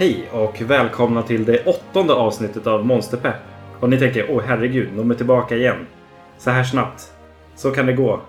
Hej 0.00 0.28
och 0.32 0.60
välkomna 0.60 1.22
till 1.22 1.44
det 1.44 1.66
åttonde 1.66 2.12
avsnittet 2.14 2.66
av 2.66 2.86
Monsterpepp. 2.86 3.40
Och 3.80 3.90
ni 3.90 3.98
tänker, 3.98 4.26
åh 4.30 4.42
herregud, 4.46 4.88
de 4.96 5.10
är 5.10 5.14
tillbaka 5.14 5.56
igen. 5.56 5.86
Så 6.38 6.50
här 6.50 6.64
snabbt. 6.64 7.12
Så 7.54 7.70
kan 7.70 7.86
det 7.86 7.92
gå. 7.92 8.20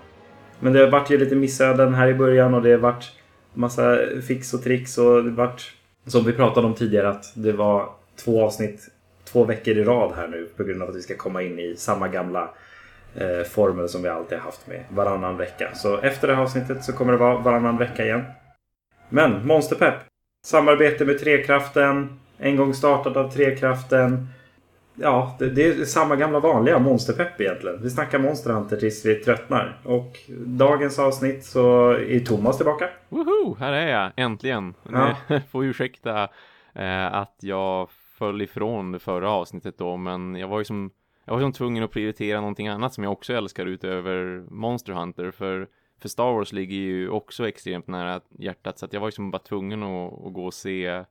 Men 0.60 0.72
det 0.72 0.80
har 0.80 0.90
varit 0.90 1.10
ju 1.10 1.18
lite 1.18 1.34
missöden 1.34 1.94
här 1.94 2.08
i 2.08 2.14
början 2.14 2.54
och 2.54 2.62
det 2.62 2.70
har 2.70 2.78
varit 2.78 3.12
massa 3.54 3.98
fix 4.28 4.54
och 4.54 4.62
tricks 4.62 4.98
och 4.98 5.24
det 5.24 5.30
vart 5.30 5.48
varit, 5.48 5.72
som 6.06 6.24
vi 6.24 6.32
pratade 6.32 6.66
om 6.66 6.74
tidigare, 6.74 7.08
att 7.08 7.32
det 7.34 7.52
var 7.52 7.88
två 8.24 8.44
avsnitt 8.44 8.88
två 9.24 9.44
veckor 9.44 9.76
i 9.76 9.84
rad 9.84 10.12
här 10.16 10.28
nu 10.28 10.48
på 10.56 10.64
grund 10.64 10.82
av 10.82 10.88
att 10.88 10.96
vi 10.96 11.02
ska 11.02 11.16
komma 11.16 11.42
in 11.42 11.58
i 11.58 11.74
samma 11.76 12.08
gamla 12.08 12.50
eh, 13.14 13.42
formel 13.50 13.88
som 13.88 14.02
vi 14.02 14.08
alltid 14.08 14.38
har 14.38 14.44
haft 14.44 14.66
med 14.66 14.84
varannan 14.88 15.36
vecka. 15.36 15.74
Så 15.74 15.98
efter 15.98 16.28
det 16.28 16.34
här 16.34 16.42
avsnittet 16.42 16.84
så 16.84 16.92
kommer 16.92 17.12
det 17.12 17.18
vara 17.18 17.38
varannan 17.38 17.78
vecka 17.78 18.04
igen. 18.04 18.22
Men 19.08 19.46
Monsterpepp. 19.46 20.11
Samarbete 20.44 21.04
med 21.04 21.18
Trekraften. 21.18 22.20
En 22.38 22.56
gång 22.56 22.74
startat 22.74 23.16
av 23.16 23.30
Trekraften. 23.30 24.28
Ja, 24.94 25.36
det, 25.38 25.50
det 25.50 25.66
är 25.66 25.84
samma 25.84 26.16
gamla 26.16 26.40
vanliga 26.40 26.78
monsterpepp 26.78 27.40
egentligen. 27.40 27.82
Vi 27.82 27.90
snackar 27.90 28.18
Monster 28.18 28.50
Hunter 28.50 28.76
tills 28.76 29.06
vi 29.06 29.14
tröttnar. 29.14 29.78
Och 29.84 30.18
dagens 30.46 30.98
avsnitt 30.98 31.44
så 31.44 31.90
är 31.90 32.20
Thomas 32.20 32.56
tillbaka. 32.56 32.88
Woho! 33.08 33.56
Här 33.58 33.72
är 33.72 33.86
jag, 33.86 34.12
äntligen! 34.16 34.74
Ja. 34.92 35.16
Ni 35.28 35.40
får 35.50 35.64
ursäkta 35.64 36.28
eh, 36.74 37.14
att 37.14 37.36
jag 37.40 37.90
föll 38.18 38.42
ifrån 38.42 38.92
det 38.92 38.98
förra 38.98 39.30
avsnittet 39.30 39.78
då, 39.78 39.96
men 39.96 40.34
jag 40.34 40.48
var 40.48 40.58
ju 40.58 40.64
som 40.64 40.90
jag 41.24 41.34
var 41.34 41.40
som 41.40 41.52
tvungen 41.52 41.84
att 41.84 41.90
prioritera 41.90 42.40
någonting 42.40 42.68
annat 42.68 42.94
som 42.94 43.04
jag 43.04 43.12
också 43.12 43.32
älskar 43.32 43.66
utöver 43.66 44.44
Monster 44.50 44.92
Hunter, 44.92 45.30
för, 45.30 45.68
för 46.02 46.08
Star 46.08 46.32
Wars 46.32 46.52
ligger 46.52 46.76
ju 46.76 47.08
också 47.08 47.48
extremt 47.48 47.86
nära 47.86 48.20
hjärtat, 48.38 48.78
så 48.78 48.84
att 48.84 48.92
jag 48.92 49.00
var 49.00 49.08
ju 49.08 49.12
som 49.12 49.30
bara 49.30 49.42
tvungen 49.42 49.82
att, 49.82 50.26
att 50.26 50.32
gå 50.32 50.46
och 50.46 50.54
se 50.54 51.04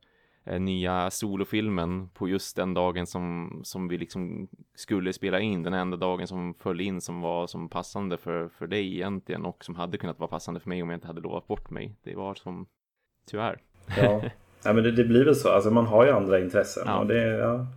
eh, 0.46 0.60
nya 0.60 1.12
solofilmen 1.12 2.10
på 2.10 2.28
just 2.28 2.56
den 2.56 2.74
dagen 2.74 3.08
som, 3.08 3.60
som 3.64 3.88
vi 3.88 3.98
liksom 3.98 4.48
skulle 4.76 5.14
spela 5.14 5.40
in, 5.40 5.64
den 5.64 5.74
enda 5.74 5.98
dagen 5.98 6.28
som 6.28 6.54
föll 6.54 6.82
in 6.82 7.02
som 7.02 7.22
var 7.22 7.48
som 7.48 7.70
passande 7.70 8.18
för, 8.18 8.50
för 8.50 8.68
dig 8.68 8.96
egentligen 8.96 9.46
och 9.46 9.66
som 9.66 9.76
hade 9.76 9.98
kunnat 9.98 10.20
vara 10.20 10.30
passande 10.30 10.60
för 10.60 10.70
mig 10.70 10.84
om 10.84 10.90
jag 10.90 10.98
inte 10.98 11.08
hade 11.08 11.22
lovat 11.22 11.48
bort 11.48 11.70
mig. 11.70 11.96
Det 12.04 12.16
var 12.16 12.36
som, 12.36 12.66
tyvärr. 13.30 13.62
Ja, 13.98 14.22
ja 14.64 14.74
men 14.74 14.84
det, 14.84 14.92
det 14.92 15.04
blir 15.04 15.26
väl 15.26 15.36
så. 15.36 15.50
Alltså 15.50 15.72
man 15.72 15.86
har 15.86 16.06
ju 16.06 16.12
andra 16.12 16.40
intressen. 16.40 16.84
Ja. 16.86 17.00
Och 17.00 17.08
det, 17.08 17.38
ja, 17.38 17.68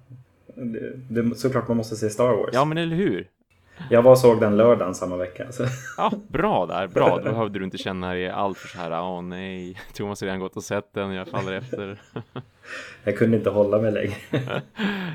det, 0.56 1.22
det, 1.22 1.34
såklart 1.34 1.68
man 1.68 1.76
måste 1.76 1.96
se 1.96 2.10
Star 2.10 2.36
Wars. 2.36 2.50
Ja, 2.52 2.64
men 2.64 2.78
eller 2.78 2.96
hur? 2.96 3.30
Jag 3.90 4.02
var 4.02 4.10
och 4.10 4.18
såg 4.18 4.40
den 4.40 4.56
lördagen 4.56 4.94
samma 4.94 5.16
vecka. 5.16 5.52
Så. 5.52 5.64
Ja, 5.96 6.12
bra 6.28 6.66
där, 6.66 6.86
bra. 6.86 7.16
Då 7.16 7.22
behövde 7.30 7.58
du 7.58 7.64
inte 7.64 7.78
känna 7.78 8.12
dig 8.12 8.30
allt 8.30 8.58
för 8.58 8.68
så 8.68 8.78
här, 8.78 9.00
åh 9.02 9.22
nej, 9.22 9.80
Thomas 9.94 10.20
har 10.20 10.26
redan 10.26 10.40
gått 10.40 10.56
och 10.56 10.64
sett 10.64 10.92
den, 10.92 11.12
jag 11.12 11.28
faller 11.28 11.52
efter. 11.52 11.98
Jag 13.04 13.18
kunde 13.18 13.36
inte 13.36 13.50
hålla 13.50 13.78
mig 13.78 13.92
längre. 13.92 14.14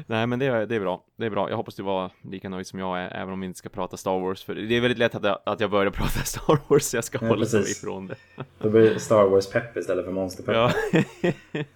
nej, 0.07 0.27
men 0.27 0.39
det 0.39 0.45
är, 0.45 0.65
det 0.65 0.75
är 0.75 0.79
bra, 0.79 1.03
det 1.17 1.25
är 1.25 1.29
bra. 1.29 1.49
Jag 1.49 1.57
hoppas 1.57 1.75
du 1.75 1.83
var 1.83 2.11
lika 2.21 2.49
nöjd 2.49 2.67
som 2.67 2.79
jag 2.79 2.99
är, 2.99 3.09
även 3.15 3.33
om 3.33 3.39
vi 3.39 3.45
inte 3.47 3.59
ska 3.59 3.69
prata 3.69 3.97
Star 3.97 4.19
Wars, 4.19 4.43
för 4.43 4.55
det 4.55 4.77
är 4.77 4.81
väldigt 4.81 4.97
lätt 4.97 5.15
att 5.15 5.23
jag, 5.23 5.39
att 5.43 5.59
jag 5.59 5.71
börjar 5.71 5.91
prata 5.91 6.19
Star 6.23 6.59
Wars, 6.67 6.83
så 6.83 6.97
jag 6.97 7.03
ska 7.03 7.17
Ja, 7.21 7.27
hålla 7.27 7.39
mig 7.39 7.49
precis. 7.51 7.77
ifrån 7.83 8.07
det. 8.07 8.15
Då 8.61 8.69
blir 8.69 8.97
Star 8.97 9.23
Wars-pepp 9.23 9.77
istället 9.77 10.05
för 10.05 10.11
Monster-pepp. 10.11 10.55
Ja. 10.55 10.71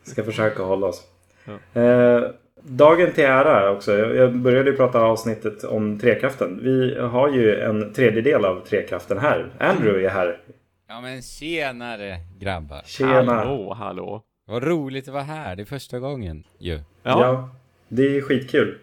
Ska 0.04 0.24
försöka 0.24 0.64
hålla 0.64 0.88
oss. 0.88 1.04
Ja. 1.46 1.82
Eh, 1.82 2.24
dagen 2.64 3.12
till 3.12 3.24
ära 3.24 3.72
också. 3.72 3.98
Jag 3.98 4.36
började 4.36 4.70
ju 4.70 4.76
prata 4.78 5.02
avsnittet 5.02 5.64
om 5.64 6.00
Trekraften. 6.00 6.60
Vi 6.64 7.00
har 7.00 7.30
ju 7.30 7.60
en 7.60 7.94
tredjedel 7.94 8.46
av 8.46 8.60
Trekraften 8.66 9.18
här. 9.18 9.52
Andrew 9.60 10.06
är 10.06 10.10
här. 10.10 10.40
Ja 10.88 11.02
men 11.02 11.22
tjenare 11.22 12.18
grabbar. 12.40 12.82
Tjena. 12.86 13.34
Hallå, 13.34 13.74
hallå. 13.74 14.22
Vad 14.48 14.64
roligt 14.64 15.08
att 15.08 15.14
vara 15.14 15.24
här, 15.24 15.56
det 15.56 15.64
är 15.64 15.66
första 15.66 16.00
gången 16.00 16.44
ju. 16.60 16.74
Ja, 16.74 16.82
Ja. 17.04 17.22
ja. 17.24 17.50
det 17.88 18.18
är 18.18 18.22
skitkul. 18.22 18.78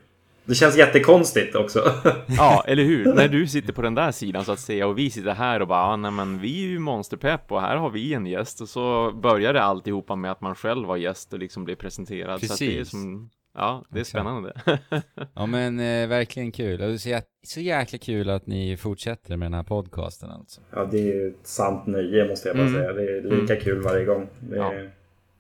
Det 0.45 0.55
känns 0.55 0.77
jättekonstigt 0.77 1.55
också. 1.55 1.79
eller 2.67 2.85
hur? 2.85 3.15
När 3.15 3.29
du 3.29 3.47
sitter 3.47 3.73
på 3.73 3.83
den 3.83 3.95
där 3.95 4.13
sidan 4.13 4.45
så 4.45 4.53
att 4.53 4.61
säga 4.61 4.87
och 4.87 4.99
vi 4.99 5.11
sitter 5.11 5.31
här 5.35 5.63
och 5.63 5.69
bara, 5.69 5.83
ah, 5.83 5.97
nej 5.97 6.11
men 6.11 6.39
vi 6.39 6.65
är 6.65 6.69
ju 6.69 6.79
monsterpepp 6.79 7.53
och 7.53 7.61
här 7.61 7.77
har 7.77 7.91
vi 7.91 8.15
en 8.15 8.27
gäst 8.27 8.61
och 8.61 8.69
så 8.69 9.13
börjar 9.13 9.53
det 9.53 9.63
alltihopa 9.63 10.17
med 10.17 10.31
att 10.31 10.41
man 10.41 10.55
själv 10.55 10.89
var 10.89 10.97
gäst 10.97 11.33
och 11.33 11.39
liksom 11.39 11.65
blir 11.65 11.75
presenterad. 11.77 12.41
Så 12.47 12.53
att 12.53 12.59
det 12.59 12.65
är 12.65 12.79
Precis. 12.79 12.91
som, 12.91 13.31
ja, 13.55 13.85
det 13.91 13.99
är 13.99 14.01
Exakt. 14.01 14.11
spännande. 14.25 14.53
Ja 15.35 15.47
men 15.47 15.81
eh, 15.81 16.09
verkligen 16.09 16.53
kul. 16.53 16.81
Och 16.83 16.89
det 16.89 16.95
är 16.95 16.99
så, 16.99 17.09
jä- 17.09 17.23
så 17.47 17.61
jäkla 17.61 17.99
kul 17.99 18.31
att 18.31 18.47
ni 18.47 18.77
fortsätter 18.77 19.37
med 19.37 19.47
den 19.47 19.55
här 19.55 19.63
podcasten 19.63 20.31
alltså. 20.31 20.61
ja, 20.71 20.85
det 20.91 20.99
är 20.99 21.03
ju 21.15 21.29
ett 21.29 21.47
sant 21.47 21.87
nöje 21.87 22.29
måste 22.29 22.49
jag 22.49 22.57
bara 22.57 22.67
Mm. 22.67 22.81
säga. 22.81 22.93
Det 22.93 23.03
är 23.19 23.23
lika 23.41 23.57
kul 23.57 23.83
varje 23.83 24.05
gång. 24.05 24.29
Det 24.41 24.57
är... 24.57 24.83
Ja. 24.85 24.91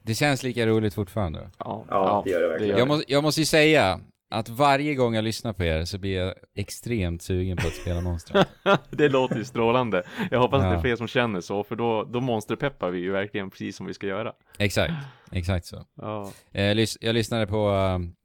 Det 0.02 0.14
känns 0.14 0.42
lika 0.42 0.66
roligt 0.66 0.94
fortfarande. 0.94 1.50
Ja, 1.58 1.84
Ja, 1.90 2.22
det 2.24 2.30
gör 2.30 2.40
det 2.42 2.48
verkligen. 2.48 2.78
Jag, 2.78 2.88
må, 2.88 3.02
jag 3.08 3.22
måste 3.22 3.40
ju 3.40 3.44
säga 3.44 4.00
att 4.30 4.48
varje 4.48 4.94
gång 4.94 5.14
jag 5.14 5.24
lyssnar 5.24 5.52
på 5.52 5.64
er 5.64 5.84
så 5.84 5.98
blir 5.98 6.16
jag 6.18 6.34
extremt 6.56 7.22
sugen 7.22 7.56
på 7.56 7.66
att 7.66 7.72
spela 7.74 8.00
Monster. 8.00 8.44
det 8.90 9.08
låter 9.08 9.36
ju 9.36 9.44
strålande. 9.44 10.02
Jag 10.30 10.38
hoppas 10.40 10.56
att 10.56 10.62
det 10.62 10.68
är 10.68 10.74
Ja. 10.74 10.80
fler 10.80 10.96
som 10.96 11.08
känner 11.08 11.40
så, 11.40 11.64
för 11.64 11.76
då, 11.76 12.04
då 12.04 12.20
monsterpeppar 12.20 12.90
vi 12.90 12.98
ju 12.98 13.10
verkligen 13.12 13.50
precis 13.50 13.76
som 13.76 13.86
vi 13.86 13.94
ska 13.94 14.06
göra. 14.06 14.32
exakt, 14.58 14.92
exakt 15.32 15.66
så. 15.66 15.84
Ja, 15.96 16.32
Eh, 16.52 16.64
jag 16.64 16.76
lys- 16.76 16.98
jag 17.00 17.14
lyssnade 17.14 17.46
på 17.46 17.68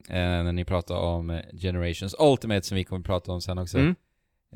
eh, 0.09 0.15
när 0.15 0.51
ni 0.51 0.65
pratade 0.65 0.99
om 0.99 1.29
eh, 1.29 1.39
Generations 1.61 2.15
Ultimate 2.19 2.61
som 2.61 2.75
vi 2.77 2.83
kommer 2.83 2.99
att 2.99 3.05
prata 3.05 3.31
om 3.31 3.41
sen 3.41 3.57
också. 3.57 3.77
Mm. 3.77 3.95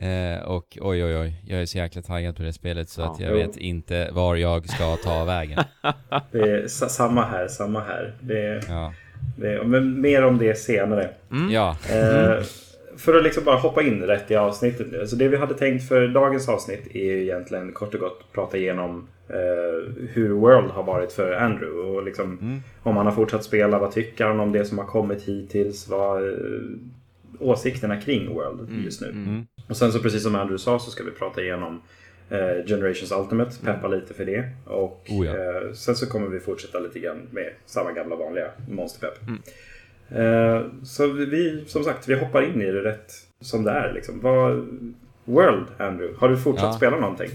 Eh, 0.01 0.39
och 0.43 0.77
oj 0.81 1.03
oj 1.05 1.17
oj, 1.17 1.41
jag 1.47 1.61
är 1.61 1.65
så 1.65 1.77
jäkla 1.77 2.01
taggad 2.01 2.35
på 2.37 2.43
det 2.43 2.53
spelet 2.53 2.89
så 2.89 3.01
Ja. 3.01 3.11
att 3.11 3.19
jag 3.19 3.31
Jo. 3.31 3.37
vet 3.37 3.57
inte 3.57 4.09
var 4.11 4.35
jag 4.35 4.69
ska 4.69 4.95
ta 4.95 5.23
vägen. 5.23 5.59
Det 6.31 6.39
är 6.39 6.67
sa- 6.67 6.89
samma 6.89 7.25
här, 7.25 7.47
samma 7.47 7.79
här. 7.79 8.17
Det 8.21 8.39
är, 8.47 8.63
Ja, 8.67 8.73
det 8.73 8.73
är, 8.73 8.93
men 9.65 10.01
mer 10.01 10.25
om 10.25 10.37
det 10.37 10.59
senare. 10.59 11.09
Mm. 11.31 11.51
ja. 11.51 11.75
Eh, 11.89 12.43
för 12.97 13.17
att 13.17 13.23
liksom 13.23 13.43
bara 13.43 13.55
hoppa 13.55 13.81
in 13.81 14.03
rätt 14.03 14.31
i 14.31 14.35
avsnittet 14.35 14.87
nu. 14.91 15.07
Så 15.07 15.15
det 15.15 15.27
vi 15.27 15.37
hade 15.37 15.53
tänkt 15.53 15.87
för 15.87 16.07
dagens 16.07 16.49
avsnitt 16.49 16.95
är 16.95 17.03
ju 17.03 17.21
egentligen 17.21 17.71
kort 17.71 17.93
och 17.93 17.99
gott 17.99 18.33
prata 18.33 18.57
igenom 18.57 19.07
eh, 19.29 19.93
hur 20.09 20.29
World 20.29 20.71
har 20.71 20.83
varit 20.83 21.11
för 21.11 21.31
Andrew. 21.31 21.89
Och 21.89 22.03
liksom 22.03 22.61
om 22.83 22.97
han 22.97 23.05
har 23.05 23.13
fortsatt 23.13 23.43
spela, 23.43 23.79
vad 23.79 23.91
tycker 23.91 24.25
han 24.25 24.39
om 24.39 24.51
det 24.51 24.65
som 24.65 24.77
har 24.77 24.85
kommit 24.85 25.21
hittills? 25.21 25.87
Vad 25.87 26.29
eh, 26.29 26.35
åsikterna 27.39 28.01
kring 28.01 28.33
World 28.33 28.83
just 28.85 29.01
nu. 29.01 29.07
Mm. 29.07 29.45
Och 29.67 29.77
sen 29.77 29.91
så 29.91 29.99
precis 29.99 30.23
som 30.23 30.35
Andrew 30.35 30.57
sa 30.57 30.79
så 30.79 30.91
ska 30.91 31.03
vi 31.03 31.11
prata 31.11 31.41
igenom 31.41 31.81
eh, 32.29 32.65
Generations 32.65 33.11
Ultimate, 33.11 33.51
peppa 33.65 33.87
lite 33.87 34.13
för 34.13 34.25
det. 34.25 34.49
Och 34.65 35.05
Oh 35.09 35.25
ja. 35.25 35.31
eh, 35.37 35.71
sen 35.73 35.95
så 35.95 36.09
kommer 36.09 36.27
vi 36.27 36.39
fortsätta 36.39 36.79
lite 36.79 36.99
grann 36.99 37.27
med 37.31 37.53
samma 37.65 37.91
gamla 37.91 38.15
vanliga 38.15 38.51
monsterpepp. 38.69 39.19
Eh, 40.09 40.61
så 40.83 41.07
vi- 41.07 41.63
som 41.67 41.83
sagt, 41.83 42.07
vi 42.07 42.19
hoppar 42.19 42.41
in 42.41 42.61
i 42.61 42.71
det 42.71 42.83
rätt 42.83 43.11
som 43.41 43.63
det 43.63 43.71
är. 43.71 43.93
Liksom. 43.93 44.19
Vad, 44.21 44.67
World, 45.25 45.67
Andrew, 45.77 46.17
har 46.19 46.29
du 46.29 46.37
fortsatt 46.37 46.63
Ja. 46.65 46.73
spela 46.73 46.99
någonting? 46.99 47.29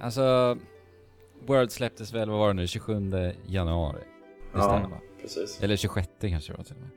Alltså, 0.00 0.56
World 1.46 1.72
släpptes 1.72 2.14
väl, 2.14 2.30
vad 2.30 2.38
var 2.38 2.48
det 2.48 2.54
nu, 2.54 2.66
27 2.66 3.32
januari? 3.46 3.98
Det 4.54 4.62
stämmer 4.62 4.80
va? 4.88 5.00
precis. 5.22 5.62
Eller 5.62 5.76
26 5.76 6.08
kanske 6.20 6.52
det 6.52 6.56
var 6.56 6.64
till 6.64 6.74
och 6.74 6.80
med. 6.80 6.90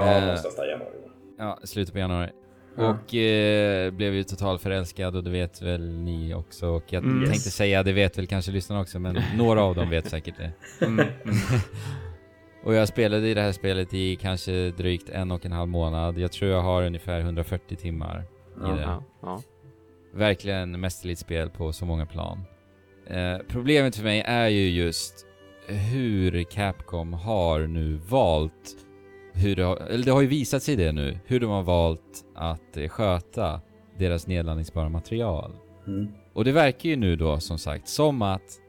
Ja, 0.00 0.14
Eh. 0.16 0.22
någonstans 0.22 0.56
där 0.56 0.66
januari. 0.66 0.90
Ja, 1.38 1.58
slutet 1.64 1.92
på 1.92 1.98
januari. 1.98 2.30
Och 2.80 3.14
eh, 3.14 3.90
blev 3.90 4.14
ju 4.14 4.22
totalt 4.22 4.62
förälskad 4.62 5.16
och 5.16 5.24
det 5.24 5.30
vet 5.30 5.62
väl 5.62 5.90
ni 5.90 6.34
också. 6.34 6.68
Och 6.68 6.84
jag 6.86 7.04
Mm. 7.04 7.18
tänkte 7.18 7.34
Yes. 7.48 7.54
säga, 7.54 7.82
det 7.82 7.92
vet 7.92 8.18
väl 8.18 8.26
kanske 8.26 8.52
lyssnarna 8.52 8.80
också, 8.82 8.98
men 8.98 9.22
några 9.36 9.62
av 9.62 9.74
dem 9.74 9.90
vet 9.90 10.08
säkert 10.10 10.34
det. 10.36 10.52
Mm. 10.86 10.98
Mm. 11.24 11.36
Och 12.64 12.74
jag 12.74 12.88
spelade 12.88 13.28
i 13.28 13.34
det 13.34 13.40
här 13.40 13.52
spelet 13.52 13.94
i 13.94 14.16
kanske 14.16 14.70
drygt 14.70 15.08
en 15.08 15.30
och 15.30 15.46
en 15.46 15.52
halv 15.52 15.68
månad. 15.70 16.18
Jag 16.18 16.32
tror 16.32 16.50
jag 16.50 16.62
har 16.62 16.82
ungefär 16.82 17.20
140 17.20 17.76
timmar 17.76 18.24
i 18.56 18.76
det. 18.78 19.02
Verkligen 20.14 20.80
mästerligt 20.80 21.20
spel 21.20 21.50
på 21.50 21.72
så 21.72 21.84
många 21.84 22.06
plan. 22.06 22.42
Eh, 23.06 23.36
problemet 23.48 23.96
för 23.96 24.04
mig 24.04 24.20
är 24.26 24.48
ju 24.48 24.68
just 24.70 25.26
hur 25.66 26.42
Capcom 26.42 27.12
har 27.12 27.60
nu 27.60 28.00
valt 28.08 28.76
hur 29.32 29.56
det 29.56 29.62
har, 29.62 29.76
eller 29.76 30.04
det 30.04 30.10
har 30.10 30.20
ju 30.20 30.26
visat 30.26 30.62
sig 30.62 30.76
det 30.76 30.92
nu, 30.92 31.18
hur 31.26 31.40
de 31.40 31.50
har 31.50 31.62
valt 31.62 32.24
att 32.34 32.76
eh, 32.76 32.88
sköta 32.88 33.60
deras 33.98 34.26
nedladdningsbara 34.26 34.88
material. 34.88 35.52
Mm. 35.86 36.08
Och 36.32 36.44
det 36.44 36.52
verkar 36.52 36.88
ju 36.88 36.96
nu 36.96 37.16
då 37.16 37.40
som 37.40 37.58
sagt 37.58 37.88
som 37.88 38.22
att 38.22 38.60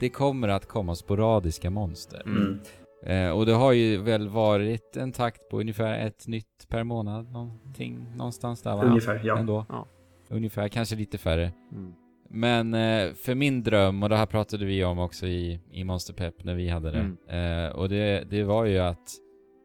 det 0.00 0.08
kommer 0.08 0.48
att 0.48 0.68
komma 0.68 0.94
sporadiska 0.94 1.70
monster. 1.70 2.22
Mm. 2.26 2.58
Eh, 3.06 3.30
och 3.30 3.46
det 3.46 3.52
har 3.52 3.72
ju 3.72 3.96
väl 3.96 4.28
varit 4.28 4.96
en 4.96 5.12
takt 5.12 5.48
på 5.50 5.60
ungefär 5.60 6.06
ett 6.06 6.26
nytt 6.26 6.68
per 6.68 6.84
månad, 6.84 7.32
någonting, 7.32 8.06
någonstans 8.16 8.62
där 8.62 8.76
va? 8.76 8.82
Ungefär, 8.82 9.20
ja. 9.24 9.38
Ändå. 9.38 9.66
Ja. 9.68 9.86
Ungefär, 10.28 10.68
kanske 10.68 10.96
lite 10.96 11.18
färre. 11.18 11.52
Mm. 11.72 11.92
Men 12.34 12.74
eh, 12.74 13.12
för 13.14 13.34
min 13.34 13.62
dröm, 13.62 14.02
och 14.02 14.08
det 14.08 14.16
här 14.16 14.26
pratade 14.26 14.64
vi 14.64 14.84
om 14.84 14.98
också 14.98 15.26
i, 15.26 15.60
i 15.70 15.84
Monster 15.84 16.14
Pep 16.14 16.44
när 16.44 16.54
vi 16.54 16.68
hade 16.68 16.90
det. 16.90 17.14
Mm. 17.28 17.66
Eh, 17.66 17.72
och 17.72 17.88
det, 17.88 18.24
det 18.30 18.44
var 18.44 18.64
ju 18.64 18.78
att, 18.78 19.10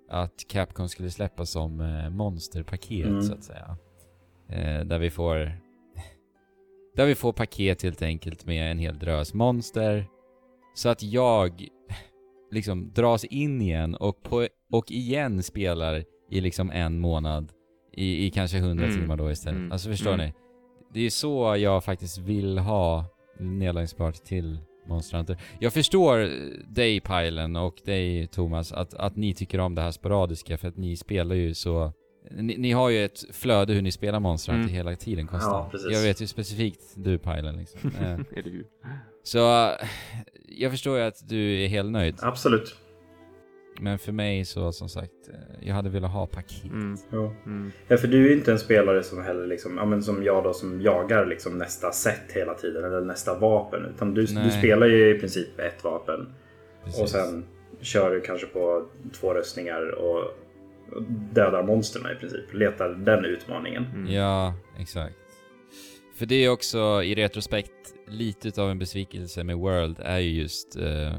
att 0.09 0.48
Capcom 0.48 0.89
skulle 0.89 1.09
släppa 1.12 1.45
som 1.45 1.81
eh, 1.81 2.09
monsterpaket 2.09 3.06
Mm. 3.07 3.21
så 3.21 3.33
att 3.33 3.44
säga. 3.44 3.77
Eh, 4.50 4.86
där 4.86 5.00
vi 5.00 5.09
får 5.09 5.36
där 6.95 7.06
vi 7.06 7.15
får 7.15 7.33
paket 7.33 7.83
helt 7.83 8.01
enkelt 8.01 8.45
med 8.45 8.71
en 8.71 8.80
hel 8.80 9.00
drös 9.00 9.33
monster. 9.33 10.06
Så 10.75 10.89
att 10.89 11.04
jag 11.04 11.68
liksom 12.51 12.92
dras 12.94 13.24
in 13.25 13.62
igen 13.62 13.95
och, 13.95 14.24
på, 14.24 14.48
och 14.71 14.92
igen 14.92 15.44
spelar 15.44 16.04
i 16.31 16.42
liksom 16.42 16.71
en 16.71 17.00
månad 17.00 17.51
i, 17.94 18.25
i 18.25 18.31
kanske 18.31 18.57
100 18.57 18.86
Mm. 18.86 18.98
timmar 19.00 19.18
då 19.18 19.31
istället. 19.31 19.57
Mm. 19.59 19.71
Alltså 19.71 19.89
förstår 19.89 20.13
Mm. 20.13 20.25
ni? 20.25 20.33
Det 20.94 21.00
är 21.06 21.09
så 21.09 21.56
jag 21.57 21.83
faktiskt 21.83 22.18
vill 22.18 22.57
ha 22.57 23.06
nedladdningsbart 23.39 24.15
till 24.15 24.59
Monster 24.87 25.17
Hunter. 25.17 25.37
Jag 25.59 25.73
förstår 25.73 26.29
dig 26.73 26.99
Pajlen 26.99 27.55
och 27.55 27.75
dig 27.85 28.27
Thomas 28.27 28.71
att, 28.71 28.93
att 28.93 29.15
ni 29.15 29.33
tycker 29.33 29.59
om 29.59 29.75
det 29.75 29.81
här 29.81 29.91
sporadiska 29.91 30.57
för 30.57 30.67
att 30.67 30.77
ni 30.77 30.95
spelar 30.97 31.35
ju 31.35 31.53
så 31.53 31.93
ni, 32.31 32.57
ni 32.57 32.71
har 32.71 32.89
ju 32.89 33.05
ett 33.05 33.23
flöde 33.31 33.73
hur 33.73 33.81
ni 33.81 33.91
spelar 33.91 34.19
Monster 34.19 34.51
Hunter 34.51 34.69
Mm. 34.69 34.75
hela 34.75 34.95
tiden 34.95 35.27
konstant. 35.27 35.53
Ja, 35.53 35.69
precis. 35.71 35.91
jag 35.91 36.01
vet 36.01 36.21
ju 36.21 36.27
specifikt 36.27 36.81
du 36.95 37.17
Pajlen 37.17 37.57
liksom. 37.57 37.91
Eh, 38.01 38.19
så 39.23 39.37
jag 40.49 40.71
förstår 40.71 40.97
ju 40.97 41.03
att 41.03 41.29
du 41.29 41.63
är 41.63 41.67
helt 41.67 41.91
nöjd. 41.91 42.15
Absolut. 42.21 42.75
Men 43.79 44.00
för 44.00 44.12
mig 44.12 44.45
så 44.45 44.71
som 44.71 44.89
sagt, 44.89 45.29
eh, 45.29 45.68
jag 45.68 45.75
hade 45.75 45.89
velat 45.89 46.12
ha 46.12 46.27
paket. 46.27 46.63
Mm. 46.63 46.97
Ja. 47.09 47.33
Mm. 47.45 47.71
Ja, 47.88 47.97
för 47.97 48.07
du 48.07 48.25
är 48.25 48.29
ju 48.29 48.33
inte 48.33 48.51
en 48.51 48.59
spelare 48.59 49.03
som 49.03 49.24
heller 49.24 49.47
liksom, 49.47 49.77
ja, 49.77 49.85
men 49.85 50.03
som 50.03 50.24
jag 50.24 50.44
då 50.44 50.53
som 50.53 50.81
jagar 50.81 51.25
liksom 51.25 51.57
nästa 51.57 51.91
set 51.91 52.31
hela 52.33 52.53
tiden 52.53 52.83
eller 52.83 53.01
nästa 53.01 53.39
vapen. 53.39 53.85
Utan 53.95 54.13
du, 54.13 54.25
du 54.25 54.51
spelar 54.51 54.88
ju 54.88 55.15
i 55.15 55.19
princip 55.19 55.59
ett 55.59 55.83
vapen 55.83 56.33
Precis. 56.83 57.01
och 57.01 57.09
sen 57.09 57.45
kör 57.81 58.12
du 58.12 58.21
kanske 58.21 58.47
på 58.47 58.85
två 59.13 59.33
röstningar 59.33 59.91
och 59.91 60.23
dödar 61.33 61.63
monsterna 61.63 62.12
i 62.12 62.15
princip. 62.15 62.53
Letar 62.53 62.89
den 62.89 63.25
utmaningen. 63.25 63.85
Mm. 63.95 64.13
Ja, 64.13 64.53
exakt. 64.80 65.15
För 66.15 66.25
det 66.25 66.35
är 66.35 66.50
också 66.50 67.03
i 67.03 67.15
retrospekt 67.15 67.71
lite 68.07 68.47
utav 68.47 68.69
en 68.69 68.80
besvikelse 68.80 69.44
med 69.44 69.57
World 69.57 70.00
är 70.00 70.19
ju 70.19 70.41
just 70.41 70.77
eh, 70.77 71.18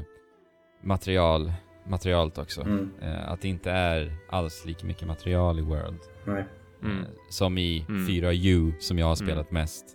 material, 0.83 1.53
materialet 1.89 2.37
också. 2.37 2.61
Mm. 2.61 2.89
Eh, 3.01 3.31
att 3.31 3.41
det 3.41 3.47
inte 3.47 3.71
är 3.71 4.13
alls 4.29 4.65
lika 4.65 4.85
mycket 4.85 5.07
material 5.07 5.59
i 5.59 5.61
World. 5.61 5.99
Nej. 6.27 6.45
Mm. 6.83 6.97
Eh, 6.97 7.03
som 7.29 7.57
i 7.57 7.85
Mm. 7.89 8.07
4U 8.07 8.73
som 8.79 8.99
jag 8.99 9.05
har 9.05 9.15
Mm. 9.21 9.27
spelat 9.27 9.51
mest. 9.51 9.85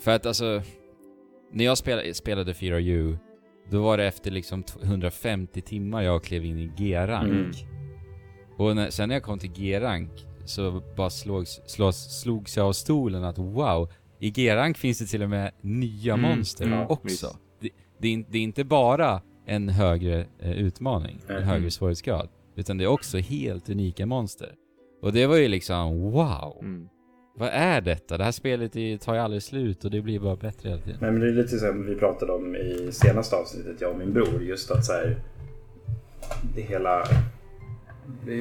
För 0.00 0.10
att 0.10 0.26
alltså, 0.26 0.62
när 1.52 1.64
jag 1.64 1.78
spelade, 1.78 2.14
spelade 2.14 2.52
4U, 2.52 3.18
då 3.70 3.82
var 3.82 3.98
det 3.98 4.04
efter 4.06 4.30
liksom 4.30 4.62
t- 4.62 4.78
150 4.82 5.60
timmar 5.60 6.02
jag 6.02 6.24
klev 6.24 6.44
in 6.44 6.58
i 6.58 6.70
G-rank. 6.76 7.32
Mm. 7.32 7.50
Och 8.56 8.76
när, 8.76 8.90
sen 8.90 9.08
när 9.08 9.16
jag 9.16 9.22
kom 9.22 9.38
till 9.38 9.52
G-rank 9.52 10.10
så 10.44 10.82
bara 10.96 11.10
slogs, 11.10 11.60
slås, 11.66 12.20
slogs 12.22 12.56
jag 12.56 12.66
av 12.66 12.72
stolen 12.72 13.24
att 13.24 13.38
wow, 13.38 13.92
i 14.18 14.30
G-rank 14.30 14.78
finns 14.78 14.98
det 14.98 15.06
till 15.06 15.22
och 15.22 15.30
med 15.30 15.52
nya 15.60 16.14
Mm, 16.14 16.30
monster 16.30 16.86
också. 16.88 17.36
Det, 17.60 17.70
det, 17.98 18.14
är, 18.14 18.24
det 18.28 18.38
är 18.38 18.42
inte 18.42 18.64
bara 18.64 19.20
en 19.54 19.68
högre 19.68 20.24
eh, 20.38 20.52
utmaning, 20.52 21.18
en 21.28 21.36
Mm. 21.36 21.48
högre 21.48 21.70
svårighetsgrad, 21.70 22.28
utan 22.56 22.78
det 22.78 22.84
är 22.84 22.88
också 22.88 23.18
helt 23.18 23.68
unika 23.68 24.06
monster. 24.06 24.54
Och 25.02 25.12
det 25.12 25.26
var 25.26 25.36
ju 25.36 25.48
liksom 25.48 26.10
wow, 26.10 26.56
Mm. 26.60 26.88
vad 27.36 27.48
är 27.48 27.80
detta? 27.80 28.18
Det 28.18 28.24
här 28.24 28.32
spelet 28.32 28.72
tar 29.00 29.14
ju 29.14 29.20
aldrig 29.20 29.42
slut 29.42 29.84
och 29.84 29.90
det 29.90 30.00
blir 30.00 30.20
bara 30.20 30.36
bättre 30.36 30.68
hela 30.68 30.80
tiden. 30.82 30.98
Nej, 31.00 31.10
men 31.12 31.20
det 31.20 31.28
är 31.28 31.32
lite 31.32 31.58
som 31.58 31.86
vi 31.86 31.94
pratade 31.94 32.32
om 32.32 32.56
i 32.56 32.88
senaste 32.92 33.36
avsnittet, 33.36 33.80
jag 33.80 33.90
och 33.92 33.98
min 33.98 34.12
bror. 34.12 34.42
Just 34.42 34.70
att 34.70 34.84
så 34.84 34.92
här, 34.92 35.16
det 36.54 36.62
hela... 36.62 37.04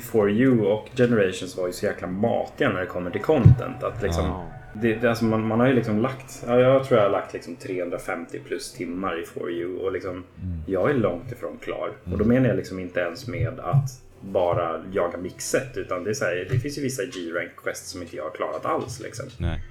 For 0.04 0.32
You 0.32 0.66
och 0.66 0.88
Generations 0.98 1.58
var 1.58 1.68
ju 1.68 1.74
så 1.74 1.86
jäkla 1.86 2.08
matiga 2.08 2.70
när 2.70 2.80
det 2.80 2.86
kommer 2.86 3.12
till 3.12 3.22
content. 3.22 3.84
Att 3.84 4.04
liksom, 4.04 4.26
Ja. 4.26 4.46
Det, 4.74 4.96
det, 4.96 5.10
alltså 5.10 5.26
man, 5.26 5.48
man 5.48 5.60
har 5.60 5.68
ju 5.68 5.74
liksom 5.74 6.00
lagt, 6.02 6.44
ja, 6.48 6.60
jag 6.60 6.84
tror 6.84 7.00
jag 7.00 7.06
har 7.06 7.12
lagt 7.12 7.34
liksom 7.34 7.56
350 7.56 8.40
plus 8.40 8.74
timmar 8.74 9.22
i 9.22 9.26
For 9.26 9.52
You 9.52 9.78
och 9.78 9.92
liksom, 9.92 10.24
jag 10.68 10.90
är 10.90 10.94
långt 10.94 11.32
ifrån 11.32 11.58
klar. 11.62 11.92
Och 12.12 12.18
då 12.18 12.26
menar 12.26 12.48
jag 12.48 12.58
liksom 12.58 12.80
inte 12.80 13.00
ens 13.00 13.28
med 13.28 13.60
att 13.60 14.02
bara 14.22 14.84
jaga 14.94 15.18
mixet 15.18 15.78
utan 15.78 16.04
det, 16.04 16.10
är 16.10 16.14
så 16.14 16.26
här, 16.26 16.48
det 16.50 16.60
finns 16.60 16.78
ju 16.78 16.82
vissa 16.82 17.04
G-rank 17.04 17.52
quests 17.64 17.92
som 17.92 18.02
inte 18.02 18.16
jag 18.16 18.24
har 18.24 18.32
klarat 18.32 18.66
alls. 18.66 19.00
Liksom. 19.00 19.26
Nej. 19.38 19.64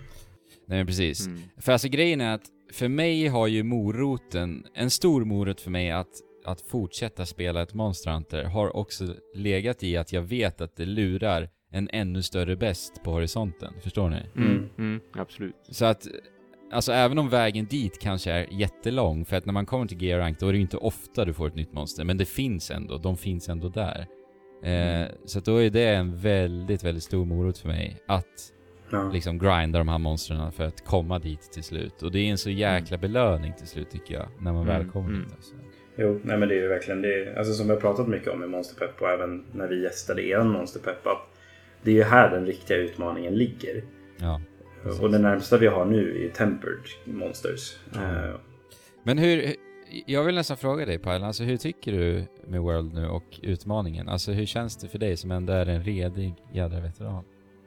Nej 0.66 0.78
men 0.78 0.86
precis. 0.86 1.26
Mm. 1.26 1.40
För 1.58 1.72
alltså 1.72 1.88
grejen 1.88 2.20
är 2.20 2.34
att 2.34 2.46
för 2.72 2.88
mig 2.88 3.26
har 3.26 3.46
ju 3.46 3.62
moroten, 3.62 4.66
en 4.74 4.90
stor 4.90 5.24
morot 5.24 5.60
för 5.60 5.70
mig 5.70 5.90
att, 5.90 6.12
att 6.44 6.60
fortsätta 6.60 7.26
spela 7.26 7.62
ett 7.62 7.74
Monster 7.74 8.10
Hunter 8.10 8.44
har 8.44 8.76
också 8.76 9.14
legat 9.34 9.82
i 9.82 9.96
att 9.96 10.12
jag 10.12 10.22
vet 10.22 10.60
att 10.60 10.76
det 10.76 10.86
lurar 10.86 11.48
en 11.70 11.88
ännu 11.92 12.22
större 12.22 12.56
bäst 12.56 13.02
på 13.02 13.10
horisonten. 13.10 13.72
Förstår 13.82 14.10
ni? 14.10 14.22
Mm. 14.36 14.68
Mm. 14.78 15.00
Absolut. 15.12 15.54
Så 15.68 15.84
att, 15.84 16.06
alltså 16.72 16.92
även 16.92 17.18
om 17.18 17.28
vägen 17.28 17.66
dit 17.66 17.98
kanske 18.00 18.32
är 18.32 18.46
jättelång, 18.50 19.24
för 19.24 19.36
att 19.36 19.46
när 19.46 19.52
man 19.52 19.66
kommer 19.66 19.86
till 19.86 19.98
G-rank 19.98 20.38
då 20.38 20.46
är 20.48 20.52
det 20.52 20.56
ju 20.58 20.62
inte 20.62 20.76
ofta 20.76 21.24
du 21.24 21.32
får 21.32 21.46
ett 21.46 21.54
nytt 21.54 21.72
monster, 21.72 22.04
men 22.04 22.18
det 22.18 22.24
finns 22.24 22.70
ändå, 22.70 22.98
de 22.98 23.16
finns 23.16 23.48
ändå 23.48 23.68
där. 23.68 24.06
Eh, 24.64 25.08
så 25.24 25.38
att 25.38 25.44
då 25.44 25.56
är 25.62 25.70
det 25.70 25.88
en 25.88 26.16
väldigt, 26.16 26.84
väldigt 26.84 27.02
stor 27.04 27.24
morot 27.24 27.58
för 27.58 27.68
mig 27.68 27.96
att 28.06 28.52
Ja. 28.92 29.10
liksom 29.12 29.38
grinda 29.38 29.78
de 29.78 29.88
här 29.88 29.98
monstren 29.98 30.52
för 30.52 30.64
att 30.64 30.84
komma 30.84 31.18
dit 31.18 31.52
till 31.52 31.62
slut. 31.62 32.02
Och 32.02 32.12
det 32.12 32.18
är 32.18 32.30
en 32.30 32.38
så 32.38 32.50
jäkla 32.50 32.98
belöning 32.98 33.52
till 33.58 33.66
slut 33.66 33.90
tycker 33.90 34.14
jag, 34.14 34.28
när 34.40 34.52
man 34.52 34.66
väl 34.66 34.80
Mm, 34.80 34.92
kommer 34.92 35.08
mm. 35.08 35.22
dit. 35.22 35.32
Alltså. 35.36 35.54
Jo, 35.96 36.20
nej 36.24 36.38
men 36.38 36.48
det 36.48 36.54
är 36.54 36.62
ju 36.62 36.68
verkligen 36.68 37.02
det. 37.02 37.34
Alltså 37.38 37.52
som 37.52 37.66
vi 37.66 37.72
har 37.72 37.80
pratat 37.80 38.08
mycket 38.08 38.28
om 38.28 38.44
i 38.44 38.46
Monsterpepp 38.46 39.02
och 39.02 39.08
även 39.08 39.44
när 39.52 39.68
vi 39.68 39.82
gästade 39.82 40.22
er 40.26 40.42
Monsterpepp. 40.44 41.06
Att 41.06 41.39
det 41.82 41.90
är 41.90 41.94
ju 41.94 42.02
här 42.02 42.30
den 42.30 42.46
riktiga 42.46 42.76
utmaningen 42.76 43.34
ligger. 43.34 43.84
Ja. 44.20 44.40
Och 45.02 45.10
det 45.10 45.18
närmsta 45.18 45.58
vi 45.58 45.66
har 45.66 45.84
nu 45.84 46.10
är 46.10 46.18
ju 46.22 46.30
Tempered 46.30 46.78
Monsters. 47.04 47.76
Ja. 47.94 48.00
Eh, 48.00 48.34
Men 49.02 49.18
hur, 49.18 49.54
jag 50.06 50.24
vill 50.24 50.34
nästan 50.34 50.56
fråga 50.56 50.86
dig 50.86 50.98
Pajlan, 50.98 51.26
alltså 51.26 51.44
hur 51.44 51.56
tycker 51.56 51.92
du 51.92 52.24
med 52.46 52.60
World 52.60 52.94
nu 52.94 53.06
och 53.08 53.40
utmaningen? 53.42 54.08
Alltså 54.08 54.32
hur 54.32 54.46
känns 54.46 54.76
det 54.76 54.88
för 54.88 54.98
dig 54.98 55.16
som 55.16 55.30
ändå 55.30 55.52
är 55.52 55.66
en 55.66 55.82
redig 55.84 56.34
jädra 56.52 56.80
veteran? 56.80 57.24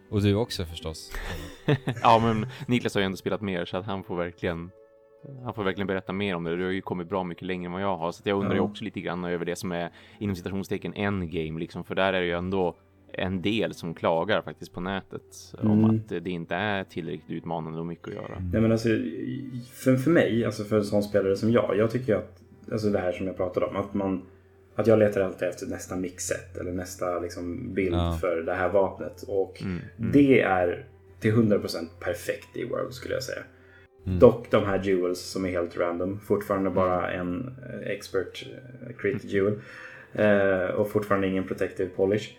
Och 0.10 0.22
du 0.22 0.36
också 0.36 0.66
förstås. 0.66 1.12
ja, 2.02 2.20
men 2.24 2.48
Niklas 2.68 2.94
har 2.94 3.02
ju 3.02 3.06
ändå 3.06 3.18
spelat 3.18 3.42
mer 3.42 3.66
så 3.66 3.78
att 3.78 3.86
han 3.86 4.04
får 4.04 4.16
verkligen 4.18 4.72
han 5.44 5.54
får 5.54 5.64
verkligen 5.64 5.88
berätta 5.88 6.14
mer 6.14 6.36
om 6.36 6.44
det. 6.44 6.56
Du 6.56 6.64
har 6.64 6.72
ju 6.72 6.82
kommit 6.82 7.10
bra 7.10 7.24
mycket 7.24 7.44
längre 7.48 7.66
än 7.66 7.72
vad 7.72 7.82
jag 7.82 7.98
har. 7.98 8.12
Så 8.12 8.22
att 8.22 8.26
jag 8.26 8.38
undrar 8.40 8.52
ju 8.54 8.58
Ja. 8.58 8.64
också 8.64 8.84
lite 8.84 9.02
grann 9.02 9.24
över 9.24 9.46
det 9.46 9.56
som 9.56 9.72
är 9.72 9.92
inom 10.20 10.36
citationstecken 10.36 10.94
endgame 10.94 11.60
liksom. 11.60 11.84
För 11.84 11.96
där 11.96 12.14
är 12.14 12.22
det 12.22 12.28
ju 12.28 12.34
ändå 12.38 12.76
en 13.14 13.42
del 13.42 13.74
som 13.74 13.94
klagar 13.94 14.42
faktiskt 14.42 14.74
på 14.74 14.82
nätet 14.82 15.54
om 15.58 15.84
Mm. 15.84 15.96
att 15.96 16.10
det 16.24 16.30
inte 16.30 16.56
är 16.56 16.84
tillräckligt 16.84 17.30
utmanande 17.38 17.80
och 17.80 17.86
mycket 17.86 18.08
att 18.08 18.14
göra. 18.14 18.40
Nej 18.52 18.62
men 18.62 18.72
alltså 18.72 18.90
för, 19.74 19.96
för 19.96 20.12
mig, 20.12 20.46
alltså 20.46 20.64
för 20.64 20.76
en 20.78 20.84
sån 20.86 21.04
spelare 21.04 21.36
som 21.36 21.52
jag. 21.52 21.74
Jag 21.78 21.92
tycker 21.92 22.16
att, 22.16 22.42
alltså 22.72 22.90
det 22.90 23.00
här 23.00 23.12
som 23.12 23.28
jag 23.28 23.38
pratade 23.38 23.66
om. 23.66 23.76
Att 23.76 23.94
man 23.94 24.22
att 24.76 24.88
jag 24.88 25.00
letar 25.00 25.22
alltid 25.22 25.48
efter 25.48 25.68
nästa 25.68 25.96
mixet 25.96 26.58
eller 26.58 26.72
nästa 26.72 27.20
liksom 27.20 27.74
bild 27.74 27.96
Ja. 27.96 28.18
för 28.22 28.42
det 28.42 28.54
här 28.54 28.70
vapnet. 28.70 29.24
Och 29.28 29.62
Mm, 29.62 29.80
mm. 30.00 30.12
det 30.12 30.42
är 30.42 30.86
till 31.20 31.34
100% 31.34 31.88
perfekt 32.00 32.58
i 32.58 32.66
World 32.66 32.94
skulle 32.94 33.14
jag 33.14 33.24
säga. 33.24 33.44
Mm. 34.06 34.20
Dock 34.20 34.52
de 34.52 34.64
här 34.66 34.84
jewels 34.84 35.20
som 35.20 35.46
är 35.46 35.50
helt 35.50 35.78
random. 35.78 36.20
Fortfarande 36.20 36.70
bara 36.70 37.12
en 37.12 37.56
eh, 37.70 37.90
expert 37.92 38.46
eh, 38.88 38.96
crit 38.96 39.24
jewel. 39.24 39.54
Eh, 40.14 40.66
och 40.76 40.90
fortfarande 40.92 41.28
ingen 41.28 41.44
protective 41.48 41.90
polish. 41.90 42.38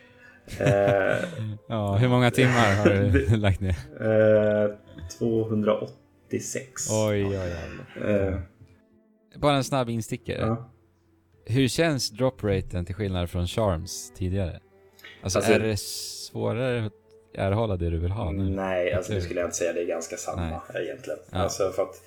Eh, 0.61 1.25
Ja, 1.69 1.97
hur 1.97 2.09
många 2.09 2.31
timmar 2.31 2.75
har 2.77 2.85
du 3.13 3.37
lagt 3.37 3.61
ner? 3.61 3.77
eh, 4.01 4.71
286. 5.19 6.91
Oj, 6.91 7.25
oj, 7.27 7.39
oj. 7.39 8.11
Eh, 8.11 8.35
Bara 9.37 9.57
en 9.57 9.65
snabb 9.65 9.91
instickare. 9.91 10.39
ja. 10.41 10.71
Hur 11.47 11.69
känns 11.69 12.11
dropraten 12.11 12.85
till 12.85 12.95
skillnad 12.95 13.31
från 13.31 13.47
Charms 13.47 14.13
tidigare? 14.17 14.61
Alltså, 15.23 15.39
Alltså- 15.39 15.53
är 15.53 15.59
det 15.59 15.77
svårare 15.81 16.87
att 16.87 16.93
erhålla 17.35 17.77
det 17.77 17.91
du 17.91 17.99
vill 17.99 18.11
ha 18.11 18.31
nu? 18.33 18.51
Nej, 18.51 18.93
alltså 18.93 19.13
det 19.13 19.21
skulle 19.21 19.41
jag 19.41 19.47
inte 19.47 19.57
säga. 19.57 19.73
Det 19.73 19.81
är 19.83 19.87
ganska 19.87 20.17
samma 20.17 20.61
Nej. 20.75 20.85
egentligen. 20.85 21.19
Ja. 21.31 21.39
Alltså 21.39 21.71
för 21.71 21.83
att 21.83 22.03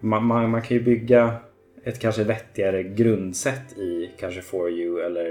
man, 0.00 0.24
man, 0.24 0.50
man 0.50 0.62
kan 0.62 0.76
ju 0.76 0.82
bygga 0.82 1.36
ett 1.84 1.98
kanske 1.98 2.24
vettigare 2.24 2.82
grundsätt 2.82 3.72
i 3.78 4.10
kanske 4.18 4.42
For 4.42 4.70
You 4.70 5.00
eller 5.00 5.30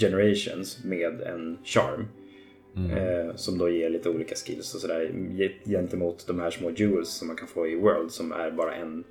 Generations 0.00 0.84
med 0.84 1.20
en 1.20 1.58
charm. 1.64 2.04
Mm. 2.76 2.90
Eh, 2.90 3.34
som 3.34 3.58
då 3.58 3.68
ger 3.70 3.90
lite 3.90 4.08
olika 4.10 4.34
skills 4.34 4.74
och 4.74 4.80
sådär 4.80 5.10
ge- 5.30 5.58
gentemot 5.64 6.26
de 6.26 6.40
här 6.40 6.50
små 6.50 6.70
jewels 6.70 7.08
som 7.08 7.28
man 7.28 7.36
kan 7.36 7.48
få 7.48 7.66
i 7.68 7.74
World 7.76 8.10
som 8.10 8.32
är 8.32 8.50
bara 8.50 8.74
en 8.74 9.04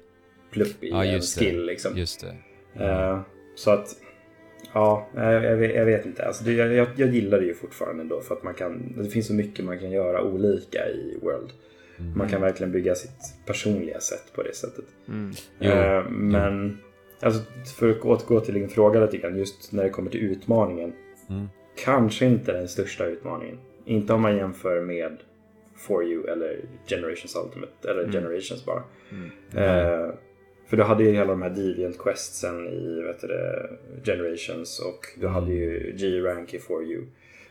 plupp 0.51 0.84
i 0.84 0.89
Ja, 0.89 1.05
en 1.05 1.22
skill. 1.22 1.58
det. 1.58 1.63
Liksom. 1.63 1.98
Just 1.98 2.25
det. 2.74 2.84
Eh, 2.86 3.22
så 3.55 3.72
att 3.72 3.96
Ja, 4.74 5.08
jag, 5.15 5.43
jag, 5.43 5.58
vet- 5.58 5.75
jag 5.75 5.86
vet 5.86 6.05
inte. 6.05 6.25
Alltså 6.25 6.43
det, 6.43 6.51
jag, 6.53 6.88
jag 6.96 7.10
gillar 7.15 7.39
det 7.39 7.46
ju 7.46 7.53
fortfarande 7.53 8.01
ändå 8.03 8.22
för 8.22 8.36
att 8.36 8.43
man 8.43 8.53
kan, 8.53 8.93
det 9.03 9.10
finns 9.10 9.27
så 9.27 9.34
mycket 9.34 9.65
man 9.65 9.79
kan 9.79 9.91
göra 9.91 10.24
olika 10.24 10.89
i 10.89 11.17
World. 11.22 11.50
Mm. 12.00 12.17
Man 12.17 12.29
kan 12.29 12.41
verkligen 12.41 12.72
bygga 12.72 12.96
sitt 12.96 13.12
personliga 13.46 14.00
sätt 14.00 14.24
på 14.36 14.43
det 14.43 14.55
sättet. 14.55 14.86
Mm. 15.08 15.31
Jo, 15.60 15.72
Eh, 15.72 16.10
men 16.10 16.77
alltså, 17.22 17.42
för 17.80 17.90
att 17.90 18.06
återgå 18.06 18.40
till 18.40 18.54
din 18.54 18.70
fråga 18.70 19.00
lite 19.06 19.18
grann, 19.18 19.38
just 19.38 19.72
när 19.72 19.84
det 19.84 19.90
kommer 19.90 20.12
till 20.12 20.20
utmaningen. 20.22 20.94
Mm. 21.30 21.48
Kanske 21.84 22.26
inte 22.26 22.54
den 22.54 22.68
största 22.68 23.06
utmaningen. 23.06 23.58
Inte 23.86 24.14
om 24.14 24.22
man 24.22 24.36
jämför 24.38 24.82
med 24.82 25.18
For 25.78 26.04
You 26.04 26.28
eller 26.28 26.60
Generations 26.88 27.36
Ultimate. 27.46 27.90
Eller 27.92 28.00
Mm. 28.04 28.12
Generations 28.12 28.66
bara. 28.66 28.84
Mm. 29.12 29.30
Eh, 29.56 30.10
För 30.68 30.78
du 30.78 30.84
hade 30.84 31.04
ju 31.04 31.12
hela 31.12 31.26
de 31.32 31.42
här 31.42 31.50
Deviant 31.50 31.98
Questsen 32.00 32.68
i 32.68 33.02
vet 33.02 33.22
det, 33.22 33.70
Generations 34.04 34.80
och 34.80 35.22
du 35.22 35.28
hade 35.28 35.54
ju 35.54 35.96
G-Rank 35.98 36.54
i 36.54 36.58
4U. 36.60 37.06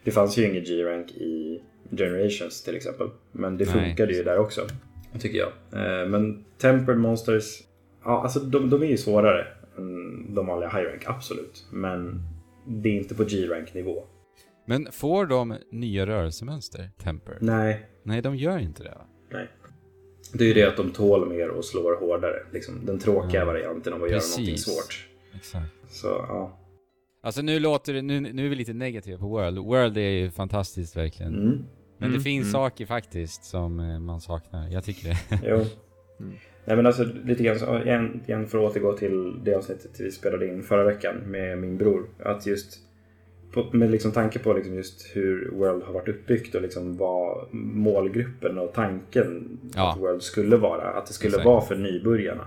Det 0.04 0.10
fanns 0.10 0.38
ju 0.38 0.44
ingen 0.44 0.64
G-Rank 0.64 1.10
i 1.10 1.62
Generations 1.96 2.62
till 2.62 2.76
exempel. 2.76 3.08
Men 3.32 3.56
det 3.56 3.64
Nej, 3.64 3.74
funkade 3.88 4.12
ju 4.12 4.22
där 4.22 4.38
också. 4.38 4.60
Tycker 5.20 5.38
jag. 5.38 5.48
Eh, 5.72 6.08
Men 6.08 6.44
Tempered 6.58 6.98
Monsters, 6.98 7.62
ja 8.04 8.22
alltså 8.22 8.40
de, 8.40 8.70
de 8.70 8.82
är 8.82 8.86
ju 8.86 8.96
svårare 8.96 9.46
de 10.34 10.46
vanliga 10.46 10.68
High 10.70 10.82
Rank, 10.90 11.02
absolut. 11.06 11.66
Men 11.72 12.22
det 12.66 12.88
är 12.88 12.92
inte 12.92 13.14
på 13.14 13.24
G-Rank 13.24 13.74
nivå. 13.74 14.04
Men 14.66 14.88
får 14.92 15.26
de 15.26 15.54
nya 15.72 16.06
rörelsemönster, 16.06 16.90
Temper? 17.02 17.38
Nej, 17.40 17.86
Nej, 18.02 18.22
de 18.22 18.36
gör 18.36 18.58
inte 18.58 18.82
det 18.82 18.90
va? 18.90 19.06
nej. 19.32 19.48
Det 20.32 20.44
är 20.44 20.48
ju 20.48 20.54
det 20.54 20.64
att 20.68 20.76
de 20.76 20.90
tål 20.90 21.28
mer 21.28 21.48
och 21.48 21.64
slår 21.64 21.96
hårdare. 22.00 22.36
Liksom 22.52 22.86
den 22.86 22.98
tråkiga 22.98 23.40
Ja. 23.40 23.44
varianten 23.46 23.92
av 23.92 24.02
att 24.02 24.10
göra 24.10 24.20
någonting 24.20 24.46
Precis. 24.54 24.64
svårt. 24.74 25.08
Exakt. 25.36 25.72
Så 25.88 26.06
ja. 26.06 26.58
Alltså 27.22 27.42
nu 27.42 27.58
låter 27.60 27.92
det, 27.94 28.02
nu, 28.02 28.20
nu 28.20 28.44
är 28.46 28.48
vi 28.50 28.56
lite 28.56 28.72
negativa 28.72 29.18
på 29.18 29.28
World. 29.28 29.58
World 29.58 29.96
är 29.98 30.10
ju 30.10 30.30
fantastiskt 30.30 30.96
verkligen. 30.96 31.34
Mm. 31.34 31.48
Men 31.98 32.08
det 32.10 32.14
Mm, 32.16 32.20
finns 32.20 32.42
mm. 32.44 32.52
saker 32.52 32.86
faktiskt 32.86 33.44
som 33.44 33.80
eh, 33.80 33.98
man 34.00 34.20
saknar. 34.20 34.68
Jag 34.68 34.84
tycker 34.84 35.08
det. 35.08 35.18
Jo. 35.44 35.64
Nej 36.68 36.76
men 36.76 36.86
alltså 36.86 37.04
lite 37.24 37.42
grann, 37.42 37.58
så, 37.58 37.78
igen, 37.82 38.20
igen 38.26 38.46
för 38.46 38.58
att 38.58 38.70
återgå 38.70 38.92
till 38.92 39.44
det 39.44 39.54
avsnittet 39.54 40.00
vi 40.00 40.10
spelade 40.10 40.46
in 40.46 40.62
förra 40.62 40.84
veckan 40.84 41.16
med 41.26 41.58
min 41.58 41.78
bror. 41.78 42.06
Att 42.22 42.46
just 42.46 42.78
på, 43.52 43.66
med 43.72 43.90
liksom 43.90 44.12
tanke 44.12 44.38
på 44.38 44.52
liksom 44.52 44.74
just 44.74 45.16
hur 45.16 45.50
World 45.50 45.82
har 45.82 45.92
varit 45.92 46.08
uppbyggt 46.08 46.54
och 46.54 46.62
liksom 46.62 46.96
vad 46.96 47.46
målgruppen 47.54 48.58
och 48.58 48.72
tanken 48.72 49.58
Ja. 49.74 49.92
att 49.92 49.98
World 49.98 50.22
skulle 50.22 50.56
vara. 50.56 50.88
Att 50.90 51.06
det 51.06 51.12
skulle 51.12 51.30
Exakt. 51.30 51.46
vara 51.46 51.60
för 51.60 51.76
nybörjarna. 51.76 52.46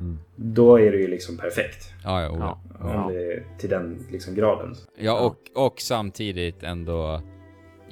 Mm. 0.00 0.18
Då 0.36 0.76
är 0.80 0.92
det 0.92 0.98
ju 0.98 1.06
liksom 1.06 1.36
perfekt. 1.36 1.92
Ja, 2.04 2.22
ja, 2.22 2.30
oh, 2.30 2.36
Ja. 2.40 2.60
ja. 2.80 3.04
Om 3.04 3.12
det 3.12 3.32
är 3.32 3.42
till 3.58 3.70
den 3.70 3.98
liksom 4.10 4.34
graden. 4.34 4.74
ja 4.98 5.20
och, 5.26 5.64
och 5.66 5.80
samtidigt 5.80 6.62
ändå 6.62 7.22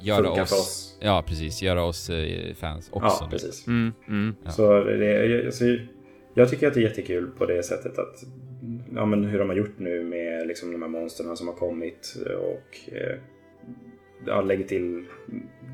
göra 0.01 0.23
Funkar 0.23 0.41
oss, 0.41 0.49
för 0.49 0.55
oss. 0.55 0.97
Ja, 0.99 1.23
precis. 1.27 1.61
Göra 1.61 1.83
oss 1.83 2.09
eh, 2.09 2.53
fans 2.53 2.89
också. 2.91 3.17
Ja, 3.21 3.27
precis. 3.31 3.67
Mm, 3.67 3.93
mm. 4.07 4.35
Ja. 4.43 4.51
Så 4.51 4.83
det, 4.83 5.05
jag, 5.05 5.45
alltså, 5.45 5.65
jag 6.33 6.49
tycker 6.49 6.67
att 6.67 6.73
det 6.73 6.79
är 6.79 6.83
jättekul 6.83 7.31
på 7.37 7.45
det 7.45 7.63
sättet 7.63 7.97
att 7.97 8.23
ja, 8.95 9.05
men 9.05 9.23
hur 9.23 9.39
de 9.39 9.49
har 9.49 9.55
gjort 9.55 9.79
nu 9.79 10.03
med 10.03 10.47
liksom, 10.47 10.71
de 10.71 10.81
här 10.81 10.89
monstren 10.89 11.37
som 11.37 11.47
har 11.47 11.55
kommit 11.55 12.15
och 12.39 12.93
eh, 12.95 13.17
ja, 14.27 14.41
lägger 14.41 14.63
till 14.67 15.05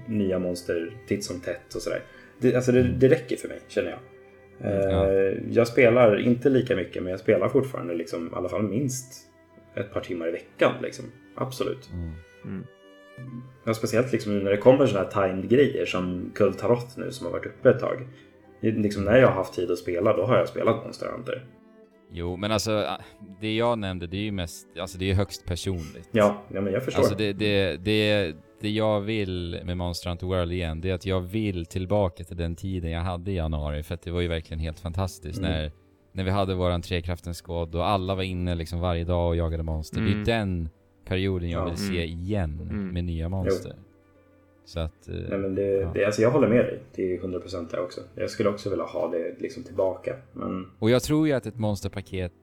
nya 0.08 0.40
monster 0.40 0.92
titt 1.08 1.24
som 1.24 1.40
tätt 1.42 1.76
och 1.76 1.82
sådär. 1.82 2.02
Det, 2.40 2.56
alltså, 2.56 2.72
det, 2.72 2.84
det 2.84 3.08
räcker 3.08 3.36
för 3.36 3.48
mig 3.48 3.60
känner 3.68 3.90
jag. 3.90 4.00
Eh, 4.72 4.90
Ja. 4.90 5.10
Jag 5.52 5.68
spelar 5.68 6.20
inte 6.20 6.50
lika 6.50 6.76
mycket 6.76 7.04
men 7.04 7.12
jag 7.12 7.20
spelar 7.20 7.50
fortfarande 7.50 7.94
liksom, 7.94 8.28
i 8.28 8.36
alla 8.36 8.50
fall 8.50 8.64
minst 8.64 9.28
ett 9.76 9.94
par 9.94 10.02
timmar 10.02 10.28
i 10.28 10.32
veckan. 10.32 10.74
Liksom. 10.82 11.06
Absolut. 11.36 11.90
Mm. 11.94 12.12
Mm. 12.46 12.64
Ja, 13.66 13.74
speciellt 13.74 14.12
liksom 14.12 14.38
nu 14.38 14.44
när 14.44 14.52
det 14.52 14.58
kommer 14.58 14.86
sådana 14.88 15.10
här 15.14 15.28
timed 15.28 15.50
grejer 15.50 15.86
som 15.86 16.32
Kult 16.36 16.60
Tarot 16.60 16.98
nu 16.98 17.12
som 17.12 17.26
har 17.26 17.34
varit 17.34 17.46
uppe 17.46 17.70
ett 17.70 17.80
tag. 17.80 18.08
Liksom 18.62 19.04
när 19.04 19.18
jag 19.18 19.28
har 19.28 19.34
haft 19.36 19.54
tid 19.54 19.72
att 19.72 19.78
spela, 19.78 20.18
då 20.18 20.26
har 20.26 20.38
jag 20.38 20.48
spelat 20.48 20.84
Monster 20.84 21.08
Hunter. 21.12 21.46
Jo, 22.12 22.36
men 22.38 22.52
alltså 22.52 22.86
det 23.42 23.56
jag 23.56 23.80
nämnde, 23.80 24.08
det 24.08 24.18
är 24.18 24.22
ju 24.22 24.32
mest, 24.32 24.68
alltså 24.80 24.98
det 24.98 25.06
är 25.06 25.08
ju 25.08 25.14
högst 25.14 25.46
personligt. 25.46 26.10
Ja, 26.12 26.42
ja 26.54 26.62
men 26.62 26.74
jag 26.74 26.84
förstår. 26.84 27.02
Alltså 27.02 27.16
det, 27.16 27.34
det, 27.34 27.78
det, 27.78 28.36
det 28.62 28.70
jag 28.70 29.02
vill 29.02 29.62
med 29.66 29.78
Monster 29.78 30.10
Hunter 30.10 30.28
World 30.28 30.52
igen, 30.52 30.82
det 30.82 30.90
är 30.90 30.94
att 30.94 31.06
jag 31.06 31.22
vill 31.22 31.66
tillbaka 31.66 32.24
till 32.24 32.38
den 32.38 32.56
tiden 32.56 32.92
jag 32.92 33.02
hade 33.02 33.32
i 33.32 33.36
januari, 33.36 33.84
för 33.84 33.94
att 33.96 34.02
det 34.02 34.12
var 34.12 34.22
ju 34.22 34.28
verkligen 34.28 34.60
helt 34.60 34.80
fantastiskt 34.80 35.40
Mm. 35.40 35.52
när, 35.52 35.72
när 36.12 36.24
vi 36.24 36.30
hade 36.32 36.56
våran 36.56 36.82
Trekraftens 36.82 37.42
squad 37.42 37.76
och 37.76 37.88
alla 37.88 38.16
var 38.16 38.24
inne 38.24 38.56
liksom 38.56 38.80
varje 38.80 39.04
dag 39.04 39.28
och 39.28 39.36
jagade 39.36 39.64
monster. 39.64 40.02
Det 40.02 40.08
är 40.08 40.12
Mm. 40.14 40.24
den 40.24 40.70
perioden 41.08 41.50
jag 41.50 41.62
Ja. 41.62 41.66
vill 41.70 41.78
se 41.78 42.04
igen 42.06 42.60
Mm. 42.72 42.88
med 42.94 43.04
nya 43.04 43.30
monster. 43.30 43.74
Så 44.66 44.80
att... 44.80 45.08
eh, 45.08 45.16
Nej, 45.30 45.38
men 45.40 45.56
det, 45.56 45.62
Ja. 45.68 45.92
det, 45.94 46.06
alltså 46.06 46.22
jag 46.22 46.32
håller 46.32 46.48
med 46.48 46.66
dig 46.66 46.80
till 46.94 47.20
100% 47.20 47.72
där 47.72 47.80
också. 47.84 48.02
Jag 48.16 48.30
skulle 48.30 48.50
också 48.50 48.70
vilja 48.70 48.86
ha 48.86 49.08
det 49.12 49.36
liksom 49.40 49.64
tillbaka. 49.64 50.16
Men 50.34 50.66
Och 50.80 50.90
jag 50.90 51.04
tror 51.04 51.28
ju 51.28 51.34
att 51.34 51.46
ett 51.46 51.58
monsterpaket, 51.60 52.34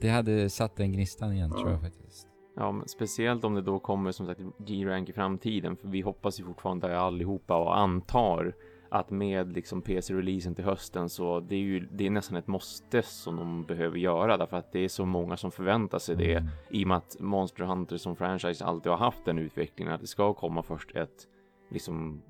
det 0.00 0.08
hade 0.08 0.50
satt 0.50 0.76
den 0.76 0.92
gnistan 0.92 1.32
igen 1.32 1.50
Ja. 1.52 1.58
tror 1.60 1.70
jag 1.70 1.80
faktiskt. 1.80 2.26
Ja, 2.56 2.72
men 2.72 2.88
speciellt 2.88 3.44
om 3.44 3.54
det 3.54 3.62
då 3.62 3.78
kommer 3.78 4.12
som 4.12 4.26
sagt 4.26 4.40
G-rank 4.58 5.08
i 5.08 5.12
framtiden, 5.12 5.76
för 5.76 5.88
vi 5.88 6.00
hoppas 6.00 6.40
ju 6.40 6.44
fortfarande 6.44 6.98
allihopa 6.98 7.56
och 7.56 7.78
antar 7.78 8.52
att 8.90 9.10
med 9.10 9.52
liksom 9.52 9.82
PC-releasen 9.82 10.54
till 10.54 10.64
hösten 10.64 11.08
så 11.08 11.40
det 11.40 11.54
är 11.54 11.60
ju 11.60 11.88
det 11.92 12.06
är 12.06 12.10
nästan 12.10 12.36
ett 12.36 12.46
måste 12.46 13.02
som 13.02 13.36
de 13.36 13.64
behöver 13.64 13.98
göra 13.98 14.36
därför 14.36 14.56
att 14.56 14.72
det 14.72 14.84
är 14.84 14.88
så 14.88 15.04
många 15.06 15.36
som 15.36 15.50
förväntar 15.50 15.98
sig 15.98 16.16
det 16.16 16.34
Mm. 16.34 16.48
i 16.70 16.84
och 16.84 16.88
med 16.88 16.96
att 16.96 17.16
Monster 17.20 17.64
Hunter 17.64 17.96
som 17.96 18.16
franchise 18.16 18.64
alltid 18.64 18.92
har 18.92 18.98
haft 18.98 19.24
den 19.24 19.38
utvecklingen 19.38 19.94
att 19.94 20.00
det 20.00 20.06
ska 20.06 20.34
komma 20.34 20.62
först 20.62 20.96
ett 20.96 21.26
liksom 21.70 22.22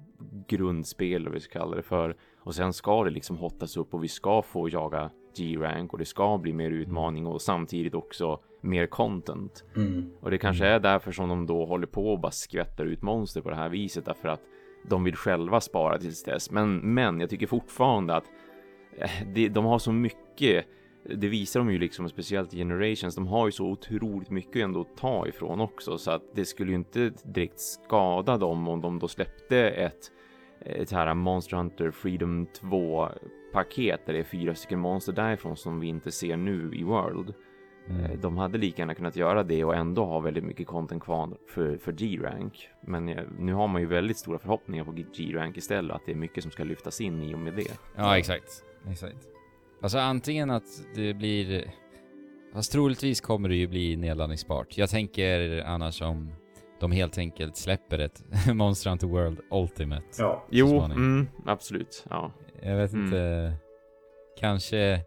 grundspel, 0.47 1.15
eller 1.15 1.25
vad 1.31 1.35
vi 1.35 1.41
ska 1.41 1.59
kalla 1.59 1.77
det 1.77 1.83
för. 1.83 2.17
Och 2.39 2.55
sen 2.55 2.73
ska 2.73 3.05
det 3.05 3.11
liksom 3.11 3.37
hottas 3.39 3.77
upp 3.77 3.95
och 3.95 4.05
vi 4.05 4.09
ska 4.09 4.43
få 4.43 4.69
jaga 4.69 5.11
G-rank 5.37 5.93
och 5.93 5.99
det 5.99 6.05
ska 6.05 6.39
bli 6.39 6.53
mer 6.53 6.71
utmaning 6.71 7.27
och 7.27 7.43
samtidigt 7.43 7.95
också 7.95 8.41
mer 8.61 8.87
content. 8.87 9.65
mm. 9.77 10.11
Och 10.21 10.31
det 10.31 10.39
kanske 10.39 10.67
är 10.67 10.81
därför 10.81 11.13
som 11.13 11.29
de 11.29 11.47
då 11.47 11.67
håller 11.67 11.87
på 11.87 12.13
och 12.13 12.21
bara 12.21 12.33
skvättar 12.33 12.85
ut 12.85 13.03
monster 13.03 13.41
på 13.41 13.51
det 13.51 13.57
här 13.57 13.69
viset 13.69 14.05
därför 14.05 14.29
att 14.29 14.41
de 14.83 15.05
vill 15.05 15.17
själva 15.17 15.61
spara 15.61 15.99
tills 15.99 16.23
dess. 16.23 16.51
Men, 16.51 16.95
men 16.95 17.21
jag 17.21 17.31
tycker 17.31 17.47
fortfarande 17.47 18.17
att 18.17 18.25
eh, 18.97 19.11
det, 19.35 19.49
de 19.49 19.65
har 19.65 19.79
så 19.79 19.93
mycket 19.93 20.67
det 21.05 21.29
visar 21.29 21.61
de 21.61 21.73
ju 21.73 21.79
liksom 21.79 22.09
speciellt 22.09 22.55
i 22.55 22.57
Generations. 22.57 23.15
De 23.15 23.27
har 23.27 23.47
ju 23.47 23.53
så 23.53 23.67
otroligt 23.67 24.31
mycket 24.31 24.63
ändå 24.63 24.81
att 24.81 24.97
ta 24.97 25.27
ifrån 25.27 25.61
också 25.61 25.99
så 25.99 26.11
att 26.11 26.23
det 26.35 26.45
skulle 26.45 26.71
ju 26.71 26.77
inte 26.77 27.13
direkt 27.23 27.61
skada 27.61 28.39
dem 28.39 28.69
om 28.69 28.81
de 28.81 28.99
då 28.99 29.09
släppte 29.09 29.59
ett 29.59 30.13
ett 30.61 30.93
här 30.93 31.15
Monster 31.15 31.57
Hunter 31.57 31.91
Freedom 31.91 32.47
2 32.47 33.09
paket 33.53 34.07
där 34.07 34.13
det 34.13 34.19
är 34.19 34.25
fyra 34.25 34.55
stycken 34.55 34.81
monster 34.81 35.13
därifrån 35.13 35.57
som 35.57 35.81
vi 35.81 35.87
inte 35.87 36.13
ser 36.13 36.37
nu 36.37 36.71
i 36.75 36.85
World. 36.85 37.35
Mm. 37.91 38.05
Eh, 38.05 38.19
De 38.21 38.37
hade 38.39 38.59
lika 38.59 38.83
gärna 38.83 38.95
kunnat 38.95 39.17
göra 39.17 39.43
det 39.43 39.65
och 39.65 39.75
ändå 39.75 40.05
ha 40.05 40.21
väldigt 40.21 40.45
mycket 40.45 40.67
content 40.67 41.03
kvar 41.03 41.37
för, 41.49 41.77
för 41.77 41.93
G-rank. 41.93 42.69
Men 42.87 43.09
eh, 43.09 43.25
nu 43.39 43.53
har 43.53 43.69
man 43.69 43.81
ju 43.81 43.87
väldigt 43.87 44.17
stora 44.17 44.39
förhoppningar 44.39 44.85
på 44.85 44.93
G-rank 44.93 45.57
istället, 45.57 45.97
att 45.97 46.03
det 46.07 46.13
är 46.13 46.17
mycket 46.17 46.43
som 46.43 46.53
ska 46.53 46.65
lyftas 46.65 47.01
in 47.01 47.23
i 47.23 47.35
och 47.35 47.39
med 47.39 47.55
det. 47.55 47.79
Ja, 47.97 48.19
exakt. 48.19 48.65
Exakt. 48.91 49.17
Alltså 49.83 49.99
antingen 49.99 50.51
att 50.51 50.65
det 50.95 51.15
blir... 51.15 51.71
Fast 52.53 52.73
troligtvis 52.73 53.21
kommer 53.21 53.49
det 53.49 53.55
ju 53.55 53.67
bli 53.67 53.97
nedladdningsbart. 53.97 54.79
Jag 54.79 54.91
tänker 54.91 55.63
annars 55.67 56.03
om 56.03 56.33
de 56.81 56.93
helt 56.93 57.19
enkelt 57.19 57.57
släpper 57.57 57.99
ett 57.99 58.25
Monster 58.55 58.91
Hunter 58.91 59.07
World 59.07 59.41
Ultimate. 59.51 60.03
Ja. 60.19 60.45
Jo, 60.51 60.81
mm, 60.83 61.29
absolut. 61.47 62.05
Ja. 62.11 62.33
Jag 62.63 62.77
vet 62.77 62.93
Mm. 62.93 63.05
inte. 63.05 63.53
Kanske 64.41 65.01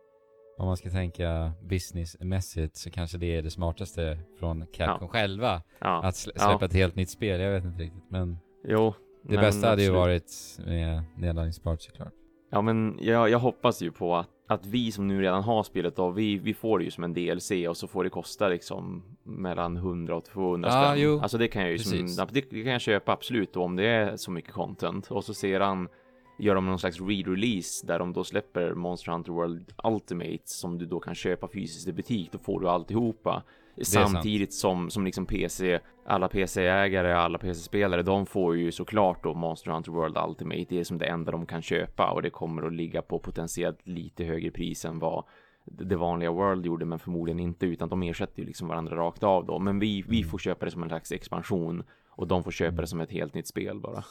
om 0.58 0.66
man 0.68 0.78
ska 0.78 0.90
tänka 0.90 1.52
businessmässigt 1.64 2.78
så 2.78 2.90
kanske 2.92 3.18
det 3.18 3.36
är 3.38 3.42
det 3.42 3.50
smartaste 3.52 4.18
från 4.40 4.66
Capcom 4.74 5.08
själva. 5.08 5.62
ja. 5.80 6.04
Att 6.04 6.16
slä- 6.16 6.32
Ja. 6.36 6.42
släppa 6.50 6.66
ett 6.66 6.74
helt 6.74 6.96
nytt 6.96 7.10
spel. 7.10 7.42
Jag 7.42 7.52
vet 7.52 7.64
inte 7.66 7.84
riktigt. 7.84 8.04
Men 8.10 8.38
Jo. 8.68 8.94
det 9.24 9.38
bästa 9.38 9.70
hade 9.70 9.82
ju 9.84 9.88
absolut. 9.88 10.00
varit 10.00 10.60
med 10.68 11.04
nedladdningsbart 11.18 11.82
såklart. 11.82 12.14
Ja, 12.52 12.62
men 12.62 12.98
jag, 13.02 13.30
jag 13.30 13.40
hoppas 13.40 13.82
ju 13.82 13.92
på 13.92 14.16
att, 14.16 14.28
att 14.48 14.66
vi 14.66 14.92
som 14.92 15.08
nu 15.08 15.22
redan 15.22 15.44
har 15.44 15.64
spelet 15.64 15.96
då, 15.96 16.10
vi, 16.10 16.38
vi 16.38 16.54
får 16.54 16.80
det 16.80 16.86
ju 16.86 16.92
som 16.92 17.04
en 17.04 17.14
DLC 17.14 17.52
och 17.70 17.78
så 17.78 17.88
får 17.88 18.04
det 18.04 18.10
kosta 18.10 18.48
liksom 18.48 19.04
mellan 19.24 19.78
100 19.78 20.16
och 20.16 20.26
200 20.26 20.70
Ja, 20.70 20.86
spänn. 20.86 21.02
jo. 21.04 21.20
Alltså 21.20 21.38
det 21.38 21.48
kan 21.48 21.62
jag 21.62 21.72
ju 21.72 21.78
som, 21.80 22.08
ja, 22.18 22.28
det, 22.32 22.50
det 22.50 22.64
kan 22.64 22.72
jag 22.72 22.82
köpa 22.82 23.12
absolut 23.12 23.54
då, 23.54 23.64
om 23.64 23.76
det 23.76 23.88
är 23.88 24.16
så 24.18 24.32
mycket 24.32 24.52
content. 24.54 25.12
Och 25.12 25.24
så 25.24 25.34
sedan 25.34 25.88
gör 26.38 26.56
de 26.56 26.66
någon 26.66 26.80
slags 26.80 27.00
re-release 27.00 27.86
där 27.86 28.00
de 28.00 28.14
då 28.14 28.24
släpper 28.24 28.74
Monster 28.74 29.12
Hunter 29.12 29.32
World 29.32 29.74
Ultimate 29.84 30.42
som 30.46 30.78
du 30.78 30.86
då 30.86 31.00
kan 31.00 31.16
köpa 31.16 31.48
fysiskt 31.48 31.88
i 31.88 31.94
butik. 31.94 32.32
Då 32.32 32.38
får 32.38 32.60
du 32.60 32.70
alltihopa. 32.70 33.44
sant. 33.82 34.12
Samtidigt 34.12 34.54
som, 34.54 34.90
som 34.90 35.06
liksom 35.06 35.26
PC, 35.26 35.80
alla 36.06 36.28
PC-ägare, 36.28 37.14
alla 37.14 37.38
PC-spelare, 37.38 38.04
de 38.04 38.26
får 38.26 38.58
ju 38.58 38.72
såklart 38.72 39.24
då 39.24 39.34
Monster 39.34 39.72
Hunter 39.72 39.92
World 39.92 40.18
Ultimate. 40.28 40.66
Det 40.70 40.80
är 40.80 40.84
som 40.84 40.98
det 40.98 41.06
enda 41.06 41.32
de 41.32 41.46
kan 41.46 41.62
köpa 41.62 42.12
och 42.12 42.22
det 42.22 42.30
kommer 42.30 42.68
att 42.68 42.74
ligga 42.74 43.02
på 43.02 43.20
potentiellt 43.20 43.88
lite 43.88 44.24
högre 44.24 44.52
pris 44.52 44.86
än 44.86 45.00
vad 45.00 45.24
det 45.66 45.96
vanliga 45.96 46.32
World 46.32 46.66
gjorde, 46.66 46.86
men 46.86 47.00
förmodligen 47.00 47.40
inte, 47.40 47.66
utan 47.66 47.90
de 47.90 48.04
ersätter 48.04 48.40
ju 48.40 48.46
liksom 48.46 48.68
varandra 48.68 48.96
rakt 48.96 49.24
av 49.24 49.46
då. 49.46 49.60
Men 49.60 49.80
vi, 49.80 50.04
vi 50.08 50.24
får 50.24 50.38
köpa 50.38 50.66
det 50.66 50.72
som 50.72 50.84
en 50.84 50.90
slags 50.90 51.12
expansion 51.12 51.84
och 52.10 52.28
de 52.28 52.44
får 52.44 52.52
köpa 52.52 52.82
det 52.82 52.88
som 52.88 53.02
ett 53.02 53.12
helt 53.12 53.34
nytt 53.34 53.48
spel 53.48 53.80
bara. 53.80 54.04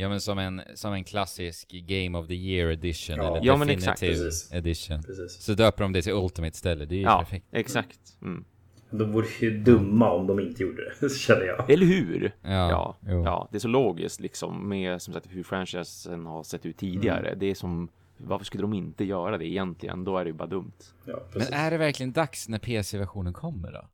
Ja 0.00 0.08
men 0.08 0.20
som 0.20 0.38
en, 0.38 0.62
som 0.74 0.92
en 0.92 1.04
klassisk 1.04 1.70
Game 1.70 2.18
of 2.18 2.26
the 2.26 2.34
Year 2.34 2.70
edition 2.70 3.16
Ja. 3.16 3.36
eller 3.36 3.46
Ja, 3.46 3.56
men 3.56 3.68
exakt. 3.70 4.00
Definitive 4.00 4.24
Precis. 4.30 4.52
edition. 4.52 5.02
Precis. 5.02 5.42
Så 5.42 5.54
döper 5.54 5.82
de 5.82 5.92
det 5.92 6.02
till 6.02 6.12
Ultimate 6.12 6.54
istället, 6.54 6.88
det 6.88 6.94
är 6.94 6.96
ju 6.96 7.02
Ja, 7.02 7.18
perfekt. 7.18 7.46
exakt. 7.52 7.98
Mm. 8.22 8.44
De 8.90 9.12
vore 9.12 9.26
ju 9.40 9.58
dumma 9.58 10.10
om 10.12 10.26
de 10.26 10.40
inte 10.40 10.62
gjorde 10.62 10.82
det, 11.00 11.08
känner 11.14 11.44
jag. 11.44 11.70
Eller 11.70 11.86
hur? 11.86 12.32
Ja, 12.42 12.50
Ja, 12.50 12.96
ja, 13.24 13.48
det 13.50 13.56
är 13.58 13.60
så 13.60 13.68
logiskt 13.68 14.20
liksom 14.20 14.68
med 14.68 15.02
som 15.02 15.14
sagt 15.14 15.26
hur 15.30 15.42
franchisen 15.42 16.26
har 16.26 16.42
sett 16.42 16.66
ut 16.66 16.76
tidigare. 16.76 17.26
Mm. 17.26 17.38
Det 17.38 17.46
är 17.46 17.54
som 17.54 17.88
varför 18.16 18.44
skulle 18.44 18.62
de 18.62 18.74
inte 18.74 19.04
göra 19.04 19.38
det 19.38 19.46
egentligen? 19.46 20.04
Då 20.04 20.18
är 20.18 20.24
det 20.24 20.28
ju 20.30 20.36
bara 20.36 20.48
dumt. 20.48 20.72
Ja, 21.04 21.22
Men 21.34 21.52
är 21.52 21.70
det 21.70 21.78
verkligen 21.78 22.12
dags 22.12 22.48
när 22.48 22.58
PC-versionen 22.58 23.32
kommer 23.32 23.72
då? 23.72 23.88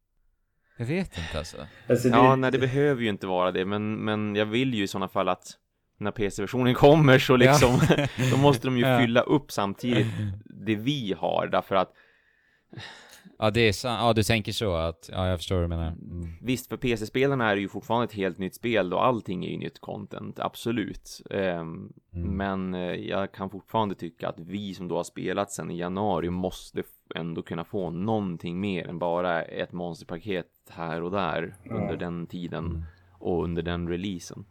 Jag 0.78 0.86
vet 0.86 1.18
inte 1.18 1.38
alltså. 1.38 1.56
Alltså, 1.88 2.08
det, 2.08 2.16
Ja, 2.16 2.36
nej 2.36 2.52
det 2.52 2.58
behöver 2.58 3.02
ju 3.02 3.08
inte 3.08 3.26
vara 3.26 3.52
det, 3.52 3.64
men, 3.64 3.94
men 3.94 4.36
jag 4.36 4.46
vill 4.46 4.75
ju 4.75 4.82
i 4.84 4.88
sådana 4.88 5.08
fall 5.08 5.28
att 5.28 5.52
när 5.98 6.10
PC-versionen 6.10 6.74
kommer 6.74 7.18
så 7.18 7.36
liksom, 7.36 7.80
då 8.32 8.36
måste 8.36 8.66
de 8.66 8.76
ju 8.78 8.86
Ja. 8.86 8.98
fylla 9.00 9.20
upp 9.20 9.52
samtidigt 9.52 10.06
det 10.44 10.74
vi 10.74 11.14
har, 11.18 11.46
därför 11.52 11.74
att 11.74 11.92
Ja, 13.38 13.50
det 13.50 13.60
är 13.60 13.72
sant. 13.72 13.98
Ja, 14.02 14.12
du 14.12 14.22
tänker 14.22 14.52
så 14.52 14.74
att, 14.74 15.10
ja, 15.12 15.28
jag 15.28 15.38
förstår 15.38 15.54
vad 15.56 15.64
du 15.64 15.68
menar. 15.68 15.86
Mm. 15.88 16.28
Visst, 16.40 16.68
för 16.68 16.76
PC-spelarna 16.76 17.50
är 17.50 17.54
det 17.54 17.60
ju 17.60 17.68
fortfarande 17.68 18.04
ett 18.04 18.12
helt 18.12 18.38
nytt 18.38 18.54
spel 18.54 18.92
och 18.94 19.04
allting 19.06 19.44
är 19.44 19.50
ju 19.50 19.56
nytt 19.58 19.78
content, 19.80 20.38
absolut. 20.40 21.22
Ehm, 21.30 21.92
Mm. 22.12 22.36
Men 22.36 22.74
eh, 22.74 22.94
jag 22.94 23.32
kan 23.32 23.50
fortfarande 23.50 23.94
tycka 23.94 24.28
att 24.28 24.38
vi 24.40 24.74
som 24.74 24.88
då 24.88 24.96
har 24.96 25.04
spelat 25.04 25.50
sedan 25.50 25.70
i 25.70 25.78
januari 25.78 26.30
måste 26.30 26.82
ändå 27.14 27.42
kunna 27.42 27.64
få 27.64 27.90
någonting 27.90 28.60
mer 28.60 28.86
än 28.88 28.98
bara 28.98 29.42
ett 29.42 29.72
monsterpaket 29.72 30.46
här 30.70 31.02
och 31.02 31.10
där 31.10 31.56
under 31.70 31.96
den 31.96 32.26
tiden 32.26 32.66
Mm. 32.66 32.82
och 33.18 33.44
under 33.44 33.62
den 33.62 33.88
releasen. 33.88 34.44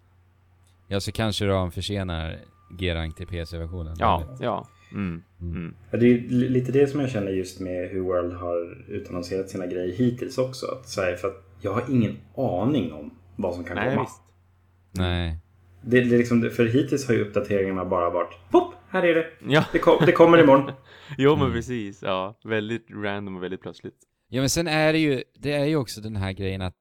Ja, 0.87 0.99
så 0.99 1.11
kanske 1.11 1.45
de 1.45 1.71
försenar 1.71 2.39
G-rank 2.77 3.15
till 3.15 3.27
PC-versionen. 3.27 3.95
Ja, 3.99 4.37
ja. 4.39 4.67
Mm, 4.91 5.23
Mm. 5.41 5.55
mm. 5.55 5.75
Ja, 5.91 5.97
det 5.97 6.05
är 6.07 6.19
lite 6.29 6.71
det 6.71 6.87
som 6.87 6.99
jag 6.99 7.09
känner 7.09 7.31
just 7.31 7.59
med 7.59 7.89
hur 7.89 7.99
World 8.01 8.33
har 8.33 8.85
utannonserat 8.87 9.49
sina 9.49 9.65
grejer 9.67 9.95
hittills 9.97 10.37
också. 10.37 10.65
Att 10.65 10.89
så 10.89 11.01
här, 11.01 11.15
för 11.15 11.27
att 11.27 11.43
jag 11.61 11.73
har 11.73 11.83
ingen 11.89 12.17
aning 12.37 12.93
om 12.93 13.13
vad 13.35 13.55
som 13.55 13.63
kan 13.63 13.75
Nej, 13.75 13.89
komma. 13.89 14.01
visst. 14.01 14.21
Nej. 14.91 15.37
Det, 15.81 16.01
det 16.01 16.15
är 16.15 16.17
liksom, 16.17 16.49
för 16.49 16.65
hittills 16.65 17.07
har 17.07 17.13
ju 17.15 17.21
uppdateringarna 17.21 17.85
bara 17.85 18.09
varit 18.09 18.33
Pop! 18.51 18.73
Här 18.89 19.03
är 19.03 19.15
det! 19.15 19.25
Ja, 19.47 19.65
Det, 19.71 19.79
kom, 19.79 20.05
det 20.05 20.11
kommer 20.11 20.43
imorgon. 20.43 20.71
jo 21.17 21.31
men 21.35 21.41
Mm. 21.41 21.53
precis. 21.53 22.01
Ja, 22.03 22.39
väldigt 22.43 22.87
random 22.91 23.35
och 23.35 23.43
väldigt 23.43 23.61
plötsligt. 23.61 23.95
Ja, 24.29 24.39
men 24.41 24.49
sen 24.49 24.67
är 24.67 24.93
det 24.93 24.99
ju, 24.99 25.23
det 25.39 25.51
är 25.53 25.65
ju 25.65 25.75
också 25.75 26.01
den 26.01 26.15
här 26.15 26.31
grejen 26.31 26.61
att 26.61 26.75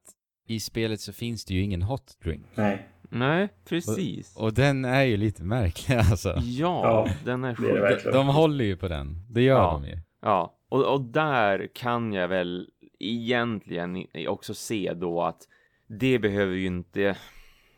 i 0.48 0.60
spelet 0.60 1.00
så 1.00 1.12
finns 1.12 1.44
det 1.44 1.54
ju 1.54 1.60
ingen 1.60 1.82
hot 1.82 2.18
drink. 2.24 2.46
Nej, 2.54 2.88
Nej, 3.14 3.48
precis. 3.68 4.36
Och 4.36 4.54
den 4.54 4.84
är 4.84 5.02
ju 5.02 5.16
lite 5.16 5.42
märklig 5.42 5.96
alltså. 6.10 6.28
Ja, 6.28 6.80
Ja, 6.82 7.08
den 7.24 7.44
är 7.44 7.48
det 7.48 7.62
är 7.62 7.66
det 7.66 7.72
sjuk. 7.74 7.82
verkligen. 7.82 8.16
De 8.16 8.26
håller 8.28 8.64
ju 8.64 8.76
på 8.76 8.88
den. 8.88 9.24
Det 9.30 9.42
gör 9.42 9.56
Ja. 9.58 9.80
de 9.82 9.88
ju. 9.90 9.98
Ja, 10.22 10.54
och, 10.68 10.84
och 10.94 11.00
där 11.00 11.68
kan 11.74 12.12
jag 12.12 12.28
väl 12.28 12.68
egentligen 12.98 14.06
också 14.28 14.54
se 14.54 14.92
då 14.94 15.22
att 15.22 15.38
det 15.86 16.18
behöver 16.18 16.54
ju 16.54 16.66
inte 16.66 17.16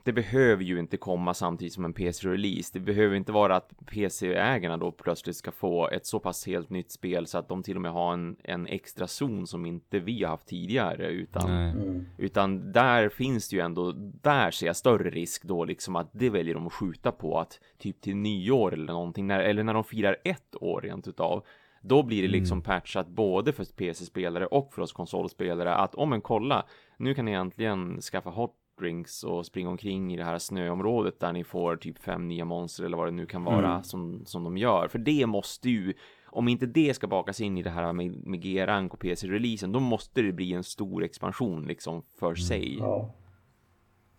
det 0.06 0.12
behöver 0.12 0.64
ju 0.64 0.78
inte 0.78 0.96
komma 0.96 1.34
samtidigt 1.34 1.72
som 1.72 1.84
en 1.84 1.92
PC-release. 1.92 2.70
Det 2.72 2.80
behöver 2.80 3.16
inte 3.16 3.32
vara 3.32 3.56
att 3.56 3.72
PC-ägarna 3.86 4.76
då 4.76 4.92
plötsligt 4.92 5.36
ska 5.36 5.50
få 5.50 5.88
ett 5.88 6.06
så 6.06 6.20
pass 6.20 6.46
helt 6.46 6.70
nytt 6.70 6.90
spel 6.90 7.26
så 7.26 7.38
att 7.38 7.48
de 7.48 7.62
till 7.62 7.76
och 7.76 7.82
med 7.82 7.92
har 7.92 8.12
en, 8.12 8.36
en 8.42 8.66
extra 8.66 9.06
zon 9.06 9.46
som 9.46 9.66
inte 9.66 9.98
vi 9.98 10.22
har 10.22 10.30
haft 10.30 10.46
tidigare 10.46 11.06
utan 11.06 11.50
mm. 11.50 12.06
utan 12.18 12.72
där 12.72 13.08
finns 13.08 13.48
det 13.48 13.56
ju 13.56 13.62
ändå, 13.62 13.92
där 14.22 14.50
ser 14.50 14.66
jag 14.66 14.76
större 14.76 15.10
risk 15.10 15.44
då 15.44 15.64
liksom 15.64 15.96
att 15.96 16.10
det 16.12 16.30
väljer 16.30 16.54
de 16.54 16.66
att 16.66 16.72
skjuta 16.72 17.12
på 17.12 17.38
att 17.38 17.60
typ 17.78 18.00
till 18.00 18.16
nyår 18.16 18.74
eller 18.74 18.92
någonting, 18.92 19.26
när, 19.26 19.40
eller 19.40 19.62
när 19.62 19.74
de 19.74 19.84
firar 19.84 20.16
ett 20.24 20.56
år 20.60 20.80
rent 20.80 21.08
utav. 21.08 21.44
Då 21.80 22.02
blir 22.02 22.22
det 22.22 22.28
liksom 22.28 22.62
patchat 22.62 23.08
både 23.08 23.52
för 23.52 23.64
PC-spelare 23.64 24.46
och 24.46 24.74
för 24.74 24.82
oss 24.82 24.92
konsolspelare 24.92 25.74
att 25.74 25.94
om 25.94 26.12
en 26.12 26.20
kolla, 26.20 26.66
nu 26.96 27.14
kan 27.14 27.24
ni 27.24 27.32
äntligen 27.32 28.00
skaffa 28.00 28.30
hot 28.30 28.54
drinks 28.78 29.24
och 29.24 29.46
springa 29.46 29.68
omkring 29.70 30.14
i 30.14 30.16
det 30.16 30.24
här 30.24 30.38
snöområdet 30.38 31.20
där 31.20 31.32
ni 31.32 31.44
får 31.44 31.76
typ 31.76 31.98
fem 31.98 32.28
nya 32.28 32.44
monster 32.44 32.84
eller 32.84 32.96
vad 32.96 33.06
det 33.06 33.10
nu 33.10 33.26
kan 33.26 33.44
vara 33.44 33.70
Mm. 33.70 33.82
som, 33.82 34.22
som 34.26 34.44
de 34.44 34.56
gör. 34.56 34.88
För 34.88 34.98
det 34.98 35.26
måste 35.26 35.70
ju, 35.70 35.94
om 36.26 36.48
inte 36.48 36.66
det 36.66 36.94
ska 36.94 37.06
bakas 37.06 37.40
in 37.40 37.58
i 37.58 37.62
det 37.62 37.70
här 37.70 37.92
med, 37.92 38.26
med 38.26 38.40
G-rank 38.42 38.94
och 38.94 39.00
PC-releasen, 39.00 39.72
då 39.72 39.80
måste 39.80 40.22
det 40.22 40.32
bli 40.32 40.52
en 40.52 40.64
stor 40.64 41.04
expansion 41.04 41.64
liksom 41.66 42.02
för 42.18 42.34
sig. 42.34 42.78
ja. 42.78 43.14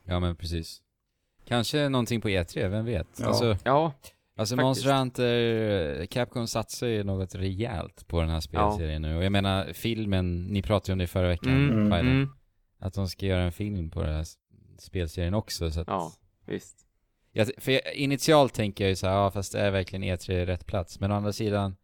Ja, 0.10 0.20
men 0.20 0.36
precis. 0.36 0.82
Kanske 1.46 1.90
någonting 1.90 2.22
på 2.22 2.30
E3, 2.30 2.68
vem 2.70 2.86
vet? 2.86 3.08
Ja. 3.20 3.28
Alltså, 3.28 3.58
Ja, 3.66 3.94
alltså 4.38 4.56
faktiskt. 4.56 4.66
Monster 4.66 4.94
Hunter, 4.98 6.06
Capcom 6.06 6.48
satsar 6.48 6.88
ju 6.88 7.04
något 7.04 7.36
rejält 7.36 8.08
på 8.08 8.22
den 8.22 8.30
här 8.30 8.40
spelserien 8.40 9.02
nu. 9.02 9.18
Och 9.18 9.24
jag 9.24 9.32
menar, 9.32 9.74
filmen, 9.74 10.46
ni 10.46 10.62
pratade 10.62 10.92
ju 10.92 10.94
om 10.94 11.00
det 11.00 11.08
förra 11.08 11.28
veckan, 11.28 11.70
Mm, 11.70 11.92
mm, 11.92 12.30
att 12.80 12.94
de 12.94 13.08
ska 13.08 13.26
göra 13.26 13.44
en 13.44 13.52
film 13.52 13.90
på 13.90 14.04
den 14.04 14.14
här 14.16 14.26
spelserien 14.82 15.34
också. 15.34 15.72
Så 15.72 15.82
att, 15.82 15.88
ja, 15.88 16.12
visst. 16.46 16.86
jag, 17.32 17.50
för 17.58 17.72
jag, 17.72 17.94
initialt 17.96 18.54
tänker 18.54 18.84
jag 18.84 18.90
ju 18.90 18.96
så 18.96 19.08
här, 19.08 19.14
ja 19.14 19.32
fast 19.32 19.52
det 19.52 19.60
är 19.60 19.72
verkligen 19.72 20.04
E3 20.04 20.46
rätt 20.46 20.66
plats. 20.66 21.00
Men 21.00 21.12
å 21.12 21.16
andra 21.16 21.34
sidan, 21.34 21.76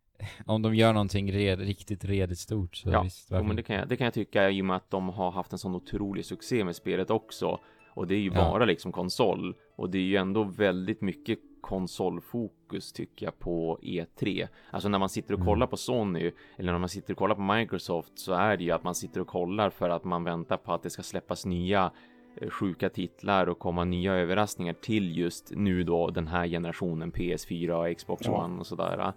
om 0.46 0.62
de 0.62 0.74
gör 0.74 0.92
någonting 0.92 1.32
red, 1.32 1.60
riktigt 1.60 2.04
redigt 2.04 2.38
stort 2.38 2.76
så 2.76 2.90
Ja, 2.90 3.02
visst, 3.02 3.30
varför 3.30 3.46
men 3.46 3.56
det 3.56 3.62
kan, 3.62 3.76
jag, 3.76 3.88
det 3.88 3.96
kan 3.96 4.04
jag 4.04 4.14
tycka 4.14 4.50
i 4.50 4.60
och 4.62 4.64
med 4.66 4.76
att 4.76 4.90
de 4.90 5.08
har 5.08 5.30
haft 5.30 5.52
en 5.52 5.58
sån 5.58 5.74
otrolig 5.74 6.24
succé 6.24 6.64
med 6.64 6.76
spelet 6.76 7.10
också. 7.10 7.58
Och 7.94 8.06
det 8.06 8.14
är 8.14 8.18
ju 8.18 8.26
Ja. 8.34 8.34
bara 8.34 8.64
liksom 8.64 8.92
konsol. 8.92 9.54
Och 9.76 9.90
det 9.90 9.98
är 9.98 10.02
ju 10.02 10.16
ändå 10.16 10.44
väldigt 10.44 11.00
mycket 11.00 11.38
konsolfokus 11.60 12.92
tycker 12.92 13.26
jag 13.26 13.38
på 13.38 13.78
E3. 13.82 14.48
Alltså 14.70 14.88
när 14.88 14.98
man 14.98 15.08
sitter 15.08 15.34
och 15.34 15.40
Mm. 15.40 15.46
kollar 15.46 15.66
på 15.66 15.76
Sony 15.76 16.32
eller 16.56 16.72
när 16.72 16.78
man 16.78 16.88
sitter 16.88 17.12
och 17.12 17.18
kollar 17.18 17.34
på 17.34 17.40
Microsoft 17.40 18.18
så 18.18 18.32
är 18.32 18.56
det 18.56 18.64
ju 18.64 18.70
att 18.70 18.84
man 18.84 18.94
sitter 18.94 19.20
och 19.20 19.26
kollar 19.26 19.70
för 19.70 19.90
att 19.90 20.04
man 20.04 20.24
väntar 20.24 20.56
på 20.56 20.72
att 20.72 20.82
det 20.82 20.90
ska 20.90 21.02
släppas 21.02 21.46
nya 21.46 21.92
sjuka 22.50 22.88
titlar 22.88 23.46
och 23.48 23.58
komma 23.58 23.84
nya 23.84 24.14
överraskningar 24.14 24.72
till 24.72 25.18
just 25.18 25.52
nu 25.56 25.82
då 25.82 26.10
den 26.10 26.26
här 26.28 26.46
generationen 26.46 27.12
PS4 27.12 27.70
och 27.90 27.96
Xbox 27.98 28.26
Ja. 28.26 28.44
One 28.44 28.60
och 28.60 28.66
sådär. 28.66 29.12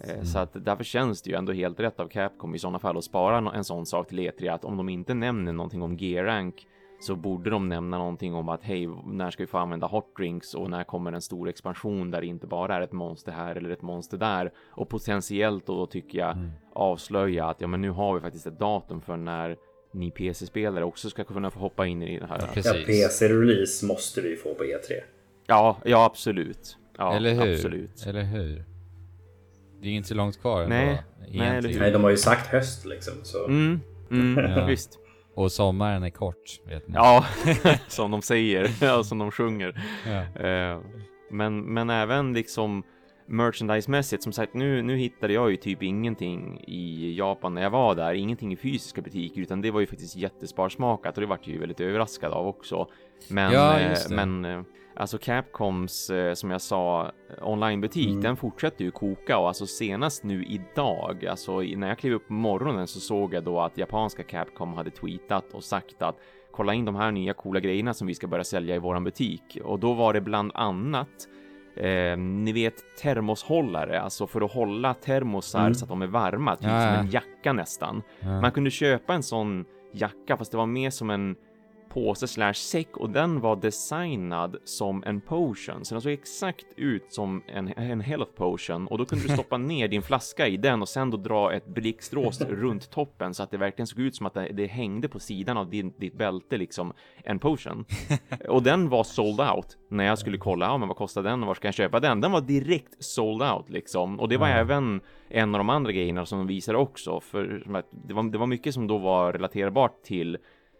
Eh, 0.00 0.22
Så 0.22 0.38
att 0.38 0.50
därför 0.64 0.84
känns 0.84 1.22
det 1.22 1.30
ju 1.30 1.36
ändå 1.36 1.52
helt 1.52 1.80
rätt 1.80 2.00
av 2.00 2.08
Capcom 2.08 2.54
i 2.54 2.58
sådana 2.58 2.78
fall 2.78 2.96
att 2.98 3.04
spara 3.04 3.52
en 3.52 3.64
sån 3.64 3.86
sak 3.86 4.08
till 4.08 4.18
E3 4.18 4.54
att 4.54 4.64
om 4.64 4.76
de 4.76 4.88
inte 4.88 5.14
nämner 5.14 5.52
någonting 5.52 5.82
om 5.82 5.96
G-rank 5.96 6.66
så 7.00 7.16
borde 7.16 7.50
de 7.50 7.68
nämna 7.68 7.98
någonting 7.98 8.34
om 8.34 8.48
att 8.48 8.62
hej, 8.62 8.88
när 9.06 9.30
ska 9.30 9.42
vi 9.42 9.46
få 9.46 9.58
använda 9.58 9.86
hot 9.86 10.16
drinks 10.16 10.54
och 10.54 10.70
när 10.70 10.84
kommer 10.84 11.12
en 11.12 11.22
stor 11.22 11.48
expansion 11.48 12.10
där 12.10 12.20
det 12.20 12.26
inte 12.26 12.46
bara 12.46 12.74
är 12.76 12.80
ett 12.80 12.92
monster 12.92 13.32
här 13.32 13.56
eller 13.56 13.70
ett 13.70 13.82
monster 13.82 14.18
där 14.18 14.52
och 14.70 14.88
potentiellt 14.88 15.66
då 15.66 15.86
tycker 15.86 16.18
jag 16.18 16.30
Mm. 16.36 16.50
avslöja 16.72 17.46
att 17.46 17.60
ja, 17.60 17.66
men 17.66 17.80
nu 17.80 17.90
har 17.90 18.14
vi 18.14 18.20
faktiskt 18.20 18.46
ett 18.46 18.58
datum 18.58 19.00
för 19.00 19.16
när 19.16 19.56
ni 19.94 20.10
PC-spelare 20.10 20.84
också 20.84 21.10
ska 21.10 21.24
kunna 21.24 21.50
få 21.50 21.60
hoppa 21.60 21.86
in 21.86 22.02
i 22.02 22.18
det 22.18 22.26
här. 22.26 22.38
Ja. 22.40 22.72
PC-release 22.84 23.86
måste 23.86 24.20
vi 24.20 24.36
få 24.36 24.54
på 24.54 24.64
E3. 24.64 25.00
Ja, 25.46 25.78
ja 25.84 26.04
absolut. 26.04 26.76
Ja, 26.98 27.16
eller 27.16 27.34
hur? 27.34 27.54
absolut. 27.54 28.06
Eller 28.06 28.22
hur? 28.22 28.64
Det 29.80 29.86
är 29.86 29.90
ju 29.90 29.96
inte 29.96 30.08
så 30.08 30.14
långt 30.14 30.40
kvar 30.40 30.62
ändå, 30.62 30.74
Nej, 30.76 31.02
egentligen. 31.20 31.62
nej? 31.62 31.78
Nej, 31.80 31.90
de 31.90 32.02
har 32.04 32.10
ju 32.10 32.16
sagt 32.16 32.46
höst 32.46 32.84
liksom. 32.86 33.12
Så. 33.22 33.46
Mm, 33.46 33.80
mm, 34.10 34.50
Ja. 34.50 34.66
visst. 34.66 34.98
Och 35.34 35.52
sommaren 35.52 36.02
är 36.02 36.10
kort, 36.10 36.60
vet 36.68 36.88
ni. 36.88 36.94
Ja, 36.94 37.24
som 37.88 38.10
de 38.10 38.22
säger, 38.22 39.02
som 39.02 39.18
de 39.18 39.30
sjunger. 39.30 39.82
Ja. 40.06 40.42
Eh, 40.48 40.80
men, 41.30 41.74
men 41.74 41.90
även 41.90 42.32
liksom 42.32 42.82
merchandise-mässigt, 43.26 44.22
som 44.22 44.32
sagt, 44.32 44.54
nu, 44.54 44.82
nu 44.82 44.96
hittade 44.96 45.32
jag 45.32 45.50
ju 45.50 45.56
typ 45.56 45.82
ingenting 45.82 46.64
i 46.66 47.14
Japan 47.18 47.54
när 47.54 47.62
jag 47.62 47.70
var 47.70 47.94
där, 47.94 48.14
ingenting 48.14 48.52
i 48.52 48.56
fysiska 48.56 49.02
butiker, 49.02 49.40
utan 49.42 49.60
det 49.60 49.70
var 49.70 49.80
ju 49.80 49.86
faktiskt 49.86 50.16
jättesparsmakat 50.16 51.14
och 51.16 51.20
det 51.20 51.26
vart 51.26 51.46
ju 51.46 51.58
väldigt 51.58 51.80
överraskad 51.80 52.32
av 52.32 52.46
också. 52.46 52.88
Men, 53.30 53.52
Ja, 53.52 53.80
eh, 53.80 53.98
men 54.10 54.44
eh, 54.44 54.62
alltså 54.96 55.18
Capcoms, 55.18 56.10
eh, 56.10 56.34
som 56.34 56.50
jag 56.50 56.60
sa, 56.60 57.12
onlinebutik, 57.42 58.08
Mm. 58.08 58.22
den 58.22 58.36
fortsätter 58.36 58.84
ju 58.84 58.90
koka 58.90 59.38
och 59.38 59.48
alltså 59.48 59.66
senast 59.66 60.24
nu 60.24 60.44
idag, 60.44 61.26
alltså 61.26 61.60
när 61.60 61.88
jag 61.88 61.98
klev 61.98 62.12
upp 62.12 62.26
på 62.26 62.32
morgonen 62.32 62.86
så 62.86 63.00
såg 63.00 63.34
jag 63.34 63.44
då 63.44 63.60
att 63.60 63.78
japanska 63.78 64.22
Capcom 64.22 64.74
hade 64.74 64.90
tweetat 64.90 65.54
och 65.54 65.64
sagt 65.64 66.02
att 66.02 66.16
kolla 66.50 66.74
in 66.74 66.84
de 66.84 66.94
här 66.94 67.10
nya 67.10 67.34
coola 67.34 67.60
grejerna 67.60 67.94
som 67.94 68.06
vi 68.06 68.14
ska 68.14 68.26
börja 68.26 68.44
sälja 68.44 68.76
i 68.76 68.78
våran 68.78 69.04
butik 69.04 69.58
och 69.64 69.78
då 69.78 69.92
var 69.92 70.12
det 70.12 70.20
bland 70.20 70.52
annat 70.54 71.28
Eh, 71.76 72.16
ni 72.16 72.52
vet 72.52 72.74
termoshållare, 73.02 74.00
alltså 74.00 74.26
för 74.26 74.40
att 74.40 74.52
hålla 74.52 74.94
termosar 74.94 75.60
Mm. 75.60 75.74
så 75.74 75.84
att 75.84 75.88
de 75.88 76.02
är 76.02 76.06
varma, 76.06 76.56
typ 76.56 76.64
Ja, 76.68 76.82
ja. 76.84 76.96
som 76.96 77.04
en 77.06 77.10
jacka 77.10 77.52
nästan. 77.52 78.02
Ja. 78.20 78.40
Man 78.40 78.50
kunde 78.52 78.70
köpa 78.70 79.14
en 79.14 79.22
sån 79.22 79.64
jacka 79.92 80.36
fast 80.36 80.50
det 80.50 80.56
var 80.56 80.66
mer 80.66 80.90
som 80.90 81.10
en 81.10 81.36
påse 81.94 82.26
slash 82.28 82.52
säck 82.54 82.96
och 82.96 83.10
den 83.10 83.40
var 83.40 83.56
designad 83.56 84.56
som 84.64 85.02
en 85.06 85.20
potion. 85.20 85.84
Så 85.84 85.94
den 85.94 86.02
såg 86.02 86.12
exakt 86.12 86.66
ut 86.76 87.12
som 87.12 87.42
en, 87.46 87.68
en 87.76 88.00
health 88.00 88.32
potion 88.36 88.86
och 88.86 88.98
då 88.98 89.04
kunde 89.04 89.24
du 89.24 89.28
stoppa 89.34 89.56
ner 89.58 89.88
din 89.88 90.02
flaska 90.02 90.48
i 90.48 90.56
den 90.56 90.82
och 90.82 90.88
sen 90.88 91.10
då 91.10 91.16
dra 91.16 91.52
ett 91.52 91.66
blixtrås 91.66 92.40
runt 92.40 92.90
toppen 92.90 93.34
så 93.34 93.42
att 93.42 93.50
det 93.50 93.56
verkligen 93.56 93.86
såg 93.86 93.98
ut 94.00 94.16
som 94.16 94.26
att 94.26 94.34
det, 94.34 94.48
det 94.52 94.66
hängde 94.66 95.08
på 95.08 95.20
sidan 95.20 95.56
av 95.56 95.70
din, 95.70 95.92
ditt 95.98 96.14
bälte 96.18 96.56
liksom 96.56 96.92
en 97.24 97.38
potion. 97.38 97.84
Och 98.48 98.62
den 98.62 98.88
var 98.88 99.04
sold 99.04 99.40
out 99.40 99.76
när 99.88 100.04
jag 100.04 100.18
skulle 100.18 100.38
kolla, 100.38 100.66
ja 100.66 100.78
men 100.78 100.88
vad 100.88 100.96
kostar 100.96 101.22
den 101.22 101.42
och 101.42 101.46
var 101.46 101.54
ska 101.54 101.68
jag 101.68 101.74
köpa 101.74 102.00
den? 102.00 102.20
Den 102.20 102.32
var 102.32 102.40
direkt 102.40 103.04
sold 103.04 103.42
out 103.42 103.70
liksom. 103.70 104.20
Och 104.20 104.28
det 104.28 104.36
var 104.36 104.48
Ja. 104.48 104.54
även 104.54 105.00
en 105.28 105.54
av 105.54 105.58
de 105.58 105.70
andra 105.70 105.92
grejerna 105.92 106.26
som 106.26 106.38
de 106.38 106.46
visade 106.46 106.78
också, 106.78 107.20
för 107.20 107.62
det 108.06 108.14
var, 108.14 108.30
det 108.30 108.38
var 108.38 108.46
mycket 108.46 108.74
som 108.74 108.86
då 108.86 108.98
var 108.98 109.32
relaterbart 109.32 110.02
till 110.02 110.38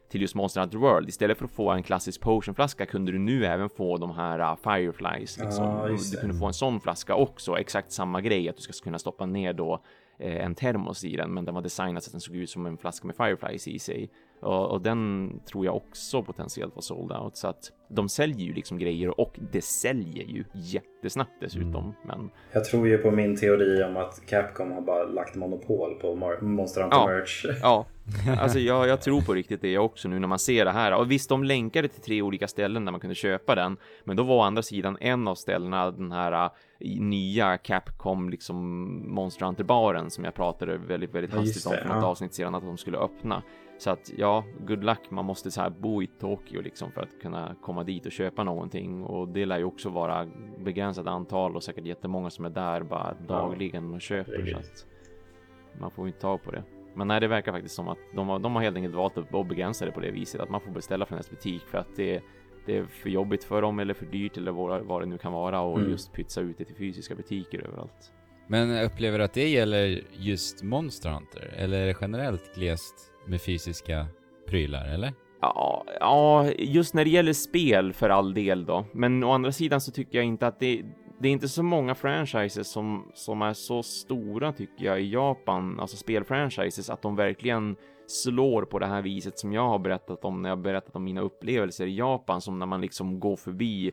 till 0.08 0.20
just 0.20 0.34
Monster 0.34 0.60
Hunter 0.60 0.78
World. 0.78 1.08
Istället 1.08 1.38
för 1.38 1.44
att 1.44 1.50
få 1.50 1.70
en 1.70 1.82
klassisk 1.82 2.20
potionflaska 2.20 2.86
kunde 2.86 3.12
du 3.12 3.18
nu 3.18 3.46
även 3.46 3.68
få 3.68 3.96
de 3.96 4.10
här 4.10 4.40
uh, 4.40 4.56
Fireflies. 4.56 5.38
Liksom. 5.38 5.88
Just 5.90 6.12
du 6.12 6.20
kunde 6.20 6.34
få 6.34 6.46
en 6.46 6.54
sån 6.54 6.80
flaska 6.80 7.14
också, 7.14 7.58
exakt 7.58 7.92
samma 7.92 8.20
grej, 8.20 8.48
att 8.48 8.56
du 8.56 8.62
ska 8.62 8.72
kunna 8.84 8.98
stoppa 8.98 9.26
ner 9.26 9.52
då 9.52 9.82
eh, 10.18 10.44
en 10.44 10.54
termos 10.54 11.04
i 11.04 11.16
den, 11.16 11.34
men 11.34 11.44
den 11.44 11.54
var 11.54 11.62
designad 11.62 12.02
så 12.02 12.08
att 12.08 12.12
den 12.12 12.20
såg 12.20 12.36
ut 12.36 12.50
som 12.50 12.66
en 12.66 12.78
flaska 12.78 13.06
med 13.06 13.16
Fireflies 13.16 13.68
i 13.68 13.78
sig. 13.78 14.10
Och, 14.40 14.70
och 14.70 14.80
den 14.80 15.30
tror 15.50 15.64
jag 15.64 15.76
också 15.76 16.22
potentiellt 16.22 16.74
var 16.74 16.82
sold 16.82 17.12
out, 17.12 17.36
så 17.36 17.48
att 17.48 17.70
de 17.88 18.08
säljer 18.08 18.46
ju 18.46 18.52
liksom 18.54 18.78
grejer 18.78 19.20
och 19.20 19.38
det 19.52 19.64
säljer 19.64 20.24
ju 20.24 20.44
jättesnabbt 20.54 21.30
dessutom. 21.40 21.82
Mm. 21.84 21.94
Men 22.04 22.30
Jag 22.52 22.64
tror 22.64 22.88
ju 22.88 22.98
på 22.98 23.10
min 23.10 23.36
teori 23.36 23.82
om 23.84 23.96
att 23.96 24.26
Capcom 24.26 24.72
har 24.72 24.80
bara 24.80 25.04
lagt 25.04 25.34
monopol 25.34 25.94
på 25.94 26.14
Mar- 26.14 26.40
Monster 26.42 26.80
Hunter 26.82 26.98
Ja. 26.98 27.06
merch. 27.06 27.44
Ja, 27.62 27.86
alltså 28.40 28.58
jag, 28.58 28.88
jag 28.88 29.00
tror 29.02 29.20
på 29.20 29.34
riktigt 29.34 29.60
det 29.62 29.78
också 29.78 30.08
nu 30.08 30.18
när 30.18 30.28
man 30.28 30.38
ser 30.38 30.64
det 30.64 30.70
här. 30.70 30.94
Och 30.94 31.10
visst, 31.10 31.28
de 31.28 31.44
länkade 31.44 31.88
till 31.88 32.02
tre 32.02 32.22
olika 32.22 32.48
ställen 32.48 32.84
där 32.84 32.92
man 32.92 33.00
kunde 33.00 33.14
köpa 33.14 33.54
den, 33.54 33.76
men 34.04 34.16
då 34.16 34.22
var 34.22 34.36
å 34.36 34.40
andra 34.40 34.62
sidan 34.62 34.96
en 35.00 35.28
av 35.28 35.34
ställena 35.34 35.90
den 35.90 36.12
här 36.12 36.32
äh, 36.44 37.00
nya 37.00 37.58
Capcom 37.58 38.30
liksom 38.30 38.56
Monster 39.14 39.46
Hunter-baren 39.46 40.10
som 40.10 40.24
jag 40.24 40.34
pratade 40.34 40.76
väldigt, 40.78 41.14
väldigt 41.14 41.32
Ja, 41.34 41.40
hastigt 41.40 41.66
om 41.66 41.72
det, 41.72 41.78
för 41.78 41.88
något 41.88 42.02
ja. 42.02 42.06
avsnitt 42.08 42.34
sedan 42.34 42.54
att 42.54 42.62
de 42.62 42.76
skulle 42.78 42.98
öppna. 42.98 43.42
Så 43.84 43.90
att 43.90 44.12
ja, 44.16 44.44
good 44.66 44.84
luck, 44.84 45.10
man 45.10 45.24
måste 45.24 45.50
så 45.50 45.60
här 45.60 45.70
bo 45.70 46.02
i 46.02 46.06
Tokyo 46.06 46.60
liksom 46.62 46.92
för 46.92 47.02
att 47.02 47.20
kunna 47.22 47.56
komma 47.62 47.84
dit 47.84 48.06
och 48.06 48.12
köpa 48.12 48.44
någonting 48.44 49.02
och 49.02 49.28
det 49.28 49.46
lär 49.46 49.58
ju 49.58 49.64
också 49.64 49.90
vara 49.90 50.28
begränsat 50.58 51.06
antal 51.06 51.56
och 51.56 51.62
säkert 51.62 51.86
jättemånga 51.86 52.30
som 52.30 52.44
är 52.44 52.50
där 52.50 52.82
bara 52.82 53.14
dagligen 53.28 53.94
och 53.94 54.00
köper 54.00 54.46
så 54.46 54.58
att 54.58 54.86
man 55.80 55.90
får 55.90 56.04
ju 56.04 56.08
inte 56.08 56.20
ta 56.20 56.38
på 56.38 56.50
det. 56.50 56.62
Men 56.94 57.08
nej, 57.08 57.20
det 57.20 57.28
verkar 57.28 57.52
faktiskt 57.52 57.74
som 57.74 57.88
att 57.88 57.98
de 58.14 58.28
har, 58.28 58.38
de 58.38 58.54
har 58.54 58.62
helt 58.62 58.76
enkelt 58.76 58.94
valt 58.94 59.18
att 59.18 59.48
begränsa 59.48 59.84
det 59.84 59.92
på 59.92 60.00
det 60.00 60.10
viset 60.10 60.40
att 60.40 60.50
man 60.50 60.60
får 60.60 60.70
beställa 60.70 61.06
från 61.06 61.16
deras 61.16 61.30
butik 61.30 61.62
för 61.62 61.78
att 61.78 61.96
det, 61.96 62.22
det 62.66 62.76
är 62.76 62.84
för 62.84 63.10
jobbigt 63.10 63.44
för 63.44 63.62
dem 63.62 63.78
eller 63.78 63.94
för 63.94 64.06
dyrt 64.06 64.36
eller 64.36 64.52
vad, 64.52 64.84
vad 64.84 65.02
det 65.02 65.06
nu 65.06 65.18
kan 65.18 65.32
vara 65.32 65.60
och 65.60 65.78
Mm. 65.78 65.90
just 65.90 66.12
pytsa 66.12 66.40
ut 66.40 66.58
det 66.58 66.64
till 66.64 66.76
fysiska 66.76 67.14
butiker 67.14 67.66
överallt. 67.66 68.12
Men 68.46 68.70
jag 68.70 68.84
upplever 68.84 69.18
att 69.18 69.32
det 69.32 69.48
gäller 69.48 70.02
just 70.12 70.62
Monster 70.62 71.10
Hunter? 71.10 71.54
Eller 71.56 71.80
är 71.80 71.86
det 71.86 71.96
generellt 72.00 72.54
glest 72.54 73.13
med 73.26 73.40
fysiska 73.40 74.06
prylar, 74.46 74.86
eller? 74.94 75.12
Ja, 75.40 75.84
ja, 76.00 76.50
just 76.58 76.94
när 76.94 77.04
det 77.04 77.10
gäller 77.10 77.32
spel 77.32 77.92
för 77.92 78.10
all 78.10 78.34
del 78.34 78.66
då. 78.66 78.84
Men 78.92 79.24
å 79.24 79.32
andra 79.32 79.52
sidan 79.52 79.80
så 79.80 79.92
tycker 79.92 80.18
jag 80.18 80.24
inte 80.24 80.46
att 80.46 80.60
det, 80.60 80.82
det 81.20 81.28
är 81.28 81.32
inte 81.32 81.48
så 81.48 81.62
många 81.62 81.94
franchises 81.94 82.72
som, 82.72 83.10
som 83.14 83.42
är 83.42 83.52
så 83.52 83.82
stora 83.82 84.52
tycker 84.52 84.84
jag 84.84 85.00
i 85.00 85.10
Japan, 85.10 85.80
alltså 85.80 85.96
spelfranchises, 85.96 86.90
att 86.90 87.02
de 87.02 87.16
verkligen 87.16 87.76
slår 88.06 88.62
på 88.64 88.78
det 88.78 88.86
här 88.86 89.02
viset 89.02 89.38
som 89.38 89.52
jag 89.52 89.68
har 89.68 89.78
berättat 89.78 90.24
om 90.24 90.42
när 90.42 90.48
jag 90.48 90.56
har 90.56 90.62
berättat 90.62 90.96
om 90.96 91.04
mina 91.04 91.20
upplevelser 91.20 91.86
i 91.86 91.96
Japan, 91.96 92.40
som 92.40 92.58
när 92.58 92.66
man 92.66 92.80
liksom 92.80 93.20
går 93.20 93.36
förbi 93.36 93.92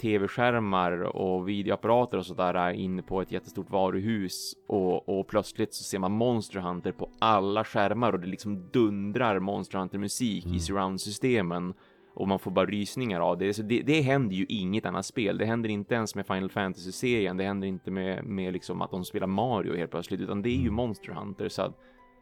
tv-skärmar 0.00 0.92
och 1.16 1.48
videoapparater 1.48 2.18
och 2.18 2.26
sådär 2.26 2.70
inne 2.70 3.02
på 3.02 3.22
ett 3.22 3.32
jättestort 3.32 3.70
varuhus 3.70 4.54
och, 4.66 5.08
och 5.08 5.28
plötsligt 5.28 5.74
så 5.74 5.84
ser 5.84 5.98
man 5.98 6.12
Monster 6.12 6.60
Hunter 6.60 6.92
på 6.92 7.08
alla 7.18 7.64
skärmar 7.64 8.12
och 8.12 8.20
det 8.20 8.26
liksom 8.26 8.68
dundrar 8.72 9.38
Monster 9.38 9.78
Hunter 9.78 9.98
musik 9.98 10.46
i 10.46 10.60
surround-systemen 10.60 11.74
och 12.14 12.28
man 12.28 12.38
får 12.38 12.50
bara 12.50 12.66
rysningar 12.66 13.20
av 13.20 13.38
det. 13.38 13.54
Så 13.54 13.62
det, 13.62 13.82
det 13.82 14.00
händer 14.00 14.36
ju 14.36 14.46
inget 14.48 14.86
annat 14.86 15.06
spel. 15.06 15.38
Det 15.38 15.44
händer 15.44 15.68
inte 15.68 15.94
ens 15.94 16.14
med 16.14 16.26
Final 16.26 16.50
Fantasy-serien. 16.50 17.36
Det 17.36 17.44
händer 17.44 17.68
inte 17.68 17.90
med, 17.90 18.24
med 18.24 18.52
liksom 18.52 18.82
att 18.82 18.90
de 18.90 19.04
spelar 19.04 19.26
Mario 19.26 19.76
helt 19.76 19.90
plötsligt, 19.90 20.20
utan 20.20 20.42
det 20.42 20.48
är 20.48 20.60
ju 20.60 20.70
Monster 20.70 21.12
Hunter. 21.12 21.48
Så 21.48 21.72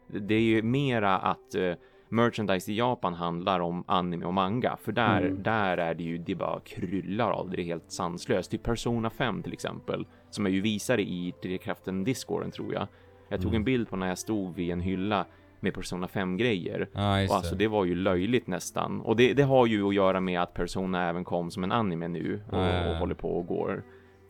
det 0.07 0.35
är 0.35 0.41
ju 0.41 0.61
mera 0.61 1.17
att 1.17 1.55
eh, 1.55 1.73
merchandise 2.11 2.71
i 2.71 2.75
Japan 2.77 3.13
handlar 3.13 3.59
om 3.59 3.83
anime 3.87 4.25
och 4.25 4.33
manga, 4.33 4.77
för 4.83 4.91
där, 4.91 5.21
Mm. 5.21 5.43
där 5.43 5.77
är 5.77 5.93
det 5.93 6.03
ju, 6.03 6.17
det 6.17 6.35
bara 6.35 6.59
kryllar 6.59 7.31
av 7.31 7.49
det, 7.49 7.55
det 7.55 7.61
är 7.61 7.65
helt 7.65 7.91
sanslöst. 7.91 8.51
Typ 8.51 8.63
Persona 8.63 9.09
5 9.09 9.43
till 9.43 9.53
exempel, 9.53 10.05
som 10.29 10.45
är 10.45 10.49
ju 10.49 10.61
visare 10.61 11.01
i 11.01 11.33
Drivkraften 11.41 12.03
Discorden 12.03 12.51
tror 12.51 12.73
jag. 12.73 12.87
Jag 13.29 13.41
tog 13.41 13.55
en 13.55 13.63
bild 13.63 13.89
på 13.89 13.95
när 13.95 14.07
jag 14.07 14.17
stod 14.17 14.55
vid 14.55 14.71
en 14.71 14.81
hylla 14.81 15.25
med 15.59 15.73
Persona 15.73 16.07
5-grejer. 16.07 16.89
Ja, 16.93 17.21
just 17.21 17.31
Och 17.31 17.37
alltså 17.37 17.55
det. 17.55 17.67
var 17.67 17.85
ju 17.85 17.95
löjligt 17.95 18.47
nästan. 18.47 19.01
Och 19.01 19.15
det, 19.15 19.33
det 19.33 19.43
har 19.43 19.65
ju 19.67 19.87
att 19.87 19.93
göra 19.95 20.19
med 20.19 20.41
att 20.41 20.53
Persona 20.53 21.09
även 21.09 21.23
kom 21.23 21.51
som 21.51 21.63
en 21.63 21.71
anime 21.71 22.07
nu 22.07 22.41
och, 22.51 22.57
ja, 22.57 22.73
ja. 22.73 22.89
och 22.91 22.95
håller 22.95 23.15
på 23.15 23.37
och 23.37 23.45
går. 23.47 23.83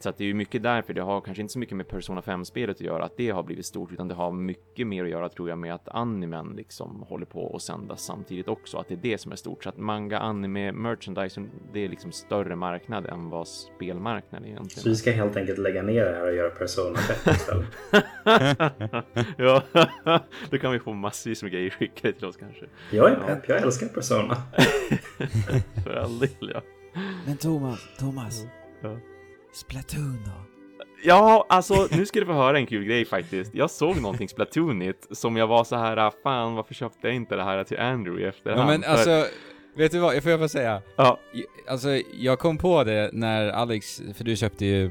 Så 0.03 0.09
att 0.09 0.17
det 0.17 0.23
är 0.23 0.27
ju 0.27 0.33
mycket 0.33 0.63
därför, 0.63 0.93
det 0.93 1.01
har 1.01 1.21
kanske 1.21 1.41
inte 1.41 1.53
så 1.53 1.59
mycket 1.59 1.77
med 1.77 1.87
Persona 1.87 2.21
5-spelet 2.21 2.75
att 2.75 2.81
göra, 2.81 3.03
att 3.03 3.17
det 3.17 3.29
har 3.29 3.43
blivit 3.43 3.65
stort, 3.65 3.91
utan 3.91 4.07
det 4.07 4.13
har 4.13 4.31
mycket 4.31 4.87
mer 4.87 5.03
att 5.03 5.09
göra 5.09 5.29
tror 5.29 5.49
jag 5.49 5.57
med 5.57 5.73
att 5.73 5.87
animen 5.87 6.53
liksom 6.57 7.05
håller 7.09 7.25
på 7.25 7.55
att 7.55 7.61
sändas 7.61 8.01
samtidigt 8.01 8.47
också, 8.47 8.77
att 8.77 8.87
det 8.87 8.93
är 8.93 8.99
det 9.01 9.17
som 9.17 9.31
är 9.31 9.35
stort. 9.35 9.63
Så 9.63 9.69
att 9.69 9.77
manga, 9.77 10.19
anime, 10.19 10.71
merchandise, 10.71 11.45
det 11.73 11.85
är 11.85 11.89
liksom 11.89 12.11
större 12.11 12.55
marknad 12.55 13.05
än 13.05 13.29
vad 13.29 13.47
spelmarknaden 13.47 14.47
egentligen 14.47 14.83
Så 14.83 14.89
vi 14.89 14.95
ska 14.95 15.11
helt 15.11 15.37
enkelt 15.37 15.59
lägga 15.59 15.81
ner 15.81 16.05
det 16.05 16.11
här 16.11 16.27
och 16.27 16.35
göra 16.35 16.49
Persona 16.49 16.97
5 16.97 17.33
istället. 17.33 17.67
ja, 19.37 19.63
då 20.49 20.57
kan 20.57 20.71
vi 20.71 20.79
få 20.79 20.93
massvis 20.93 21.43
med 21.43 21.51
grejer 21.51 21.69
skickade 21.69 22.13
till 22.13 22.25
oss 22.25 22.37
kanske. 22.37 22.65
Jag 22.91 23.11
är 23.11 23.15
pepp, 23.15 23.49
jag 23.49 23.61
älskar 23.61 23.87
Persona. 23.87 24.35
För 25.83 25.95
all 25.95 26.19
del, 26.19 26.51
ja. 26.53 26.61
Men 27.25 27.37
Thomas, 27.37 27.79
Thomas. 27.99 28.45
Ja. 28.81 28.97
Splatoon 29.53 30.19
då? 30.25 30.31
Ja, 31.03 31.45
alltså 31.49 31.87
nu 31.91 32.05
ska 32.05 32.19
du 32.19 32.25
få 32.25 32.33
höra 32.33 32.57
en 32.57 32.65
kul 32.65 32.83
grej 32.83 33.05
faktiskt. 33.05 33.55
Jag 33.55 33.69
såg 33.71 34.01
någonting 34.01 34.29
Splatoonigt 34.29 35.17
som 35.17 35.37
jag 35.37 35.47
var 35.47 35.63
så 35.63 35.75
här, 35.75 35.97
"Ah, 35.97 36.11
fan 36.23 36.55
varför 36.55 36.73
köpte 36.73 37.07
jag 37.07 37.15
inte 37.15 37.35
det 37.35 37.43
här 37.43 37.63
till 37.63 37.79
Andrew 37.79 38.23
i 38.23 38.27
efterhand? 38.29 38.61
Ja 38.61 38.65
men 38.65 38.81
För- 38.81 38.89
alltså, 38.89 39.25
vet 39.75 39.91
du 39.91 39.99
vad, 39.99 40.23
får 40.23 40.31
jag 40.31 40.39
bara 40.39 40.49
säga? 40.49 40.81
Ja, 40.95 41.19
Alltså, 41.69 41.89
jag 42.13 42.39
kom 42.39 42.57
på 42.57 42.83
det 42.83 43.09
när 43.13 43.49
Alex, 43.49 44.01
för 44.13 44.23
du 44.23 44.35
köpte 44.35 44.65
ju... 44.65 44.85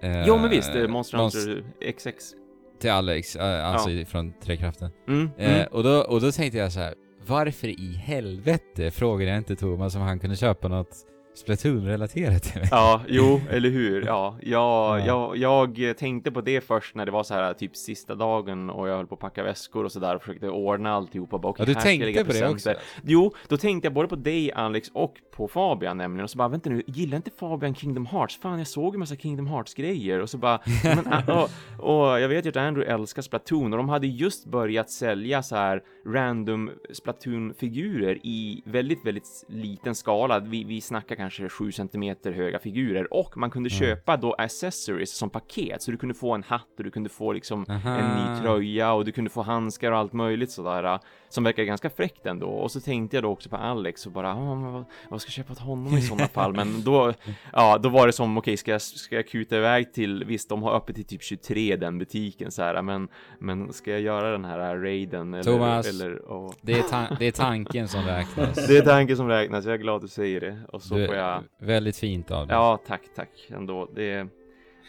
Eh, 0.00 0.26
jo 0.26 0.38
men 0.38 0.50
visst, 0.50 0.72
det 0.72 0.80
är 0.80 0.88
Monster 0.88 1.18
Monst- 1.18 1.36
Hunter 1.48 1.64
XX. 1.92 2.32
Till 2.80 2.90
Alex, 2.90 3.36
eh, 3.36 3.66
alltså 3.66 3.88
från 4.08 4.32
Trekraften. 4.40 4.90
Mm, 5.08 5.30
Eh, 5.38 5.54
mm. 5.54 5.66
och, 5.72 5.82
då, 5.84 5.98
och 6.00 6.20
då 6.20 6.32
tänkte 6.32 6.58
jag 6.58 6.72
så 6.72 6.80
här. 6.80 6.94
varför 7.26 7.68
i 7.68 7.94
helvete 8.04 8.90
frågade 8.90 9.30
jag 9.30 9.38
inte 9.38 9.56
Thomas 9.56 9.94
om 9.96 10.02
han 10.02 10.18
kunde 10.18 10.36
köpa 10.36 10.68
något 10.68 10.96
Splatoon-relaterat 11.34 12.42
till 12.42 12.60
mig? 12.60 12.68
Ja, 12.70 13.00
jo, 13.08 13.40
eller 13.50 13.68
hur? 13.70 14.02
Ja, 14.06 14.36
jag, 14.42 15.00
Ja. 15.06 15.32
jag, 15.36 15.78
jag 15.78 15.96
tänkte 15.96 16.30
på 16.30 16.40
det 16.40 16.60
först 16.60 16.94
när 16.94 17.06
det 17.06 17.12
var 17.12 17.22
så 17.22 17.34
här 17.34 17.52
typ 17.54 17.76
sista 17.76 18.14
dagen 18.14 18.70
och 18.70 18.88
jag 18.88 18.96
höll 18.96 19.06
på 19.06 19.14
att 19.14 19.20
packa 19.20 19.42
väskor 19.42 19.84
och 19.84 19.92
så 19.92 19.98
där 20.00 20.14
och 20.16 20.22
försökte 20.22 20.48
ordna 20.48 20.92
alltihopa. 20.92 21.38
Bara, 21.38 21.48
okej, 21.48 21.64
Ja, 21.68 21.74
du 21.74 21.80
tänkte 21.80 22.12
på 22.12 22.18
det 22.18 22.24
presenter. 22.24 22.54
också? 22.54 22.74
Jo, 23.04 23.32
då 23.48 23.56
tänkte 23.56 23.86
jag 23.86 23.92
både 23.94 24.08
på 24.08 24.16
dig 24.16 24.52
Alex 24.52 24.88
och 24.94 25.14
på 25.36 25.48
Fabian 25.48 25.96
nämligen 25.98 26.24
och 26.24 26.30
så 26.30 26.38
bara 26.38 26.48
vänta 26.48 26.70
nu, 26.70 26.82
gillar 26.86 27.16
inte 27.16 27.30
Fabian 27.30 27.74
Kingdom 27.74 28.06
Hearts? 28.06 28.38
Fan, 28.40 28.58
jag 28.58 28.66
såg 28.66 28.94
ju 28.94 28.98
massa 28.98 29.16
Kingdom 29.16 29.46
Hearts 29.46 29.74
grejer 29.74 30.20
och 30.20 30.30
så 30.30 30.38
bara, 30.38 30.60
men, 30.84 31.12
ah, 31.12 31.42
och, 31.78 32.00
och 32.12 32.20
jag 32.20 32.28
vet 32.28 32.44
ju 32.44 32.48
att 32.48 32.56
Andrew 32.56 32.94
älskar 32.94 33.22
Splatoon 33.22 33.72
och 33.72 33.76
de 33.78 33.88
hade 33.88 34.06
just 34.06 34.46
börjat 34.46 34.90
sälja 34.90 35.42
så 35.42 35.56
här 35.56 35.82
random 36.06 36.70
Splatoon-figurer 36.92 38.18
i 38.22 38.62
väldigt, 38.64 39.06
väldigt 39.06 39.44
liten 39.48 39.94
skala. 39.94 40.38
Vi, 40.38 40.64
vi 40.64 40.80
snackar 40.80 41.16
kanske 41.22 41.48
7 41.48 41.72
centimeter 41.72 42.32
höga 42.32 42.58
figurer 42.58 43.12
och 43.14 43.36
man 43.36 43.50
kunde 43.50 43.70
köpa 43.70 44.16
då 44.16 44.32
accessories 44.32 45.14
som 45.14 45.30
paket 45.30 45.82
så 45.82 45.90
du 45.90 45.96
kunde 45.96 46.14
få 46.14 46.34
en 46.34 46.42
hatt 46.42 46.78
och 46.78 46.84
du 46.84 46.90
kunde 46.90 47.08
få 47.08 47.32
liksom 47.32 47.66
Aha. 47.68 47.90
en 47.98 48.08
ny 48.16 48.40
tröja 48.40 48.92
och 48.92 49.04
du 49.04 49.12
kunde 49.12 49.30
få 49.30 49.42
handskar 49.42 49.92
och 49.92 49.98
allt 49.98 50.12
möjligt 50.12 50.50
sådär 50.50 50.84
äh, 50.84 50.98
som 51.28 51.44
verkar 51.44 51.62
ganska 51.62 51.90
fräckt 51.90 52.26
ändå. 52.26 52.46
Och 52.48 52.70
så 52.70 52.80
tänkte 52.80 53.16
jag 53.16 53.24
då 53.24 53.28
också 53.28 53.48
på 53.48 53.56
Alex 53.56 54.06
och 54.06 54.12
bara, 54.12 54.34
ah, 54.34 54.54
vad, 54.54 54.84
vad 55.10 55.20
ska 55.22 55.28
jag 55.28 55.32
köpa 55.32 55.54
till 55.54 55.64
honom 55.64 55.96
i 55.98 56.02
sådana 56.02 56.28
fall? 56.28 56.54
Men 56.54 56.82
då, 56.82 57.12
ja, 57.52 57.78
då 57.78 57.88
var 57.88 58.06
det 58.06 58.12
som, 58.12 58.38
okej, 58.38 58.56
ska, 58.56 58.70
jag, 58.70 58.82
ska 58.82 59.14
jag 59.14 59.28
kuta 59.28 59.56
iväg 59.56 59.92
till, 59.92 60.24
visst, 60.24 60.48
de 60.48 60.62
har 60.62 60.76
öppet 60.76 60.96
till 60.96 61.04
typ 61.04 61.22
23 61.22 61.76
den 61.76 61.98
butiken 61.98 62.50
så 62.50 62.62
här, 62.62 62.82
men, 62.82 63.08
men 63.38 63.72
ska 63.72 63.90
jag 63.90 64.00
göra 64.00 64.30
den 64.32 64.44
här 64.44 64.76
raiden? 64.76 65.34
Eller, 65.34 65.42
Thomas. 65.52 65.86
Eller, 65.88 66.30
och, 66.30 66.54
Det 66.60 66.72
är, 66.72 67.18
det 67.18 67.26
är 67.26 67.32
tanken 67.32 67.88
som 67.88 68.04
räknas. 68.04 68.66
det 68.68 68.76
är 68.76 68.82
tanken 68.82 69.16
som 69.16 69.28
räknas, 69.28 69.64
jag 69.64 69.74
är 69.74 69.78
glad 69.78 69.96
att 69.96 70.02
du 70.02 70.08
säger 70.08 70.40
det. 70.40 70.58
Och 70.68 70.82
så 70.82 70.94
Du- 70.94 71.06
får 71.14 71.22
jag, 71.22 71.42
Väldigt 71.60 71.96
fint 71.96 72.30
av 72.30 72.46
dig. 72.46 72.56
ja, 72.56 72.78
tack, 72.86 73.02
tack 73.16 73.30
ändå. 73.54 73.88
Det 73.94 74.26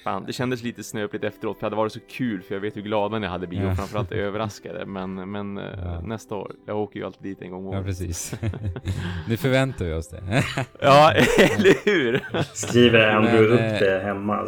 Fan, 0.04 0.24
det 0.26 0.34
kändes 0.34 0.64
lite 0.64 0.84
snöpligt 0.84 1.24
efteråt 1.24 1.58
för 1.58 1.62
det 1.62 1.66
hade 1.66 1.76
varit 1.76 1.92
så 1.94 2.00
kul 2.10 2.42
för 2.42 2.56
jag 2.56 2.62
vet 2.62 2.78
hur 2.78 2.82
glad 2.82 3.12
man 3.12 3.24
jag 3.24 3.30
hade 3.30 3.48
blivit 3.48 3.66
och 3.66 3.72
Ja. 3.72 3.76
framförallt 3.76 4.12
överraskade. 4.12 4.86
Men, 4.86 5.32
men 5.32 5.58
eh, 5.58 5.64
Ja. 5.84 6.02
nästa 6.02 6.36
år, 6.36 6.52
jag 6.68 6.78
åker 6.78 7.00
ju 7.00 7.06
alltid 7.06 7.24
dit 7.24 7.42
en 7.42 7.52
gång 7.52 7.66
om 7.68 7.72
Ja, 7.74 7.78
året. 7.80 7.86
precis. 7.88 8.34
nu 9.28 9.38
förväntar 9.38 9.86
vi 9.86 9.94
oss 9.94 10.08
det. 10.10 10.24
Ja, 10.82 11.12
eller 11.12 11.86
hur? 11.86 12.26
Skriver 12.54 13.08
Andrew 13.10 13.42
Men, 13.50 13.54
upp 13.54 13.82
eh, 13.82 13.88
det 13.88 14.00
hemma. 14.04 14.46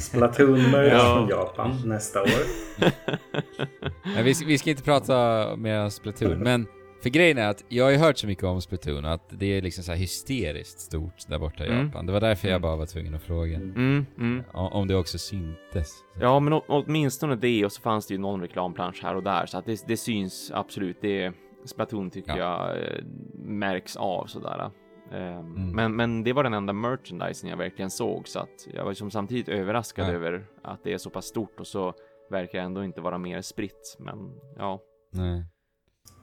Splatoon-merch 0.00 0.92
Ja. 0.92 1.14
från 1.16 1.28
Japan 1.28 1.76
nästa 1.84 2.22
år. 2.22 2.28
Vi, 4.24 4.34
ska- 4.34 4.46
vi 4.46 4.58
ska 4.58 4.70
inte 4.70 4.82
prata 4.82 5.46
mer 5.56 5.80
om 5.84 5.90
Splatoon, 5.90 6.38
men 6.38 6.66
för 7.02 7.10
grejen 7.10 7.38
är 7.38 7.48
att 7.48 7.64
jag 7.68 7.84
har 7.84 7.90
ju 7.90 7.96
hört 7.96 8.18
så 8.18 8.26
mycket 8.26 8.44
om 8.44 8.60
Splatoon 8.62 9.04
att 9.04 9.22
det 9.30 9.46
är 9.46 9.62
liksom 9.62 9.84
så 9.84 9.92
hysteriskt 9.92 10.80
stort 10.80 11.28
där 11.28 11.38
borta 11.38 11.64
i 11.64 11.68
Mm. 11.68 11.86
Japan. 11.86 12.06
Det 12.06 12.12
var 12.12 12.20
därför 12.20 12.48
jag 12.48 12.52
Mm. 12.52 12.62
bara 12.62 12.76
var 12.76 12.86
tvungen 12.86 13.14
att 13.14 13.22
fråga. 13.22 13.56
Mm, 13.56 14.06
mm. 14.18 14.44
Om 14.52 14.88
det 14.88 14.96
också 14.96 15.18
syntes. 15.18 15.92
Ja, 16.20 16.40
men 16.40 16.52
åtminstone 16.68 17.36
det 17.36 17.64
och 17.64 17.72
så 17.72 17.82
fanns 17.82 18.06
det 18.06 18.14
ju 18.14 18.20
någon 18.20 18.40
reklamplansch 18.40 19.00
här 19.02 19.14
och 19.16 19.22
där 19.22 19.46
så 19.46 19.58
att 19.58 19.66
det, 19.66 19.84
det 19.86 19.96
syns 19.96 20.50
absolut. 20.54 20.96
Det, 21.00 21.32
Splatoon 21.64 22.10
tycker 22.10 22.36
Ja. 22.36 22.68
jag 22.68 22.82
eh, 22.82 23.04
märks 23.34 23.96
av 23.96 24.26
sådär. 24.26 24.70
Eh, 25.12 25.38
Mm. 25.38 25.70
men, 25.72 25.96
men 25.96 26.24
det 26.24 26.32
var 26.32 26.42
den 26.44 26.54
enda 26.54 26.72
merchandisen 26.72 27.50
jag 27.50 27.56
verkligen 27.56 27.90
såg 27.90 28.28
så 28.28 28.38
att 28.38 28.68
jag 28.74 28.82
var 28.84 28.90
liksom 28.90 29.10
samtidigt 29.10 29.48
överraskad 29.48 30.08
Ja. 30.08 30.12
över 30.12 30.44
att 30.62 30.84
det 30.84 30.92
är 30.92 30.98
så 30.98 31.10
pass 31.10 31.26
stort 31.26 31.60
och 31.60 31.66
så 31.66 31.94
verkar 32.30 32.58
det 32.58 32.64
ändå 32.64 32.84
inte 32.84 33.00
vara 33.00 33.18
mer 33.18 33.40
spritt. 33.42 33.96
Men 33.98 34.30
ja, 34.58 34.80
Nej. 35.12 35.44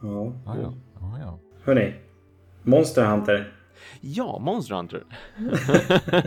Ja. 0.02 0.34
Ja, 0.46 0.56
ja. 0.62 0.74
Ja, 1.02 1.18
ja. 1.22 1.40
Hörni. 1.64 1.94
Monster 2.64 3.06
Hunter. 3.06 3.54
ja, 4.02 4.40
Monster 4.40 4.76
Hunter. 4.76 5.04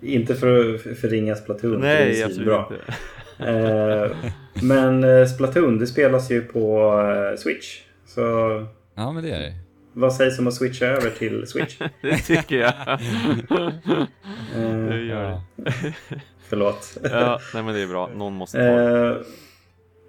Inte 0.00 0.34
för 0.34 0.74
att 0.74 0.80
förringa 0.80 1.34
Splatoon. 1.34 1.80
för 1.80 1.88
det 1.88 1.94
Nej, 1.94 2.20
är 2.20 2.24
absolut 2.26 2.46
bra. 2.48 2.70
inte. 2.72 2.94
Eh, 3.38 4.10
men 4.62 5.04
eh, 5.04 5.26
Splatoon, 5.26 5.78
det 5.78 5.86
spelas 5.86 6.30
ju 6.30 6.40
på 6.40 6.92
eh, 7.32 7.36
Switch. 7.38 7.80
Så 8.06 8.20
ja, 8.94 9.12
men 9.12 9.22
det 9.24 9.30
är 9.30 9.40
det. 9.40 9.54
vad 9.92 10.14
sägs 10.14 10.38
om 10.38 10.46
att 10.46 10.54
switcha 10.54 10.86
över 10.86 11.10
till 11.10 11.46
Switch? 11.46 11.78
Det 12.02 12.18
tycker 12.18 12.56
jag. 12.56 12.72
Det 14.88 15.00
gör 15.00 15.22
det. 15.22 15.40
Ja. 15.64 15.72
förlåt. 16.48 16.98
Ja, 17.02 17.40
nej 17.54 17.62
men 17.62 17.74
det 17.74 17.80
är 17.82 17.86
bra. 17.86 18.10
Någon 18.16 18.34
måste 18.34 18.58
ta 18.58 18.64
det. 18.64 19.22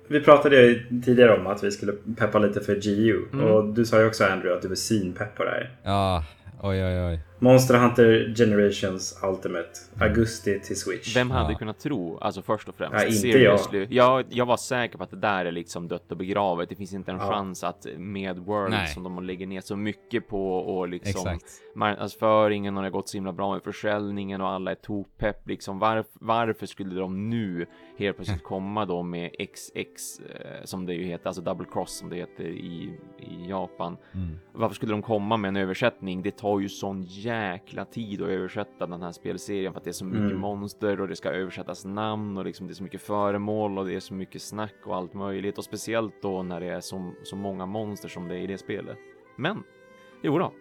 Vi 0.08 0.22
pratade 0.22 0.80
tidigare 1.06 1.40
om 1.40 1.48
att 1.48 1.64
vi 1.64 1.72
skulle 1.72 1.94
peppa 2.18 2.40
lite 2.40 2.62
för 2.62 2.76
GU. 2.76 3.26
Mm. 3.34 3.46
Och 3.46 3.66
du 3.66 3.86
sa 3.86 4.00
ju 4.00 4.08
också 4.08 4.24
Andrew 4.24 4.56
att 4.56 4.62
du 4.62 4.68
var 4.68 4.76
svinpepp 4.76 5.36
på 5.36 5.44
det 5.44 5.50
här. 5.50 5.70
Ja, 5.84 6.24
oj, 6.62 6.86
oj, 6.86 7.02
oj. 7.02 7.20
Monster 7.40 7.78
Hunter 7.78 8.34
Generations 8.38 9.20
Ultimate. 9.24 9.70
Augusti 10.00 10.60
till 10.60 10.80
Switch. 10.80 11.16
Vem 11.16 11.32
hade 11.32 11.52
Ja. 11.54 11.58
kunnat 11.58 11.80
tro, 11.80 12.18
alltså 12.18 12.42
först 12.42 12.70
och 12.70 12.76
främst, 12.76 12.94
Ja, 13.00 13.06
inte 13.06 13.18
seriously. 13.18 13.88
Jag. 13.90 14.26
jag. 14.30 14.46
var 14.46 14.58
säker 14.58 14.98
på 14.98 15.04
att 15.04 15.10
det 15.12 15.18
där 15.18 15.46
är 15.46 15.52
liksom 15.52 15.88
dött 15.88 16.12
och 16.12 16.18
begravet. 16.18 16.70
Det 16.70 16.76
finns 16.76 16.94
inte 16.94 17.12
en 17.12 17.18
Ja. 17.18 17.30
chans 17.32 17.64
att 17.64 17.88
med 17.98 18.38
World 18.40 18.70
Nej. 18.70 18.88
som 18.88 19.04
de 19.04 19.24
lägger 19.24 19.48
ner 19.48 19.62
så 19.62 19.76
mycket 19.76 20.28
på 20.28 20.58
och 20.58 20.88
liksom 20.90 21.10
Exakt. 21.28 21.46
marknadsföringen 21.76 22.78
och 22.78 22.84
det 22.84 22.86
har 22.90 22.92
gått 22.92 23.10
så 23.10 23.18
himla 23.18 23.32
bra 23.34 23.54
med 23.54 23.64
försäljningen 23.64 24.42
och 24.42 24.48
alla 24.50 24.72
är 24.72 24.76
tokpepp 24.76 25.48
liksom. 25.48 25.80
Varf, 25.80 26.06
varför 26.14 26.66
skulle 26.66 26.96
de 26.96 27.30
nu 27.30 27.66
helt 27.98 28.16
plötsligt 28.16 28.44
komma 28.44 28.86
då 28.86 29.04
med 29.04 29.32
XX 29.54 30.20
eh, 30.20 30.64
som 30.64 30.86
det 30.86 30.94
ju 30.94 31.04
heter, 31.04 31.28
alltså 31.28 31.42
double 31.42 31.66
cross 31.72 31.98
som 31.98 32.10
det 32.10 32.16
heter 32.16 32.44
i, 32.44 33.00
i 33.20 33.50
Japan. 33.50 33.98
Mm. 34.14 34.40
Varför 34.54 34.76
skulle 34.76 34.92
de 34.92 35.02
komma 35.02 35.38
med 35.38 35.48
en 35.50 35.56
översättning? 35.56 36.22
Det 36.22 36.38
tar 36.38 36.60
ju 36.60 36.70
sån 36.70 37.04
jäkla 37.26 37.86
tid 37.86 38.22
att 38.22 38.28
översätta 38.30 38.88
den 38.88 39.02
här 39.02 39.12
spelserien 39.12 39.74
för 39.74 39.78
att 39.80 39.84
det 39.84 39.90
är 39.90 39.94
så 39.94 40.06
mycket 40.06 40.20
Mm. 40.22 40.40
monster 40.40 41.02
och 41.02 41.08
det 41.08 41.16
ska 41.16 41.30
översättas 41.30 41.86
namn 41.86 42.38
och 42.38 42.46
liksom 42.46 42.68
det 42.68 42.74
är 42.74 42.76
så 42.76 42.84
mycket 42.84 43.02
föremål 43.02 43.78
och 43.78 43.86
det 43.86 43.96
är 43.96 44.00
så 44.00 44.14
mycket 44.14 44.42
snack 44.42 44.76
och 44.86 44.96
allt 44.96 45.14
möjligt 45.14 45.58
och 45.58 45.64
speciellt 45.64 46.22
då 46.22 46.44
när 46.44 46.60
det 46.60 46.68
är 46.68 46.80
så, 46.82 47.12
så 47.24 47.36
många 47.36 47.66
monster 47.66 48.10
som 48.10 48.28
det 48.28 48.36
är 48.36 48.40
i 48.40 48.48
det 48.48 48.58
spelet. 48.58 48.98
Men, 49.38 49.64
jo 50.22 50.40
då. 50.40 50.52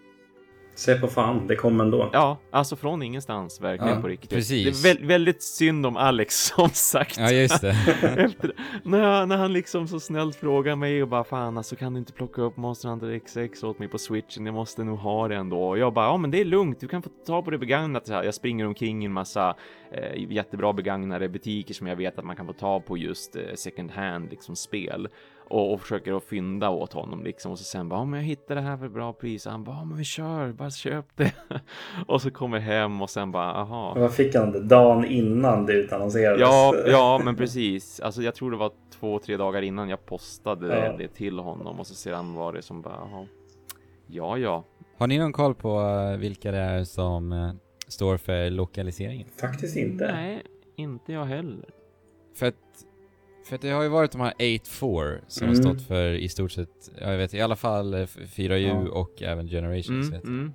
Se 0.77 0.95
på 0.95 1.09
fan, 1.09 1.47
det 1.47 1.57
kom 1.57 1.81
ändå. 1.81 2.11
Ja, 2.13 2.39
alltså 2.51 2.77
från 2.77 3.03
ingenstans 3.03 3.61
verkligen 3.61 3.95
Ja, 3.95 4.01
på 4.01 4.09
riktigt. 4.09 4.31
precis. 4.31 4.83
Det 4.83 4.91
är 4.91 4.95
vä- 4.95 5.07
väldigt 5.07 5.43
synd 5.43 5.87
om 5.87 5.97
Alex 5.97 6.35
som 6.57 6.69
sagt. 6.69 7.19
Ja, 7.19 7.31
just 7.31 7.61
det. 7.61 7.77
Efter, 8.17 8.53
när, 8.85 9.27
när 9.27 9.37
han 9.37 9.53
liksom 9.53 9.89
så 9.89 10.01
snällt 10.01 10.37
frågar 10.37 10.77
mig 10.77 11.03
och 11.03 11.09
bara 11.09 11.25
fan 11.25 11.57
alltså 11.59 11.77
kan 11.77 11.93
du 11.93 11.99
inte 11.99 12.13
plocka 12.13 12.43
upp 12.43 12.57
Monster 12.57 12.89
Hunter 12.89 13.19
XX 13.19 13.63
åt 13.65 13.79
mig 13.79 13.89
på 13.89 13.99
switchen? 13.99 14.47
Jag 14.47 14.55
måste 14.55 14.85
nog 14.85 14.99
ha 14.99 15.29
det 15.29 15.37
ändå. 15.37 15.69
Och 15.69 15.79
jag 15.79 15.93
bara 15.95 16.07
ja 16.07 16.17
men 16.17 16.31
det 16.31 16.41
är 16.41 16.45
lugnt, 16.45 16.81
du 16.81 16.89
kan 16.89 17.03
få 17.03 17.11
ta 17.27 17.43
på 17.43 17.51
det 17.51 17.59
begagnat. 17.59 18.09
Jag 18.09 18.35
springer 18.35 18.67
omkring 18.67 19.03
i 19.03 19.07
en 19.07 19.13
massa 19.13 19.55
eh, 19.93 20.33
jättebra 20.33 20.73
begagnade 20.73 21.29
butiker 21.29 21.75
som 21.75 21.87
jag 21.87 21.97
vet 21.97 22.19
att 22.19 22.25
man 22.25 22.37
kan 22.37 22.47
få 22.47 22.53
ta 22.53 22.81
på 22.81 22.97
just 22.99 23.37
eh, 23.37 23.43
second 23.55 23.91
hand 23.91 24.31
liksom 24.31 24.57
spel. 24.57 25.09
Och, 25.49 25.73
och 25.73 25.81
försöker 25.81 26.17
att 26.17 26.25
fynda 26.25 26.71
åt 26.71 26.93
honom 26.93 27.25
liksom 27.25 27.53
och 27.53 27.59
så 27.59 27.65
sen 27.65 27.89
bara, 27.89 28.01
ja 28.01 28.05
men 28.05 28.21
jag 28.21 28.27
hittade 28.27 28.61
det 28.61 28.67
här 28.67 28.77
för 28.77 28.89
bra 28.89 29.13
pris. 29.13 29.47
Och 29.47 29.53
han 29.53 29.65
bara, 29.65 29.77
ja 29.77 29.85
men 29.85 29.99
vi 29.99 30.05
kör, 30.05 30.53
bara 30.53 30.71
köp 30.71 31.07
det. 31.17 31.33
och 32.07 32.23
så 32.23 32.31
kommer 32.31 32.59
hem 32.59 33.03
och 33.03 33.11
sen 33.11 33.33
bara, 33.33 33.53
aha. 33.55 33.95
Vad 33.97 34.15
fick 34.15 34.35
han 34.35 34.53
det? 34.53 34.61
Dagen 34.61 35.05
innan 35.05 35.67
det 35.67 35.73
utannonserades? 35.73 36.41
Ja, 36.41 36.75
ja, 36.87 37.21
men 37.25 37.37
precis. 37.37 38.01
Alltså 38.01 38.23
jag 38.23 38.35
tror 38.35 38.51
det 38.51 38.57
var 38.57 38.73
två, 39.01 39.19
tre 39.19 39.37
dagar 39.37 39.63
innan 39.63 39.89
jag 39.89 40.07
postade 40.07 40.67
Ja. 40.69 40.75
det, 40.93 40.97
det 40.99 41.09
till 41.09 41.39
honom 41.39 41.81
och 41.81 41.87
så 41.87 41.95
sedan 41.95 42.35
var 42.35 42.53
det 42.53 42.63
som 42.63 42.83
bara, 42.83 42.95
jaha. 43.11 43.27
Ja, 44.07 44.39
ja. 44.39 44.65
Har 44.99 45.07
ni 45.07 45.19
någon 45.19 45.33
koll 45.33 45.55
på 45.55 45.81
eh, 45.81 46.19
vilka 46.19 46.51
det 46.51 46.59
är 46.59 46.85
som 46.85 47.33
eh, 47.33 47.51
står 47.89 48.17
för 48.17 48.51
lokaliseringen? 48.51 49.29
Faktiskt 49.41 49.77
inte. 49.77 50.13
Nej, 50.13 50.43
inte 50.77 51.13
jag 51.13 51.25
heller. 51.25 51.69
För 52.35 52.47
att, 52.47 52.55
för 53.45 53.59
det 53.59 53.71
har 53.71 53.83
ju 53.83 53.89
varit 53.89 54.13
de 54.13 54.21
här 54.21 54.33
8-4 54.39 55.19
som 55.27 55.49
Mm. 55.49 55.57
har 55.57 55.63
stått 55.63 55.87
för 55.87 56.13
i 56.13 56.29
stort 56.29 56.53
sett, 56.53 56.91
ja, 57.01 57.11
jag 57.11 57.19
vet 57.19 57.35
i 57.35 57.41
alla 57.41 57.57
fall 57.57 57.95
eh, 57.95 58.01
f- 58.01 58.19
4U 58.37 58.57
Ja. 58.59 58.91
och 59.01 59.23
även 59.23 59.47
Generations. 59.49 60.09
Mm, 60.09 60.13
jag. 60.13 60.25
mm. 60.25 60.53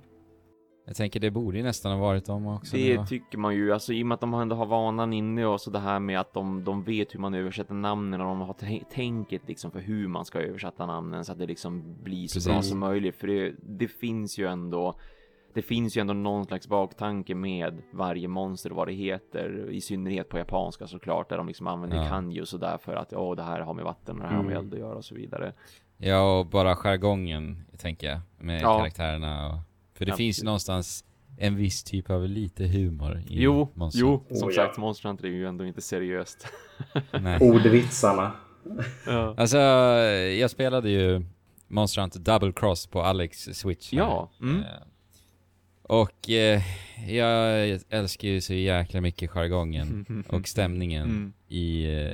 jag 0.86 0.96
tänker 0.96 1.20
det 1.20 1.30
borde 1.30 1.56
ju 1.58 1.64
nästan 1.64 1.92
ha 1.92 1.98
varit 2.00 2.24
dem 2.24 2.46
också. 2.46 2.76
Det 2.76 2.96
va? 2.96 3.06
tycker 3.06 3.38
man 3.38 3.54
ju, 3.54 3.72
alltså 3.72 3.92
i 3.92 4.02
och 4.02 4.06
med 4.06 4.14
att 4.14 4.20
de 4.20 4.34
ändå 4.34 4.56
har 4.56 4.66
vanan 4.66 5.12
inne 5.12 5.46
och 5.46 5.60
så 5.60 5.70
det 5.70 5.78
här 5.78 6.00
med 6.00 6.20
att 6.20 6.34
de, 6.34 6.64
de 6.64 6.82
vet 6.84 7.14
hur 7.14 7.20
man 7.20 7.34
översätter 7.34 7.74
namnen 7.74 8.20
och 8.20 8.26
de 8.26 8.40
har 8.40 8.56
tänket 8.94 9.42
liksom 9.48 9.70
för 9.70 9.80
hur 9.80 10.08
man 10.08 10.24
ska 10.24 10.38
översätta 10.40 10.86
namnen 10.86 11.24
så 11.24 11.32
att 11.32 11.38
det 11.38 11.46
liksom 11.46 12.02
blir 12.02 12.26
så 12.28 12.48
bra 12.48 12.56
Precis. 12.56 12.70
som 12.70 12.78
möjligt. 12.78 13.16
För 13.16 13.26
det, 13.26 13.54
det 13.62 13.88
finns 13.88 14.38
ju 14.38 14.46
ändå 14.46 14.98
det 15.54 15.62
finns 15.62 15.96
ju 15.96 16.00
ändå 16.00 16.14
någon 16.14 16.44
slags 16.44 16.68
baktanke 16.68 17.34
med 17.34 17.82
varje 17.92 18.28
monster 18.28 18.70
och 18.70 18.76
vad 18.76 18.88
det 18.88 18.92
heter, 18.92 19.70
i 19.70 19.80
synnerhet 19.80 20.28
på 20.28 20.38
japanska 20.38 20.86
såklart, 20.86 21.28
där 21.28 21.36
de 21.36 21.46
liksom 21.46 21.66
använder 21.66 21.96
Ja. 21.96 22.08
kanji 22.08 22.40
och 22.40 22.48
sådär 22.48 22.78
för 22.78 22.96
att 22.96 23.12
åh, 23.12 23.36
det 23.36 23.42
här 23.42 23.60
har 23.60 23.74
med 23.74 23.84
vatten 23.84 24.16
och 24.16 24.22
det 24.22 24.28
här 24.28 24.36
har 24.36 24.42
med 24.42 24.52
Mm. 24.52 24.64
eld 24.64 24.74
att 24.74 24.80
göra 24.80 24.94
och 24.94 25.04
så 25.04 25.14
vidare. 25.14 25.52
Ja, 25.98 26.38
och 26.38 26.46
bara 26.46 26.76
jargongen, 26.76 27.64
tänker 27.78 28.06
jag, 28.10 28.20
med 28.38 28.62
Ja. 28.62 28.78
karaktärerna 28.78 29.46
och... 29.48 29.54
För 29.94 30.04
det 30.04 30.12
Absolut. 30.12 30.16
finns 30.16 30.40
ju 30.40 30.44
någonstans 30.44 31.04
en 31.38 31.56
viss 31.56 31.84
typ 31.84 32.10
av 32.10 32.28
lite 32.28 32.64
humor 32.66 33.18
i 33.28 33.42
Jo, 33.42 33.68
Monster. 33.74 34.00
jo, 34.00 34.24
som 34.30 34.48
Oh, 34.48 34.54
ja. 34.54 34.66
sagt, 34.66 34.78
Monster 34.78 35.08
Hunter 35.08 35.24
är 35.24 35.28
ju 35.28 35.46
ändå 35.46 35.64
inte 35.66 35.80
seriöst. 35.80 36.46
Ordvitsarna. 37.40 38.32
ja. 39.06 39.34
Alltså, 39.36 39.58
jag 40.38 40.50
spelade 40.50 40.90
ju 40.90 41.24
Monster 41.68 42.00
Hunter 42.00 42.20
Double 42.20 42.52
Cross 42.52 42.86
på 42.86 43.02
Alex 43.02 43.38
Switch. 43.52 43.92
här. 43.92 43.98
Ja, 43.98 44.30
mm. 44.40 44.62
Och 45.90 46.30
eh, 46.30 46.62
jag 47.08 47.68
älskar 47.90 48.28
ju 48.28 48.40
så 48.40 48.54
jäkla 48.54 49.00
mycket 49.00 49.30
jargongen 49.30 50.24
och 50.28 50.48
stämningen 50.48 51.02
Mm. 51.04 51.32
i 51.48 51.84
eh, 51.84 52.10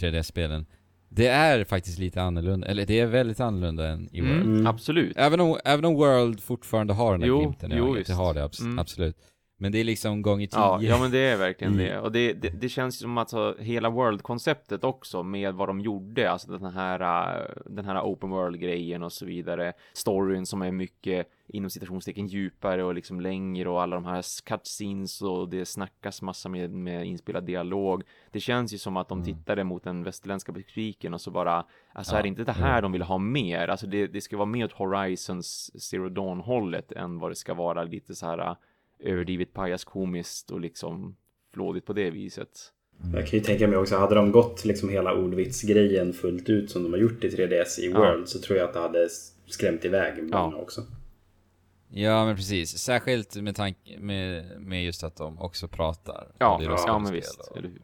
3D-spelen. 0.00 0.66
Det 1.08 1.26
är 1.26 1.64
faktiskt 1.64 1.98
lite 1.98 2.22
annorlunda, 2.22 2.66
eller 2.66 2.86
det 2.86 3.00
är 3.00 3.06
väldigt 3.06 3.40
annorlunda 3.40 3.88
än 3.88 4.08
i 4.12 4.20
World. 4.20 4.34
Mm, 4.42 4.54
Mm. 4.54 4.66
Absolut. 4.66 5.16
Även 5.16 5.40
om, 5.40 5.58
även 5.64 5.84
om 5.84 5.94
World 5.94 6.40
fortfarande 6.40 6.92
har 6.92 7.12
den 7.12 7.20
där 7.20 7.26
Jo, 7.28 7.38
glimten 7.40 7.72
i 7.72 7.76
jo, 7.76 7.94
ögat, 7.96 8.06
det 8.06 8.12
har 8.12 8.34
det 8.34 8.44
abs- 8.44 8.60
Mm. 8.62 8.78
absolut. 8.78 9.16
Men 9.64 9.72
det 9.72 9.78
är 9.78 9.84
liksom 9.84 10.22
gång 10.22 10.42
i 10.42 10.46
tio. 10.46 10.58
Ja, 10.60 10.78
ja 10.82 10.98
men 10.98 11.10
det 11.10 11.18
är 11.18 11.36
verkligen 11.36 11.72
Mm. 11.74 11.86
det. 11.86 11.98
Och 12.00 12.12
det, 12.12 12.32
det, 12.32 12.48
det 12.48 12.68
känns 12.68 12.98
som 12.98 13.18
att 13.18 13.32
hela 13.58 13.90
World-konceptet 13.90 14.84
också 14.84 15.22
med 15.22 15.54
vad 15.54 15.68
de 15.68 15.80
gjorde, 15.80 16.30
alltså 16.30 16.58
den 16.58 16.72
här, 16.72 17.00
äh, 17.40 17.46
den 17.66 17.84
här 17.84 18.00
open 18.02 18.30
world-grejen 18.30 19.02
och 19.02 19.12
så 19.12 19.26
vidare. 19.26 19.72
Storyn 19.92 20.46
som 20.46 20.62
är 20.62 20.70
mycket 20.70 21.26
inom 21.48 21.70
citationstecken 21.70 22.26
djupare 22.26 22.84
och 22.84 22.94
liksom 22.94 23.20
längre 23.20 23.68
och 23.68 23.82
alla 23.82 23.96
de 23.96 24.04
här 24.04 24.22
cutscenes 24.44 25.22
och 25.22 25.48
det 25.48 25.66
snackas 25.66 26.22
massa 26.22 26.48
med, 26.48 26.70
med 26.70 27.06
inspelad 27.06 27.44
dialog. 27.44 28.02
Det 28.32 28.40
känns 28.40 28.74
ju 28.74 28.78
som 28.78 28.96
att 28.96 29.08
de 29.08 29.18
Mm. 29.18 29.24
tittade 29.34 29.64
mot 29.64 29.84
den 29.84 30.02
västerländska 30.04 30.52
publiken 30.52 31.14
och 31.14 31.20
så 31.20 31.30
bara, 31.30 31.64
alltså 31.92 32.14
Ja, 32.14 32.18
är 32.18 32.22
det 32.22 32.28
inte 32.28 32.44
det 32.44 32.52
här 32.52 32.82
de 32.82 32.92
vill 32.92 33.02
ha 33.02 33.18
mer? 33.18 33.68
Alltså 33.68 33.86
det, 33.86 34.06
det 34.06 34.20
ska 34.20 34.36
vara 34.36 34.46
mer 34.46 34.64
åt 34.64 34.72
Horizons 34.72 35.70
Zero 35.82 36.08
Dawn-hållet 36.08 36.92
än 36.92 37.18
vad 37.18 37.30
det 37.30 37.34
ska 37.36 37.54
vara 37.54 37.84
lite 37.84 38.14
så 38.14 38.26
här 38.26 38.38
äh, 38.38 38.54
överdrivet 39.04 39.52
pajaskomiskt 39.52 40.50
och 40.50 40.60
liksom 40.60 41.16
flådigt 41.54 41.86
på 41.86 41.92
det 41.92 42.10
viset. 42.10 42.48
Jag 43.14 43.26
kan 43.26 43.38
ju 43.38 43.44
tänka 43.44 43.68
mig 43.68 43.78
också, 43.78 43.96
hade 43.96 44.14
de 44.14 44.32
gått 44.32 44.64
liksom 44.64 44.88
hela 44.88 45.14
ordvitsgrejen 45.14 46.12
fullt 46.12 46.48
ut 46.48 46.70
som 46.70 46.82
de 46.82 46.92
har 46.92 47.00
gjort 47.00 47.24
i 47.24 47.28
3DS 47.28 47.80
i 47.80 47.90
Ja. 47.90 47.98
World 47.98 48.28
så 48.28 48.38
tror 48.38 48.58
jag 48.58 48.68
att 48.68 48.74
det 48.74 48.80
hade 48.80 49.08
skrämt 49.46 49.84
iväg 49.84 50.22
många 50.22 50.28
Ja. 50.32 50.56
också. 50.56 50.82
Ja 51.88 52.24
men 52.26 52.36
precis, 52.36 52.78
särskilt 52.78 53.36
med 53.42 53.56
tanke 53.56 53.98
med, 53.98 54.44
med 54.60 54.84
just 54.84 55.04
att 55.04 55.16
de 55.16 55.38
också 55.38 55.68
pratar. 55.68 56.32
Ja, 56.38 56.54
Och 56.54 56.60
det 56.60 56.66
ja, 56.66 56.98
men 56.98 57.12
visst, 57.12 57.40
och- 57.50 57.56
eller 57.58 57.68
hur? 57.68 57.80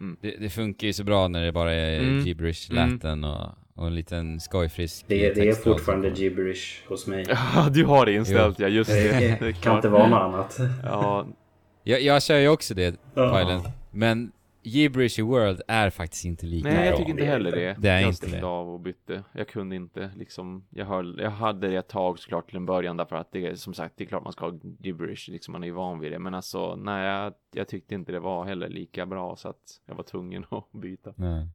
Mm. 0.00 0.16
Det, 0.20 0.30
det 0.30 0.50
funkar 0.50 0.86
ju 0.86 0.92
så 0.92 1.04
bra 1.04 1.28
när 1.28 1.44
det 1.44 1.52
bara 1.52 1.72
är 1.74 1.98
Mm. 2.00 2.26
gibberish 2.26 2.70
Mm. 2.70 2.90
latin 2.92 3.24
och, 3.24 3.48
och 3.78 3.86
en 3.86 3.94
liten 3.94 4.40
skojfrisk 4.40 5.04
Det, 5.08 5.34
det 5.34 5.48
är 5.48 5.52
fortfarande 5.52 6.08
alltså. 6.08 6.22
gibberish 6.22 6.88
hos 6.88 7.06
mig. 7.06 7.24
Ja, 7.54 7.68
du 7.72 7.84
har 7.84 8.06
det 8.06 8.12
inställt, 8.12 8.58
ja 8.58 8.68
just 8.68 8.90
det. 8.90 9.36
det 9.40 9.52
kan 9.52 9.76
inte 9.76 9.88
vara 9.88 10.06
något 10.08 10.20
annat. 10.20 10.58
Ja, 10.84 11.26
jag, 11.82 12.00
jag 12.02 12.22
kör 12.22 12.38
ju 12.38 12.48
också 12.48 12.74
det, 12.74 13.00
Ja. 13.14 13.30
Pajlen. 13.30 13.60
Men 13.90 14.32
gibberish 14.62 15.18
i 15.18 15.22
World 15.22 15.62
är 15.68 15.90
faktiskt 15.90 16.24
inte 16.24 16.46
lika 16.46 16.68
nej 16.68 16.76
jag 16.84 16.88
bra. 16.88 16.96
tycker 16.98 17.10
inte 17.10 17.22
det 17.22 17.26
är 17.26 17.32
heller 17.32 17.50
inte. 17.50 17.60
det. 17.60 17.76
Det 17.78 17.88
är 17.88 18.00
jag 18.00 18.10
inte 18.10 18.26
det. 18.26 18.42
av 18.46 18.70
och 18.70 18.80
bytte. 18.80 19.24
Jag 19.32 19.48
kunde 19.48 19.76
inte 19.76 20.10
liksom. 20.16 20.66
Jag, 20.70 20.86
höll, 20.86 21.20
jag 21.22 21.30
hade 21.30 21.68
det 21.68 21.76
ett 21.76 21.88
tag 21.88 22.18
såklart 22.18 22.48
till 22.48 22.56
en 22.56 22.66
början 22.66 22.96
därför 22.96 23.16
att 23.16 23.32
det 23.32 23.46
är 23.46 23.54
som 23.54 23.74
sagt, 23.74 23.94
det 23.96 24.04
är 24.04 24.08
klart 24.08 24.24
man 24.24 24.32
ska 24.32 24.46
ha 24.46 24.58
gibberish, 24.80 25.28
liksom 25.28 25.52
man 25.52 25.62
är 25.62 25.66
ju 25.66 25.72
van 25.72 26.00
vid 26.00 26.12
det. 26.12 26.18
Men 26.18 26.34
alltså, 26.34 26.76
nej, 26.76 27.06
jag, 27.06 27.32
jag 27.52 27.68
tyckte 27.68 27.94
inte 27.94 28.12
det 28.12 28.20
var 28.20 28.44
heller 28.44 28.68
lika 28.68 29.06
bra 29.06 29.36
så 29.36 29.48
att 29.48 29.80
jag 29.86 29.94
var 29.94 30.02
tvungen 30.04 30.44
att 30.50 30.72
byta. 30.72 31.12
Nej. 31.16 31.48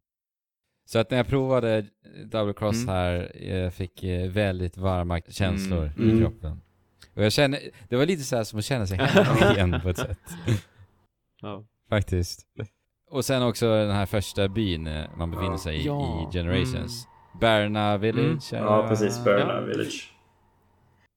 Så 0.85 0.99
att 0.99 1.09
när 1.11 1.17
jag 1.17 1.27
provade 1.27 1.85
Double 2.25 2.53
Cross 2.53 2.75
Mm. 2.83 2.87
här, 2.89 3.31
jag 3.45 3.73
fick 3.73 4.03
eh, 4.03 4.29
väldigt 4.29 4.77
varma 4.77 5.21
känslor 5.29 5.83
Mm. 5.97 6.09
i 6.09 6.11
Mm. 6.11 6.19
kroppen. 6.21 6.61
Och 7.15 7.23
jag 7.23 7.31
känner, 7.31 7.59
det 7.89 7.95
var 7.95 8.05
lite 8.05 8.23
så 8.23 8.35
här 8.35 8.43
som 8.43 8.59
att 8.59 8.65
känna 8.65 8.87
sig 8.87 8.97
hemma 8.97 9.51
igen 9.53 9.79
på 9.83 9.89
ett 9.89 9.97
sätt. 9.97 10.17
Ja. 11.41 11.63
Faktiskt. 11.89 12.41
Och 13.09 13.25
sen 13.25 13.43
också 13.43 13.65
den 13.67 13.91
här 13.95 14.05
första 14.05 14.47
byn 14.47 14.87
eh, 14.87 15.03
man 15.17 15.31
befinner 15.31 15.57
sig 15.57 15.77
i, 15.77 15.85
Ja. 15.85 16.29
i 16.31 16.37
Generations. 16.37 17.07
Berna 17.41 17.97
Village. 17.97 18.53
Mm. 18.53 18.65
Ja, 18.65 18.83
eh, 18.83 18.89
precis. 18.89 19.23
Berna 19.23 19.53
Ja. 19.53 19.61
Village. 19.61 20.09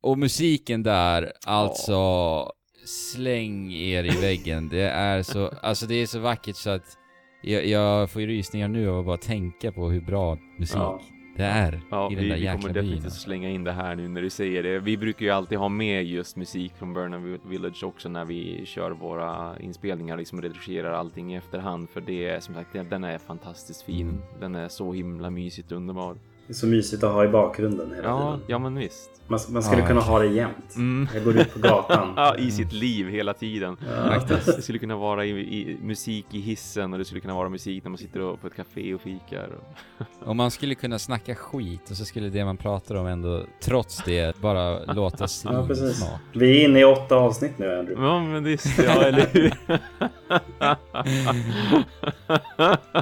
Och 0.02 0.18
musiken 0.18 0.82
där, 0.82 1.32
alltså 1.46 2.52
släng 2.86 3.72
er 3.72 4.04
i 4.04 4.20
väggen. 4.20 4.68
Det 4.68 4.82
är 4.88 5.22
så, 5.22 5.48
alltså 5.62 5.86
det 5.86 5.94
är 5.94 6.06
så 6.06 6.18
vackert 6.18 6.56
så 6.56 6.70
att 6.70 6.98
jag, 7.42 7.66
jag 7.66 8.10
får 8.10 8.22
ju 8.22 8.28
rysningar 8.28 8.68
nu 8.68 8.88
av 8.90 8.98
att 8.98 9.06
bara 9.06 9.16
tänka 9.16 9.72
på 9.72 9.90
hur 9.90 10.00
bra 10.00 10.38
musik 10.58 10.76
Ja. 10.76 11.00
det 11.36 11.42
är 11.44 11.80
Ja, 11.90 12.12
i 12.12 12.14
den 12.14 12.24
vi, 12.24 12.30
där 12.30 12.36
vi 12.36 12.42
jäkla 12.44 12.60
kommer 12.60 12.74
byn. 12.74 12.82
definitivt 12.82 13.04
alltså. 13.04 13.20
slänga 13.20 13.48
in 13.50 13.64
det 13.64 13.72
här 13.72 13.96
nu 13.96 14.08
när 14.08 14.22
du 14.22 14.30
säger 14.30 14.62
det. 14.62 14.78
Vi 14.78 14.96
brukar 14.96 15.26
ju 15.26 15.30
alltid 15.32 15.58
ha 15.58 15.68
med 15.68 16.04
just 16.04 16.36
musik 16.36 16.72
från 16.78 16.92
Burna 16.94 17.38
Village 17.48 17.84
också 17.84 18.08
när 18.08 18.24
vi 18.24 18.62
kör 18.66 18.90
våra 18.90 19.58
inspelningar, 19.60 20.16
liksom 20.16 20.42
redigerar 20.42 20.92
allting 20.92 21.32
i 21.34 21.36
efterhand. 21.36 21.90
För 21.90 22.00
det 22.00 22.28
är 22.28 22.40
som 22.40 22.54
sagt, 22.54 22.72
den- 22.72 22.88
den 22.88 23.04
är 23.04 23.18
fantastiskt 23.18 23.82
fin. 23.82 24.08
Mm. 24.08 24.20
Den 24.40 24.54
är 24.54 24.68
så 24.68 24.92
himla 24.92 25.30
mysigt 25.30 25.72
underbar. 25.72 26.16
Det 26.46 26.52
är 26.52 26.54
så 26.54 26.66
mysigt 26.66 27.04
att 27.04 27.12
ha 27.12 27.24
i 27.24 27.28
bakgrunden 27.28 27.90
hela 27.96 28.08
Ja, 28.08 28.32
tiden. 28.32 28.44
ja 28.46 28.58
men 28.58 28.74
visst. 28.78 29.10
Man, 29.28 29.40
man 29.48 29.62
skulle 29.62 29.80
Ja, 29.82 29.88
kunna 29.88 30.00
ha 30.00 30.18
det 30.18 30.26
jämt. 30.26 30.76
Mm. 30.76 31.08
Jag 31.14 31.24
går 31.24 31.36
ut 31.36 31.52
på 31.54 31.58
gatan. 31.58 32.12
Ja, 32.16 32.36
i 32.36 32.50
sitt 32.50 32.72
liv 32.72 33.08
hela 33.08 33.34
tiden. 33.34 33.76
Ja. 33.96 34.20
Det 34.28 34.62
skulle 34.62 34.78
kunna 34.78 34.96
vara 34.96 35.24
i, 35.24 35.30
i, 35.30 35.76
musik 35.82 36.26
i 36.32 36.40
hissen 36.40 36.92
och 36.92 36.98
det 36.98 37.04
skulle 37.04 37.20
kunna 37.20 37.34
vara 37.34 37.48
musik 37.48 37.84
när 37.84 37.90
man 37.90 37.98
sitter 37.98 38.20
och- 38.20 38.40
på 38.40 38.46
ett 38.46 38.54
café 38.56 38.94
och 38.94 39.00
fikar. 39.00 39.48
Och... 39.58 40.06
Och 40.28 40.36
man 40.36 40.50
skulle 40.50 40.74
kunna 40.74 40.98
snacka 40.98 41.34
skit 41.34 41.90
och 41.90 41.96
så 41.96 42.04
skulle 42.04 42.28
det 42.28 42.44
man 42.44 42.56
pratar 42.56 42.94
om 42.94 43.06
ändå, 43.06 43.42
trots 43.62 44.02
det, 44.04 44.40
bara 44.40 44.78
låta 44.92 45.26
Ja, 45.44 45.66
precis. 45.66 45.84
svinsmart. 45.84 46.20
Vi 46.32 46.60
är 46.62 46.68
inne 46.68 46.80
i 46.80 46.84
åtta 46.84 47.14
avsnitt 47.16 47.58
nu, 47.58 47.78
Andrew. 47.78 48.06
Ja, 48.06 48.22
men 48.22 48.44
det 48.44 48.50
är 48.52 48.84
ja, 48.84 49.02
eller 49.02 49.26
hur? 49.32 49.52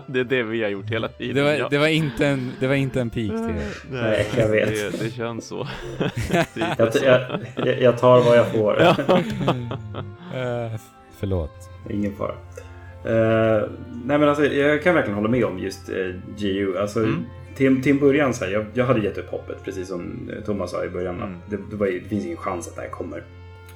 det 0.13 0.21
är 0.21 0.25
det 0.25 0.43
vi 0.43 0.63
har 0.63 0.71
gjort 0.71 0.91
hela 0.91 1.09
tiden. 1.09 1.35
Det 1.37 1.43
var, 1.43 1.51
ja. 1.53 1.69
det 1.71 1.79
var 1.79 1.87
inte 1.87 2.27
en, 2.27 2.53
det 2.61 2.67
var 2.67 2.75
inte 2.75 3.01
en 3.01 3.11
peak 3.11 3.34
det. 3.43 3.65
Nej, 3.91 4.27
jag 4.37 4.49
vet. 4.49 4.69
Det, 4.69 5.05
det 5.05 5.11
känns 5.11 5.47
så. 5.47 5.69
Jag, 6.79 6.89
jag, 7.03 7.21
jag- 7.57 7.83
jag 7.83 7.99
tar 7.99 8.21
vad 8.25 8.37
jag 8.39 8.47
får. 8.53 8.81
Eh, 10.35 10.81
förlåt. 11.19 11.71
Ingen 11.91 12.13
fara. 12.17 12.35
Eh, 13.05 13.69
nej 14.05 14.19
men 14.19 14.29
alltså, 14.29 14.45
jag 14.47 14.83
kan 14.83 14.95
verkligen 14.95 15.17
hålla 15.17 15.29
med 15.29 15.45
om 15.45 15.59
just 15.59 15.91
uh, 15.91 16.15
GU. 16.39 16.79
Alltså, 16.79 16.99
Mm. 17.01 17.25
till, 17.57 17.83
till 17.83 17.93
en 17.93 17.99
början, 17.99 18.35
så 18.35 18.45
här, 18.45 18.53
jag, 18.53 18.67
jag 18.75 18.85
hade 18.87 19.01
gett 19.01 19.19
upp 19.19 19.31
hoppet, 19.31 19.57
precis 19.65 19.89
som 19.89 20.31
eh, 20.37 20.45
Thomas 20.45 20.71
sa 20.71 20.85
i 20.85 20.89
början. 20.89 21.15
Mm. 21.17 21.29
att 21.35 21.51
Det, 21.51 21.57
det, 21.71 21.77
var, 21.77 21.87
det 21.87 22.09
finns 22.09 22.25
ingen 22.25 22.37
chans 22.37 22.69
att 22.69 22.75
det 22.77 22.81
här 22.83 22.89
kommer. 22.89 23.23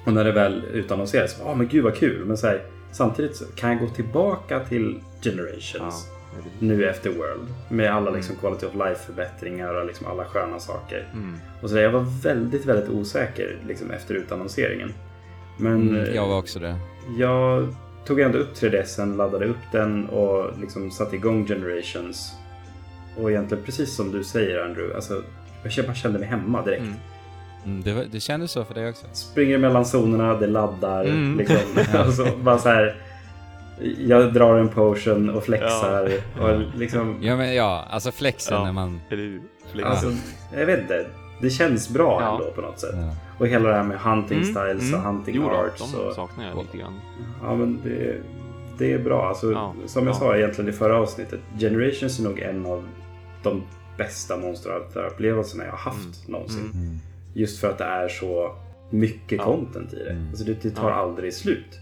Och 0.05 0.13
när 0.13 0.23
det 0.23 0.31
väl 0.31 0.63
utannonserades, 0.73 1.37
ja 1.43 1.51
ah, 1.51 1.55
men 1.55 1.67
gud 1.67 1.83
vad 1.83 1.95
kul. 1.95 2.25
Men 2.25 2.37
så 2.37 2.47
här, 2.47 2.61
samtidigt 2.91 3.35
så 3.35 3.45
kan 3.55 3.69
jag 3.71 3.79
gå 3.79 3.87
tillbaka 3.87 4.59
till 4.59 4.99
Generations 5.23 6.07
Ja, 6.11 6.18
nu 6.59 6.89
efter 6.89 7.09
World. 7.09 7.47
Med 7.69 7.93
alla 7.93 8.11
liksom, 8.11 8.35
quality 8.35 8.65
of 8.65 8.73
life 8.75 9.05
förbättringar 9.05 9.73
och 9.73 9.85
liksom 9.87 10.07
alla 10.07 10.25
sköna 10.25 10.59
saker. 10.59 11.07
mm. 11.13 11.37
Och 11.61 11.69
så 11.69 11.75
där, 11.75 11.81
jag 11.83 11.91
var 11.91 12.05
väldigt, 12.23 12.65
väldigt 12.65 12.89
osäker 12.89 13.57
liksom, 13.67 13.91
efter 13.91 14.15
utannonseringen. 14.15 14.93
Men 15.57 15.89
Mm, 15.89 15.95
eh, 16.03 16.15
jag 16.15 16.27
var 16.27 16.37
också 16.37 16.59
det. 16.59 16.75
jag 17.17 17.67
tog 18.05 18.19
ändå 18.19 18.37
upp 18.37 18.53
3DSen, 18.55 19.15
laddade 19.17 19.45
upp 19.45 19.57
den 19.71 20.05
och 20.09 20.59
liksom 20.61 20.91
satte 20.91 21.15
igång 21.15 21.47
Generations. 21.47 22.31
Och 23.17 23.31
egentligen 23.31 23.63
precis 23.63 23.95
som 23.95 24.11
du 24.11 24.23
säger 24.23 24.63
Andrew, 24.65 24.95
alltså, 24.95 25.23
jag 25.63 25.95
kände 25.95 26.19
mig 26.19 26.27
hemma 26.27 26.65
direkt. 26.65 26.81
Mm. 26.81 26.93
Mm, 27.65 27.81
det, 27.81 27.93
var, 27.93 28.05
det 28.11 28.19
kändes 28.19 28.51
så 28.51 28.63
för 28.65 28.73
dig 28.73 28.89
också. 28.89 29.05
Springer 29.13 29.57
mellan 29.57 29.85
zonerna, 29.85 30.33
det 30.33 30.47
laddar. 30.47 31.03
Mm. 31.05 31.37
Liksom, 31.37 31.57
alltså, 31.93 32.27
bara 32.41 32.57
så 32.57 32.69
här, 32.69 32.95
jag 33.97 34.33
drar 34.33 34.55
en 34.57 34.69
potion 34.69 35.29
och 35.29 35.43
flexar. 35.43 36.11
Och 36.41 36.59
liksom, 36.77 37.17
Ja 37.21 37.35
men 37.37 37.55
ja, 37.55 37.85
alltså 37.89 38.11
flexen 38.11 38.57
Ja. 38.57 38.63
när 38.65 38.71
man... 38.71 38.99
Eller 39.09 39.39
alltså, 39.83 40.11
jag 40.57 40.65
vet 40.65 40.79
inte. 40.81 41.05
Det 41.41 41.49
känns 41.49 41.89
bra 41.89 42.21
Ja. 42.21 42.31
ändå 42.33 42.51
på 42.51 42.61
något 42.61 42.79
sätt. 42.79 42.95
Ja. 42.95 43.15
Och 43.37 43.47
hela 43.47 43.69
det 43.69 43.75
här 43.75 43.83
med 43.83 43.99
hunting 43.99 44.37
Mm, 44.37 44.49
styles 44.55 44.93
mm. 44.93 44.93
och 44.99 45.05
hunting 45.13 45.35
Jo 45.35 45.49
arts. 45.49 45.91
de 45.93 45.99
och, 45.99 46.13
saknar 46.13 46.47
jag 46.47 46.57
lite 46.57 46.77
grann. 46.77 46.99
Ja, 47.43 47.55
men 47.55 47.79
det, 47.83 48.15
det 48.77 48.93
är 48.93 48.99
bra. 48.99 49.27
Alltså, 49.27 49.51
Ja, 49.51 49.73
som 49.85 50.07
jag 50.07 50.15
ja. 50.15 50.19
sa 50.19 50.35
egentligen 50.37 50.69
i 50.69 50.73
förra 50.73 50.97
avsnittet. 50.97 51.39
Generations 51.59 52.19
är 52.19 52.23
nog 52.23 52.39
en 52.39 52.65
av 52.65 52.87
de 53.43 53.63
bästa 53.97 54.37
monsterupplevelserna 54.37 55.63
jag 55.63 55.71
har 55.71 55.77
haft 55.77 56.27
någonsin. 56.27 56.59
Mm. 56.65 56.71
Mm. 56.87 56.97
Just 57.33 57.59
för 57.61 57.69
att 57.69 57.77
det 57.77 57.83
är 57.83 58.07
så 58.07 58.55
mycket 58.89 59.37
Ja. 59.37 59.43
content 59.43 59.93
i 59.93 59.95
det. 59.95 60.11
Mm. 60.11 60.27
Alltså, 60.29 60.43
det, 60.45 60.61
det 60.61 60.69
tar 60.69 60.89
Ja. 60.89 60.95
aldrig 60.95 61.33
slut. 61.33 61.79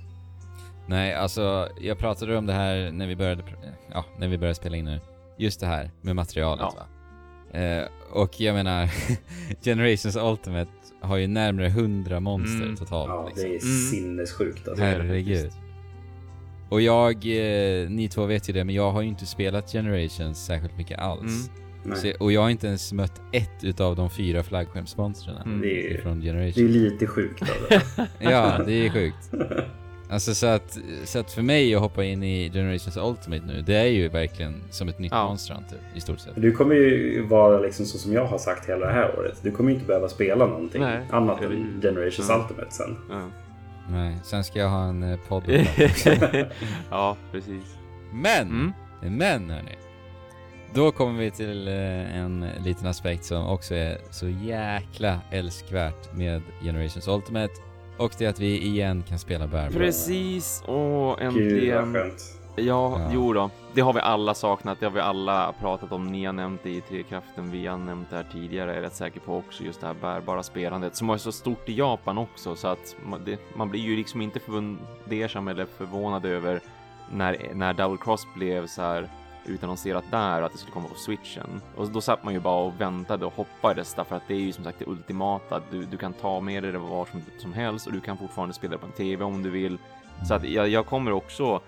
Nej, 0.87 1.13
alltså 1.13 1.69
jag 1.81 1.97
pratade 1.97 2.37
om 2.37 2.45
det 2.45 2.53
här 2.53 2.91
när 2.91 3.07
vi 3.07 3.15
började, 3.15 3.43
ja, 3.91 4.05
när 4.17 4.27
vi 4.27 4.37
började 4.37 4.55
spela 4.55 4.77
in 4.77 4.85
nu. 4.85 4.99
Just 5.37 5.59
det 5.59 5.65
här 5.67 5.91
med 6.01 6.15
materialet 6.15 6.65
Ja. 6.75 6.87
va. 7.51 7.59
Eh, 7.59 7.83
och 8.11 8.41
jag 8.41 8.53
menar, 8.55 8.89
Generations 9.63 10.15
Ultimate 10.15 10.71
har 11.01 11.17
ju 11.17 11.27
närmare 11.27 11.67
100 11.67 12.19
monster 12.19 12.63
Mm. 12.63 12.75
totalt. 12.75 13.09
Ja, 13.09 13.25
liksom. 13.27 13.43
det 13.43 13.55
är 13.55 13.61
Mm. 13.61 13.91
sinnessjukt. 13.91 14.67
Alltså. 14.67 14.83
Herregud. 14.83 15.51
Och 16.69 16.81
jag, 16.81 17.15
eh, 17.15 17.89
ni 17.89 18.09
två 18.13 18.25
vet 18.25 18.49
ju 18.49 18.53
det, 18.53 18.63
men 18.63 18.75
jag 18.75 18.91
har 18.91 19.01
ju 19.01 19.07
inte 19.07 19.25
spelat 19.25 19.71
Generations 19.71 20.45
särskilt 20.45 20.77
mycket 20.77 20.99
alls. 20.99 21.49
Mm. 21.85 21.97
Så, 21.97 22.11
och 22.19 22.31
jag 22.31 22.41
har 22.41 22.49
inte 22.49 22.67
ens 22.67 22.93
mött 22.93 23.21
ett 23.33 23.63
utav 23.63 23.95
de 23.95 24.09
fyra 24.09 24.43
flaggskeppsmonstren 24.43 25.35
Mm. 25.45 26.01
Från 26.01 26.19
Det 26.19 26.29
är 26.29 26.67
lite 26.67 27.07
sjukt. 27.07 27.41
Alltså. 27.41 28.05
Ja, 28.19 28.61
det 28.65 28.73
är 28.85 28.89
sjukt. 28.89 29.31
Alltså 30.09 30.35
så 30.35 30.47
att, 30.47 30.77
så 31.05 31.19
att 31.19 31.31
för 31.31 31.41
mig 31.41 31.75
att 31.75 31.81
hoppa 31.81 32.03
in 32.03 32.23
i 32.23 32.49
Generations 32.53 32.97
Ultimate 32.97 33.45
nu, 33.45 33.61
det 33.61 33.75
är 33.75 33.85
ju 33.85 34.07
verkligen 34.07 34.63
som 34.69 34.89
ett 34.89 34.99
nytt 34.99 35.11
Ja. 35.11 35.27
Monster 35.27 35.53
Hunter 35.53 35.77
i 35.95 36.01
stort 36.01 36.19
sett. 36.19 36.33
Du 36.35 36.51
kommer 36.51 36.75
ju 36.75 37.21
vara 37.27 37.59
liksom 37.59 37.85
så 37.85 37.97
som 37.97 38.13
jag 38.13 38.25
har 38.25 38.37
sagt 38.37 38.69
hela 38.69 38.85
det 38.85 38.93
här 38.93 39.19
året. 39.19 39.39
Du 39.41 39.51
kommer 39.51 39.69
ju 39.69 39.75
inte 39.75 39.87
behöva 39.87 40.09
spela 40.09 40.45
någonting 40.45 40.81
Nej, 40.81 41.05
annat 41.11 41.41
än? 41.41 41.79
Generations 41.81 42.29
Ja. 42.29 42.37
Ultimate 42.41 42.71
sen. 42.71 42.97
Ja. 43.09 43.21
Nej, 43.89 44.17
sen 44.23 44.43
ska 44.43 44.59
jag 44.59 44.69
ha 44.69 44.83
en 44.83 45.03
eh, 45.03 45.19
podd. 45.27 45.43
ja, 46.89 47.17
precis. 47.31 47.63
Men! 48.13 48.47
Mm. 48.47 49.17
Men 49.17 49.49
hörni. 49.49 49.75
Då 50.73 50.91
kommer 50.91 51.19
vi 51.19 51.31
till 51.31 51.67
eh, 51.67 52.17
en 52.17 52.45
liten 52.63 52.87
aspekt 52.87 53.25
som 53.25 53.47
också 53.47 53.75
är 53.75 53.97
så 54.11 54.29
jäkla 54.29 55.19
älskvärt 55.31 56.13
med 56.13 56.41
Generations 56.63 57.07
Ultimate. 57.07 57.53
Och 57.97 58.11
det 58.17 58.25
är 58.25 58.29
att 58.29 58.39
vi 58.39 58.61
igen 58.61 59.03
kan 59.09 59.19
spela 59.19 59.47
bärbara. 59.47 59.69
Precis, 59.79 60.63
och 60.65 61.17
Gud 61.19 61.27
äntligen. 61.27 61.93
skönt. 61.93 62.33
Ja, 62.55 62.63
Ja. 62.99 63.09
jo 63.13 63.33
då. 63.33 63.49
Det 63.73 63.81
har 63.81 63.93
vi 63.93 63.99
alla 63.99 64.33
saknat, 64.33 64.79
det 64.79 64.85
har 64.85 64.93
vi 64.93 64.99
alla 64.99 65.53
pratat 65.61 65.91
om. 65.91 66.07
Ni 66.11 66.25
har 66.25 66.33
nämnt 66.33 66.63
det 66.63 66.69
i 66.69 66.81
Trekraften, 66.81 67.51
vi 67.51 67.67
har 67.67 67.77
nämnt 67.77 68.09
det 68.09 68.15
här 68.15 68.25
tidigare, 68.31 68.69
jag 68.69 68.77
är 68.77 68.81
rätt 68.81 68.95
säker 68.95 69.19
på 69.19 69.37
också, 69.37 69.63
just 69.63 69.81
det 69.81 69.87
här 69.87 69.93
bärbara 70.01 70.43
spelandet 70.43 70.95
som 70.95 71.09
är 71.09 71.17
så 71.17 71.31
stort 71.31 71.69
i 71.69 71.73
Japan 71.73 72.17
också, 72.17 72.55
så 72.55 72.67
att 72.67 72.95
man, 73.05 73.21
det, 73.25 73.39
man 73.55 73.69
blir 73.69 73.81
ju 73.81 73.95
liksom 73.95 74.21
inte 74.21 74.39
fundersam 74.39 75.47
eller 75.47 75.65
förvånad 75.65 76.25
över 76.25 76.59
när, 77.11 77.37
när 77.53 77.73
Double 77.73 77.97
Cross 78.03 78.27
blev 78.35 78.67
så 78.67 78.81
här 78.81 79.09
utannonserat 79.49 80.03
där 80.11 80.41
att 80.41 80.51
det 80.51 80.57
skulle 80.57 80.73
komma 80.73 80.87
på 80.87 80.95
switchen. 80.95 81.61
Och 81.75 81.89
då 81.89 82.01
satt 82.01 82.23
man 82.23 82.33
ju 82.33 82.39
bara 82.39 82.63
och 82.63 82.81
väntade 82.81 83.25
och 83.25 83.33
hoppades 83.33 83.93
därför 83.93 84.15
att 84.15 84.27
det 84.27 84.33
är 84.33 84.39
ju 84.39 84.53
som 84.53 84.63
sagt 84.63 84.79
det 84.79 84.87
ultimata. 84.87 85.61
Du, 85.71 85.85
du 85.85 85.97
kan 85.97 86.13
ta 86.13 86.39
med 86.39 86.63
dig 86.63 86.71
det 86.71 86.77
var 86.77 87.05
som, 87.05 87.21
som 87.37 87.53
helst 87.53 87.87
och 87.87 87.93
du 87.93 87.99
kan 87.99 88.17
fortfarande 88.17 88.53
spela 88.53 88.71
det 88.71 88.77
på 88.77 88.85
en 88.85 88.91
TV 88.91 89.23
om 89.23 89.43
du 89.43 89.49
vill. 89.49 89.77
Så 90.27 90.33
att 90.33 90.43
jag, 90.43 90.67
jag 90.67 90.85
kommer 90.85 91.11
också 91.11 91.61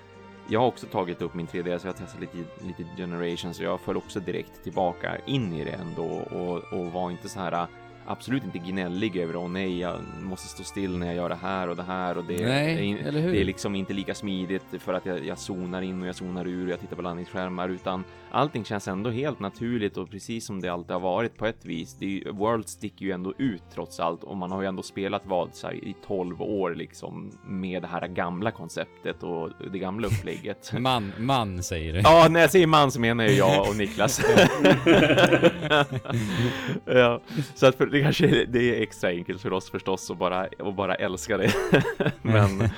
jag 0.52 0.60
har 0.60 0.68
också 0.68 0.86
tagit 0.86 1.22
upp 1.22 1.34
min 1.34 1.48
3D 1.48 1.78
så 1.78 1.88
jag 1.88 1.94
har 1.94 1.98
testat 1.98 2.22
lite, 2.22 2.38
lite 2.62 2.84
Generations 2.98 3.60
och 3.60 3.66
jag 3.66 3.80
föll 3.80 3.98
också 3.98 4.20
direkt 4.20 4.64
tillbaka 4.64 5.18
in 5.26 5.54
i 5.54 5.64
det 5.64 5.72
ändå 5.72 6.06
och, 6.06 6.80
och 6.80 6.92
var 6.92 7.12
inte 7.12 7.30
så 7.30 7.40
här 7.40 7.68
absolut 8.10 8.44
inte 8.44 8.58
gnällig 8.58 9.18
över 9.18 9.36
åh 9.36 9.50
nej, 9.50 9.80
jag 9.80 10.00
måste 10.22 10.48
stå 10.48 10.64
still 10.64 10.98
när 10.98 11.08
jag 11.08 11.16
gör 11.16 11.30
det 11.30 11.36
här 11.36 11.68
och 11.70 11.76
det 11.76 11.84
här 11.84 12.18
och 12.18 12.26
det, 12.26 12.46
Nej, 12.48 12.76
det, 12.76 13.04
är, 13.04 13.08
eller 13.08 13.22
hur? 13.22 13.32
det 13.32 13.42
är 13.42 13.46
liksom 13.46 13.76
inte 13.76 13.94
lika 13.94 14.16
smidigt 14.16 14.66
för 14.80 14.94
att 14.94 15.06
jag, 15.06 15.26
jag 15.26 15.38
zonar 15.38 15.82
in 15.82 16.02
och 16.02 16.08
jag 16.08 16.16
zonar 16.16 16.48
ur 16.48 16.66
och 16.66 16.72
jag 16.72 16.80
tittar 16.80 16.96
på 16.96 17.02
landningsskärmar 17.02 17.70
utan 17.70 18.04
allting 18.32 18.66
känns 18.66 18.88
ändå 18.88 19.10
helt 19.10 19.40
naturligt 19.40 19.98
och 19.98 20.10
precis 20.12 20.46
som 20.46 20.62
det 20.62 20.70
alltid 20.70 20.92
har 20.92 21.00
varit 21.00 21.38
på 21.38 21.46
ett 21.46 21.66
vis. 21.66 21.96
Det 22.00 22.06
ju- 22.06 22.32
World 22.32 22.68
sticker 22.70 23.06
ju 23.06 23.12
ändå 23.12 23.34
ut 23.38 23.64
trots 23.74 24.00
allt 24.00 24.24
och 24.24 24.38
man 24.38 24.52
har 24.52 24.62
ju 24.62 24.68
ändå 24.68 24.84
spelat 24.84 25.22
vad 25.26 25.50
så 25.54 25.68
här, 25.68 25.74
i 25.74 25.96
12 26.08 26.42
år 26.42 26.76
liksom 26.76 27.32
med 27.46 27.82
det 27.82 27.88
här 27.88 28.08
gamla 28.08 28.52
konceptet 28.52 29.24
och 29.24 29.50
det 29.72 29.80
gamla 29.80 30.08
upplägget. 30.08 30.72
Man, 30.80 31.12
man 31.18 31.64
säger 31.64 31.94
det. 31.94 32.00
Ja, 32.00 32.28
när 32.30 32.40
jag 32.40 32.52
säger 32.52 32.68
man 32.68 32.92
så 32.92 33.00
menar 33.00 33.24
ju 33.24 33.32
jag 33.32 33.70
och 33.70 33.76
Niklas. 33.76 34.20
ja, 36.86 37.22
så 37.56 37.68
att 37.68 37.76
för, 37.76 37.86
det 37.86 38.02
kanske 38.02 38.28
är, 38.28 38.46
det 38.46 38.78
är 38.78 38.82
extra 38.82 39.10
enkelt 39.10 39.42
för 39.42 39.54
oss 39.54 39.72
förstås 39.72 40.12
att 40.12 40.18
bara, 40.18 40.48
och 40.60 40.74
bara 40.74 40.96
älska 40.96 41.38
det. 41.38 41.54
men, 42.22 42.70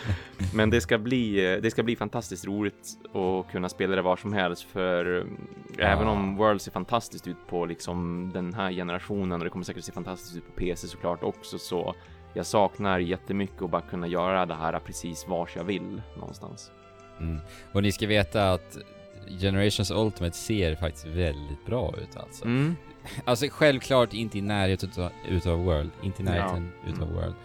men 0.53 0.69
det 0.69 0.81
ska 0.81 0.97
bli, 0.97 1.59
det 1.63 1.71
ska 1.71 1.83
bli 1.83 1.95
fantastiskt 1.95 2.45
roligt 2.45 2.87
att 3.13 3.51
kunna 3.51 3.69
spela 3.69 3.95
det 3.95 4.01
var 4.01 4.15
som 4.15 4.33
helst 4.33 4.63
för 4.63 5.25
Ja. 5.77 5.83
även 5.87 6.07
om 6.07 6.35
World 6.37 6.61
ser 6.61 6.71
fantastiskt 6.71 7.27
ut 7.27 7.47
på 7.47 7.65
liksom 7.65 8.29
den 8.33 8.53
här 8.53 8.71
generationen 8.71 9.39
och 9.39 9.43
det 9.43 9.49
kommer 9.49 9.65
säkert 9.65 9.83
se 9.83 9.91
fantastiskt 9.91 10.35
ut 10.37 10.45
på 10.45 10.51
PC 10.51 10.87
såklart 10.87 11.23
också 11.23 11.59
så 11.59 11.95
jag 12.33 12.45
saknar 12.45 12.99
jättemycket 12.99 13.61
att 13.61 13.69
bara 13.69 13.81
kunna 13.81 14.07
göra 14.07 14.45
det 14.45 14.53
här 14.55 14.79
precis 14.79 15.27
vars 15.27 15.55
jag 15.55 15.63
vill 15.63 16.01
någonstans. 16.17 16.71
Mm. 17.19 17.39
Och 17.73 17.83
ni 17.83 17.91
ska 17.91 18.07
veta 18.07 18.51
att 18.51 18.77
Generations 19.41 19.91
Ultimate 19.91 20.37
ser 20.37 20.75
faktiskt 20.75 21.05
väldigt 21.05 21.65
bra 21.65 21.93
ut 22.01 22.17
alltså. 22.17 22.45
Mm. 22.45 22.75
Alltså 23.25 23.45
självklart 23.51 24.13
inte 24.13 24.37
i 24.37 24.41
närheten 24.41 24.89
utav, 24.89 25.09
utav 25.29 25.59
World, 25.59 25.89
inte 26.03 26.21
i 26.21 26.25
närheten 26.25 26.71
Ja. 26.83 26.89
utav 26.89 27.03
Mm. 27.03 27.15
World. 27.15 27.35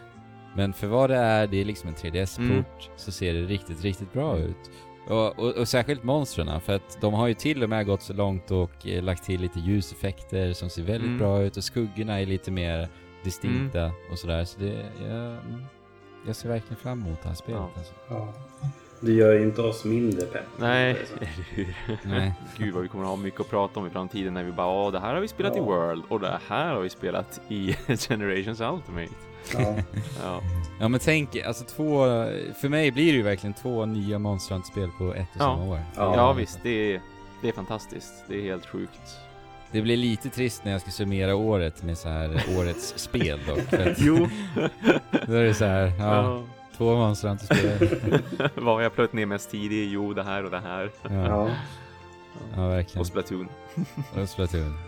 Men 0.57 0.73
för 0.73 0.87
vad 0.87 1.11
det 1.11 1.17
är, 1.17 1.47
det 1.47 1.61
är 1.61 1.65
liksom 1.65 1.89
en 1.89 1.95
3DS-port, 1.95 2.51
Mm. 2.51 2.65
så 2.97 3.13
ser 3.13 3.35
det 3.35 3.41
riktigt, 3.43 3.83
riktigt 3.83 4.13
bra 4.13 4.39
ut. 4.39 4.71
Och, 5.09 5.39
och, 5.39 5.55
och 5.57 5.69
särskilt 5.69 6.05
monstren 6.05 6.61
för 6.61 6.73
att 6.77 6.99
de 7.01 7.15
har 7.15 7.27
ju 7.27 7.35
till 7.35 7.63
och 7.63 7.69
med 7.69 7.87
gått 7.87 8.03
så 8.03 8.13
långt 8.13 8.51
och 8.51 8.87
eh, 8.87 9.03
lagt 9.03 9.25
till 9.25 9.41
lite 9.41 9.61
ljuseffekter 9.61 10.53
som 10.53 10.71
ser 10.71 10.83
väldigt 10.83 11.07
Mm. 11.07 11.19
bra 11.19 11.43
ut 11.43 11.57
och 11.57 11.65
skuggorna 11.65 12.21
är 12.21 12.27
lite 12.27 12.51
mer 12.51 12.89
distinkta 13.25 13.91
och 14.13 14.19
sådär. 14.19 14.45
Så 14.45 14.61
det, 14.61 14.87
jag, 15.09 15.11
mm, 15.17 15.65
jag 16.27 16.37
ser 16.37 16.49
verkligen 16.49 16.77
fram 16.77 17.03
emot 17.03 17.23
det 17.23 17.29
här 17.29 17.37
spelet 17.37 17.61
Ja. 17.61 17.71
alltså. 17.79 17.93
Ja. 18.09 18.33
Det 19.01 19.13
gör 19.13 19.33
ju 19.33 19.43
inte 19.43 19.63
oss 19.63 19.85
mindre 19.85 20.27
pepp. 20.27 20.47
Nej, 20.59 20.91
eller 20.91 21.29
hur? 21.55 21.75
Nej. 22.05 22.33
Gud 22.59 22.75
vad 22.75 22.83
vi 22.83 22.89
kommer 22.89 23.05
ha 23.05 23.17
mycket 23.17 23.41
att 23.41 23.51
prata 23.51 23.81
om 23.81 23.87
i 23.87 23.91
framtiden 23.91 24.35
när 24.35 24.45
vi 24.45 24.53
bara, 24.53 24.85
ja 24.85 24.91
det 24.91 25.01
här 25.01 25.15
har 25.15 25.21
vi 25.21 25.29
spelat 25.29 25.55
i 25.57 25.59
Ja. 25.59 25.65
World 25.65 26.03
och 26.09 26.21
det 26.21 26.41
här 26.49 26.75
har 26.75 26.81
vi 26.81 26.89
spelat 26.91 27.41
i 27.49 27.73
Generations 28.09 28.61
Ultimate. 28.61 29.13
Ja. 29.55 29.75
Ja, 30.23 30.41
Ja 30.81 30.89
men 30.89 31.01
tänk, 31.01 31.37
alltså 31.37 31.65
två, 31.65 32.05
för 32.61 32.69
mig 32.69 32.91
blir 32.93 33.13
det 33.13 33.17
ju 33.17 33.23
verkligen 33.23 33.55
två 33.55 33.87
nya 33.87 34.19
Monster 34.19 34.55
Hunter-spel 34.55 34.91
på 34.99 35.15
ett 35.15 35.21
och 35.35 35.41
Ja. 35.41 35.45
samma 35.45 35.65
år. 35.65 35.81
Ja. 35.97 36.17
ja 36.17 36.33
visst, 36.33 36.59
det 36.63 36.95
är, 36.95 37.01
det 37.43 37.49
är 37.49 37.53
fantastiskt. 37.53 38.13
Det 38.29 38.35
är 38.39 38.43
helt 38.43 38.67
sjukt. 38.67 39.17
Det 39.73 39.83
blir 39.83 39.97
lite 39.97 40.29
trist 40.31 40.65
när 40.65 40.73
jag 40.73 40.81
ska 40.81 40.91
summera 40.91 41.35
året 41.37 41.83
med 41.83 41.99
så 41.99 42.09
här 42.09 42.43
årets 42.59 42.95
spel 42.99 43.41
dock. 43.47 43.59
För 43.61 43.91
att 43.91 44.01
Jo, 44.01 44.17
då 45.27 45.33
är 45.33 45.43
det 45.45 45.55
så 45.55 45.65
här, 45.65 45.93
ja, 45.99 46.15
ja. 46.15 46.43
två 46.77 46.97
Monster 46.97 47.29
Hunter-spel. 47.29 48.19
vad 48.55 48.75
har 48.75 48.83
jag 48.83 48.95
plöjt 48.95 49.13
ner 49.13 49.27
mest 49.27 49.51
tid 49.51 49.73
i? 49.73 49.91
Jo, 49.91 50.13
det 50.15 50.23
här 50.23 50.45
och 50.45 50.51
det 50.51 50.61
här. 50.61 50.91
Ja, 51.03 51.11
Ja. 51.15 51.49
ja 52.57 52.69
verkligen. 52.69 53.01
Och 53.01 53.07
Splatoon. 53.07 53.49
Och 54.23 54.29
Splatoon. 54.29 54.79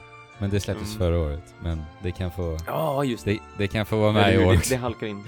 Men 0.41 0.51
det 0.51 0.61
släpptes 0.61 0.97
Mm. 0.97 0.99
förra 0.99 1.19
året. 1.19 1.55
Men 1.63 1.83
det 2.03 2.11
kan 2.13 2.31
få, 2.31 2.57
Ja, 2.67 3.05
just 3.05 3.25
det. 3.25 3.31
det, 3.33 3.39
det 3.59 3.67
kan 3.69 3.87
få 3.87 3.97
vara 3.97 4.13
med 4.13 4.23
Eller 4.29 4.41
i 4.43 4.45
år 4.47 4.51
det, 4.53 4.59
också. 4.59 4.75
det 4.75 4.81
halkar 4.81 5.07
in. 5.07 5.25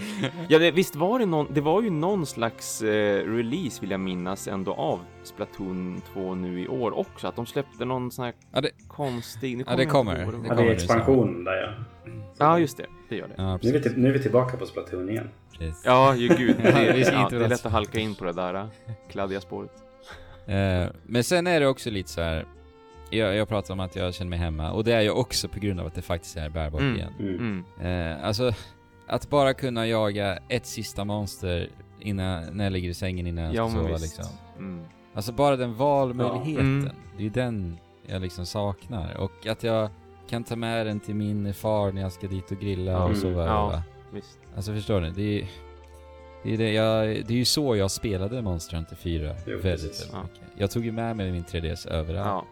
Ja, 0.48 0.58
det, 0.58 0.70
visst 0.70 0.96
var 0.96 1.18
det 1.18 1.26
någon, 1.26 1.46
det 1.54 1.60
var 1.60 1.82
ju 1.82 1.90
någon 1.90 2.26
slags 2.26 2.82
eh, 2.82 3.24
release 3.26 3.80
vill 3.80 3.90
jag 3.90 4.00
minnas 4.00 4.48
ändå 4.48 4.74
av 4.74 5.00
Splatoon 5.22 6.02
2 6.12 6.34
nu 6.34 6.60
i 6.60 6.68
år 6.68 6.98
också. 6.98 7.26
Att 7.26 7.36
de 7.36 7.46
släppte 7.46 7.84
någon 7.84 8.10
sån 8.10 8.24
här 8.24 8.34
Ja, 8.52 8.60
det, 8.60 8.70
konstig... 8.88 9.56
nu 9.56 9.64
Ja, 9.66 9.76
det 9.76 9.86
kommer. 9.86 10.18
Det 10.18 10.24
var. 10.24 10.32
Ja, 10.32 10.38
det 10.42 10.48
kommer 10.48 10.62
är 10.64 10.70
expansion 10.70 11.44
där 11.44 11.52
ja. 11.62 11.72
Så- 12.04 12.10
Ja, 12.44 12.58
just 12.58 12.76
det. 12.76 12.86
Det 13.08 13.16
gör 13.16 13.28
det. 13.28 13.34
ja, 13.36 13.58
Nu 13.62 13.68
är, 13.76 13.82
vi 13.82 13.90
nu 14.02 14.08
är 14.08 14.12
vi 14.12 14.18
tillbaka 14.22 14.56
på 14.56 14.66
Splatoon 14.66 15.08
igen. 15.10 15.28
precis. 15.58 15.82
Ja, 15.84 16.14
ju 16.14 16.28
gud. 16.28 16.56
Det, 16.62 16.70
Ja, 16.70 16.80
ja, 17.12 17.28
det 17.30 17.44
är 17.44 17.48
lätt 17.48 17.66
att 17.66 17.72
halka 17.72 17.98
in 17.98 18.14
på 18.14 18.24
det 18.24 18.32
där 18.32 18.54
eh, 18.54 18.66
kladdiga 19.10 19.40
spåret. 19.40 19.70
Eh, 20.46 20.86
men 21.06 21.24
sen 21.24 21.46
är 21.46 21.60
det 21.60 21.66
också 21.66 21.90
lite 21.90 22.08
så 22.10 22.20
här. 22.20 22.44
Jag, 23.10 23.34
jag 23.36 23.48
pratar 23.48 23.74
om 23.74 23.80
att 23.80 23.96
jag 23.96 24.14
känner 24.14 24.28
mig 24.30 24.38
hemma 24.38 24.72
och 24.72 24.84
det 24.84 24.92
är 24.92 25.00
ju 25.00 25.10
också 25.10 25.48
på 25.48 25.58
grund 25.60 25.80
av 25.80 25.86
att 25.86 25.94
det 25.94 26.02
faktiskt 26.02 26.36
är 26.36 26.48
bärbart 26.48 26.80
Mm. 26.80 26.96
igen. 26.96 27.12
Mm. 27.18 27.64
Mm. 27.80 28.12
Eh, 28.18 28.24
alltså, 28.26 28.52
att 29.06 29.30
bara 29.30 29.54
kunna 29.54 29.86
jaga 29.86 30.38
ett 30.48 30.66
sista 30.66 31.04
monster 31.04 31.68
innan, 32.00 32.44
när 32.52 32.64
jag 32.64 32.72
ligger 32.72 32.88
i 32.88 32.94
sängen 32.94 33.26
innan 33.26 33.44
jag 33.44 33.54
Ja, 33.54 33.68
ska 33.70 33.78
sova 33.78 33.96
liksom. 33.96 34.24
Mm. 34.58 34.84
Alltså 35.14 35.32
bara 35.32 35.56
den 35.56 35.74
valmöjligheten. 35.74 36.80
Mm. 36.80 36.94
Det 37.16 37.22
är 37.22 37.24
ju 37.24 37.30
den 37.30 37.78
jag 38.06 38.22
liksom 38.22 38.46
saknar. 38.46 39.16
Och 39.16 39.46
att 39.46 39.62
jag 39.62 39.90
kan 40.28 40.44
ta 40.44 40.56
med 40.56 40.86
den 40.86 41.00
till 41.00 41.14
min 41.14 41.54
far 41.54 41.92
när 41.92 42.02
jag 42.02 42.12
ska 42.12 42.26
dit 42.26 42.50
och 42.50 42.58
grilla 42.60 42.98
och 43.04 43.08
Mm. 43.10 43.20
sova 43.20 43.46
Ja. 43.46 43.82
Visst. 44.12 44.38
Alltså 44.56 44.72
förstår 44.72 45.00
ni? 45.00 45.10
Det 45.10 45.22
är, 45.40 45.48
det 46.42 46.54
är, 46.54 46.58
det, 46.58 46.72
jag, 46.72 47.06
det 47.26 47.34
är 47.34 47.38
ju 47.38 47.44
så 47.44 47.76
jag 47.76 47.90
spelade 47.90 48.42
Monster 48.42 48.76
Hunter 48.76 48.96
4 48.96 49.22
Jo, 49.46 49.58
väldigt, 49.58 49.64
väldigt 49.64 50.08
Ja. 50.12 50.22
mycket. 50.22 50.40
Jag 50.56 50.70
tog 50.70 50.84
ju 50.84 50.92
med 50.92 51.16
mig 51.16 51.32
min 51.32 51.44
3DS 51.44 51.88
överallt. 51.88 52.44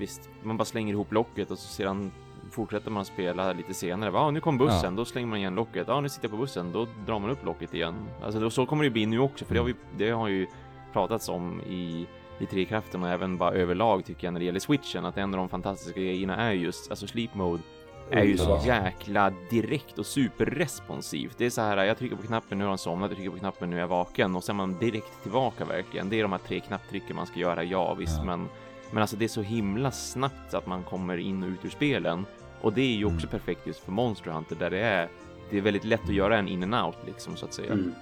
Visst. 0.00 0.28
Man 0.42 0.56
bara 0.56 0.64
slänger 0.64 0.92
ihop 0.94 1.12
locket 1.12 1.50
och 1.50 1.58
så 1.58 1.68
sedan 1.68 2.12
fortsätter 2.50 2.90
man 2.90 3.04
spela 3.04 3.52
lite 3.52 3.74
senare. 3.74 4.10
Ja, 4.14 4.30
nu 4.30 4.40
kom 4.40 4.58
bussen, 4.58 4.80
Ja. 4.84 4.90
då 4.90 5.04
slänger 5.04 5.28
man 5.28 5.38
igen 5.38 5.54
locket. 5.54 5.88
Ja, 5.88 6.00
nu 6.00 6.08
sitter 6.08 6.24
jag 6.24 6.30
på 6.30 6.36
bussen, 6.36 6.72
då 6.72 6.86
drar 7.06 7.18
man 7.18 7.30
upp 7.30 7.44
locket 7.44 7.74
igen. 7.74 7.94
Alltså 8.22 8.40
då, 8.40 8.50
så 8.50 8.66
kommer 8.66 8.84
det 8.84 8.90
bli 8.90 9.06
nu 9.06 9.18
också, 9.18 9.44
för 9.44 9.54
det 9.54 9.60
har, 9.60 9.66
vi, 9.66 9.74
det 9.98 10.10
har 10.10 10.28
ju 10.28 10.46
pratats 10.92 11.28
om 11.28 11.60
i, 11.60 12.06
i 12.38 12.46
Trekraften 12.46 13.02
och 13.02 13.08
även 13.08 13.36
bara 13.36 13.52
överlag 13.52 14.04
tycker 14.04 14.26
jag 14.26 14.32
när 14.32 14.40
det 14.40 14.46
gäller 14.46 14.60
switchen, 14.60 15.04
att 15.04 15.16
en 15.18 15.34
av 15.34 15.38
de 15.38 15.48
fantastiska 15.48 16.00
grejerna 16.00 16.36
är 16.36 16.52
just, 16.52 16.90
alltså 16.90 17.06
sleep 17.06 17.34
mode 17.34 17.62
är 18.10 18.24
ju 18.24 18.38
så 18.38 18.60
jäkla 18.66 19.32
direkt 19.50 19.98
och 19.98 20.06
superresponsivt. 20.06 21.38
Det 21.38 21.46
är 21.46 21.50
så 21.50 21.60
här, 21.60 21.84
jag 21.84 21.98
trycker 21.98 22.16
på 22.16 22.22
knappen, 22.22 22.58
nu 22.58 22.64
har 22.64 22.68
han 22.68 22.78
somnat, 22.78 23.10
jag 23.10 23.16
trycker 23.16 23.30
på 23.30 23.38
knappen, 23.38 23.70
nu 23.70 23.76
är 23.76 23.80
jag 23.80 23.88
vaken 23.88 24.36
och 24.36 24.44
sen 24.44 24.56
man 24.56 24.78
direkt 24.78 25.22
tillbaka 25.22 25.64
verkligen. 25.64 26.08
Det 26.10 26.18
är 26.18 26.22
de 26.22 26.32
här 26.32 26.38
tre 26.38 26.60
knapptrycken 26.60 27.16
man 27.16 27.26
ska 27.26 27.40
göra, 27.40 27.64
ja 27.64 27.94
visst, 27.94 28.16
Ja. 28.18 28.24
men 28.24 28.48
men 28.92 29.00
alltså 29.02 29.16
det 29.16 29.24
är 29.24 29.28
så 29.28 29.42
himla 29.42 29.90
snabbt 29.90 30.54
att 30.54 30.66
man 30.66 30.82
kommer 30.82 31.16
in 31.16 31.42
och 31.42 31.48
ut 31.48 31.64
ur 31.64 31.70
spelen. 31.70 32.26
Och 32.60 32.72
det 32.72 32.80
är 32.82 32.96
ju 32.96 33.04
också 33.04 33.26
Mm. 33.26 33.28
perfekt 33.30 33.66
just 33.66 33.80
för 33.84 33.92
Monster 33.92 34.30
Hunter 34.30 34.56
där 34.56 34.70
det 34.70 34.80
är, 34.80 35.08
det 35.50 35.56
är 35.58 35.60
väldigt 35.62 35.84
lätt 35.84 36.04
att 36.04 36.14
göra 36.14 36.38
en 36.38 36.48
in 36.48 36.74
and 36.74 36.86
out 36.86 36.96
liksom 37.06 37.36
så 37.36 37.46
att 37.46 37.54
säga. 37.54 37.72
Mm. 37.72 37.94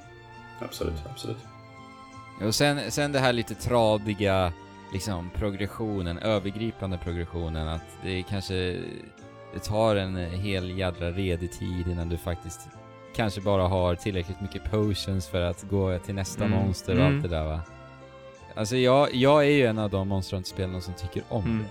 Absolut, 0.61 1.03
absolut. 1.11 1.36
Och 2.47 2.55
sen, 2.55 2.91
sen 2.91 3.12
det 3.12 3.18
här 3.18 3.32
lite 3.32 3.55
tradiga, 3.55 4.53
liksom 4.93 5.30
progressionen, 5.34 6.18
övergripande 6.18 6.99
progressionen, 6.99 7.68
att 7.68 7.99
det 8.03 8.22
kanske, 8.22 8.55
det 9.55 9.59
tar 9.64 9.97
en 9.97 10.16
hel 10.16 10.78
jädra 10.78 11.11
redig 11.11 11.53
tid 11.53 11.89
innan 11.89 12.09
du 12.09 12.16
faktiskt 12.16 12.68
kanske 13.16 13.41
bara 13.41 13.68
har 13.68 13.95
tillräckligt 13.95 14.41
mycket 14.41 14.70
potions 14.70 15.28
för 15.28 15.41
att 15.43 15.62
gå 15.62 15.99
till 15.99 16.14
nästa 16.14 16.45
Mm. 16.45 16.59
monster 16.59 16.93
och 16.95 17.01
Mm. 17.01 17.14
allt 17.14 17.22
det 17.22 17.28
där 17.28 17.45
va. 17.45 17.61
Alltså 18.59 18.76
jag, 18.76 19.14
jag 19.14 19.44
är 19.46 19.50
ju 19.50 19.62
en 19.66 19.78
av 19.78 19.90
de 19.90 20.09
Monster 20.09 20.36
Hunter-spelarna 20.36 20.80
som 20.80 20.94
tycker 20.94 21.22
om 21.28 21.44
Mm. 21.44 21.59
det. 21.59 21.64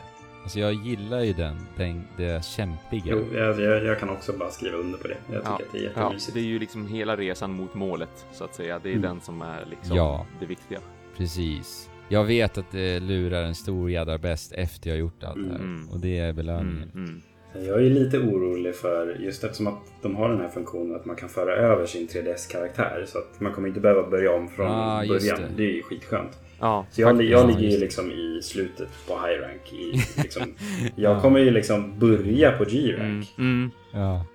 Alltså 0.44 0.60
jag 0.60 0.74
gillar 0.74 1.22
ju 1.22 1.34
den, 1.34 1.56
den 1.78 2.04
det 2.18 2.46
kämpiga. 2.46 3.04
Jo, 3.06 3.26
jag, 3.34 3.60
jag, 3.62 3.86
jag 3.86 4.00
kan 4.00 4.10
också 4.10 4.34
bara 4.34 4.50
skriva 4.50 4.78
under 4.78 4.98
på 4.98 5.08
det. 5.08 5.18
Jag 5.32 5.42
tycker 5.42 5.50
Ja, 5.50 5.56
att 5.56 5.72
det 5.72 5.78
är 5.78 5.82
Ja, 5.84 5.88
jättemysigt. 6.02 6.34
det 6.34 6.40
är 6.40 6.44
ju 6.44 6.60
liksom 6.60 6.88
hela 6.88 7.16
resan 7.18 7.52
mot 7.54 7.74
målet 7.76 8.26
så 8.32 8.44
att 8.44 8.56
säga. 8.56 8.80
Det 8.84 8.90
är 8.90 8.94
Mm. 8.94 9.02
den 9.02 9.22
som 9.22 9.42
är 9.42 9.66
liksom 9.70 9.98
Ja. 9.98 10.26
det 10.40 10.46
viktiga. 10.46 10.80
Precis. 11.18 11.90
Jag 12.10 12.24
vet 12.24 12.58
att 12.58 12.72
det 12.72 13.00
lurar 13.00 13.44
en 13.44 13.56
stor 13.56 13.92
jädra 13.92 14.18
bäst 14.18 14.52
efter 14.52 14.90
jag 14.90 15.00
gjort 15.00 15.24
allt 15.24 15.36
det 15.48 15.52
här. 15.52 15.60
Mm. 15.60 15.90
Och 15.90 16.00
det 16.00 16.20
är 16.20 16.34
belöningen. 16.34 16.92
Mm, 16.94 17.22
mm. 17.56 17.68
Jag 17.68 17.86
är 17.86 17.90
lite 17.90 18.18
orolig 18.18 18.76
för, 18.76 19.18
just 19.20 19.44
eftersom 19.44 19.68
att 19.68 19.80
de 20.02 20.16
har 20.16 20.30
den 20.30 20.42
här 20.42 20.50
funktionen 20.50 20.96
att 20.96 21.06
man 21.06 21.16
kan 21.16 21.30
föra 21.30 21.56
över 21.56 21.86
sin 21.86 22.08
3DS-karaktär. 22.08 23.06
Så 23.08 23.18
att 23.18 23.40
man 23.42 23.54
kommer 23.54 23.68
inte 23.68 23.80
behöva 23.80 24.10
börja 24.10 24.34
om 24.34 24.48
från 24.48 24.68
Ah, 24.68 25.04
just 25.04 25.32
början. 25.32 25.42
det. 25.56 25.64
Det. 25.64 25.70
är 25.70 25.76
ju 25.76 25.84
skitskönt. 25.84 26.40
Ja, 26.60 26.86
Så 26.90 27.02
jag, 27.02 27.10
Faktiskt. 27.12 27.32
jag 27.32 27.42
Ja, 27.42 27.48
ligger 27.48 27.70
ju 27.76 27.78
liksom 27.80 28.12
i 28.12 28.40
slutet 28.44 28.90
på 29.08 29.14
high 29.14 29.42
rank. 29.42 29.74
I, 29.74 29.92
liksom, 30.22 30.56
jag 30.96 31.16
Ja. 31.18 31.22
kommer 31.22 31.40
ju 31.40 31.52
liksom 31.52 32.00
börja 32.00 32.52
på 32.52 32.64
mm, 32.64 32.70
G-rank. 32.76 33.34
mm. 33.38 33.72
Ja. 33.94 34.26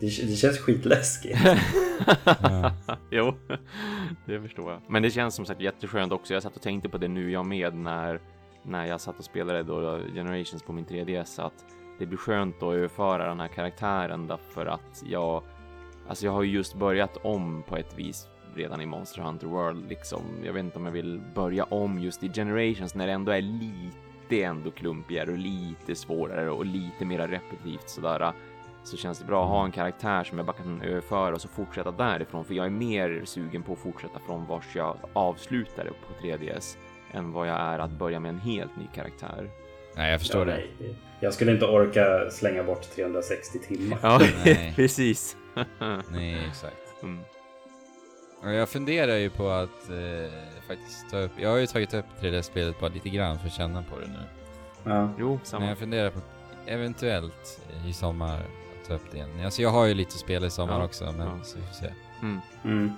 Det, 0.00 0.06
det 0.06 0.36
känns 0.36 0.58
skitläskigt. 0.58 1.38
Ja. 2.42 2.72
jo, 3.10 3.34
det 4.26 4.40
förstår 4.40 4.70
jag. 4.72 4.80
Men 4.88 5.02
det 5.02 5.10
känns 5.10 5.34
som 5.34 5.46
sagt 5.46 5.60
jätteskönt 5.60 6.12
också. 6.12 6.34
Jag 6.34 6.42
satt 6.42 6.56
och 6.56 6.62
tänkte 6.62 6.88
på 6.88 6.98
det 6.98 7.08
nu 7.08 7.30
jag 7.30 7.46
med 7.46 7.74
när, 7.74 8.20
när 8.62 8.86
jag 8.86 9.00
satt 9.00 9.18
och 9.18 9.24
spelade 9.24 9.62
då 9.62 9.98
Generations 10.14 10.62
på 10.62 10.72
min 10.72 10.86
3DS 10.86 11.42
att 11.46 11.64
det 11.98 12.06
blir 12.06 12.18
skönt 12.18 12.56
att 12.62 12.74
överföra 12.74 13.28
den 13.28 13.40
här 13.40 13.48
karaktären 13.48 14.26
därför 14.26 14.66
att 14.66 15.02
jag, 15.06 15.42
alltså 16.08 16.24
jag 16.26 16.32
har 16.32 16.42
ju 16.42 16.50
just 16.52 16.74
börjat 16.74 17.16
om 17.22 17.62
på 17.68 17.76
ett 17.76 17.98
vis 17.98 18.26
redan 18.56 18.80
i 18.80 18.86
Monster 18.86 19.22
Hunter 19.22 19.46
World 19.46 19.88
liksom. 19.88 20.22
Jag 20.44 20.52
vet 20.52 20.64
inte 20.64 20.78
om 20.78 20.84
jag 20.84 20.92
vill 20.92 21.20
börja 21.34 21.64
om 21.64 21.98
just 21.98 22.22
i 22.24 22.28
Generations 22.32 22.94
när 22.94 23.06
det 23.06 23.12
ändå 23.12 23.32
är 23.32 23.42
lite 23.42 24.44
ändå 24.44 24.70
klumpigare 24.70 25.30
och 25.30 25.38
lite 25.38 25.94
svårare 25.94 26.50
och 26.50 26.66
lite 26.66 27.04
mer 27.04 27.28
repetitivt 27.28 27.88
sådär 27.88 28.32
så 28.84 28.96
känns 28.96 29.18
det 29.18 29.24
bra 29.24 29.42
att 29.44 29.50
ha 29.50 29.64
en 29.64 29.72
karaktär 29.72 30.24
som 30.24 30.38
jag 30.38 30.46
bara 30.46 30.56
kan 30.56 30.82
överföra 30.82 31.34
och 31.34 31.40
så 31.40 31.48
fortsätta 31.48 31.90
därifrån. 31.90 32.44
För 32.44 32.54
jag 32.54 32.66
är 32.66 32.70
mer 32.70 33.22
sugen 33.24 33.62
på 33.62 33.72
att 33.72 33.78
fortsätta 33.78 34.18
från 34.26 34.46
vars 34.46 34.76
jag 34.76 34.96
avslutade 35.12 35.90
på 35.90 36.26
3DS 36.26 36.76
än 37.12 37.32
vad 37.32 37.48
jag 37.48 37.56
är 37.60 37.78
att 37.78 37.90
börja 37.90 38.20
med 38.20 38.28
en 38.28 38.38
helt 38.38 38.76
ny 38.76 38.86
karaktär. 38.94 39.50
Nej, 39.96 40.10
jag 40.10 40.20
förstår 40.20 40.48
Ja, 40.48 40.54
det. 40.54 40.62
nej. 40.80 40.94
Jag 41.20 41.34
skulle 41.34 41.52
inte 41.52 41.66
orka 41.66 42.30
slänga 42.30 42.62
bort 42.64 42.82
360 42.82 43.58
timmar. 43.58 43.98
Ja, 44.02 44.20
Nej. 44.44 44.72
precis. 44.76 45.36
Nej, 46.10 46.44
exakt. 46.48 47.02
mm. 47.02 47.18
Jag 48.42 48.68
funderar 48.68 49.16
ju 49.16 49.30
på 49.30 49.48
att 49.50 49.90
eh, 49.90 50.30
faktiskt 50.68 51.10
ta 51.10 51.18
upp... 51.18 51.32
Jag 51.36 51.50
har 51.50 51.56
ju 51.56 51.66
tagit 51.66 51.94
upp 51.94 52.04
3D-spelet 52.20 52.80
bara 52.80 52.90
lite 52.90 53.08
grann 53.08 53.38
för 53.38 53.46
att 53.46 53.52
känna 53.52 53.82
på 53.82 53.98
det 54.00 54.06
nu. 54.06 54.18
Ja. 54.84 55.10
Jo, 55.18 55.28
Men 55.36 55.44
samma. 55.46 55.66
jag 55.66 55.78
funderar 55.78 56.10
på 56.10 56.20
eventuellt 56.66 57.60
i 57.86 57.92
sommar 57.92 58.42
ta 58.88 58.94
upp 58.94 59.02
det 59.10 59.16
igen. 59.16 59.44
Alltså 59.44 59.62
jag 59.62 59.70
har 59.70 59.84
ju 59.86 59.94
lite 59.94 60.18
spel 60.18 60.44
i 60.44 60.50
sommar 60.50 60.78
Ja, 60.78 60.84
också, 60.84 61.04
men 61.04 61.26
ja. 61.26 61.38
så 61.44 61.58
vi 61.58 61.64
får 61.66 61.74
se. 61.74 61.92
Mm. 62.22 62.40
Mm. 62.64 62.92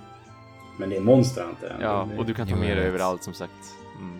Men 0.79 0.89
det 0.89 0.95
är 0.95 1.01
Monster 1.01 1.43
Hunter. 1.43 1.77
Ja, 1.81 2.07
och 2.17 2.25
du 2.25 2.33
kan 2.33 2.47
ta 2.47 2.53
Jo, 2.53 2.59
med 2.59 2.67
dig 2.69 2.75
vet. 2.75 2.85
överallt 2.85 3.23
som 3.23 3.33
sagt. 3.33 3.51
Mm. 3.99 4.19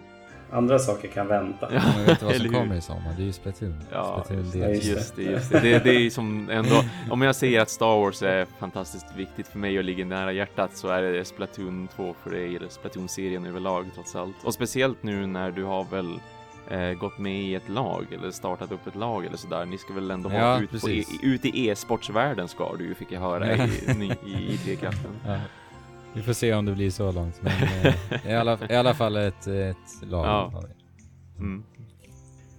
Andra 0.52 0.80
saker 0.80 1.08
kan 1.08 1.28
vänta. 1.28 1.70
Ja, 1.74 1.82
Men 1.98 2.06
vet 2.06 2.20
du 2.20 2.26
vad 2.26 2.36
eller 2.36 2.46
som 2.46 2.54
hur? 2.56 2.62
kommer 2.62 2.76
i 2.76 2.82
sommar? 2.82 3.14
Det 3.18 3.24
är 3.24 3.26
ju 3.26 3.34
Splatoon. 3.34 3.76
Ja, 3.92 4.24
Splatoon 4.26 4.52
det. 4.54 4.74
DLC. 4.74 4.86
Just 4.86 5.16
det, 5.16 5.22
just 5.24 5.52
det. 5.52 5.60
det. 5.60 5.84
Det 5.84 5.90
är 5.90 6.00
ju 6.00 6.10
som 6.10 6.50
ändå, 6.50 6.84
om 7.10 7.22
jag 7.22 7.36
säger 7.36 7.62
att 7.62 7.70
Star 7.70 8.00
Wars 8.00 8.22
är 8.24 8.46
fantastiskt 8.60 9.06
viktigt 9.16 9.48
för 9.48 9.60
mig 9.60 9.78
och 9.78 9.84
ligger 9.84 10.06
nära 10.06 10.32
hjärtat 10.32 10.78
så 10.78 10.88
är 10.88 11.02
det 11.02 11.26
Splatoon 11.26 11.88
2 11.96 12.16
för 12.24 12.30
dig, 12.30 12.56
eller 12.56 12.68
Splatoon-serien 12.70 13.46
överlag 13.46 13.86
trots 13.96 14.16
allt. 14.16 14.36
Och 14.44 14.54
speciellt 14.54 15.04
nu 15.04 15.28
när 15.28 15.52
du 15.52 15.64
har 15.64 15.84
väl 15.84 16.20
eh, 16.70 16.94
gått 17.00 17.18
med 17.18 17.42
i 17.42 17.56
ett 17.56 17.70
lag 17.70 18.06
eller 18.14 18.32
startat 18.32 18.72
upp 18.72 18.88
ett 18.88 18.96
lag 18.96 19.26
eller 19.26 19.38
sådär. 19.38 19.66
Ni 19.66 19.78
ska 19.78 19.94
väl 19.94 20.12
ändå 20.12 20.30
ha 20.30 20.38
Ja, 20.38 20.60
ut, 20.62 20.82
på, 20.82 20.90
e, 20.90 21.04
ut 21.24 21.46
i 21.46 21.68
e-sportsvärlden 21.70 22.48
ska 22.48 22.76
du 22.76 22.86
ju, 22.86 22.94
fick 22.96 23.12
jag 23.12 23.20
höra 23.20 23.56
i, 23.56 23.60
ny, 23.98 24.12
i 24.26 24.54
IT-kraften. 24.54 25.12
Ja. 25.28 25.38
Vi 26.16 26.22
får 26.22 26.34
se 26.34 26.54
om 26.54 26.66
det 26.66 26.72
blir 26.72 26.90
så 26.90 27.12
långt, 27.12 27.42
men 27.42 27.54
eh, 27.54 28.32
i, 28.32 28.36
alla, 28.36 28.58
i 28.70 28.76
alla 28.76 28.94
fall 28.94 29.16
ett, 29.16 29.48
ett 29.48 29.78
lag 30.10 30.26
Ja. 30.26 30.64
vi. 30.68 30.74
Mm. 31.40 31.64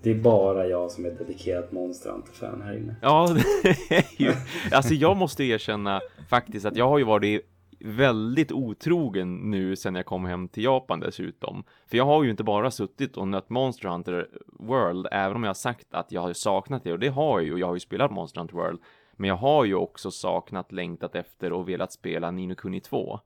Det 0.03 0.11
är 0.11 0.15
bara 0.15 0.67
jag 0.67 0.91
som 0.91 1.05
är 1.05 1.11
dedikerat 1.11 1.73
Monster 1.73 2.11
Hunter-fan 2.11 2.63
här 2.63 2.77
inne. 2.77 2.97
Ja, 3.03 3.37
ju, 4.17 4.33
alltså 4.73 4.95
jag 4.95 5.17
måste 5.17 5.45
erkänna 5.45 6.01
faktiskt 6.29 6.67
att 6.67 6.77
jag 6.77 6.89
har 6.89 6.99
ju 6.99 7.05
varit 7.05 7.51
väldigt 7.81 8.53
otrogen 8.53 9.51
nu 9.51 9.77
sen 9.77 9.95
jag 9.95 10.07
kom 10.07 10.25
hem 10.25 10.49
till 10.49 10.65
Japan 10.65 11.01
dessutom. 11.01 11.65
För 11.87 11.97
jag 11.97 12.05
har 12.05 12.25
ju 12.25 12.31
inte 12.31 12.45
bara 12.45 12.71
suttit 12.71 13.17
och 13.17 13.29
nött 13.29 13.51
Monster 13.51 13.89
Hunter 13.89 14.29
World, 14.47 15.07
även 15.11 15.37
om 15.37 15.43
jag 15.43 15.49
har 15.49 15.55
sagt 15.55 15.95
att 15.95 16.13
jag 16.13 16.21
har 16.21 16.33
saknat 16.33 16.85
det, 16.85 16.93
och 16.93 16.99
det 16.99 17.09
har 17.09 17.41
jag 17.41 17.47
ju, 17.47 17.53
och 17.53 17.59
jag 17.59 17.67
har 17.67 17.75
ju 17.75 17.81
spelat 17.81 18.11
Monster 18.11 18.41
Hunter 18.41 18.57
World. 18.57 18.81
Men 19.17 19.29
jag 19.29 19.37
har 19.37 19.65
ju 19.65 19.75
också 19.75 20.11
saknat, 20.11 20.73
längtat 20.73 21.15
efter 21.15 21.53
och 21.53 21.69
velat 21.69 21.93
spela 21.93 22.31
Nino 22.31 22.55
Kuni 22.55 22.81
2. 22.81 23.21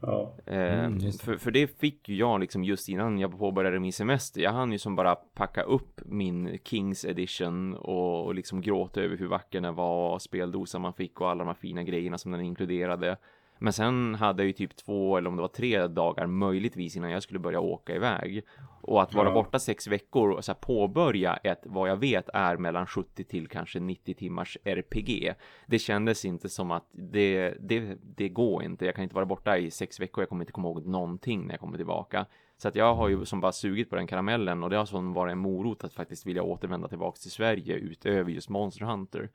Ja. 0.00 0.32
Eh, 0.46 0.84
Mm, 0.84 0.98
det. 0.98 1.22
för, 1.22 1.36
för 1.36 1.50
det 1.50 1.78
fick 1.80 2.08
ju 2.08 2.16
jag 2.16 2.40
liksom 2.40 2.64
just 2.64 2.88
innan 2.88 3.18
jag 3.18 3.38
påbörjade 3.38 3.80
min 3.80 3.92
semester. 3.92 4.40
Jag 4.40 4.52
hann 4.52 4.72
ju 4.72 4.78
som 4.78 4.96
bara 4.96 5.14
packa 5.14 5.62
upp 5.62 6.00
min 6.04 6.58
Kings 6.64 7.04
edition 7.04 7.74
och, 7.74 8.26
och 8.26 8.34
liksom 8.34 8.60
gråta 8.60 9.00
över 9.00 9.16
hur 9.16 9.28
vacker 9.28 9.60
den 9.60 9.74
var 9.74 10.14
och 10.14 10.22
speldosan 10.22 10.80
man 10.80 10.92
fick 10.94 11.20
och 11.20 11.30
alla 11.30 11.38
de 11.38 11.46
här 11.46 11.54
fina 11.54 11.82
grejerna 11.82 12.18
som 12.18 12.32
den 12.32 12.40
inkluderade. 12.40 13.16
Men 13.58 13.72
sen 13.72 14.14
hade 14.14 14.42
jag 14.42 14.46
ju 14.46 14.52
typ 14.52 14.76
två 14.76 15.16
eller 15.16 15.28
om 15.30 15.36
det 15.36 15.42
var 15.42 15.48
tre 15.48 15.86
dagar 15.86 16.26
möjligtvis 16.26 16.96
innan 16.96 17.10
jag 17.10 17.22
skulle 17.22 17.38
börja 17.38 17.60
åka 17.60 17.94
iväg. 17.94 18.42
Och 18.82 19.02
att 19.02 19.14
vara 19.14 19.28
Ja. 19.28 19.34
borta 19.34 19.58
sex 19.58 19.86
veckor 19.86 20.30
och 20.30 20.44
så 20.44 20.52
här 20.52 20.58
påbörja 20.58 21.36
ett, 21.36 21.60
vad 21.64 21.90
jag 21.90 21.96
vet 21.96 22.28
är 22.34 22.56
mellan 22.56 22.86
70 22.86 23.24
till 23.24 23.48
kanske 23.48 23.80
90 23.80 24.14
timmars 24.14 24.58
RPG. 24.64 25.34
Det 25.66 25.78
kändes 25.78 26.24
inte 26.24 26.48
som 26.48 26.70
att 26.70 26.88
det, 26.92 27.54
det, 27.60 27.96
det 28.16 28.28
går 28.28 28.62
inte. 28.62 28.86
Jag 28.86 28.94
kan 28.94 29.02
inte 29.02 29.14
vara 29.14 29.26
borta 29.26 29.58
i 29.58 29.70
sex 29.70 30.00
veckor. 30.00 30.22
Jag 30.22 30.28
kommer 30.28 30.42
inte 30.42 30.52
komma 30.52 30.68
ihåg 30.68 30.86
någonting 30.86 31.46
när 31.46 31.52
jag 31.52 31.60
kommer 31.60 31.76
tillbaka. 31.76 32.26
Så 32.56 32.68
att 32.68 32.74
jag 32.74 32.94
har 32.94 33.08
ju 33.08 33.24
som 33.24 33.40
bara 33.40 33.52
sugit 33.52 33.90
på 33.90 33.96
den 33.96 34.06
karamellen 34.06 34.62
och 34.64 34.70
det 34.70 34.76
har 34.76 34.84
som 34.86 35.12
varit 35.12 35.32
en 35.32 35.38
morot 35.38 35.84
att 35.84 35.92
faktiskt 35.92 36.26
vilja 36.26 36.42
återvända 36.42 36.88
tillbaka 36.88 37.16
till 37.16 37.30
Sverige 37.30 37.74
utöver 37.74 38.30
just 38.30 38.48
Monster 38.48 38.84
Hunter. 38.84 39.30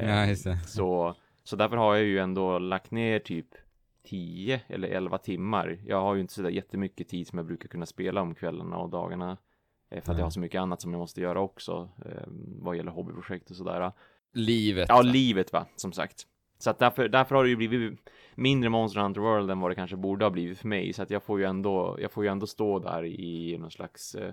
Ja, 0.00 0.26
just 0.26 0.44
det. 0.44 0.58
Så, 0.66 1.14
så 1.44 1.56
därför 1.56 1.76
har 1.76 1.94
jag 1.94 2.04
ju 2.04 2.18
ändå 2.18 2.58
lagt 2.58 2.90
ner 2.90 3.18
typ 3.18 3.46
10 4.04 4.60
eller 4.68 4.88
11 4.88 5.18
timmar. 5.18 5.78
Jag 5.86 6.00
har 6.00 6.14
ju 6.14 6.20
inte 6.20 6.34
sådär 6.34 6.50
jättemycket 6.50 7.08
tid 7.08 7.26
som 7.26 7.38
jag 7.38 7.46
brukar 7.46 7.68
kunna 7.68 7.86
spela 7.86 8.20
om 8.20 8.34
kvällarna 8.34 8.76
och 8.76 8.90
dagarna. 8.90 9.36
eh, 9.90 10.02
För 10.02 10.12
att 10.12 10.18
jag 10.18 10.26
har 10.26 10.30
så 10.30 10.40
mycket 10.40 10.60
annat 10.60 10.80
som 10.80 10.92
jag 10.92 10.98
måste 10.98 11.20
göra 11.20 11.40
också. 11.40 11.88
eh, 12.04 12.22
Vad 12.60 12.76
gäller 12.76 12.92
hobbyprojekt 12.92 13.50
och 13.50 13.56
sådär. 13.56 13.92
Livet. 14.32 14.86
Ja, 14.88 14.94
va? 14.96 15.02
livet 15.02 15.52
va, 15.52 15.66
som 15.76 15.92
sagt. 15.92 16.26
Så 16.58 16.70
att 16.70 16.78
därför, 16.78 17.08
därför 17.08 17.34
har 17.34 17.44
det 17.44 17.50
ju 17.50 17.56
blivit 17.56 18.00
mindre 18.34 18.70
Monster 18.70 19.00
Hunter 19.00 19.20
World 19.20 19.50
än 19.50 19.60
vad 19.60 19.70
det 19.70 19.74
kanske 19.74 19.96
borde 19.96 20.24
ha 20.24 20.30
blivit 20.30 20.58
för 20.58 20.68
mig. 20.68 20.92
Så 20.92 21.02
att 21.02 21.10
jag 21.10 21.22
får 21.22 21.38
ju 21.38 21.44
ändå, 21.44 21.96
jag 22.00 22.12
får 22.12 22.24
ju 22.24 22.30
ändå 22.30 22.46
stå 22.46 22.78
där 22.78 23.04
i 23.04 23.58
någon 23.58 23.70
slags 23.70 24.14
eh, 24.14 24.32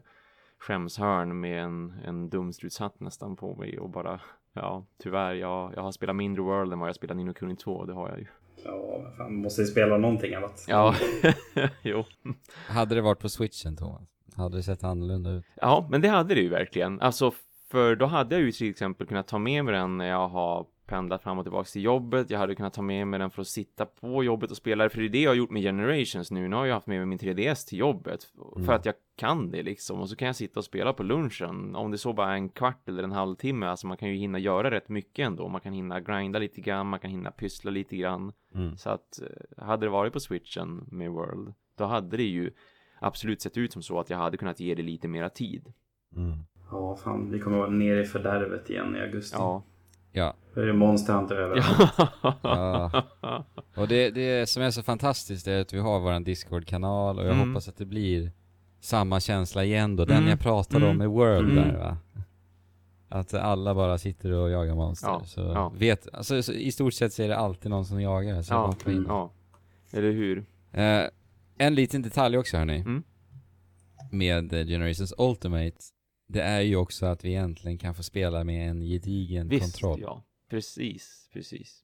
skämshörn 0.57 1.39
med 1.39 1.63
en, 1.63 1.93
en 2.05 2.29
dumstrutshatt 2.29 2.99
nästan 2.99 3.35
på 3.35 3.55
mig 3.55 3.79
och 3.79 3.89
bara, 3.89 4.21
ja, 4.53 4.85
tyvärr, 5.03 5.33
jag, 5.33 5.73
jag 5.75 5.81
har 5.81 5.91
spelat 5.91 6.15
mindre 6.15 6.41
World 6.41 6.73
än 6.73 6.79
vad 6.79 6.89
jag 6.89 6.95
spelat 6.95 7.17
Nino 7.17 7.33
Kuni 7.33 7.55
2, 7.55 7.85
det 7.85 7.93
har 7.93 8.09
jag 8.09 8.19
ju. 8.19 8.25
Ja, 8.63 8.99
men 9.03 9.11
fan, 9.11 9.35
måste 9.35 9.61
ju 9.61 9.67
spela 9.67 9.97
någonting 9.97 10.33
annat. 10.33 10.65
Ja, 10.67 10.95
jo. 11.81 12.03
Hade 12.67 12.95
det 12.95 13.01
varit 13.01 13.19
på 13.19 13.29
switchen, 13.29 13.75
Thomas? 13.75 14.09
Hade 14.35 14.57
det 14.57 14.63
sett 14.63 14.83
annorlunda 14.83 15.29
ut? 15.31 15.45
Ja, 15.55 15.87
men 15.91 16.01
det 16.01 16.07
hade 16.07 16.35
det 16.35 16.41
ju 16.41 16.49
verkligen. 16.49 17.01
Alltså, 17.01 17.31
för 17.71 17.95
då 17.95 18.05
hade 18.05 18.35
jag 18.35 18.41
ju 18.43 18.51
till 18.51 18.69
exempel 18.69 19.07
kunnat 19.07 19.27
ta 19.27 19.39
med 19.39 19.65
mig 19.65 19.73
den 19.73 19.97
när 19.97 20.05
jag 20.05 20.27
har 20.27 20.65
pendlat 20.91 21.23
fram 21.23 21.37
och 21.37 21.45
tillbaka 21.45 21.67
till 21.67 21.83
jobbet. 21.83 22.29
Jag 22.29 22.39
hade 22.39 22.55
kunnat 22.55 22.73
ta 22.73 22.81
med 22.81 23.07
mig 23.07 23.19
den 23.19 23.29
för 23.29 23.41
att 23.41 23.47
sitta 23.47 23.85
på 23.85 24.23
jobbet 24.23 24.51
och 24.51 24.57
spela. 24.57 24.89
För 24.89 24.97
det 24.97 25.07
är 25.07 25.09
det 25.09 25.21
jag 25.21 25.29
har 25.29 25.35
gjort 25.35 25.49
med 25.49 25.61
Generations 25.61 26.31
nu. 26.31 26.47
Nu 26.47 26.55
har 26.55 26.65
jag 26.65 26.73
haft 26.73 26.87
med 26.87 26.97
mig 26.97 27.05
min 27.05 27.19
3DS 27.19 27.67
till 27.67 27.79
jobbet. 27.79 28.27
Mm. 28.55 28.65
För 28.65 28.73
att 28.73 28.85
jag 28.85 28.95
kan 29.15 29.51
det 29.51 29.63
liksom. 29.63 29.99
Och 29.99 30.09
så 30.09 30.15
kan 30.15 30.25
jag 30.25 30.35
sitta 30.35 30.59
och 30.59 30.65
spela 30.65 30.93
på 30.93 31.03
lunchen. 31.03 31.75
Om 31.75 31.91
det 31.91 31.97
så 31.97 32.13
bara 32.13 32.31
är 32.31 32.35
en 32.35 32.49
kvart 32.49 32.89
eller 32.89 33.03
en 33.03 33.11
halvtimme. 33.11 33.65
Alltså 33.65 33.87
man 33.87 33.97
kan 33.97 34.09
ju 34.09 34.15
hinna 34.15 34.39
göra 34.39 34.71
rätt 34.71 34.89
mycket 34.89 35.25
ändå. 35.25 35.47
Man 35.47 35.61
kan 35.61 35.73
hinna 35.73 35.99
grinda 35.99 36.39
lite 36.39 36.61
grann. 36.61 36.87
Man 36.87 36.99
kan 36.99 37.11
hinna 37.11 37.31
pyssla 37.31 37.71
lite 37.71 37.95
grann. 37.95 38.31
Mm. 38.55 38.77
Så 38.77 38.89
att 38.89 39.21
eh, 39.21 39.65
hade 39.65 39.85
det 39.85 39.89
varit 39.89 40.13
på 40.13 40.19
switchen 40.19 40.87
med 40.91 41.11
World. 41.11 41.53
Då 41.77 41.85
hade 41.85 42.17
det 42.17 42.23
ju 42.23 42.51
absolut 42.99 43.41
sett 43.41 43.57
ut 43.57 43.73
som 43.73 43.83
så 43.83 43.99
att 43.99 44.09
jag 44.09 44.17
hade 44.17 44.37
kunnat 44.37 44.59
ge 44.59 44.75
det 44.75 44.83
lite 44.83 45.07
mera 45.07 45.29
tid. 45.29 45.73
Mm. 46.15 46.37
Ja, 46.71 46.95
fan. 46.95 47.31
Vi 47.31 47.39
kommer 47.39 47.57
vara 47.57 47.69
nere 47.69 48.01
i 48.01 48.05
fördärvet 48.05 48.69
igen 48.69 48.95
i 48.95 48.99
augusti. 48.99 49.35
Ja. 49.39 49.63
Ja. 50.11 50.33
Då 50.53 50.61
är 50.61 50.65
det 50.65 50.73
Monster 50.73 51.13
Hunter 51.13 51.35
över. 51.35 51.63
Ja. 52.43 53.03
Och 53.75 53.87
det, 53.87 54.09
det 54.09 54.49
som 54.49 54.63
är 54.63 54.71
så 54.71 54.83
fantastiskt 54.83 55.47
är 55.47 55.61
att 55.61 55.73
vi 55.73 55.79
har 55.79 55.99
våran 55.99 56.23
Discord-kanal 56.23 57.19
och 57.19 57.25
jag 57.25 57.33
Mm. 57.35 57.49
hoppas 57.49 57.67
att 57.67 57.77
det 57.77 57.85
blir 57.85 58.31
samma 58.79 59.19
känsla 59.19 59.63
igen 59.63 59.95
då. 59.95 60.05
Den 60.05 60.17
Mm. 60.17 60.29
jag 60.29 60.39
pratade 60.39 60.85
om 60.85 60.91
Mm. 60.91 61.01
i 61.01 61.07
World 61.15 61.51
Mm. 61.51 61.67
där 61.67 61.77
va. 61.77 61.97
Att 63.09 63.33
alla 63.33 63.75
bara 63.75 63.97
sitter 63.97 64.31
och 64.31 64.49
jagar 64.49 64.75
monster. 64.75 65.07
Ja, 65.07 65.21
Så 65.25 65.41
ja. 65.41 65.69
vet, 65.75 66.13
alltså 66.13 66.43
så 66.43 66.51
i 66.53 66.71
stort 66.71 66.93
sett 66.93 67.13
så 67.13 67.23
är 67.23 67.27
det 67.27 67.37
alltid 67.37 67.69
någon 67.71 67.85
som 67.85 68.01
jagar. 68.01 68.41
Så 68.41 68.53
jag 68.53 68.75
Ja, 68.85 68.91
in. 68.91 69.05
ja. 69.07 69.31
Eller 69.93 70.11
hur? 70.11 70.45
Eh, 70.71 71.03
en 71.57 71.75
liten 71.75 72.01
detalj 72.01 72.37
också 72.37 72.57
hörni. 72.57 72.75
Mm. 72.79 73.03
Med 74.11 74.53
eh, 74.53 74.65
Generations 74.65 75.13
Ultimate. 75.17 75.77
Det 76.27 76.41
är 76.41 76.61
ju 76.61 76.75
också 76.75 77.05
att 77.05 77.25
vi 77.25 77.35
äntligen 77.35 77.77
kan 77.77 77.95
få 77.95 78.03
spela 78.03 78.43
med 78.43 78.69
en 78.69 78.81
gedigen 78.81 79.47
Visst, 79.47 79.63
kontroll. 79.81 79.99
ja. 80.01 80.23
Precis, 80.51 81.29
precis. 81.33 81.83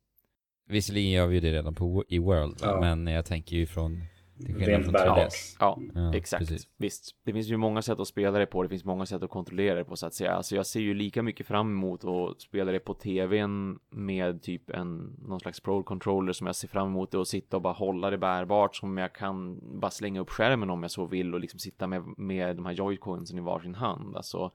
Visserligen 0.65 1.11
gör 1.11 1.27
vi 1.27 1.35
ju 1.35 1.41
det 1.41 1.51
redan 1.51 1.75
på, 1.75 2.03
i 2.07 2.19
World? 2.19 2.57
Ja. 2.61 2.79
men 2.79 3.07
jag 3.07 3.25
tänker 3.25 3.55
ju 3.55 3.65
från... 3.65 4.01
Rent 4.39 4.85
från. 4.85 4.95
3DS. 4.95 5.57
Ja, 5.59 5.79
Ja, 5.93 6.15
exakt. 6.15 6.39
precis. 6.39 6.67
Visst. 6.77 7.15
Det 7.23 7.33
finns 7.33 7.47
ju 7.47 7.57
många 7.57 7.81
sätt 7.81 7.99
att 7.99 8.07
spela 8.07 8.39
det 8.39 8.45
på. 8.45 8.63
Det 8.63 8.69
finns 8.69 8.85
många 8.85 9.05
sätt 9.05 9.23
att 9.23 9.29
kontrollera 9.29 9.75
det 9.75 9.83
på 9.83 9.95
så 9.95 10.05
att 10.05 10.13
säga. 10.13 10.31
Alltså 10.31 10.55
jag 10.55 10.65
ser 10.65 10.79
ju 10.79 10.93
lika 10.93 11.23
mycket 11.23 11.47
fram 11.47 11.71
emot 11.71 12.05
att 12.05 12.41
spela 12.41 12.71
det 12.71 12.79
på 12.79 12.93
tvn 12.93 13.79
med 13.89 14.41
typ 14.41 14.69
en 14.69 15.15
någon 15.27 15.39
slags 15.39 15.59
pro 15.59 15.83
controller 15.83 16.33
som 16.33 16.47
jag 16.47 16.55
ser 16.55 16.67
fram 16.67 16.87
emot 16.87 17.13
och 17.13 17.27
sitta 17.27 17.57
och 17.57 17.61
bara 17.61 17.73
hålla 17.73 18.09
det 18.09 18.17
bärbart 18.17 18.75
som 18.75 18.97
jag 18.97 19.13
kan 19.13 19.59
bara 19.79 19.91
slänga 19.91 20.19
upp 20.19 20.29
skärmen 20.29 20.69
om 20.69 20.81
jag 20.81 20.91
så 20.91 21.05
vill 21.05 21.33
och 21.33 21.39
liksom 21.39 21.59
sitta 21.59 21.87
med, 21.87 22.03
med 22.17 22.55
de 22.55 22.65
här 22.65 22.73
joyconsen 22.73 23.37
i 23.37 23.41
varsin 23.41 23.75
hand. 23.75 24.17
Alltså 24.17 24.51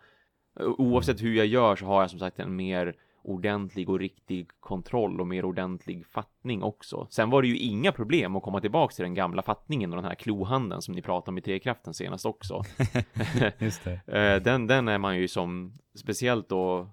oavsett 0.60 1.22
hur 1.22 1.34
jag 1.34 1.46
gör 1.46 1.76
så 1.76 1.86
har 1.86 2.00
jag 2.00 2.10
som 2.10 2.18
sagt 2.18 2.38
en 2.38 2.56
mer 2.56 2.96
ordentlig 3.24 3.88
och 3.88 3.98
riktig 3.98 4.48
kontroll 4.60 5.20
och 5.20 5.26
mer 5.26 5.44
ordentlig 5.44 6.06
fattning 6.06 6.62
också. 6.62 7.06
Sen 7.10 7.30
var 7.30 7.42
det 7.42 7.48
ju 7.48 7.58
inga 7.58 7.92
problem 7.92 8.36
att 8.36 8.42
komma 8.42 8.60
tillbaka 8.60 8.94
till 8.94 9.02
den 9.02 9.14
gamla 9.14 9.42
fattningen 9.42 9.90
och 9.92 9.96
den 9.96 10.04
här 10.04 10.14
klohanden 10.14 10.82
som 10.82 10.94
ni 10.94 11.02
pratade 11.02 11.30
om 11.30 11.38
i 11.38 11.40
Trekraften 11.40 11.94
senast 11.94 12.26
också. 12.26 12.62
Just 13.58 13.84
det. 13.84 14.00
Eh, 14.06 14.42
den, 14.42 14.66
den 14.66 14.88
är 14.88 14.98
man 14.98 15.18
ju 15.18 15.28
som, 15.28 15.72
speciellt 15.94 16.48
då 16.48 16.88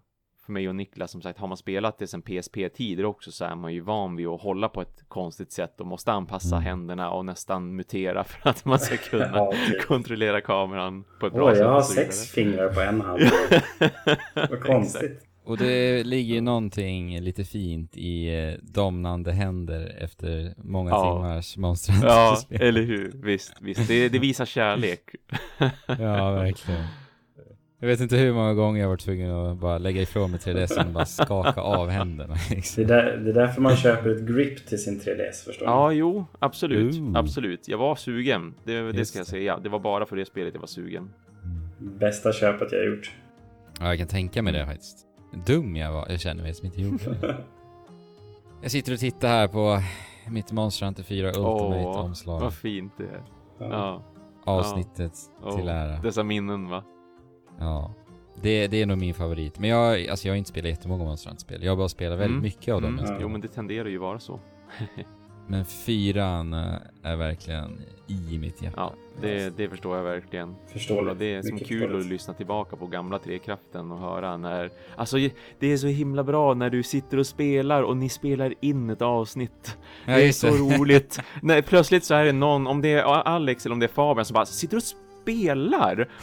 för 0.46 0.52
mig 0.54 0.70
och 0.70 0.76
Niklas 0.76 1.12
som 1.12 1.22
sagt, 1.22 1.40
har 1.40 1.48
man 1.48 1.58
spelat 1.58 1.98
det 1.98 2.08
sen 2.08 2.22
PSP-tider 2.22 3.06
också 3.06 3.32
så 3.32 3.46
är 3.46 3.56
man 3.56 3.74
ju 3.74 3.80
van 3.82 4.16
vid 4.16 4.28
att 4.28 4.42
hålla 4.42 4.70
på 4.70 4.82
ett 4.82 5.04
konstigt 5.08 5.52
sätt 5.52 5.82
och 5.82 5.88
måste 5.88 6.12
anpassa 6.12 6.56
Mm. 6.56 6.66
händerna 6.66 7.10
och 7.12 7.26
nästan 7.26 7.76
mutera 7.76 8.24
för 8.24 8.50
att 8.50 8.66
man 8.66 8.80
ska 8.80 8.98
kunna 9.10 9.32
Ja, 9.34 9.54
typ. 9.68 9.82
kontrollera 9.88 10.42
kameran 10.42 11.04
på 11.20 11.28
ett 11.28 11.34
bra 11.34 11.46
Oj, 11.50 11.56
sätt. 11.56 11.62
jag 11.64 11.72
har 11.72 11.82
sex 11.82 12.32
fingrar 12.32 12.74
på 12.74 12.82
en 12.82 13.02
hand. 13.02 13.22
Vad 14.50 14.62
konstigt. 14.64 15.26
Och 15.50 15.58
det 15.58 16.04
ligger 16.04 16.36
ju 16.36 16.41
någonting 16.41 17.20
lite 17.22 17.43
fint 17.43 17.97
i 17.97 18.36
eh, 18.39 18.54
domnande 18.62 19.32
händer 19.32 19.95
efter 20.00 20.54
många 20.58 20.89
Ja. 20.89 21.14
timmars 21.14 21.58
monster 21.58 21.93
Ja, 22.04 22.38
eller 22.50 22.82
hur? 22.82 23.12
Visst, 23.16 23.54
visst. 23.62 23.88
Det, 23.88 24.10
det 24.10 24.20
visar 24.20 24.45
kärlek. 24.45 25.00
Ja, 25.88 26.32
verkligen. 26.32 26.84
Jag 27.82 27.88
vet 27.88 28.00
inte 28.02 28.18
hur 28.18 28.34
många 28.34 28.54
gånger 28.54 28.82
jag 28.82 28.89
var 28.89 28.97
tvungen 28.97 29.32
att 29.32 29.58
bara 29.58 29.78
lägga 29.78 30.02
ifrån 30.02 30.32
mig 30.32 30.39
3DS 30.39 30.86
och 30.88 30.91
bara 30.93 31.06
skaka 31.06 31.62
av 31.62 31.89
händerna. 31.89 32.34
Det 32.50 32.56
Liksom. 32.56 32.84
är, 32.84 32.88
där, 32.88 33.18
det 33.18 33.30
är 33.30 33.34
därför 33.34 33.62
man 33.62 33.76
köper 33.76 34.10
ett 34.10 34.22
grip 34.28 34.66
till 34.68 34.84
sin 34.84 35.00
3DS, 35.00 35.45
förstår 35.45 35.66
ni? 35.66 35.72
Ja, 35.72 35.91
jo, 35.91 36.26
absolut. 36.39 36.95
Ooh. 36.95 37.18
Absolut. 37.18 37.68
Jag 37.68 37.78
var 37.78 37.95
sugen. 37.95 38.54
Det, 38.64 38.91
det 38.91 39.06
ska 39.06 39.20
jag 39.20 39.26
det. 39.26 39.30
säga. 39.30 39.60
Det 39.64 39.70
var 39.70 39.80
bara 39.80 40.06
för 40.06 40.16
det 40.16 40.26
spelet 40.26 40.54
jag 40.54 40.60
var 40.62 40.68
sugen. 40.68 41.10
Bästa 41.78 42.34
köpet 42.34 42.72
jag 42.72 42.86
gjort. 42.86 43.12
Ja, 43.80 43.86
jag 43.88 43.97
kan 43.97 44.08
tänka 44.08 44.41
mig 44.41 44.54
det 44.54 44.66
faktiskt. 44.66 45.06
Dum 45.32 45.76
jag 45.76 45.92
var, 45.92 46.06
jag 46.10 46.20
känner 46.20 46.44
mig 46.44 46.54
som 46.54 46.66
inte 46.66 46.82
gjorde 46.82 47.04
det. 47.22 47.38
Jag 48.62 48.72
sitter 48.72 48.94
och 48.94 49.00
tittar 49.00 49.28
här 49.28 49.48
på 49.48 49.82
mitt 50.32 50.52
Monster 50.52 50.86
Hunter 50.86 51.04
4 51.04 51.28
Ultimate-omslag. 51.28 52.40
vad 52.40 52.54
fint 52.54 52.94
det 52.98 53.04
är. 53.04 53.24
Ja. 53.58 53.68
Ja. 53.70 54.02
Avsnittet 54.46 55.14
Åh, 55.44 55.56
till 55.58 55.68
ära. 55.68 55.98
Dessa 56.02 56.24
minnen 56.24 56.70
va? 56.70 56.84
Ja. 57.60 57.94
Det, 58.42 58.68
det 58.68 58.82
är 58.82 58.86
nog 58.86 58.98
min 58.98 59.14
favorit. 59.14 59.60
Men 59.60 59.70
jag, 59.70 60.08
alltså 60.08 60.28
jag 60.28 60.34
har 60.34 60.38
inte 60.38 60.50
spelat 60.50 60.70
jättemånga 60.70 61.04
Monster 61.04 61.30
Hunter-spel. 61.30 61.64
Jag 61.64 61.72
har 61.72 61.78
bara 61.78 61.90
spelat 61.90 62.20
väldigt 62.20 62.30
Mm. 62.32 62.44
mycket 62.44 62.74
av 62.74 62.82
dem. 62.82 63.00
Mm. 63.00 63.12
Ja. 63.12 63.18
Jo 63.22 63.30
men 63.30 63.42
det 63.42 63.48
tenderar 63.48 63.90
ju 63.90 63.98
vara 63.98 64.20
så. 64.20 64.40
Men 65.50 65.66
fyran 65.66 66.54
eh, 66.54 66.74
är 67.04 67.16
verkligen 67.16 67.82
i 68.08 68.38
mitt 68.38 68.62
hjärta. 68.62 68.76
Ja, 68.78 68.93
det, 69.22 69.58
det 69.58 69.70
förstår 69.70 69.97
jag 69.97 70.04
verkligen. 70.04 70.50
Och 70.50 71.18
det 71.18 71.36
är 71.36 71.41
som 71.41 71.54
Mycket 71.54 71.68
kul 71.68 71.80
förståeligt. 71.80 72.06
att 72.06 72.12
lyssna 72.12 72.34
tillbaka 72.34 72.76
på 72.76 72.88
gamla 72.88 73.20
Trekraften 73.20 73.91
och 73.91 74.00
höra 74.00 74.38
när... 74.38 74.70
Alltså 74.95 75.18
det 75.60 75.68
är 75.68 75.78
så 75.78 75.88
himla 75.88 76.24
bra 76.24 76.54
när 76.54 76.70
du 76.70 76.84
sitter 76.84 77.18
och 77.18 77.28
spelar 77.28 77.84
och 77.84 77.97
ni 77.97 78.10
spelar 78.10 78.54
in 78.62 78.89
ett 78.89 79.02
avsnitt. 79.02 79.78
Ja, 80.06 80.16
det 80.16 80.28
är 80.28 80.32
så 80.32 80.47
roligt. 80.47 81.20
när 81.41 81.62
plötsligt 81.62 82.04
så 82.04 82.14
är 82.14 82.26
det 82.26 82.32
någon, 82.32 82.68
om 82.68 82.82
det 82.82 82.93
är 82.93 83.04
Alex 83.04 83.66
eller 83.66 83.74
om 83.74 83.80
det 83.80 83.86
är 83.86 83.93
Fabian 83.93 84.26
som 84.26 84.34
bara 84.34 84.45
sitter 84.45 84.78
och 84.78 84.84
spelar 84.84 85.09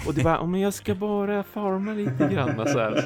och 0.07 0.15
du 0.15 0.23
bara, 0.23 0.35
"Ja, 0.35 0.47
men 0.47 0.61
jag 0.61 0.75
ska 0.75 0.95
bara 0.95 1.43
farma 1.43 1.93
lite 1.93 2.29
grann 2.35 2.69
så 2.69 2.79
här. 2.79 3.05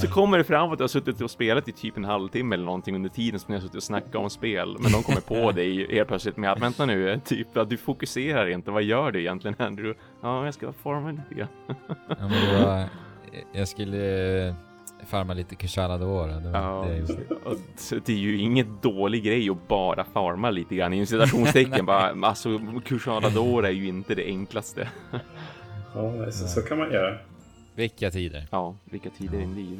Så 0.00 0.08
kommer 0.08 0.38
det 0.38 0.44
fram 0.44 0.70
att 0.72 0.78
du 0.78 0.82
har 0.84 0.88
suttit 0.88 1.20
och 1.20 1.30
spelat 1.30 1.68
i 1.68 1.72
typ 1.72 1.96
en 1.96 2.04
halvtimme 2.04 2.54
eller 2.54 2.64
någonting 2.64 2.94
under 2.94 3.10
tiden 3.10 3.40
som 3.40 3.52
ni 3.52 3.56
har 3.56 3.62
suttit 3.62 3.76
och 3.76 3.82
snackat 3.82 4.14
om 4.14 4.30
spel. 4.30 4.76
Men 4.80 4.92
de 4.92 5.02
kommer 5.02 5.20
på 5.20 5.52
dig 5.52 5.94
helt 5.96 6.08
plötsligt 6.08 6.36
med 6.36 6.52
att 6.52 6.62
vänta 6.62 6.86
nu, 6.86 7.20
typ 7.24 7.56
att 7.56 7.70
du 7.70 7.76
fokuserar 7.76 8.46
inte. 8.48 8.70
Vad 8.70 8.82
gör 8.82 9.10
du 9.12 9.20
egentligen 9.20 9.56
Andrew? 9.58 10.00
Ja, 10.22 10.44
jag 10.44 10.54
ska 10.54 10.72
farma 10.72 11.10
lite 11.10 11.34
grann. 11.34 11.48
Jag 13.52 13.68
skulle 13.68 14.54
farma 15.06 15.34
lite 15.34 15.54
Kushala 15.54 15.98
Dora. 15.98 16.40
Det 16.40 16.50
Ja, 16.50 16.86
det 17.90 18.00
det 18.06 18.12
är 18.12 18.16
ju 18.16 18.38
inget 18.38 18.82
dålig 18.82 19.24
grej 19.24 19.50
att 19.50 19.68
bara 19.68 20.04
farma 20.04 20.50
lite 20.50 20.74
grann 20.74 20.92
i 20.92 21.06
citationstecken. 21.06 21.86
bara, 21.86 22.26
alltså, 22.28 22.60
Kushadadora 22.84 23.68
är 23.68 23.72
ju 23.72 23.88
inte 23.88 24.14
det 24.14 24.24
enklaste. 24.26 24.88
Ja, 25.94 26.30
så, 26.30 26.46
så 26.48 26.62
kan 26.62 26.78
man 26.78 26.92
göra. 26.92 27.18
Vilka 27.74 28.10
tider. 28.10 28.46
Ja, 28.50 28.76
vilka 28.84 29.10
tider 29.10 29.40
indeed. 29.40 29.78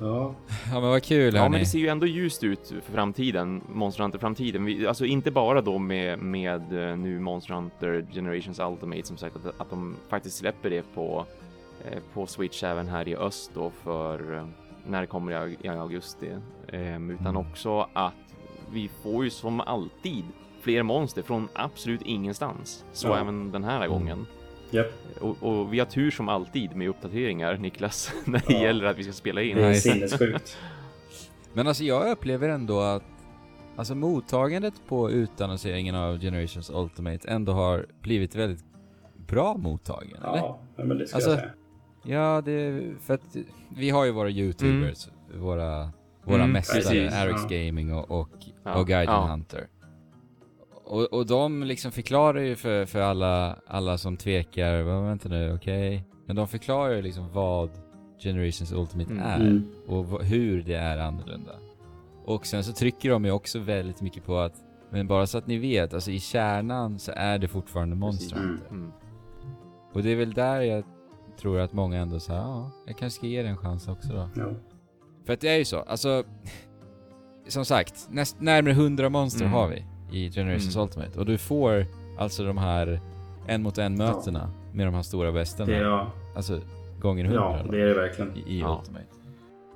Ja, 0.00 0.34
Ja 0.72 0.80
men 0.80 0.90
vad 0.90 1.02
kul 1.02 1.34
Ja, 1.34 1.48
men 1.48 1.60
det 1.60 1.66
ser 1.66 1.78
ju 1.78 1.88
ändå 1.88 2.06
ljust 2.06 2.44
ut 2.44 2.74
för 2.84 2.92
framtiden, 2.92 3.60
Monster 3.72 4.02
Hunter-framtiden. 4.02 4.64
Vi- 4.64 4.86
Alltså 4.86 5.04
inte 5.04 5.30
bara 5.30 5.60
då 5.60 5.78
med, 5.78 6.18
med 6.18 6.90
eh, 6.90 6.96
nu 6.96 7.20
Monster 7.20 7.54
Hunter 7.54 8.06
Generations 8.12 8.58
Ultimate 8.60 9.02
som 9.06 9.16
sagt, 9.16 9.36
att, 9.36 9.60
att 9.60 9.70
de 9.70 9.96
faktiskt 10.08 10.36
släpper 10.36 10.70
det 10.70 10.82
på, 10.94 11.26
på 12.14 12.26
Switch 12.26 12.62
även 12.62 12.88
här 12.88 13.08
i 13.08 13.16
öst 13.16 13.50
då 13.54 13.70
för 13.70 14.34
eh, 14.36 14.46
när 14.86 15.00
det 15.00 15.06
kommer 15.06 15.32
i, 15.32 15.34
au- 15.34 15.56
i 15.66 15.68
augusti. 15.68 16.28
Eh, 16.68 16.80
utan 17.10 17.26
Mm. 17.26 17.36
också 17.36 17.88
att 17.92 18.12
vi 18.72 18.90
får 19.02 19.24
ju 19.24 19.30
som 19.30 19.60
alltid 19.60 20.24
fler 20.60 20.82
monster 20.82 21.22
från 21.22 21.48
absolut 21.54 22.02
ingenstans. 22.02 22.84
Så 22.92 23.08
Ja. 23.08 23.18
även 23.20 23.52
den 23.52 23.64
här 23.64 23.88
gången. 23.88 24.26
japp. 24.70 24.92
Och, 25.20 25.36
och 25.42 25.72
vi 25.72 25.78
har 25.78 25.86
tur 25.86 26.10
som 26.10 26.28
alltid 26.28 26.76
med 26.76 26.88
uppdateringar, 26.88 27.56
Niklas, 27.56 28.12
när 28.24 28.42
det 28.46 28.52
Ja. 28.54 28.62
gäller 28.62 28.84
att 28.84 28.98
vi 28.98 29.02
ska 29.02 29.12
spela 29.12 29.42
in. 29.42 29.56
Det 29.56 29.62
är 29.66 29.74
sinnessjukt. 29.74 30.58
Men 31.52 31.66
alltså 31.66 31.84
jag 31.84 32.10
upplever 32.10 32.48
ändå 32.48 32.80
att 32.80 33.02
Alltså 33.76 33.94
mottagandet 33.94 34.74
på 34.88 35.10
utannonseringen 35.10 35.94
av 35.94 36.18
Generations 36.20 36.70
Ultimate 36.70 37.28
ändå 37.28 37.52
har 37.52 37.86
blivit 38.00 38.34
väldigt 38.34 38.64
bra 39.26 39.54
mottagen, 39.56 40.16
eller? 40.16 40.36
Ja, 40.36 40.60
ja, 40.76 40.84
men 40.84 40.98
det 40.98 41.06
ska 41.06 41.16
Alltså, 41.16 41.30
jag 41.30 41.38
säga. 41.38 41.50
Ja, 42.02 42.40
det 42.44 42.82
för 43.00 43.14
att 43.14 43.36
vi 43.76 43.90
har 43.90 44.04
ju 44.04 44.10
våra 44.10 44.30
YouTubers, 44.30 45.08
våra, 45.34 45.90
våra 46.24 46.36
Mm, 46.42 46.52
mästare, 46.52 46.82
precis, 46.82 47.14
Arex 47.14 47.40
ja. 47.50 47.56
Gaming 47.58 47.94
och, 47.94 48.10
och, 48.20 48.28
Ja, 48.64 48.74
och 48.80 48.86
Guardian 48.86 49.14
ja. 49.26 49.32
Hunter. 49.32 49.66
Och, 50.84 51.12
och 51.12 51.26
de 51.26 51.62
liksom 51.62 51.92
förklarar 51.92 52.40
ju 52.40 52.56
för, 52.56 52.86
för 52.86 53.00
alla, 53.00 53.56
alla 53.66 53.98
som 53.98 54.16
tvekar, 54.16 54.82
"Vad, 54.82 55.02
vänta 55.04 55.28
nu, 55.28 55.52
okej? 55.54 56.04
Men 56.26 56.36
de 56.36 56.48
förklarar 56.48 56.94
ju 56.94 57.02
liksom 57.02 57.28
vad 57.32 57.70
Generations 58.18 58.72
Ultimate 58.72 59.12
Mm. 59.12 59.24
är 59.24 59.40
Mm. 59.40 59.64
och 59.86 60.24
hur 60.24 60.62
det 60.62 60.74
är 60.74 60.98
annorlunda. 60.98 61.52
Och 62.24 62.46
sen 62.46 62.64
så 62.64 62.72
trycker 62.72 63.10
de 63.10 63.24
ju 63.24 63.30
också 63.30 63.58
väldigt 63.58 64.00
mycket 64.00 64.24
på 64.24 64.38
att, 64.38 64.54
men 64.90 65.06
bara 65.06 65.26
så 65.26 65.38
att 65.38 65.46
ni 65.46 65.58
vet, 65.58 65.94
alltså 65.94 66.10
i 66.10 66.20
kärnan 66.20 66.98
så 66.98 67.12
är 67.16 67.38
det 67.38 67.48
fortfarande 67.48 67.96
Monster. 67.96 68.36
Hunter. 68.36 68.66
Mm. 68.70 68.92
Och 69.92 70.02
det 70.02 70.10
är 70.10 70.16
väl 70.16 70.32
där 70.32 70.60
jag 70.60 70.84
tror 71.40 71.60
att 71.60 71.72
många 71.72 71.98
ändå 72.00 72.20
säger, 72.20 72.40
ja, 72.40 72.70
jag 72.86 72.96
kanske 72.98 73.18
ska 73.18 73.26
ge 73.26 73.42
det 73.42 73.48
en 73.48 73.56
chans 73.56 73.88
också 73.88 74.08
då. 74.12 74.28
Ja. 74.36 74.46
För 75.26 75.32
att 75.32 75.40
det 75.40 75.48
är 75.48 75.56
ju 75.58 75.64
så, 75.64 75.78
alltså, 75.80 76.24
som 77.48 77.64
sagt, 77.64 78.08
näst, 78.10 78.40
närmare 78.40 78.72
100 78.72 79.08
monster 79.08 79.40
Mm. 79.44 79.52
har 79.52 79.68
vi 79.68 79.84
i 80.18 80.30
Generations 80.30 80.74
Mm. 80.76 80.84
Ultimate. 80.86 81.18
Och 81.18 81.26
du 81.26 81.38
får 81.38 81.86
alltså 82.18 82.44
de 82.44 82.58
här 82.58 83.00
en 83.46 83.62
mot 83.62 83.78
en 83.78 83.96
mötena 83.96 84.50
med 84.72 84.86
de 84.86 84.94
här 84.94 85.02
stora 85.02 85.30
är, 85.74 85.82
ja, 85.82 86.10
Alltså, 86.36 86.60
gånger 87.00 87.24
100 87.24 87.40
ja, 87.64 87.70
det 87.72 87.80
är 87.82 87.86
det 87.86 87.94
verkligen. 87.94 88.36
i, 88.36 88.40
i 88.40 88.60
Ja. 88.60 88.78
Ultimate. 88.80 89.06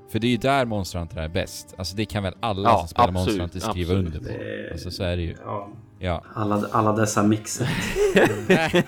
För 0.08 0.18
det 0.18 0.26
är 0.26 0.30
ju 0.30 0.36
där 0.36 0.64
Monster 0.64 0.98
Hunter 0.98 1.16
är 1.20 1.28
bäst. 1.28 1.74
Alltså 1.78 1.96
det 1.96 2.04
kan 2.04 2.22
väl 2.22 2.34
alla 2.40 2.68
Ja, 2.70 2.78
som 2.78 2.88
spelar 2.88 3.08
absolut, 3.08 3.26
Monster 3.26 3.40
Hunter 3.40 3.60
skriva 3.60 3.92
absolut. 3.92 4.06
under 4.14 4.32
på. 4.32 4.38
Det- 4.38 4.70
Alltså 4.72 4.90
så 4.90 5.02
är 5.04 5.16
det 5.16 5.22
ju. 5.22 5.36
Ja. 5.44 5.68
Ja. 5.98 6.22
Alla, 6.34 6.66
alla 6.72 6.92
dessa 6.92 7.22
mixer. 7.22 7.68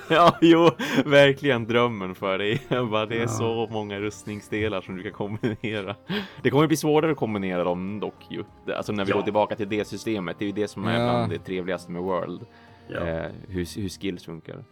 ja, 0.15 0.37
jo, 0.41 0.71
verkligen 1.05 1.67
drömmen 1.67 2.15
för 2.15 2.39
dig. 2.39 2.63
Bara, 2.91 3.07
det 3.07 3.17
är 3.17 3.21
Ja. 3.21 3.29
så 3.29 3.69
många 3.71 4.01
rustningsdelar 4.01 4.81
som 4.81 4.97
du 4.97 5.03
kan 5.03 5.13
kombinera. 5.13 5.97
Det 6.43 6.51
kommer 6.51 6.67
bli 6.67 6.77
svårare 6.77 7.11
att 7.13 7.17
kombinera 7.17 7.65
dem 7.65 8.01
dock 8.01 8.15
ju. 8.31 8.45
Alltså 8.77 8.93
när 8.93 9.05
vi 9.05 9.11
Ja. 9.11 9.17
går 9.17 9.23
tillbaka 9.25 9.57
till 9.57 9.69
det 9.69 9.85
systemet. 9.89 10.37
Det 10.39 10.45
är 10.45 10.47
ju 10.47 10.53
det 10.53 10.69
som 10.69 10.85
är 10.87 10.93
Ja. 11.01 11.11
bland 11.11 11.33
det 11.33 11.39
trevligaste 11.39 11.91
med 11.93 12.03
World. 12.03 12.41
Ja. 12.89 12.97
Eh, 13.07 13.27
hur, 13.49 13.81
hur 13.81 13.89
skills 13.89 14.25
funkar. 14.25 14.65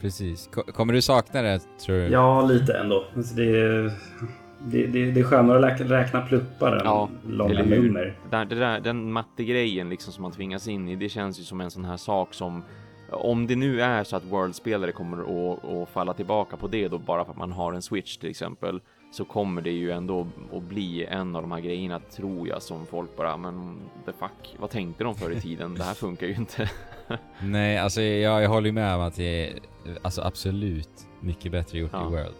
Precis. 0.00 0.48
Ko- 0.52 0.62
Kommer 0.72 0.92
du 0.92 1.02
sakna 1.02 1.42
det 1.42 1.60
tror 1.86 1.96
du? 1.96 2.08
ja, 2.08 2.46
lite 2.46 2.72
ändå. 2.78 3.04
Alltså 3.16 3.34
det, 3.34 3.44
är- 3.60 3.92
det, 4.64 4.86
det, 4.86 5.10
det 5.10 5.20
är 5.20 5.24
skönare 5.24 5.58
att 5.58 5.80
räkna, 5.80 5.96
räkna 5.98 6.20
pluppar 6.20 6.72
än 6.72 6.80
Ja, 6.84 7.08
långa 7.28 7.62
nummer. 7.62 8.16
Det 8.30 8.36
där, 8.36 8.44
det 8.44 8.54
där, 8.54 8.80
den 8.80 9.12
mattegrejen 9.12 9.88
liksom 9.90 10.12
som 10.12 10.22
man 10.22 10.32
tvingas 10.32 10.68
in 10.68 10.88
i, 10.88 10.96
det 10.96 11.08
känns 11.08 11.40
ju 11.40 11.44
som 11.44 11.60
en 11.60 11.70
sån 11.70 11.84
här 11.84 11.96
sak 11.96 12.34
som 12.34 12.62
om 13.10 13.46
det 13.46 13.56
nu 13.56 13.80
är 13.82 14.04
så 14.04 14.16
att 14.16 14.24
World-spelare 14.24 14.92
kommer 14.92 15.18
att, 15.52 15.64
att 15.64 15.88
falla 15.88 16.14
tillbaka 16.14 16.56
på 16.56 16.68
det 16.68 16.88
då 16.88 16.98
bara 16.98 17.24
för 17.24 17.32
att 17.32 17.38
man 17.38 17.52
har 17.52 17.72
en 17.72 17.82
Switch 17.82 18.16
till 18.16 18.30
exempel 18.30 18.80
så 19.12 19.24
kommer 19.24 19.62
det 19.62 19.70
ju 19.70 19.90
ändå 19.90 20.26
att 20.52 20.62
bli 20.62 21.04
en 21.04 21.36
av 21.36 21.42
de 21.42 21.52
här 21.52 21.60
grejerna 21.60 22.00
tror 22.00 22.48
jag 22.48 22.62
som 22.62 22.86
folk 22.86 23.16
bara 23.16 23.36
men 23.36 23.76
the 24.06 24.12
fuck, 24.12 24.56
vad 24.58 24.70
tänkte 24.70 25.04
de 25.04 25.14
förr 25.14 25.30
i 25.30 25.40
tiden? 25.40 25.74
Det 25.74 25.82
här 25.82 25.94
funkar 26.04 26.26
ju 26.26 26.34
inte. 26.34 26.70
Nej, 27.42 27.78
alltså 27.78 28.02
jag, 28.02 28.42
jag 28.42 28.48
håller 28.48 28.66
ju 28.66 28.72
med 28.72 28.94
om 28.94 29.00
att 29.00 29.16
det 29.16 29.48
är 29.48 29.58
alltså 30.02 30.22
absolut 30.22 31.06
mycket 31.20 31.52
bättre 31.52 31.78
gjort 31.78 31.90
Ja. 31.92 32.08
i 32.08 32.10
World. 32.10 32.34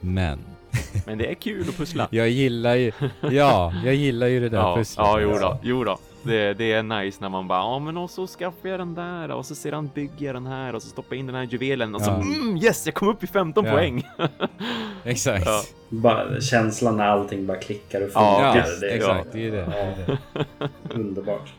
Men 0.00 0.38
Men 1.06 1.18
det 1.18 1.30
är 1.30 1.34
kul 1.34 1.68
att 1.68 1.76
pussla. 1.76 2.08
jag 2.10 2.28
gillar 2.28 2.74
ju, 2.74 2.92
ja, 3.30 3.72
jag 3.84 3.94
gillar 3.94 4.26
ju 4.26 4.40
det 4.40 4.48
där 4.48 4.58
Ja, 4.58 4.76
pusslet. 4.76 5.06
ja, 5.06 5.20
jo 5.20 5.38
då, 5.40 5.58
jo 5.62 5.84
då. 5.84 5.98
Det, 6.22 6.54
det 6.54 6.72
är 6.72 6.82
nice 6.82 7.18
när 7.20 7.28
man 7.28 7.48
bara, 7.48 7.58
ja 7.58 7.78
men 7.78 7.96
och 7.96 8.10
så 8.10 8.26
skaffar 8.26 8.68
jag 8.68 8.80
den 8.80 8.94
där 8.94 9.30
och 9.30 9.46
så 9.46 9.54
sedan 9.54 9.90
bygger 9.94 10.26
jag 10.26 10.34
den 10.34 10.46
här 10.46 10.74
och 10.74 10.82
så 10.82 10.88
stoppar 10.88 11.14
jag 11.16 11.20
in 11.20 11.26
den 11.26 11.34
här 11.36 11.42
juvelen 11.44 11.94
och 11.94 12.02
så, 12.02 12.10
Ja. 12.10 12.14
mm, 12.16 12.56
yes, 12.56 12.86
jag 12.86 12.94
kom 12.94 13.08
upp 13.08 13.24
i 13.24 13.26
15 13.26 13.64
Ja. 13.64 13.72
poäng. 13.72 14.08
Exakt. 15.04 15.46
Ja. 15.46 15.62
Bara, 15.88 16.40
känslan 16.40 16.96
när 16.96 17.04
allting 17.06 17.46
bara 17.46 17.56
klickar 17.56 18.00
och 18.00 18.06
funkar. 18.12 18.56
Ja, 18.56 18.64
det 18.80 18.90
är, 18.92 18.96
exakt, 18.96 19.28
det 19.32 19.46
är 19.46 19.50
det. 19.50 19.56
det, 19.64 19.78
är 19.80 20.18
det. 20.56 20.68
Underbart. 20.94 21.52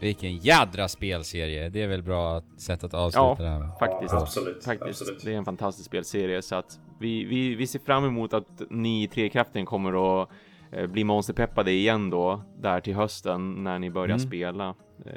Vilken 0.00 0.36
jädra 0.36 0.88
spelserie. 0.88 1.68
Det 1.68 1.82
är 1.82 1.88
väl 1.88 2.02
bra 2.02 2.42
sätt 2.56 2.84
att 2.84 2.94
avsluta 2.94 3.26
Ja. 3.26 3.36
det 3.38 3.48
här 3.48 3.58
med. 3.58 3.70
Faktiskt. 3.78 4.12
Ja, 4.12 4.20
absolut. 4.22 4.64
Faktiskt, 4.64 5.00
absolut. 5.02 5.24
det 5.24 5.32
är 5.32 5.36
en 5.36 5.44
fantastisk 5.44 5.86
spelserie 5.86 6.42
så 6.42 6.54
att 6.54 6.78
vi, 6.98 7.24
vi, 7.24 7.54
vi 7.54 7.66
ser 7.66 7.78
fram 7.78 8.04
emot 8.04 8.32
att 8.34 8.62
ni 8.70 9.02
i 9.02 9.06
Trekraften 9.08 9.66
kommer 9.66 10.22
att 10.22 10.28
eh, 10.72 10.86
bli 10.86 11.04
monsterpeppade 11.04 11.70
igen 11.72 12.10
då 12.10 12.42
där 12.60 12.80
till 12.80 12.94
hösten 12.94 13.64
när 13.64 13.78
ni 13.78 13.90
börjar 13.90 14.16
Mm. 14.16 14.28
spela. 14.28 14.74
Eh, 15.06 15.12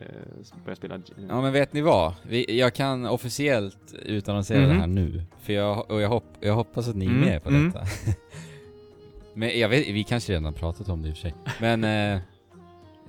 börjar 0.63 0.75
spela. 0.75 0.99
Ja 1.29 1.41
men 1.41 1.53
vet 1.53 1.73
ni 1.73 1.81
vad? 1.81 2.13
Vi, 2.23 2.59
jag 2.59 2.73
kan 2.73 3.05
officiellt 3.05 3.93
utannonsera 4.05 4.59
Mhm. 4.59 4.69
det 4.69 4.75
här 4.75 4.87
nu. 4.87 5.23
För 5.41 5.53
jag, 5.53 5.91
och 5.91 6.01
jag, 6.01 6.09
hopp, 6.09 6.25
jag 6.39 6.55
hoppas 6.55 6.87
att 6.89 6.95
ni 6.95 7.05
är 7.05 7.09
Mm, 7.09 7.21
med 7.25 7.43
på 7.43 7.49
mm. 7.49 7.65
detta. 7.65 7.85
men 9.33 9.59
jag 9.59 9.69
vet, 9.69 9.87
vi 9.87 10.03
kanske 10.03 10.33
redan 10.33 10.53
pratat 10.53 10.89
om 10.89 11.01
det 11.01 11.09
i 11.09 11.11
och 11.11 11.15
för 11.15 11.21
sig. 11.21 11.33
Men 11.61 11.83
eh, 11.83 12.21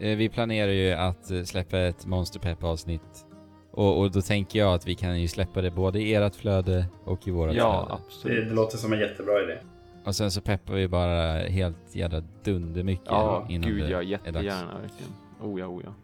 eh, 0.01 0.17
vi 0.17 0.29
planerar 0.29 0.73
ju 0.73 0.93
att 0.93 1.31
eh, 1.31 1.43
släppa 1.43 1.79
ett 1.79 2.07
Monster 2.07 2.41
Pep 2.41 2.65
avsnitt. 2.65 3.27
Och, 3.75 4.01
och 4.01 4.11
då 4.11 4.23
tänker 4.23 4.59
jag 4.59 4.75
att 4.75 4.87
vi 4.87 4.95
kan 4.95 5.21
ju 5.21 5.29
släppa 5.29 5.61
det 5.63 5.71
både 5.71 6.01
i 6.01 6.15
ert 6.15 6.35
flöde 6.35 6.87
och 7.05 7.29
i 7.29 7.31
vårat 7.31 7.55
Ja, 7.55 7.73
flöde. 7.73 7.89
Det, 7.89 7.95
absolut. 8.07 8.49
det 8.49 8.55
låter 8.55 8.79
som 8.79 8.93
en 8.93 8.99
jättebra 9.01 9.43
idé. 9.43 9.59
Och 10.05 10.15
sen 10.17 10.31
så 10.31 10.41
peppar 10.41 10.75
vi 10.75 10.89
bara 10.89 11.39
helt 11.39 11.77
jävla 11.93 12.23
dundermycket 12.45 13.07
Ja, 13.09 13.47
innan 13.49 13.71
gud 13.71 13.83
det 13.85 13.91
ja, 13.91 13.99
är 13.99 14.03
dags. 14.03 14.09
jättegärna 14.11 14.79
verkligen. 14.81 15.13
Oh 15.43 15.61
ja, 15.61 15.67
oh 15.67 15.83
ja. 15.85 15.95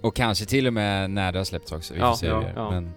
Och 0.00 0.16
kanske 0.16 0.44
till 0.44 0.66
och 0.66 0.72
med 0.72 1.10
när 1.10 1.32
det 1.32 1.38
har 1.38 1.44
släppts 1.44 1.72
också. 1.72 1.94
Vi 1.94 2.00
Ja, 2.00 2.10
får 2.10 2.16
se 2.16 2.26
ja, 2.26 2.38
vi 2.38 2.44
gör. 2.46 2.52
ja. 2.56 2.70
Men 2.70 2.90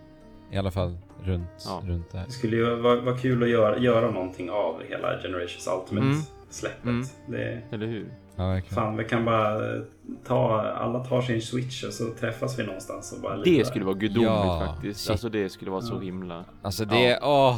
i 0.51 0.57
alla 0.57 0.71
fall 0.71 0.97
runt, 1.23 1.49
Ja. 1.65 1.81
runt 1.85 2.11
där. 2.11 2.23
Det 2.25 2.31
skulle 2.31 2.55
ju 2.55 2.75
vara, 2.75 3.01
vara 3.01 3.17
kul 3.17 3.43
att 3.43 3.49
göra, 3.49 3.77
göra 3.77 4.11
någonting 4.11 4.49
av 4.49 4.81
hela 4.89 5.21
Generations 5.21 5.67
Mm. 5.67 5.79
Ultimate-släppet. 5.79 6.83
Mm. 6.83 7.05
Det, 7.27 7.61
Eller 7.71 7.87
hur? 7.87 8.05
Ja. 8.39 8.61
Fan, 8.75 8.97
vi 8.97 9.03
kan 9.03 9.25
bara 9.25 9.75
eh, 9.75 9.81
ta, 10.27 10.61
alla 10.61 10.99
tar 10.99 11.21
sin 11.21 11.41
switch 11.41 11.83
och 11.83 11.93
så 11.93 12.09
träffas 12.19 12.59
vi 12.59 12.63
någonstans 12.65 13.13
och 13.13 13.21
bara 13.21 13.37
Det 13.37 13.67
skulle 13.67 13.85
vara 13.85 13.95
gudomligt 13.95 14.31
Ja, 14.31 14.63
faktiskt. 14.67 14.99
shit. 14.99 15.09
Alltså 15.11 15.29
det 15.29 15.49
skulle 15.49 15.71
vara 15.71 15.81
så 15.81 15.93
Ja. 15.95 15.99
himla... 15.99 16.45
Alltså 16.61 16.85
det, 16.85 17.19
åh! 17.21 17.57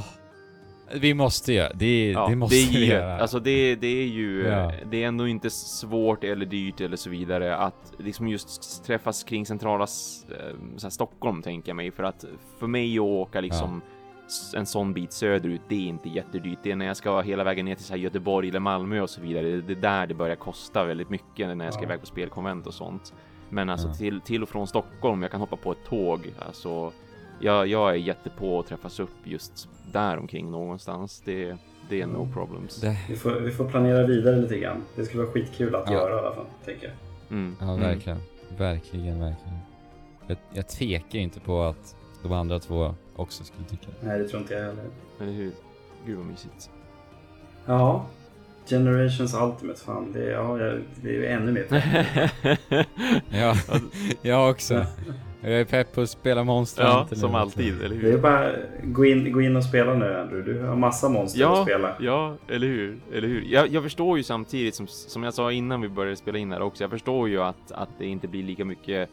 Vi 0.93 1.13
måste 1.13 1.53
göra 1.53 1.71
det. 1.73 2.11
Ja, 2.11 2.27
det 2.29 2.35
måste 2.35 2.55
det 2.55 2.61
är 2.63 2.69
vi 2.71 2.79
ju, 2.79 2.85
göra. 2.85 3.19
Alltså 3.19 3.39
det, 3.39 3.75
det 3.75 3.87
är 3.87 4.07
ju, 4.07 4.47
Ja. 4.47 4.71
det 4.91 5.03
är 5.03 5.07
ändå 5.07 5.27
inte 5.27 5.49
svårt 5.49 6.23
eller 6.23 6.45
dyrt 6.45 6.81
eller 6.81 6.97
så 6.97 7.09
vidare 7.09 7.55
att 7.57 7.93
liksom 7.99 8.27
just 8.27 8.83
träffas 8.85 9.23
kring 9.23 9.45
centrala 9.45 9.83
eh, 9.83 9.87
så 10.77 10.85
här 10.85 10.89
Stockholm 10.89 11.41
tänker 11.41 11.69
jag 11.69 11.75
mig 11.75 11.91
för 11.91 12.03
att 12.03 12.25
för 12.59 12.67
mig 12.67 12.97
att 12.97 13.01
åka 13.03 13.41
liksom 13.41 13.77
s- 13.77 13.83
en 14.55 14.65
sån 14.65 14.93
bit 14.93 15.13
söderut, 15.13 15.61
det 15.67 15.75
är 15.75 15.87
inte 15.87 16.09
jättedyrt. 16.09 16.59
Det 16.63 16.71
är 16.71 16.75
när 16.75 16.85
jag 16.85 16.97
ska 16.97 17.21
hela 17.21 17.43
vägen 17.43 17.65
ner 17.65 17.75
till 17.75 17.85
så 17.85 17.93
här 17.93 17.99
Göteborg 17.99 18.49
eller 18.49 18.59
Malmö 18.59 19.01
och 19.01 19.09
så 19.09 19.21
vidare. 19.21 19.61
Det 19.61 19.73
är 19.73 19.75
där 19.81 20.07
det 20.07 20.13
börjar 20.13 20.35
kosta 20.35 20.85
väldigt 20.85 21.09
mycket 21.09 21.57
när 21.57 21.65
jag 21.65 21.73
ska 21.73 21.83
Ja. 21.83 21.87
iväg 21.87 21.99
på 21.99 22.05
spelkonvent 22.05 22.67
och 22.67 22.73
sånt. 22.73 23.13
Men 23.49 23.69
alltså 23.69 23.87
Ja. 23.87 23.93
till, 23.93 24.21
till 24.21 24.43
och 24.43 24.49
från 24.49 24.67
Stockholm, 24.67 25.21
jag 25.21 25.31
kan 25.31 25.39
hoppa 25.39 25.55
på 25.55 25.71
ett 25.71 25.85
tåg. 25.89 26.33
Alltså, 26.39 26.91
jag, 27.39 27.67
jag 27.67 27.89
är 27.89 27.95
jättepå 27.95 28.59
att 28.59 28.67
träffas 28.67 28.99
upp 28.99 29.15
just 29.23 29.69
där 29.91 30.17
omkring 30.17 30.51
någonstans. 30.51 31.21
Det, 31.25 31.57
det 31.89 32.01
är 32.01 32.07
no 32.07 32.21
Mm. 32.21 32.33
problems. 32.33 32.81
det, 32.81 32.97
Vi 33.09 33.15
får, 33.15 33.31
vi 33.31 33.51
får 33.51 33.69
planera 33.69 34.07
vidare 34.07 34.35
lite 34.41 34.57
grann. 34.59 34.83
Det 34.95 35.05
skulle 35.05 35.23
vara 35.23 35.31
skitkul 35.33 35.75
att 35.75 35.83
Ja. 35.87 35.93
göra 35.93 36.15
i 36.15 36.19
alla 36.19 36.35
fall, 36.35 36.45
tänker 36.65 36.87
jag. 36.87 36.93
Mm. 37.37 37.55
ja, 37.59 37.65
mm. 37.65 37.79
verkligen. 37.79 38.19
Verkligen, 38.57 39.19
verkligen. 39.19 39.57
Jag, 40.27 40.37
jag 40.53 40.67
tvekar 40.69 41.19
inte 41.19 41.39
på 41.39 41.61
att 41.63 41.95
de 42.23 42.31
andra 42.33 42.59
två 42.59 42.95
också 43.21 43.43
skulle 43.43 43.63
tycka 43.65 43.87
det. 44.01 44.07
Nej, 44.07 44.19
det 44.19 44.27
tror 44.27 44.41
inte 44.41 44.53
jag 44.53 44.61
heller. 44.61 44.83
Eller 45.21 45.31
hur? 45.31 45.51
Gud 46.05 46.17
vad 46.17 46.25
mysigt. 46.25 46.69
Ja, 47.65 48.05
Generations 48.69 49.33
Ultimate, 49.33 49.79
fan. 49.81 50.11
Det, 50.13 50.23
ja, 50.25 50.59
jag, 50.59 50.81
det 51.01 51.09
är 51.09 51.13
ju 51.13 51.25
ännu 51.25 51.51
mer 51.51 51.63
pepp. 51.63 52.87
Ja, 53.31 53.55
jag 54.21 54.49
också. 54.49 54.85
Jag 55.43 55.51
är 55.53 55.65
pepp 55.65 55.93
på 55.93 56.01
att 56.01 56.09
spela 56.09 56.43
Monster 56.43 56.83
ja, 56.83 57.07
som 57.11 57.31
verkligen. 57.31 57.35
alltid, 57.35 57.81
eller 57.81 57.95
Det 57.95 58.07
är 58.07 58.11
hur? 58.11 58.17
bara 58.17 58.51
gå 58.83 59.05
in, 59.05 59.31
gå 59.31 59.41
in 59.41 59.55
och 59.55 59.63
spela 59.63 59.93
nu, 59.93 60.17
Andrew. 60.19 60.53
Du 60.53 60.63
har 60.65 60.75
massa 60.75 61.09
monster 61.09 61.45
att 61.45 61.57
Ja, 61.57 61.63
spela. 61.65 61.95
ja, 61.99 62.35
eller 62.47 62.67
hur? 62.67 62.99
Eller 63.13 63.27
hur? 63.27 63.41
Jag, 63.41 63.67
jag 63.67 63.83
förstår 63.83 64.17
ju 64.17 64.23
samtidigt, 64.23 64.75
som, 64.75 64.87
som 64.87 65.23
jag 65.23 65.33
sa 65.33 65.51
innan 65.51 65.81
vi 65.81 65.89
började 65.89 66.15
spela 66.15 66.37
in 66.37 66.51
här 66.51 66.61
också, 66.61 66.83
jag 66.83 66.91
förstår 66.91 67.29
ju 67.29 67.41
att, 67.41 67.71
att 67.71 67.89
det 67.99 68.05
inte 68.05 68.27
blir 68.27 68.43
lika 68.43 68.65
mycket 68.65 69.09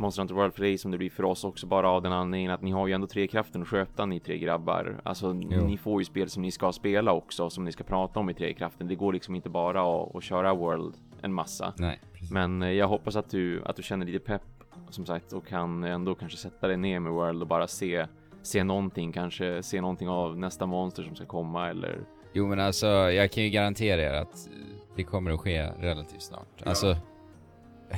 Monster 0.00 0.22
Hunter 0.22 0.34
World 0.34 0.54
för 0.54 0.62
dig 0.62 0.78
som 0.78 0.90
det 0.90 0.98
blir 0.98 1.10
för 1.10 1.24
oss 1.24 1.44
också 1.44 1.66
bara 1.66 1.88
av 1.90 2.02
den 2.02 2.12
anledningen 2.12 2.52
att 2.52 2.62
ni 2.62 2.70
har 2.70 2.86
ju 2.86 2.92
ändå 2.92 3.06
tre 3.06 3.26
kraften 3.26 3.62
att 3.62 3.68
sköta 3.68 4.06
ni 4.06 4.20
tre 4.20 4.38
grabbar. 4.38 5.00
Alltså 5.02 5.26
Jo. 5.50 5.66
ni 5.66 5.76
får 5.76 6.00
ju 6.00 6.04
spel 6.04 6.30
som 6.30 6.42
ni 6.42 6.50
ska 6.50 6.72
spela 6.72 7.12
också 7.12 7.50
som 7.50 7.64
ni 7.64 7.72
ska 7.72 7.84
prata 7.84 8.20
om 8.20 8.30
i 8.30 8.34
tre 8.34 8.54
kraften. 8.54 8.88
Det 8.88 8.94
går 8.94 9.12
liksom 9.12 9.34
inte 9.34 9.48
bara 9.48 9.82
att, 10.02 10.16
att 10.16 10.22
köra 10.22 10.54
World 10.54 10.94
en 11.22 11.32
massa. 11.32 11.72
Nej. 11.78 12.00
Men 12.32 12.62
eh, 12.62 12.70
jag 12.70 12.88
hoppas 12.88 13.16
att 13.16 13.30
du, 13.30 13.62
att 13.64 13.76
du 13.76 13.82
känner 13.82 14.06
lite 14.06 14.18
pepp 14.18 14.42
som 14.90 15.06
sagt 15.06 15.32
och 15.32 15.46
kan 15.46 15.84
ändå 15.84 16.14
kanske 16.14 16.38
sätta 16.38 16.68
dig 16.68 16.76
ner 16.76 17.00
med 17.00 17.12
World 17.12 17.42
och 17.42 17.48
bara 17.48 17.66
se, 17.66 18.06
se 18.42 18.64
någonting, 18.64 19.12
kanske 19.12 19.62
se 19.62 19.80
någonting 19.80 20.08
av 20.08 20.38
nästa 20.38 20.66
monster 20.66 21.02
som 21.02 21.16
ska 21.16 21.26
komma 21.26 21.68
eller 21.70 22.00
Jo 22.32 22.46
men 22.46 22.60
alltså, 22.60 22.86
jag 22.86 23.32
kan 23.32 23.44
ju 23.44 23.50
garantera 23.50 24.02
er 24.02 24.12
att 24.12 24.48
det 24.96 25.04
kommer 25.04 25.30
att 25.30 25.40
ske 25.40 25.62
relativt 25.62 26.22
snart. 26.22 26.48
Ja. 26.56 26.68
Alltså, 26.68 26.96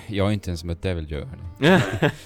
jag 0.07 0.29
är 0.29 0.33
inte 0.33 0.51
ens 0.51 0.61
som 0.61 0.71
ett 0.71 0.83
Devil 0.83 1.11
Joe 1.13 1.25
hörni. 1.25 1.81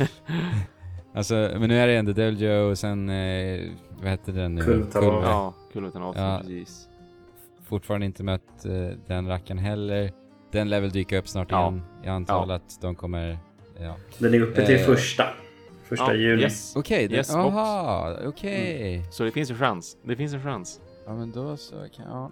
Alltså, 1.15 1.35
men 1.35 1.69
nu 1.69 1.79
är 1.79 1.87
det 1.87 1.97
ändå 1.97 2.13
Devil 2.13 2.41
Joe 2.43 2.71
och 2.71 2.79
sen, 2.79 3.11
eh, 3.11 3.61
vad 4.01 4.11
heter 4.11 4.33
den 4.33 4.55
nu? 4.55 4.63
Kultarov. 4.63 5.11
Kulve. 5.13 5.27
ja, 5.29 5.55
Kulverten 5.73 6.03
av 6.03 6.17
Ja. 6.17 6.39
precis. 6.41 6.89
Fortfarande 7.69 8.07
inte 8.07 8.23
mött 8.23 8.65
eh, 8.65 8.73
den 9.07 9.29
rackaren 9.29 9.59
heller. 9.59 10.13
Den 10.53 10.69
lär 10.69 10.81
väl 10.81 10.91
dyka 10.91 11.19
upp 11.19 11.29
snart 11.29 11.51
Ja. 11.51 11.61
igen. 11.69 11.83
Jag 12.03 12.15
antar 12.15 12.51
att 12.53 12.79
de 12.81 12.95
kommer, 12.95 13.39
ja. 13.81 13.97
Den 14.19 14.35
är 14.35 14.41
uppe 14.41 14.67
till 14.67 14.75
Eh, 14.77 14.81
första. 14.87 15.25
Första 15.85 16.05
Ja, 16.15 16.15
juni. 16.15 16.43
yes. 16.43 16.77
Okej, 16.77 17.03
Yes, 17.03 17.13
yes, 17.13 17.35
aha, 17.35 18.17
okej. 18.27 19.03
Så 19.11 19.25
det 19.25 19.31
finns 19.31 19.51
en 19.51 19.59
chans. 19.59 19.97
Det 20.05 20.17
finns 20.17 20.35
en 20.35 20.43
chans. 20.43 20.81
Ja 21.07 21.15
men 21.15 21.33
då 21.33 21.57
så 21.57 21.75
kan 21.97 22.05
ja, 22.09 22.31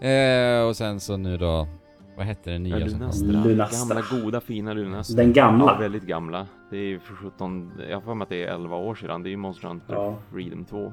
mm. 0.00 0.60
eh, 0.60 0.68
Och 0.68 0.76
sen 0.76 1.00
så 1.00 1.16
nu 1.16 1.36
då, 1.36 1.68
vad 2.18 2.26
hette 2.26 2.50
den 2.50 2.62
nya? 2.62 2.76
Lunastra. 2.78 3.44
Lunastra. 3.44 3.94
Gamla 3.94 4.22
goda 4.22 4.40
fina 4.40 4.72
Lunastra. 4.72 5.16
Den 5.16 5.32
gamla. 5.32 5.64
Ja, 5.64 5.78
väldigt 5.80 6.02
gamla. 6.02 6.46
Det 6.70 6.76
är 6.76 6.98
för 6.98 7.14
17, 7.14 7.72
jag 7.88 7.96
har 7.96 8.00
för 8.00 8.14
mig 8.14 8.22
att 8.22 8.28
det 8.28 8.44
är 8.44 8.54
11 8.54 8.76
år 8.76 8.94
sedan. 8.94 9.22
Det 9.22 9.28
är 9.28 9.30
ju 9.30 9.36
Monster 9.36 9.68
Hunter 9.68 9.94
Ja. 9.94 10.18
Freedom 10.32 10.64
2. 10.64 10.92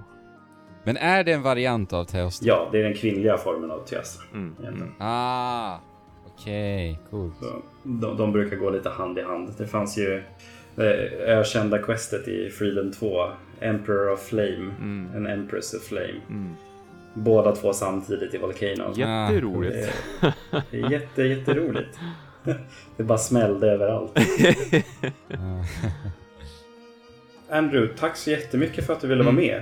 Men 0.84 0.98
är 0.98 1.24
det 1.24 1.32
en 1.32 1.42
variant 1.42 1.94
av 1.94 2.04
Teostra? 2.06 2.48
Ja, 2.48 2.70
det 2.72 2.80
är 2.80 2.84
den 2.84 2.94
kvinnliga 2.94 3.38
formen 3.38 3.72
av 3.72 3.86
Teastra. 3.86 4.24
Mm. 4.34 4.56
Mm. 4.60 4.92
Ah, 5.00 5.78
okej, 6.26 7.00
coolt. 7.10 7.34
Så 7.40 7.62
de, 7.84 8.18
de 8.18 8.32
brukar 8.32 8.58
gå 8.58 8.70
lite 8.70 8.90
hand 8.90 9.18
i 9.20 9.22
hand. 9.22 9.54
Det 9.58 9.68
fanns 9.68 9.98
ju 9.98 10.24
eh, 10.78 10.84
ökända 11.38 11.78
questet 11.78 12.28
i 12.28 12.50
Freedom 12.50 12.92
2. 12.92 13.28
Emperor 13.60 14.14
of 14.14 14.20
Flame. 14.20 14.74
Mm. 14.82 15.10
En 15.16 15.28
Empress 15.28 15.74
of 15.74 15.84
Flame. 15.84 16.22
Mm. 16.30 16.56
Båda 17.18 17.56
två 17.56 17.74
samtidigt 17.74 18.34
i 18.34 18.38
Volcano. 18.38 18.94
Jätteroligt. 18.96 19.76
Det 20.22 20.28
är, 20.28 20.64
det 20.72 20.78
är 20.82 20.90
jätte, 20.92 21.24
jätteroligt. 21.24 22.00
Det 22.98 23.04
bara 23.04 23.18
smällde 23.18 23.72
överallt. 23.72 24.12
Andrew, 27.50 27.94
tack 27.98 28.18
så 28.18 28.30
jättemycket 28.32 28.86
för 28.86 28.94
att 28.94 29.02
du 29.02 29.08
ville 29.08 29.24
vara 29.24 29.34
Mm. 29.34 29.46
med. 29.48 29.62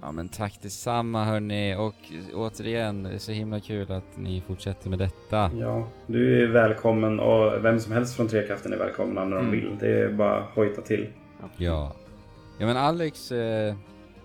ja 0.00 0.12
men 0.12 0.28
tack 0.28 0.58
detsamma 0.62 1.24
hörni 1.24 1.76
och 1.76 1.94
återigen, 2.34 3.02
det 3.02 3.10
är 3.10 3.18
så 3.18 3.32
himla 3.32 3.60
kul 3.60 3.92
att 3.92 4.16
ni 4.16 4.40
fortsätter 4.46 4.90
med 4.90 4.98
detta. 4.98 5.50
Ja, 5.60 5.88
du 6.06 6.42
är 6.42 6.46
välkommen 6.46 7.20
och 7.20 7.64
vem 7.64 7.80
som 7.80 7.92
helst 7.92 8.16
från 8.16 8.28
Trekraften 8.28 8.72
är 8.72 8.76
välkomna 8.76 9.24
när 9.24 9.36
de 9.36 9.46
Mm. 9.48 9.50
vill. 9.60 9.76
Det 9.80 9.88
är 10.02 10.08
bara 10.08 10.36
att 10.38 10.50
hojta 10.54 10.80
till. 10.82 11.06
Ja. 11.56 11.92
Ja 12.58 12.66
men 12.66 12.76
Alex, 12.76 13.32
eh, 13.32 13.74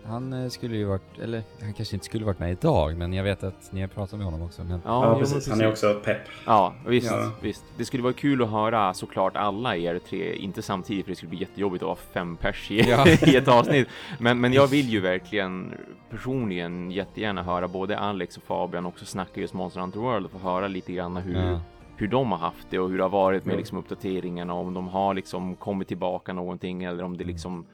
han 0.10 0.34
eh, 0.44 0.50
skulle 0.50 0.76
ju 0.78 0.86
varit, 0.86 1.20
eller 1.22 1.44
han 1.62 1.74
kanske 1.74 1.96
inte 1.96 2.06
skulle 2.06 2.26
varit 2.26 2.40
med 2.40 2.52
idag, 2.52 2.98
men 2.98 3.14
jag 3.14 3.24
vet 3.24 3.44
att 3.44 3.70
ni 3.72 3.82
har 3.82 3.88
pratat 3.88 4.18
med 4.18 4.26
honom 4.26 4.42
också. 4.42 4.64
Men, 4.64 4.82
Ja, 4.86 5.16
precis. 5.20 5.50
Han 5.50 5.62
är 5.62 5.70
också 5.70 5.94
pepp. 6.06 6.22
Ja, 6.46 6.74
visst, 6.88 7.12
Ja. 7.12 7.32
visst. 7.42 7.64
Det 7.78 7.86
skulle 7.86 8.04
vara 8.04 8.14
kul 8.14 8.44
att 8.44 8.50
höra 8.50 8.94
såklart 8.94 9.36
alla 9.36 9.76
er 9.76 10.00
tre, 10.10 10.36
inte 10.36 10.62
samtidigt 10.62 11.06
för 11.06 11.12
det 11.12 11.16
skulle 11.16 11.30
bli 11.30 11.40
jättejobbigt 11.40 11.84
att 11.84 11.88
vara 11.88 11.96
fem 12.14 12.36
pers 12.38 12.72
i, 12.72 12.80
Ja. 12.90 13.08
i 13.28 13.36
ett 13.36 13.48
avsnitt. 13.48 13.88
Men, 14.20 14.42
men 14.42 14.54
jag 14.54 14.68
vill 14.68 14.90
ju 14.90 15.00
verkligen 15.00 15.74
personligen 16.10 16.92
jättegärna 16.92 17.44
höra 17.44 17.68
både 17.68 18.00
Alex 18.00 18.38
och 18.38 18.44
Fabian 18.44 18.86
också 18.86 19.06
snacka 19.06 19.42
just 19.42 19.54
Monster 19.54 19.82
Hunter 19.82 20.00
World 20.00 20.26
och 20.26 20.32
få 20.32 20.38
höra 20.38 20.68
lite 20.68 20.94
grann 20.94 21.18
hur, 21.18 21.36
ja. 21.52 21.60
hur 21.96 22.08
de 22.08 22.32
har 22.32 22.38
haft 22.40 22.68
det 22.70 22.80
och 22.80 22.90
hur 22.90 22.98
det 22.98 23.04
har 23.04 23.10
varit 23.10 23.46
med 23.46 23.54
Ja. 23.54 23.58
liksom 23.58 23.78
uppdateringarna, 23.78 24.54
om 24.54 24.74
de 24.74 24.88
har 24.88 25.14
liksom 25.14 25.56
kommit 25.56 25.88
tillbaka 25.88 26.34
någonting 26.34 26.84
eller 26.84 27.04
om 27.04 27.18
det 27.18 27.24
liksom 27.24 27.66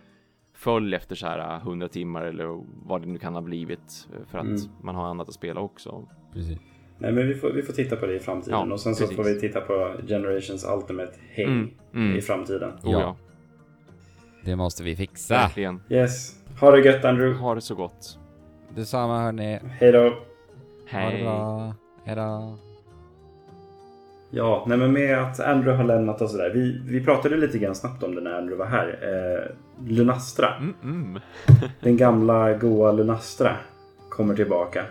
föll 0.56 0.94
efter 0.94 1.16
så 1.16 1.28
här 1.28 1.58
100 1.58 1.88
timmar 1.88 2.22
eller 2.26 2.64
vad 2.86 3.02
det 3.02 3.08
nu 3.08 3.18
kan 3.20 3.34
ha 3.34 3.42
blivit 3.42 4.08
för 4.28 4.38
att 4.38 4.46
Mm. 4.46 4.62
man 4.84 4.96
har 4.96 5.06
annat 5.08 5.28
att 5.30 5.34
spela 5.36 5.62
också. 5.62 6.08
precis. 6.34 6.58
Nej, 6.98 7.12
men 7.12 7.28
vi 7.28 7.36
får, 7.36 7.52
vi 7.52 7.62
får 7.62 7.74
titta 7.74 7.96
på 7.96 8.06
det 8.06 8.16
i 8.16 8.20
framtiden. 8.20 8.60
Ja, 8.68 8.74
och 8.74 8.80
sen 8.80 8.96
så 8.96 9.02
precis. 9.04 9.16
får 9.18 9.24
vi 9.24 9.40
titta 9.40 9.62
på 9.62 9.94
Generations 10.08 10.66
Ultimate 10.76 11.12
Häng 11.32 11.48
Mm, 11.48 11.70
mm. 11.94 12.16
i 12.18 12.22
framtiden. 12.22 12.70
Oh, 12.70 12.92
Ja. 12.92 13.00
ja, 13.00 13.16
Det 14.46 14.56
måste 14.56 14.84
vi 14.84 14.96
fixa. 14.96 15.34
verkligen. 15.34 15.82
Yes. 15.90 16.36
Ha 16.60 16.72
det 16.72 16.80
gött 16.86 17.06
Andrew. 17.06 17.40
Ha 17.42 17.56
det 17.56 17.62
så 17.62 17.76
gott. 17.76 18.20
Detsamma 18.76 19.22
hörni. 19.22 19.60
Hej 19.80 19.92
då. 19.92 20.00
Ha 20.00 20.10
det 20.10 20.16
Hej. 20.88 21.24
bra. 21.24 21.74
Hejdå. 22.06 22.58
Ja, 24.30 24.66
nej 24.68 24.78
men 24.78 24.92
med 24.94 25.20
att 25.20 25.40
Andrew 25.40 25.78
har 25.78 25.84
lämnat 25.84 26.22
oss 26.22 26.38
där. 26.38 26.50
Vi, 26.54 26.82
vi 26.88 27.04
pratade 27.06 27.38
lite 27.38 27.58
grann 27.58 27.76
snabbt 27.76 28.04
om 28.04 28.16
det 28.16 28.22
när 28.22 28.32
Andrew 28.38 28.56
var 28.56 28.66
här. 28.66 28.88
Eh, 29.02 29.56
Lunastra. 29.88 30.56
Mm, 30.56 30.74
mm. 30.84 31.22
Den 31.82 31.98
gamla 31.98 32.54
goa 32.54 32.92
Lunastra 32.92 33.56
kommer 34.10 34.36
tillbaka. 34.36 34.86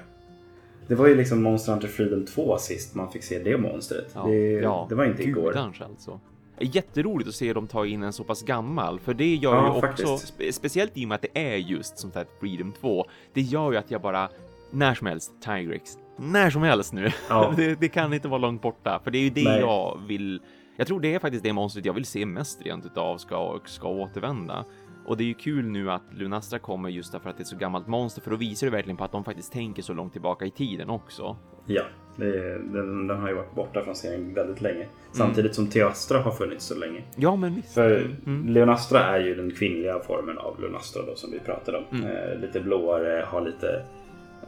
Det 0.87 0.95
var 0.95 1.07
ju 1.07 1.17
liksom 1.17 1.43
Monster 1.43 1.73
Hunter 1.73 1.89
Freedom 1.89 2.27
2 2.27 2.59
sist 2.59 2.95
man 2.95 3.13
fick 3.13 3.23
se 3.25 3.39
det 3.39 3.59
monstret. 3.59 4.11
Ja, 4.15 4.27
det, 4.27 4.51
ja. 4.51 4.87
det 4.89 4.95
var 4.95 5.05
inte 5.05 5.23
igår. 5.23 5.57
Alltså. 5.57 6.21
Jätteroligt 6.61 7.29
att 7.29 7.35
se 7.35 7.53
dem 7.53 7.67
ta 7.67 7.87
in 7.87 8.03
en 8.03 8.13
så 8.13 8.25
pass 8.25 8.43
gammal, 8.43 9.01
för 9.01 9.15
det 9.15 9.35
gör 9.35 9.55
Ja, 9.55 9.65
ju 9.65 9.71
också, 9.71 9.81
faktiskt. 9.81 10.29
spe, 10.35 10.53
speciellt 10.53 10.97
i 10.97 11.05
och 11.05 11.09
med 11.09 11.15
att 11.15 11.23
det 11.23 11.53
är 11.53 11.57
just 11.57 11.99
sånt 11.99 12.15
här 12.15 12.27
Freedom 12.41 12.73
2, 12.73 13.07
det 13.33 13.41
gör 13.41 13.73
ju 13.73 13.79
att 13.79 13.91
jag 13.91 14.01
bara, 14.01 14.29
när 14.71 14.95
som 14.95 15.07
helst, 15.07 15.33
Tigrex, 15.41 15.99
när 16.17 16.51
som 16.51 16.63
helst 16.63 16.93
nu. 16.93 17.11
Ja. 17.29 17.55
det, 17.57 17.81
det 17.81 17.89
kan 17.89 18.15
inte 18.15 18.29
vara 18.29 18.39
långt 18.39 18.63
borta, 18.63 19.01
för 19.05 19.11
det 19.11 19.19
är 19.19 19.23
ju 19.23 19.31
det 19.31 19.45
Nej. 19.45 19.61
jag 19.61 20.01
vill, 20.09 20.41
jag 20.77 20.87
tror 20.87 21.01
det 21.01 21.15
är 21.15 21.19
faktiskt 21.19 21.45
det 21.45 21.53
monstret 21.53 21.85
jag 21.85 21.93
vill 21.93 22.05
se 22.05 22.27
mest 22.27 22.63
rent 22.63 22.87
utav 22.87 23.19
ska, 23.19 23.61
ska 23.65 23.89
återvända. 23.89 24.65
Och 25.07 25.17
det 25.17 25.25
är 25.25 25.27
ju 25.27 25.35
kul 25.35 25.67
nu 25.67 25.91
att 25.91 26.03
Lunastra 26.13 26.59
kommer 26.59 26.89
just 26.89 27.13
därför 27.13 27.31
att 27.31 27.37
det 27.37 27.41
är 27.41 27.45
ett 27.45 27.49
så 27.49 27.57
gammalt 27.57 27.87
monster, 27.87 28.23
för 28.23 28.31
då 28.31 28.37
visar 28.37 28.67
det 28.67 28.71
verkligen 28.71 28.97
på 28.97 29.05
att 29.05 29.13
de 29.13 29.25
faktiskt 29.25 29.53
tänker 29.53 29.83
så 29.83 29.93
långt 29.93 30.13
tillbaka 30.13 30.45
i 30.45 30.51
tiden 30.51 30.91
också. 30.91 31.37
Ja, 31.67 31.83
det, 32.17 32.59
den, 32.59 33.07
den 33.07 33.21
har 33.21 33.29
ju 33.29 33.35
varit 33.35 33.55
borta 33.55 33.85
från 33.85 33.95
serien 33.95 34.35
väldigt 34.35 34.61
länge. 34.61 34.83
Mm. 34.83 34.89
Samtidigt 35.13 35.55
som 35.55 35.67
Teastra 35.67 36.19
har 36.19 36.31
funnits 36.31 36.65
så 36.65 36.79
länge. 36.79 37.03
Ja, 37.17 37.37
men 37.37 37.55
visst. 37.55 37.75
För 37.75 38.11
Mm. 38.27 38.49
Leonastra 38.49 39.01
är 39.01 39.21
ju 39.21 39.35
den 39.35 39.51
kvinnliga 39.51 39.99
formen 39.99 40.39
av 40.39 40.61
Lunastra 40.61 41.03
då 41.07 41.15
som 41.15 41.31
vi 41.31 41.39
pratade 41.39 41.79
om. 41.79 41.85
Mm. 41.99 42.17
Eh, 42.17 42.39
lite 42.41 42.61
blåare, 42.61 43.25
har 43.29 43.41
lite 43.41 43.85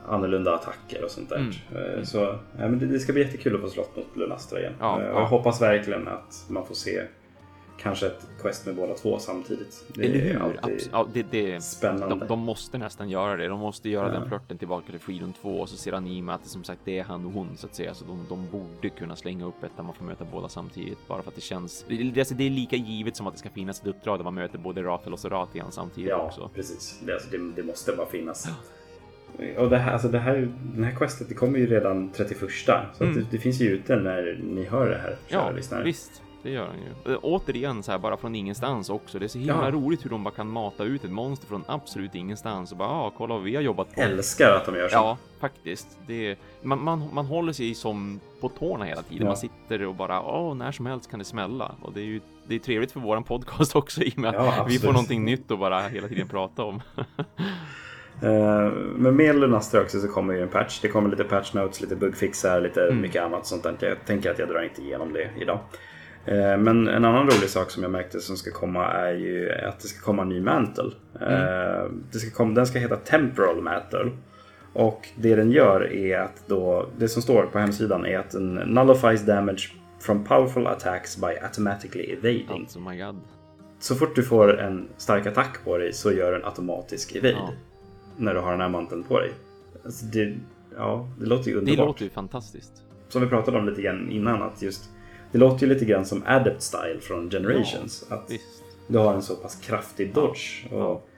annorlunda 0.08 0.54
attacker 0.54 1.04
och 1.04 1.10
sånt 1.10 1.28
där. 1.28 1.36
Mm. 1.36 1.98
Eh, 1.98 2.02
Så 2.04 2.18
ja, 2.18 2.38
men 2.68 2.78
det, 2.78 2.86
det 2.86 2.98
ska 3.00 3.12
bli 3.12 3.22
jättekul 3.22 3.54
att 3.54 3.60
få 3.60 3.68
slåss 3.68 3.88
mot 3.96 4.16
Lunastra 4.16 4.58
igen. 4.60 4.72
Ja, 4.80 5.00
Eh, 5.02 5.08
och 5.08 5.14
ja. 5.16 5.20
Jag 5.20 5.26
hoppas 5.26 5.62
verkligen 5.62 6.08
att 6.08 6.44
man 6.48 6.66
får 6.66 6.74
se 6.74 7.02
kanske 7.78 8.06
ett 8.06 8.26
quest 8.42 8.66
med 8.66 8.74
båda 8.76 8.94
två 8.94 9.18
samtidigt. 9.18 9.84
Det 9.94 10.04
Eller 10.04 10.18
hur? 10.18 10.58
alltid 10.62 10.88
ja, 10.92 11.06
det, 11.12 11.22
det, 11.30 11.60
spännande. 11.60 12.16
de, 12.16 12.26
de 12.26 12.38
måste 12.38 12.78
nästan 12.78 13.08
göra 13.10 13.36
det. 13.36 13.48
De 13.48 13.60
måste 13.60 13.88
göra 13.88 14.06
Ja. 14.06 14.12
den 14.20 14.28
flörten 14.28 14.58
tillbaka 14.58 14.90
till 14.90 15.00
Freedom 15.00 15.32
2 15.32 15.48
och 15.60 15.68
så 15.68 15.76
ser 15.76 15.92
Anima 15.92 16.34
att 16.34 16.42
det 16.42 16.48
som 16.48 16.64
sagt 16.64 16.80
det 16.84 16.98
är 16.98 17.04
han 17.04 17.26
och 17.26 17.32
hon 17.32 17.56
så 17.56 17.66
att 17.66 17.74
säga. 17.74 17.94
Så 17.94 18.04
de, 18.04 18.26
de 18.28 18.50
borde 18.50 18.88
kunna 18.88 19.16
slänga 19.16 19.44
upp 19.46 19.64
ett 19.64 19.70
där 19.76 19.82
man 19.82 19.94
får 19.94 20.04
möta 20.04 20.24
båda 20.32 20.48
samtidigt 20.48 20.98
bara 21.08 21.22
för 21.22 21.28
att 21.30 21.34
det 21.34 21.40
känns. 21.40 21.84
Det, 21.88 22.18
alltså, 22.20 22.34
det 22.34 22.44
är 22.46 22.50
lika 22.50 22.76
givet 22.76 23.16
som 23.16 23.26
att 23.26 23.32
det 23.32 23.38
ska 23.38 23.50
finnas 23.50 23.80
ett 23.80 23.86
uppdrag 23.86 24.18
där 24.18 24.24
man 24.24 24.34
möter 24.34 24.58
både 24.58 24.82
Rathel 24.82 25.12
och 25.12 25.18
Soratian 25.18 25.72
samtidigt 25.72 26.10
Ja, 26.10 26.16
också. 26.16 26.50
precis. 26.54 27.00
Det, 27.06 27.12
alltså, 27.12 27.28
det, 27.56 27.62
måste 27.62 27.92
bara 27.96 28.06
finnas. 28.06 28.48
Och 29.58 29.70
det 29.70 29.78
här, 29.78 29.92
alltså 29.92 30.08
det 30.08 30.18
här, 30.18 30.48
den 30.74 30.84
här 30.84 30.92
questet 30.96 31.28
det 31.28 31.34
kommer 31.34 31.58
ju 31.58 31.66
redan 31.66 32.10
31. 32.12 32.38
Så 32.94 33.04
Mm. 33.04 33.14
det, 33.16 33.26
det 33.30 33.38
finns 33.38 33.60
ju 33.60 33.66
ute 33.70 33.96
när 33.96 34.38
ni 34.42 34.64
hör 34.64 34.88
det 34.90 34.98
här, 34.98 35.16
Ja, 35.28 35.50
lyssnare. 35.50 35.84
visst. 35.84 36.22
Det 36.42 36.50
gör 36.52 36.66
han 36.66 36.76
ju. 37.06 37.12
Eh, 37.12 37.18
Återigen 37.22 37.82
så 37.82 37.90
här 37.92 37.98
bara 37.98 38.16
från 38.16 38.34
ingenstans 38.34 38.90
också. 38.90 39.18
Det 39.18 39.26
är 39.26 39.28
så 39.28 39.38
himla 39.38 39.64
Ja. 39.64 39.70
roligt 39.70 40.04
hur 40.04 40.10
de 40.10 40.24
bara 40.24 40.34
kan 40.34 40.48
mata 40.48 40.84
ut 40.84 41.04
ett 41.04 41.10
monster 41.10 41.46
från 41.46 41.64
absolut 41.68 42.14
ingenstans 42.14 42.72
och 42.72 42.78
bara 42.78 42.88
ja, 42.88 43.12
kolla 43.16 43.34
vad 43.34 43.42
vi 43.42 43.54
har 43.54 43.62
jobbat 43.62 43.94
på. 43.94 44.00
Älskar 44.00 44.50
att 44.52 44.66
de 44.66 44.74
gör 44.76 44.88
så. 44.88 44.94
Ja, 44.94 45.18
faktiskt. 45.40 45.98
Det 46.06 46.30
är, 46.30 46.36
man, 46.62 46.84
man, 46.84 47.08
man 47.12 47.26
håller 47.26 47.52
sig 47.52 47.74
som 47.74 48.20
på 48.40 48.48
tårna 48.48 48.84
hela 48.84 49.02
tiden. 49.02 49.22
Ja. 49.22 49.26
Man 49.30 49.36
sitter 49.36 49.82
och 49.86 49.94
bara, 49.94 50.22
åh, 50.22 50.54
när 50.54 50.72
som 50.72 50.86
helst 50.86 51.10
kan 51.10 51.18
det 51.18 51.24
smälla. 51.24 51.74
Och 51.82 51.92
det 51.92 52.00
är 52.00 52.04
ju 52.04 52.20
det 52.48 52.54
är 52.54 52.58
trevligt 52.58 52.92
för 52.92 53.00
våran 53.00 53.24
podcast 53.24 53.76
också 53.76 54.02
i 54.02 54.10
och 54.10 54.18
med 54.18 54.30
att 54.36 54.56
Ja, 54.56 54.66
vi 54.68 54.78
får 54.78 54.92
någonting 54.92 55.24
nytt 55.24 55.50
att 55.50 55.58
bara 55.58 55.80
hela 55.88 56.08
tiden 56.08 56.28
prata 56.28 56.64
om. 56.64 56.82
Eh, 58.22 58.72
Men 58.96 59.16
med 59.16 59.36
Lunastra 59.36 59.80
också 59.80 60.00
så 60.00 60.08
kommer 60.08 60.34
ju 60.34 60.42
en 60.42 60.48
patch. 60.48 60.80
Det 60.80 60.88
kommer 60.88 61.10
lite 61.10 61.24
patch 61.24 61.54
notes, 61.54 61.80
lite 61.80 61.96
bugfixar, 61.96 62.60
lite 62.60 62.92
mycket 62.94 63.22
annat 63.22 63.46
sånt 63.46 63.62
där. 63.62 63.76
Jag 63.80 63.96
tänker 64.06 64.30
att 64.30 64.38
jag 64.38 64.48
drar 64.48 64.62
inte 64.62 64.82
igenom 64.82 65.12
det 65.12 65.30
idag. 65.40 65.58
Eh, 66.26 66.56
Men 66.58 66.88
en 66.88 67.04
annan 67.04 67.22
rolig 67.26 67.50
sak 67.50 67.70
som 67.70 67.82
jag 67.82 67.92
märkte 67.92 68.20
som 68.20 68.36
ska 68.36 68.50
komma 68.50 68.84
är 68.86 69.12
ju 69.12 69.52
att 69.52 69.80
det 69.80 69.88
ska 69.88 70.04
komma 70.04 70.22
en 70.22 70.28
ny 70.28 70.40
mantle. 70.40 70.90
Eh, 71.20 71.90
Det 72.12 72.18
ska 72.18 72.30
komma, 72.36 72.54
den 72.54 72.66
ska 72.66 72.78
heta 72.78 72.96
Temporal 72.96 73.62
Mantle. 73.62 74.10
Och 74.72 75.08
det 75.16 75.34
den 75.36 75.50
gör 75.50 75.92
är 75.92 76.18
att 76.20 76.42
då, 76.46 76.86
det 76.98 77.08
som 77.08 77.22
står 77.22 77.42
på 77.46 77.58
hemsidan 77.58 78.06
är 78.06 78.18
att 78.18 78.30
den 78.30 78.54
nullifies 78.54 79.26
damage 79.26 79.72
from 80.00 80.24
powerful 80.24 80.66
attacks 80.66 81.16
by 81.16 81.26
automatically 81.42 82.04
evading. 82.12 82.46
Alltså, 82.50 82.80
my 82.80 82.98
god. 82.98 83.20
Så 83.78 83.94
fort 83.94 84.16
du 84.16 84.22
får 84.22 84.60
en 84.60 84.88
stark 84.96 85.26
attack 85.26 85.58
på 85.64 85.78
dig 85.78 85.92
så 85.92 86.12
gör 86.12 86.32
den 86.32 86.44
automatisk 86.44 87.14
evade. 87.16 87.30
Ja. 87.32 87.50
När 88.16 88.34
du 88.34 88.40
har 88.40 88.50
den 88.50 88.60
här 88.60 88.68
manteln 88.68 89.02
på 89.02 89.20
dig. 89.20 89.32
Alltså 89.84 90.06
det, 90.06 90.34
ja, 90.76 91.08
det 91.20 91.26
låter 91.26 91.48
ju 91.48 91.54
Det 91.54 91.58
underbart. 91.60 91.86
låter 91.86 92.04
ju 92.04 92.10
fantastiskt. 92.10 92.72
Som 93.08 93.22
vi 93.22 93.28
pratade 93.28 93.58
om 93.58 93.66
lite 93.68 93.82
grann 93.82 94.10
innan 94.10 94.42
att 94.42 94.62
just 94.62 94.90
det 95.32 95.38
låter 95.38 95.66
ju 95.66 95.72
lite 95.74 95.84
grann 95.84 96.04
som 96.04 96.22
Adept 96.26 96.62
Style 96.62 97.00
från 97.00 97.30
Generations. 97.30 98.06
att 98.10 98.30
Visst. 98.30 98.62
du 98.88 98.98
har 98.98 99.14
en 99.14 99.22
så 99.22 99.34
pass 99.36 99.56
kraftig 99.56 100.14
dodge. 100.14 100.66
Och, 100.72 101.08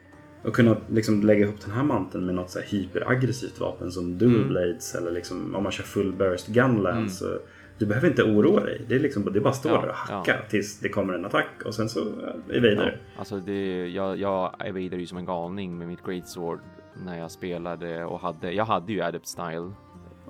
och 0.44 0.54
kunna 0.54 0.76
liksom 0.90 1.22
lägga 1.22 1.44
ihop 1.44 1.60
den 1.64 1.70
här 1.74 1.82
manteln 1.82 2.26
med 2.26 2.34
något 2.34 2.50
så 2.50 2.58
här 2.58 2.66
hyperaggressivt 2.66 3.60
vapen 3.60 3.90
som 3.92 4.18
Dual 4.18 4.34
Mm. 4.34 4.48
Blades 4.48 4.94
eller 4.94 5.10
liksom 5.10 5.54
om 5.54 5.62
man 5.62 5.72
kör 5.72 5.84
Full 5.84 6.12
Burst 6.12 6.46
Gunlance. 6.46 7.14
så 7.24 7.38
Du 7.78 7.86
behöver 7.86 8.08
inte 8.08 8.22
oroa 8.22 8.60
dig. 8.64 8.82
Det 8.88 8.94
är, 8.94 9.00
liksom, 9.00 9.24
det 9.32 9.38
är 9.38 9.40
bara 9.40 9.50
att 9.50 9.56
stå 9.56 9.68
Ja, 9.68 9.80
där 9.80 9.88
och 9.88 9.94
ja. 10.08 10.14
hacka 10.14 10.36
tills 10.50 10.80
det 10.80 10.88
kommer 10.88 11.14
en 11.14 11.24
attack 11.24 11.48
och 11.64 11.74
sen 11.74 11.88
så 11.88 12.00
ja, 12.22 12.54
evader 12.54 13.00
Ja, 13.14 13.20
alltså 13.20 13.40
det, 13.40 13.88
jag, 13.88 14.16
jag 14.18 14.54
evadade 14.66 14.96
ju 14.96 15.06
som 15.06 15.18
en 15.18 15.24
galning 15.26 15.78
med 15.78 15.88
mitt 15.88 16.02
Great 16.04 16.28
Sword 16.28 16.60
när 17.04 17.18
jag 17.18 17.30
spelade 17.30 18.04
och 18.04 18.20
hade, 18.20 18.52
jag 18.52 18.64
hade 18.64 18.92
ju 18.92 19.02
Adept 19.02 19.26
Style. 19.26 19.70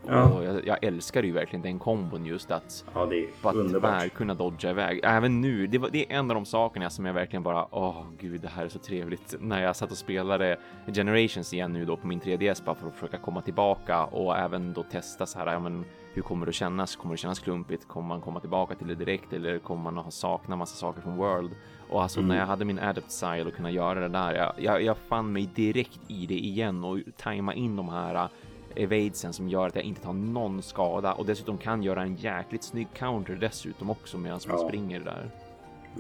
Ja. 0.07 0.29
Och 0.29 0.45
jag, 0.45 0.67
jag 0.67 0.85
älskar 0.85 1.23
ju 1.23 1.33
verkligen 1.33 1.63
den 1.63 1.79
kombon 1.79 2.27
just 2.27 2.51
att 2.51 2.85
Ja, 2.95 3.07
det 3.07 3.17
är 3.25 3.29
att 3.43 3.55
underbart. 3.55 4.15
kunna 4.15 4.35
dodga 4.35 4.71
iväg. 4.71 5.01
Även 5.03 5.41
nu, 5.41 5.67
det, 5.67 5.79
var, 5.79 5.89
det 5.91 6.13
är 6.13 6.19
en 6.19 6.31
av 6.31 6.35
de 6.35 6.45
sakerna 6.45 6.91
som 6.91 7.05
jag 7.07 7.15
verkligen 7.15 7.43
bara, 7.43 7.67
åh 7.75 8.05
gud, 8.19 8.41
det 8.41 8.49
här 8.49 8.65
är 8.65 8.69
så 8.69 8.79
trevligt. 8.79 9.35
När 9.41 9.63
jag 9.63 9.77
satt 9.77 9.91
och 9.91 9.97
spelade 9.97 10.57
Generations 10.95 11.53
igen 11.55 11.73
nu 11.73 11.85
då 11.85 11.97
på 11.97 12.07
min 12.07 12.21
3DS 12.21 12.65
bara 12.65 12.75
för 12.75 12.89
att 12.89 12.95
försöka 12.95 13.19
komma 13.19 13.43
tillbaka 13.43 14.05
och 14.05 14.37
även 14.37 14.73
då 14.73 14.83
testa 14.83 15.27
så 15.27 15.39
här, 15.39 15.53
ja 15.53 15.59
men 15.59 15.85
hur 16.15 16.23
kommer 16.23 16.47
det 16.47 16.51
att 16.51 16.55
kännas? 16.55 16.97
Kommer 16.97 17.15
det 17.15 17.19
kännas 17.19 17.39
klumpigt? 17.39 17.89
Kommer 17.89 18.09
man 18.09 18.21
komma 18.21 18.41
tillbaka 18.41 18.75
till 18.75 18.87
det 18.89 18.95
direkt 18.95 19.33
eller 19.33 19.59
kommer 19.59 19.83
man 19.83 19.99
att 19.99 20.05
ha 20.05 20.11
sakna 20.11 20.57
massa 20.57 20.77
saker 20.77 21.01
från 21.01 21.17
World? 21.17 21.51
Och 21.91 22.03
alltså 22.03 22.21
när 22.21 22.39
jag 22.39 22.47
hade 22.47 22.65
min 22.65 22.79
Adept 22.79 23.11
Style 23.11 23.45
och 23.45 23.55
kunna 23.55 23.71
göra 23.71 24.01
det 24.01 24.09
där, 24.09 24.35
jag, 24.35 24.53
jag, 24.57 24.83
jag 24.83 24.97
fann 25.09 25.33
mig 25.33 25.49
direkt 25.55 26.01
i 26.09 26.27
det 26.27 26.39
igen 26.39 26.85
och 26.85 26.99
tajma 27.17 27.55
in 27.55 27.77
de 27.77 27.89
här 27.89 28.29
evadesen 28.77 29.33
som 29.33 29.49
gör 29.49 29.67
att 29.67 29.75
jag 29.75 29.85
inte 29.85 30.01
tar 30.01 30.13
någon 30.13 30.63
skada 30.63 31.13
och 31.13 31.27
dessutom 31.27 31.59
kan 31.59 31.83
göra 31.83 32.03
en 32.03 32.17
jäkligt 32.17 32.63
snygg 32.65 32.87
counter 32.95 33.37
dessutom 33.41 33.91
också 33.91 34.19
medan 34.19 34.41
man 34.49 34.59
Ja. 34.61 34.69
springer 34.69 35.01
där. 35.01 35.31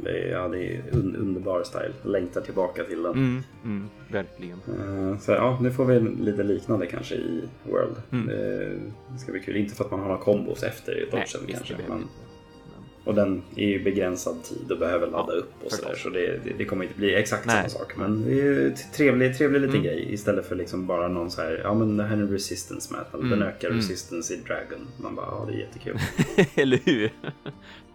Det 0.03 0.11
är, 0.11 0.31
ja, 0.33 0.49
det 0.49 0.77
är 0.77 0.83
un, 0.93 1.17
underbar 1.17 1.63
style. 1.65 1.93
Längtar 2.05 2.41
tillbaka 2.41 2.85
till 2.85 3.03
den. 3.03 3.13
Mm, 3.13 3.43
mm, 3.65 3.89
verkligen. 4.13 4.59
Eh, 4.69 5.19
Så 5.19 5.33
ja, 5.33 5.59
nu 5.63 5.71
får 5.71 5.85
vi 5.85 6.01
lite 6.01 6.43
liknande 6.43 6.87
kanske 6.87 7.15
i 7.15 7.43
World. 7.63 7.97
Mm. 8.13 8.29
Eh, 8.29 8.79
Det 9.13 9.19
ska 9.19 9.33
bli 9.33 9.41
kul. 9.41 9.57
Inte 9.57 9.75
för 9.75 9.85
att 9.85 9.91
man 9.91 10.01
har 10.01 10.07
några 10.09 10.21
kombos 10.23 10.63
efter 10.63 10.95
dodgen 11.11 11.27
kanske. 11.55 11.77
Men, 11.89 12.09
och 13.09 13.15
den 13.15 13.43
är 13.57 13.67
ju 13.69 13.85
begränsad 13.85 14.43
tid 14.45 14.73
och 14.73 14.79
behöver 14.79 15.07
ladda 15.07 15.33
upp 15.33 15.53
och 15.65 15.73
sådär. 15.73 15.95
Så 15.95 16.11
det, 16.11 16.41
det, 16.59 16.65
kommer 16.65 16.85
inte 16.85 16.99
bli 16.99 17.15
exakt 17.15 17.47
Nej. 17.47 17.57
samma 17.57 17.69
sak. 17.69 17.97
Men 17.97 18.25
det 18.25 18.31
är 18.31 18.35
ju 18.35 18.75
trevlig, 18.97 19.37
trevlig 19.39 19.61
liten 19.61 19.75
Mm. 19.81 19.87
grej. 19.87 20.13
Istället 20.13 20.47
för 20.47 20.57
liksom 20.57 20.87
bara 20.87 21.09
någon 21.09 21.31
så 21.31 21.41
här, 21.43 21.61
ja 21.65 21.75
men 21.75 21.97
det 21.97 22.05
här 22.05 22.17
är 22.17 22.21
en 22.21 22.31
resistance 22.31 22.95
metal. 22.97 23.21
Mm, 23.21 23.31
Den 23.39 23.49
ökar 23.49 23.69
mm. 23.69 23.81
resistance 23.81 24.35
i 24.35 24.37
Dragon. 24.37 24.89
Man 24.97 25.15
bara, 25.15 25.27
ja 25.27 25.45
det 25.49 25.55
är 25.55 25.59
jättekul. 25.59 25.99
Eller 26.55 26.79
hur? 26.85 27.13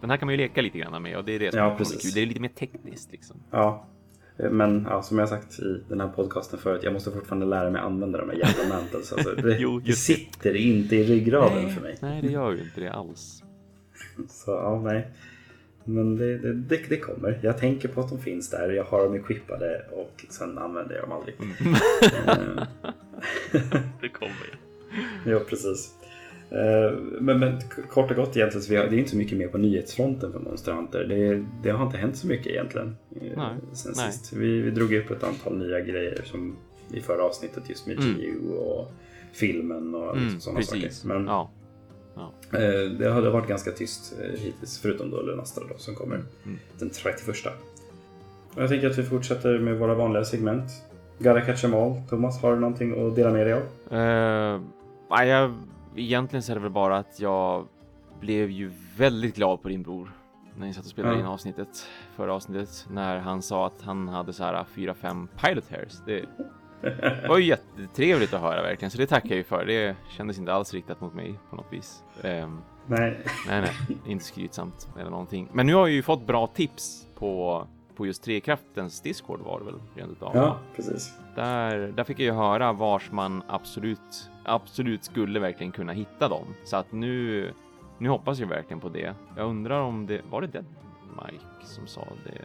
Den 0.00 0.10
här 0.10 0.16
kan 0.16 0.26
man 0.26 0.34
ju 0.34 0.40
leka 0.40 0.62
lite 0.62 0.78
grann 0.78 1.02
med 1.02 1.16
och 1.16 1.24
det 1.24 1.32
är 1.32 1.38
det 1.38 1.50
som 1.50 1.58
Ja, 1.60 1.74
är 1.74 1.84
kul. 1.84 2.10
Det 2.14 2.22
är 2.22 2.26
lite 2.26 2.40
mer 2.40 2.48
tekniskt 2.48 3.12
liksom. 3.12 3.36
Ja, 3.50 3.86
men 4.36 4.86
ja, 4.90 5.02
som 5.02 5.18
jag 5.18 5.28
sagt 5.28 5.58
i 5.58 5.80
den 5.88 6.00
här 6.00 6.08
podcasten 6.08 6.58
förut, 6.58 6.80
jag 6.84 6.92
måste 6.92 7.10
fortfarande 7.10 7.46
lära 7.46 7.70
mig 7.70 7.80
använda 7.80 8.18
de 8.18 8.28
här 8.30 8.36
jävla 8.36 8.74
mantles. 8.74 9.12
Alltså, 9.12 9.34
det, 9.34 9.56
Jo, 9.60 9.78
det 9.78 9.92
sitter 9.92 10.56
inte 10.56 10.96
i 10.96 11.04
ryggraden 11.04 11.70
för 11.70 11.82
mig. 11.82 11.96
Nej, 12.02 12.22
det 12.22 12.32
gör 12.32 12.52
ju 12.52 12.60
inte 12.60 12.80
det 12.80 12.92
alls. 12.92 13.43
Så 14.28 14.50
ja, 14.50 14.80
nej. 14.84 15.08
Men 15.86 16.16
det, 16.16 16.38
det, 16.38 16.52
det, 16.52 16.80
det 16.88 16.96
kommer. 16.96 17.38
Jag 17.42 17.58
tänker 17.58 17.88
på 17.88 18.00
att 18.00 18.08
de 18.08 18.18
finns 18.20 18.50
där. 18.50 18.70
Jag 18.70 18.84
har 18.84 19.04
dem 19.04 19.14
equippade 19.14 19.82
och 19.92 20.24
sen 20.30 20.58
använder 20.58 20.94
jag 20.94 21.04
dem 21.04 21.12
aldrig. 21.12 21.34
Eh, 22.26 22.66
Det 24.00 24.08
kommer 24.08 24.32
ju. 25.24 25.30
ja, 25.32 25.40
precis. 25.48 25.94
Eh, 26.50 26.98
Men, 27.20 27.38
men 27.38 27.58
kort 27.90 28.10
och 28.10 28.16
gott 28.16 28.36
egentligen, 28.36 28.62
så 28.62 28.70
vi 28.70 28.76
har, 28.76 28.86
det 28.86 28.96
är 28.96 28.98
inte 28.98 29.10
så 29.10 29.16
mycket 29.16 29.38
mer 29.38 29.48
på 29.48 29.58
nyhetsfronten 29.58 30.32
för 30.32 30.38
Monster 30.40 30.72
Hunter. 30.72 31.04
Det, 31.04 31.44
det 31.62 31.70
har 31.70 31.86
inte 31.86 31.98
hänt 31.98 32.16
så 32.16 32.26
mycket 32.26 32.46
egentligen 32.46 32.96
eh, 33.16 33.22
Nej, 33.36 33.54
sen 33.72 33.92
nej. 33.96 34.12
sist. 34.12 34.32
Vi, 34.32 34.60
vi 34.60 34.70
drog 34.70 34.92
upp 34.94 35.10
ett 35.10 35.22
antal 35.24 35.58
nya 35.58 35.80
grejer 35.80 36.20
som 36.24 36.56
i 36.92 37.00
förra 37.00 37.22
avsnittet 37.24 37.68
just 37.68 37.86
med 37.86 37.98
Mm. 37.98 38.14
GU 38.20 38.48
och 38.54 38.92
filmen 39.32 39.94
och 39.94 40.16
Mm, 40.16 40.40
sådana 40.40 40.58
precis. 40.60 40.96
saker. 40.98 41.14
Men 41.14 41.26
Ja. 41.26 41.50
Eh, 42.52 42.90
det 42.98 43.10
har 43.10 43.22
varit 43.22 43.48
ganska 43.48 43.70
tyst 43.70 44.14
eh, 44.22 44.40
hittills, 44.40 44.78
förutom 44.78 45.10
då 45.10 45.22
Lunastra 45.22 45.64
då, 45.68 45.78
som 45.78 45.94
kommer 45.94 46.14
Mm. 46.44 46.58
den 46.78 46.90
31. 46.90 47.46
Och 48.54 48.62
Jag 48.62 48.68
tänker 48.68 48.90
att 48.90 48.98
vi 48.98 49.02
fortsätter 49.02 49.58
med 49.58 49.78
våra 49.78 49.94
vanliga 49.94 50.24
segment. 50.24 50.70
Gotta 51.18 51.40
catch 51.40 51.64
'em 51.64 51.74
all. 51.74 52.08
Thomas, 52.08 52.42
har 52.42 52.54
du 52.54 52.60
någonting 52.60 53.06
att 53.08 53.16
dela 53.16 53.30
med 53.30 53.46
dig 53.46 53.52
av? 53.54 53.62
Uh, 55.12 55.24
jag, 55.26 55.54
egentligen 55.96 56.42
så 56.42 56.52
är 56.52 56.56
det 56.56 56.62
väl 56.62 56.70
bara 56.70 56.96
att 56.98 57.20
jag 57.20 57.66
blev 58.20 58.50
ju 58.50 58.72
väldigt 58.96 59.34
glad 59.36 59.62
på 59.62 59.68
din 59.68 59.82
bror 59.82 60.10
när 60.56 60.66
ni 60.66 60.74
satt 60.74 60.84
och 60.84 60.90
spelade 60.90 61.14
Ja. 61.14 61.20
in 61.20 61.26
avsnittet, 61.26 61.86
förra 62.16 62.34
avsnittet, 62.34 62.86
när 62.90 63.18
han 63.18 63.42
sa 63.42 63.66
att 63.66 63.82
han 63.82 64.08
hade 64.08 64.32
så 64.32 64.44
här 64.44 64.64
4-5 64.74 65.28
pilot 65.42 65.70
hairs. 65.70 65.92
Det 66.06 66.24
var 67.28 67.38
ju 67.38 67.44
jättetrevligt 67.44 68.34
att 68.34 68.40
höra 68.40 68.62
verkligen, 68.62 68.90
så 68.90 68.98
det 68.98 69.06
tackar 69.06 69.28
jag 69.28 69.36
ju 69.36 69.44
för. 69.44 69.64
Det 69.64 69.96
kändes 70.08 70.38
inte 70.38 70.52
alls 70.52 70.74
riktat 70.74 71.00
mot 71.00 71.14
mig 71.14 71.34
på 71.50 71.56
något 71.56 71.72
vis. 71.72 72.02
Ehm, 72.22 72.60
Nej. 72.86 73.20
nej, 73.48 73.60
nej, 73.60 73.98
inte 74.06 74.24
skrytsamt 74.24 74.88
eller 75.00 75.10
någonting. 75.10 75.48
Men 75.52 75.66
nu 75.66 75.74
har 75.74 75.80
jag 75.80 75.94
ju 75.94 76.02
fått 76.02 76.26
bra 76.26 76.46
tips 76.46 77.08
på, 77.14 77.66
på 77.96 78.06
just 78.06 78.24
Trekraftens 78.24 79.00
Discord 79.00 79.40
var 79.40 79.58
det 79.58 79.64
väl 79.64 79.80
rent. 79.94 80.18
Ja, 80.20 80.58
precis. 80.76 81.18
Där, 81.34 81.92
där 81.96 82.04
fick 82.04 82.18
jag 82.18 82.24
ju 82.24 82.32
höra 82.32 82.72
vars 82.72 83.10
man 83.10 83.42
absolut, 83.48 84.30
absolut 84.44 85.04
skulle 85.04 85.40
verkligen 85.40 85.72
kunna 85.72 85.92
hitta 85.92 86.28
dem. 86.28 86.46
Så 86.64 86.76
att 86.76 86.92
nu, 86.92 87.50
nu 87.98 88.08
hoppas 88.08 88.38
jag 88.38 88.46
verkligen 88.46 88.80
på 88.80 88.88
det. 88.88 89.14
Jag 89.36 89.48
undrar 89.48 89.80
om 89.80 90.06
det, 90.06 90.20
var 90.30 90.40
det 90.40 90.64
Mike 91.16 91.44
som 91.62 91.86
sa 91.86 92.00
det? 92.24 92.40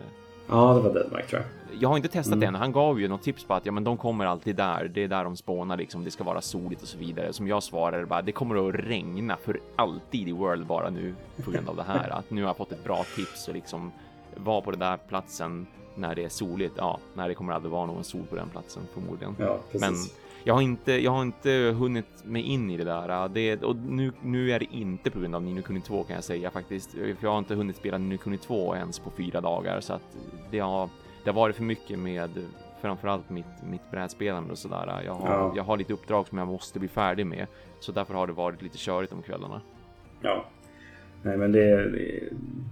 Ja, 0.49 0.73
det 0.73 0.79
var 0.81 0.93
Deadmike 0.93 1.27
tror 1.27 1.41
jag. 1.41 1.49
Jag 1.81 1.89
har 1.89 1.95
inte 1.97 2.09
testat 2.09 2.27
Mm. 2.33 2.39
det 2.39 2.45
än. 2.45 2.55
Han 2.55 2.71
gav 2.71 2.99
ju 3.01 3.07
något 3.07 3.21
tips 3.23 3.43
på 3.43 3.53
att 3.53 3.65
ja, 3.65 3.71
men 3.71 3.83
de 3.83 3.97
kommer 3.97 4.25
alltid 4.25 4.55
där. 4.55 4.91
Det 4.93 5.03
är 5.03 5.07
där 5.07 5.23
de 5.23 5.35
spånar 5.37 5.77
liksom. 5.77 6.03
Det 6.03 6.11
ska 6.11 6.23
vara 6.23 6.41
soligt 6.41 6.81
och 6.81 6.87
så 6.87 6.97
vidare. 6.97 7.33
Som 7.33 7.47
jag 7.47 7.63
svarade 7.63 8.05
bara, 8.05 8.21
det 8.21 8.31
kommer 8.31 8.67
att 8.69 8.75
regna 8.75 9.37
för 9.37 9.59
alltid 9.75 10.27
i 10.27 10.31
World 10.31 10.65
bara 10.67 10.89
nu 10.89 11.15
på 11.45 11.51
grund 11.51 11.69
av 11.69 11.75
det 11.75 11.83
här. 11.83 12.09
Att 12.09 12.31
nu 12.31 12.41
har 12.41 12.49
jag 12.49 12.57
fått 12.57 12.71
ett 12.71 12.83
bra 12.83 13.05
tips 13.15 13.47
och 13.47 13.53
liksom 13.53 13.91
var 14.35 14.61
på 14.61 14.71
den 14.71 14.79
där 14.79 14.97
platsen 14.97 15.67
när 15.95 16.15
det 16.15 16.23
är 16.25 16.29
soligt. 16.29 16.73
Ja, 16.77 16.99
när 17.13 17.27
det 17.27 17.33
kommer 17.35 17.53
aldrig 17.53 17.71
vara 17.71 17.85
någon 17.85 18.03
sol 18.03 18.23
på 18.29 18.35
den 18.35 18.49
platsen 18.49 18.83
förmodligen. 18.93 19.35
Ja, 19.39 19.57
precis. 19.71 19.81
Men 19.81 19.95
jag 20.43 20.53
har 20.53 20.61
inte, 20.61 20.91
jag 20.93 21.11
har 21.11 21.21
inte 21.21 21.51
hunnit 21.79 22.25
mig 22.25 22.41
in 22.41 22.71
i 22.71 22.77
det 22.77 22.83
där. 22.83 23.29
Det, 23.29 23.63
och 23.63 23.75
nu, 23.75 24.11
nu 24.21 24.51
är 24.51 24.59
det 24.59 24.65
inte 24.71 25.11
på 25.11 25.19
grund 25.19 25.35
av 25.35 25.43
Nino 25.43 25.61
Kuni 25.61 25.81
2 25.81 26.03
kan 26.03 26.15
jag 26.15 26.23
säga 26.23 26.51
faktiskt. 26.51 26.91
För 26.91 27.15
jag 27.21 27.31
har 27.31 27.37
inte 27.39 27.55
hunnit 27.55 27.75
spela 27.75 27.97
Nino 27.97 28.17
Kuni 28.17 28.37
2 28.37 28.75
ens 28.75 28.99
på 28.99 29.09
fyra 29.11 29.41
dagar 29.41 29.79
så 29.79 29.93
att 29.93 30.17
det 30.51 30.59
har, 30.59 30.89
det 31.23 31.29
har 31.29 31.35
varit 31.35 31.55
för 31.55 31.63
mycket 31.63 31.99
med 31.99 32.29
framförallt 32.81 33.29
mitt, 33.29 33.45
mitt 33.71 33.91
brädspelande 33.91 34.51
och 34.51 34.57
sådär. 34.57 35.01
Jag 35.05 35.13
har, 35.13 35.29
Ja. 35.33 35.53
jag 35.55 35.63
har 35.63 35.77
lite 35.77 35.93
uppdrag 35.93 36.27
som 36.27 36.37
jag 36.37 36.47
måste 36.47 36.79
bli 36.79 36.87
färdig 36.87 37.25
med, 37.25 37.47
så 37.79 37.91
därför 37.91 38.13
har 38.13 38.27
det 38.27 38.33
varit 38.33 38.61
lite 38.61 38.77
körigt 38.77 39.13
om 39.13 39.21
kvällarna. 39.21 39.61
Ja. 40.21 40.45
Nej 41.23 41.37
men 41.37 41.51
det, 41.51 41.89
det, 41.91 42.19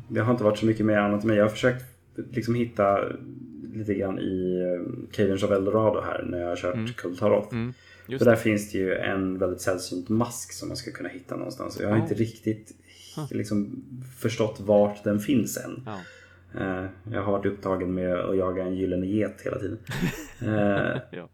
det 0.08 0.20
har 0.22 0.32
inte 0.32 0.44
varit 0.44 0.58
så 0.58 0.66
mycket 0.66 0.86
mer 0.86 0.98
annat 0.98 1.24
men 1.24 1.36
jag 1.36 1.44
har 1.44 1.50
försökt 1.50 1.84
liksom 2.32 2.56
hitta 2.56 3.00
lite 3.74 3.94
grann 3.94 4.20
i 4.20 4.62
eh, 4.62 5.08
Caverns 5.12 5.44
of 5.44 5.52
Eldorado 5.52 6.02
här 6.02 6.24
när 6.30 6.40
jag 6.40 6.48
har 6.50 6.56
kört 6.56 6.74
Mm. 6.76 6.94
Kultaroth. 6.94 7.54
Mm, 7.56 7.74
just 8.08 8.24
För 8.24 8.32
där 8.32 8.38
finns 8.38 8.72
det 8.72 8.78
ju 8.78 8.94
en 8.96 9.38
väldigt 9.38 9.62
sällsynt 9.62 10.10
mask 10.10 10.52
som 10.54 10.68
man 10.68 10.78
ska 10.78 10.92
kunna 10.92 11.10
hitta 11.10 11.36
någonstans. 11.36 11.80
Jag 11.82 11.90
har 11.90 11.96
Ja. 11.98 12.02
inte 12.04 12.14
riktigt 12.16 12.72
liksom, 13.32 13.84
förstått 14.20 14.60
vart 14.60 15.04
den 15.04 15.20
finns 15.20 15.58
än. 15.58 15.84
Eh, 16.60 16.86
Jag 17.14 17.22
har 17.24 17.32
varit 17.32 17.46
upptagen 17.46 17.94
med 17.94 18.14
att 18.16 18.38
jaga 18.38 18.64
en 18.64 18.76
gyllene 18.76 19.08
get 19.08 19.42
hela 19.44 19.60
tiden. 19.60 19.78
Eh, 20.42 21.02
Ja. 21.12 21.30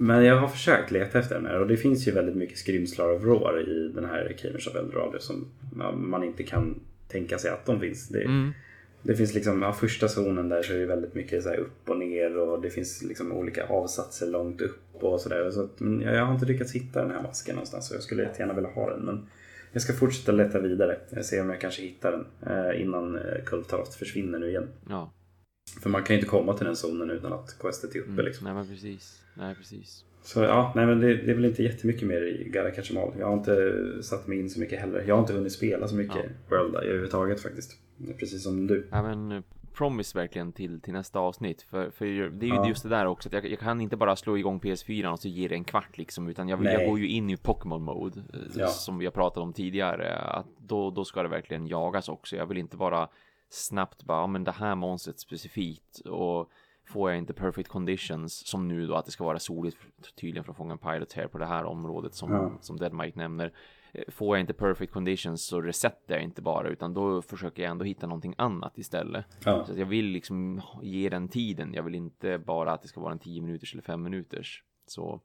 Men 0.00 0.24
jag 0.24 0.36
har 0.36 0.48
försökt 0.48 0.90
leta 0.90 1.18
efter 1.18 1.34
den 1.34 1.46
här 1.46 1.60
och 1.60 1.66
det 1.68 1.76
finns 1.76 2.08
ju 2.08 2.12
väldigt 2.12 2.36
mycket 2.36 2.58
skrymslar 2.58 3.08
av 3.08 3.24
rår 3.24 3.60
i 3.60 3.92
den 3.94 4.04
här 4.04 4.36
Caverns 4.38 4.66
of 4.66 4.76
Eldorado 4.76 5.18
som 5.18 5.48
man 5.94 6.24
inte 6.24 6.42
kan 6.42 6.80
tänka 7.08 7.38
sig 7.38 7.50
att 7.50 7.66
de 7.66 7.80
finns. 7.80 8.08
Det, 8.08 8.22
Mm, 8.24 8.52
det 9.02 9.16
finns 9.16 9.34
liksom, 9.34 9.62
ja, 9.62 9.72
första 9.72 10.08
zonen 10.08 10.48
där 10.48 10.62
så 10.62 10.72
är 10.72 10.78
det 10.78 10.86
väldigt 10.86 11.14
mycket 11.14 11.42
så 11.42 11.54
upp 11.54 11.88
och 11.90 11.98
ner 11.98 12.38
och 12.38 12.62
det 12.62 12.70
finns 12.70 13.02
liksom 13.02 13.32
olika 13.32 13.66
avsatser 13.66 14.26
långt 14.26 14.60
upp 14.60 15.02
och 15.04 15.20
sådär. 15.20 15.50
Så 15.50 15.68
men 15.78 16.00
jag, 16.00 16.14
jag 16.14 16.24
har 16.24 16.34
inte 16.34 16.46
lyckats 16.46 16.72
hitta 16.72 17.02
den 17.02 17.10
här 17.10 17.22
masken 17.22 17.54
någonstans 17.54 17.88
så 17.88 17.94
jag 17.94 18.02
skulle 18.02 18.22
jättegärna 18.22 18.54
vilja 18.54 18.70
ha 18.70 18.90
den. 18.90 19.00
Men 19.00 19.26
jag 19.72 19.82
ska 19.82 19.92
fortsätta 19.92 20.32
leta 20.32 20.60
vidare. 20.60 20.98
Jag 21.10 21.24
ser 21.24 21.42
om 21.42 21.50
jag 21.50 21.60
kanske 21.60 21.82
hittar 21.82 22.12
den 22.12 22.26
eh, 22.46 22.82
innan 22.82 23.18
eh, 23.18 23.88
försvinner 23.98 24.38
nu 24.38 24.48
igen. 24.48 24.68
ja. 24.88 25.12
För 25.82 25.90
man 25.90 26.02
kan 26.02 26.16
ju 26.16 26.20
inte 26.20 26.30
komma 26.30 26.54
till 26.54 26.66
den 26.66 26.76
zonen 26.76 27.10
utan 27.10 27.32
att 27.32 27.56
questet 27.60 27.94
är 27.94 27.98
uppe 27.98 28.10
Mm, 28.10 28.24
liksom. 28.24 28.44
Nej, 28.44 28.54
men 28.54 28.68
precis. 28.68 29.22
Nej, 29.34 29.54
precis. 29.54 30.04
Så 30.22 30.42
ja, 30.42 30.72
nej 30.76 30.86
men 30.86 31.00
det, 31.00 31.14
det 31.16 31.30
är 31.30 31.34
väl 31.34 31.44
inte 31.44 31.62
jättemycket 31.62 32.08
mer 32.08 32.22
i 32.22 32.48
Gara 32.48 32.70
Catchamal. 32.70 33.12
Jag 33.18 33.26
har 33.26 33.34
inte 33.34 33.82
satt 34.02 34.26
mig 34.26 34.38
in 34.38 34.50
så 34.50 34.60
mycket 34.60 34.80
heller. 34.80 35.04
Jag 35.06 35.14
har 35.14 35.20
inte 35.20 35.32
hunnit 35.32 35.52
spela 35.52 35.88
så 35.88 35.94
mycket 35.94 36.24
World 36.48 36.74
överhuvudtaget 36.74 37.40
faktiskt. 37.40 37.78
Precis 38.18 38.42
som 38.42 38.66
du. 38.66 38.88
Ja, 38.92 39.02
men 39.02 39.32
eh, 39.32 39.42
promise 39.74 40.18
verkligen 40.18 40.52
till, 40.52 40.80
till 40.80 40.92
nästa 40.92 41.18
avsnitt. 41.18 41.62
För, 41.62 41.90
för 41.90 42.04
det 42.30 42.46
är 42.46 42.50
ju 42.50 42.54
Ja. 42.54 42.68
just 42.68 42.82
det 42.82 42.88
där 42.88 43.06
också. 43.06 43.28
Att 43.28 43.32
jag, 43.32 43.46
jag 43.50 43.58
kan 43.58 43.80
inte 43.80 43.96
bara 43.96 44.16
slå 44.16 44.38
igång 44.38 44.60
PS4 44.60 45.06
och 45.12 45.18
så 45.20 45.28
ger 45.28 45.48
det 45.48 45.54
en 45.54 45.64
kvart 45.64 45.98
liksom. 45.98 46.28
Utan 46.28 46.48
jag, 46.48 46.64
jag 46.64 46.86
går 46.90 46.98
ju 46.98 47.08
in 47.08 47.30
i 47.30 47.36
Pokémon 47.36 47.82
mode. 47.82 48.20
eh, 48.20 48.40
Ja. 48.56 48.66
Som 48.66 48.98
vi 48.98 49.04
har 49.04 49.12
pratat 49.12 49.38
om 49.42 49.52
tidigare. 49.52 50.16
Att 50.18 50.46
då, 50.58 50.90
då 50.90 51.04
ska 51.04 51.22
det 51.22 51.28
verkligen 51.28 51.66
jagas 51.66 52.08
också. 52.08 52.36
Jag 52.36 52.46
vill 52.46 52.58
inte 52.58 52.76
bara 52.76 53.08
snabbt 53.50 54.02
bara, 54.04 54.20
ja, 54.20 54.26
men 54.26 54.44
det 54.44 54.52
här 54.52 54.74
monstret 54.74 55.20
specifikt. 55.20 55.98
Och 56.00 56.50
får 56.84 57.10
jag 57.10 57.18
inte 57.18 57.32
perfect 57.32 57.68
conditions. 57.68 58.46
Som 58.46 58.68
nu 58.68 58.86
då 58.86 58.94
att 58.94 59.04
det 59.04 59.10
ska 59.10 59.24
vara 59.24 59.38
soligt 59.38 59.76
tydligen 60.20 60.44
för 60.44 60.50
att 60.52 60.56
fånga 60.56 60.72
en 60.72 60.78
pilot 60.78 61.12
här 61.12 61.26
på 61.26 61.38
det 61.38 61.46
här 61.46 61.64
området. 61.64 62.14
Som, 62.14 62.32
Ja. 62.32 62.52
som 62.60 62.76
Dead 62.76 62.92
Mike 62.92 63.18
nämner. 63.18 63.52
Får 64.08 64.36
jag 64.36 64.40
inte 64.40 64.52
perfect 64.52 64.92
conditions 64.92 65.44
så 65.46 65.60
resetar 65.60 66.14
jag 66.14 66.22
inte 66.22 66.42
bara 66.42 66.68
utan 66.68 66.94
då 66.94 67.22
försöker 67.22 67.62
jag 67.62 67.70
ändå 67.70 67.84
hitta 67.84 68.06
någonting 68.06 68.34
annat 68.38 68.78
istället. 68.78 69.26
Ja, 69.44 69.64
Så 69.66 69.72
jag 69.78 69.86
vill 69.86 70.06
liksom 70.06 70.60
ge 70.82 71.08
den 71.08 71.28
tiden. 71.28 71.74
Jag 71.74 71.82
vill 71.82 71.94
inte 71.94 72.38
bara 72.38 72.72
att 72.72 72.82
det 72.82 72.88
ska 72.88 73.00
vara 73.00 73.12
en 73.12 73.18
10 73.18 73.42
minuters 73.42 73.72
eller 73.72 73.82
5 73.82 74.02
minuters. 74.02 74.62
Så 74.86 75.20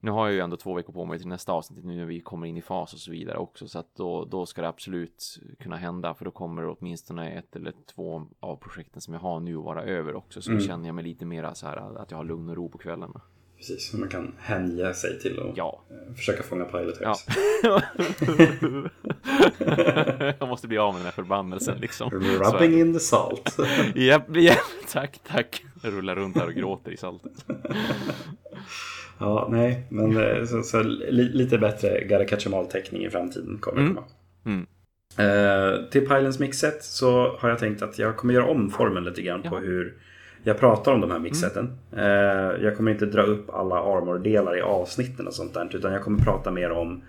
nu 0.00 0.10
har 0.10 0.26
jag 0.26 0.34
ju 0.34 0.40
ändå 0.40 0.56
två 0.56 0.74
veckor 0.74 0.92
på 0.92 1.04
mig 1.04 1.18
till 1.18 1.28
nästa 1.28 1.52
avsnitt 1.52 1.84
nu 1.84 1.96
när 1.96 2.04
vi 2.04 2.20
kommer 2.20 2.46
in 2.46 2.56
i 2.56 2.62
fas 2.62 2.92
och 2.94 2.98
så 3.00 3.10
vidare 3.10 3.36
också. 3.38 3.68
Så 3.68 3.78
att 3.78 3.94
då, 3.96 4.24
då 4.24 4.46
ska 4.46 4.62
det 4.62 4.68
absolut 4.68 5.38
kunna 5.58 5.76
hända. 5.76 6.14
För 6.14 6.24
då 6.24 6.30
kommer 6.30 6.66
åtminstone 6.78 7.30
ett 7.30 7.56
eller 7.56 7.72
två 7.94 8.26
av 8.40 8.56
projekten 8.56 9.00
som 9.00 9.14
jag 9.14 9.20
har 9.20 9.40
nu 9.40 9.54
vara 9.54 9.82
över 9.82 10.14
också. 10.14 10.42
Så 10.42 10.50
Mm. 10.50 10.62
känner 10.62 10.86
jag 10.86 10.94
mig 10.94 11.04
lite 11.04 11.24
mera 11.26 11.54
så 11.54 11.66
här 11.66 11.98
att 11.98 12.10
jag 12.10 12.18
har 12.18 12.24
lugn 12.24 12.48
och 12.50 12.56
ro 12.56 12.68
på 12.68 12.78
kvällarna. 12.78 13.20
Precis. 13.56 13.90
Så 13.90 13.96
man 13.98 14.08
kan 14.08 14.32
hänge 14.38 14.94
sig 14.94 15.18
till 15.20 15.38
och 15.38 15.52
Ja. 15.58 15.82
eh, 15.90 16.14
försöka 16.16 16.42
fånga 16.42 16.64
pilot 16.64 16.98
Ja. 17.00 17.16
jag 20.38 20.48
måste 20.48 20.68
bli 20.68 20.78
av 20.78 20.92
med 20.92 21.00
den 21.00 21.04
här 21.04 21.12
förbannelsen 21.12 21.78
liksom. 21.80 22.10
Rubbing 22.10 22.78
in 22.80 22.92
the 22.94 23.00
salt. 23.00 23.56
Japp, 23.94 24.36
japp, 24.36 24.58
tack, 24.92 25.20
tack. 25.28 25.64
Jag 25.82 25.92
rullar 25.92 26.14
runt 26.16 26.36
här 26.38 26.46
och 26.46 26.52
gråter 26.54 26.92
i 26.92 26.96
saltet. 26.96 27.32
ja, 29.18 29.48
nej, 29.50 29.86
men 29.90 30.16
eh, 30.16 30.44
så, 30.44 30.62
så 30.62 30.82
li, 30.82 31.22
lite 31.22 31.58
bättre 31.58 32.04
Gara 32.04 32.24
Catchamal-täckning 32.24 33.04
i 33.04 33.10
framtiden 33.10 33.58
kommer 33.60 33.80
Mm. 33.82 33.94
komma. 33.94 34.06
Mm. 34.46 34.66
Eh, 35.18 35.88
till 35.90 36.08
Pylons 36.08 36.38
mixset 36.38 36.84
så 36.84 37.36
har 37.38 37.48
jag 37.48 37.58
tänkt 37.58 37.82
att 37.82 37.98
jag 37.98 38.16
kommer 38.16 38.34
göra 38.34 38.46
om 38.46 38.70
formen 38.70 39.04
lite 39.04 39.22
grann 39.22 39.42
på 39.42 39.48
Ja. 39.56 39.58
hur 39.60 39.94
jag 40.46 40.58
pratar 40.58 40.92
om 40.92 41.00
de 41.00 41.10
här 41.10 41.18
mixseten. 41.18 41.70
Eh, 41.96 42.04
jag 42.64 42.76
kommer 42.76 42.90
inte 42.90 43.06
dra 43.06 43.22
upp 43.22 43.50
alla 43.50 43.74
armor-delar 43.76 44.58
i 44.58 44.60
avsnitten 44.60 45.26
och 45.26 45.34
sånt 45.34 45.54
där. 45.54 45.76
Utan 45.76 45.92
jag 45.92 46.02
kommer 46.02 46.18
prata 46.18 46.50
mer 46.50 46.70
om 46.70 47.02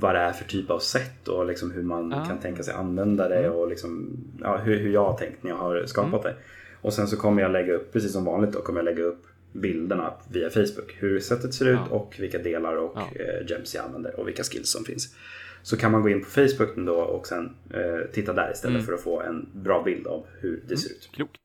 vad 0.00 0.14
det 0.14 0.18
är 0.18 0.32
för 0.32 0.44
typ 0.44 0.70
av 0.70 0.78
set 0.78 1.28
och 1.28 1.46
liksom 1.46 1.70
hur 1.70 1.82
man 1.82 2.12
Ah. 2.12 2.26
kan 2.26 2.38
tänka 2.38 2.62
sig 2.62 2.74
använda 2.74 3.28
det 3.28 3.50
och 3.50 3.68
liksom, 3.68 4.16
ja, 4.40 4.56
hur, 4.56 4.78
hur 4.78 4.90
jag 4.92 5.04
har 5.04 5.16
tänkt 5.16 5.42
när 5.42 5.50
jag 5.50 5.58
har 5.58 5.84
skapat 5.86 6.22
det. 6.22 6.34
Och 6.80 6.92
sen 6.92 7.06
så 7.06 7.16
kommer 7.16 7.42
jag 7.42 7.50
lägga 7.50 7.72
upp, 7.74 7.92
precis 7.92 8.12
som 8.12 8.24
vanligt 8.24 8.52
då, 8.52 8.60
kommer 8.60 8.78
jag 8.80 8.84
lägga 8.84 9.02
upp 9.04 9.22
bilderna 9.52 10.12
via 10.32 10.50
Facebook. 10.50 10.96
Hur 10.98 11.20
setet 11.20 11.54
ser 11.54 11.68
ut 11.68 11.78
Ja. 11.90 11.96
och 11.96 12.16
vilka 12.20 12.38
delar 12.38 12.76
och 12.76 12.92
Ja. 12.96 13.08
eh, 13.20 13.46
gems 13.50 13.74
jag 13.74 13.84
använder 13.84 14.20
och 14.20 14.28
vilka 14.28 14.42
skills 14.42 14.70
som 14.70 14.84
finns. 14.84 15.14
Så 15.62 15.76
kan 15.76 15.92
man 15.92 16.02
gå 16.02 16.08
in 16.08 16.20
på 16.24 16.30
Facebook 16.30 16.76
då 16.76 16.94
och 16.94 17.26
sen 17.26 17.50
eh, 17.74 18.10
titta 18.12 18.32
där 18.32 18.50
istället 18.52 18.74
Mm. 18.74 18.86
för 18.86 18.92
att 18.92 19.00
få 19.00 19.20
en 19.20 19.48
bra 19.52 19.82
bild 19.82 20.06
av 20.06 20.26
hur 20.40 20.62
det 20.68 20.76
ser 20.76 20.90
ut. 20.90 21.10
Klokt. 21.14 21.36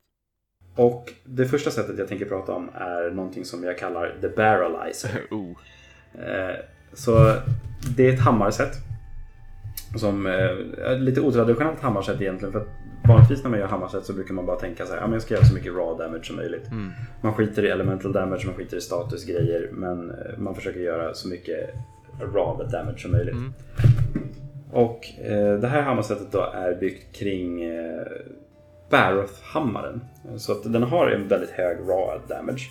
Och 0.76 1.12
det 1.24 1.46
första 1.46 1.70
sättet 1.70 1.98
jag 1.98 2.08
tänker 2.08 2.24
prata 2.24 2.52
om 2.52 2.70
är 2.74 3.10
någonting 3.10 3.44
som 3.44 3.64
jag 3.64 3.78
kallar 3.78 4.14
The 4.20 4.28
Barrelizer. 4.28 5.22
Oh. 5.30 5.50
Eh, 6.24 6.56
så 6.92 7.34
det 7.96 8.08
är 8.08 8.12
ett 8.12 8.20
hammarsätt. 8.20 8.72
Som 9.96 10.26
eh, 10.26 10.32
är 10.32 10.98
lite 10.98 11.20
otraditionellt 11.20 11.80
hammarsätt 11.80 12.20
egentligen. 12.20 12.52
För 12.52 12.66
vanligtvis 13.08 13.42
när 13.42 13.50
man 13.50 13.60
gör 13.60 13.66
hammarsätt 13.66 14.04
så 14.04 14.12
brukar 14.12 14.34
man 14.34 14.46
bara 14.46 14.56
tänka 14.56 14.86
så 14.86 14.92
här, 14.92 15.00
ja, 15.00 15.06
men 15.06 15.12
jag 15.12 15.22
ska 15.22 15.34
göra 15.34 15.44
så 15.44 15.54
mycket 15.54 15.72
raw 15.72 16.04
damage 16.04 16.24
som 16.24 16.36
möjligt. 16.36 16.70
Mm. 16.70 16.90
Man 17.20 17.34
skiter 17.34 17.64
i 17.64 17.68
elemental 17.68 18.12
damage, 18.12 18.46
man 18.46 18.54
skiter 18.54 18.76
i 18.76 18.80
statusgrejer. 18.80 19.68
Men 19.72 20.10
eh, 20.10 20.38
man 20.38 20.54
försöker 20.54 20.80
göra 20.80 21.14
så 21.14 21.28
mycket 21.28 21.70
raw 22.20 22.78
damage 22.78 22.98
som 22.98 23.12
möjligt. 23.12 23.34
Mm. 23.34 23.52
Och 24.72 25.20
eh, 25.20 25.60
det 25.60 25.68
här 25.68 25.82
hammarsättet 25.82 26.32
då 26.32 26.40
är 26.54 26.74
byggt 26.74 27.16
kring 27.16 27.62
eh, 27.62 28.06
Baroth-hammaren. 28.96 30.00
Så 30.36 30.52
att 30.52 30.72
den 30.72 30.82
har 30.82 31.06
en 31.06 31.28
väldigt 31.28 31.50
hög 31.50 31.78
raw 31.78 32.20
damage. 32.28 32.70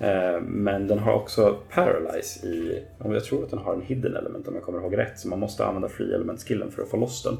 Eh, 0.00 0.40
men 0.40 0.86
den 0.86 0.98
har 0.98 1.12
också 1.12 1.58
Paralyze 1.70 2.46
i, 2.46 2.84
om 2.98 3.12
jag 3.12 3.24
tror 3.24 3.44
att 3.44 3.50
den 3.50 3.58
har 3.58 3.74
en 3.74 3.82
hidden 3.82 4.16
element 4.16 4.48
om 4.48 4.54
jag 4.54 4.62
kommer 4.62 4.78
ihåg 4.78 4.98
rätt. 4.98 5.18
Så 5.18 5.28
man 5.28 5.38
måste 5.38 5.66
använda 5.66 5.88
free 5.88 6.14
element 6.14 6.42
skillen 6.42 6.70
för 6.70 6.82
att 6.82 6.88
få 6.88 6.96
loss 6.96 7.22
den. 7.22 7.36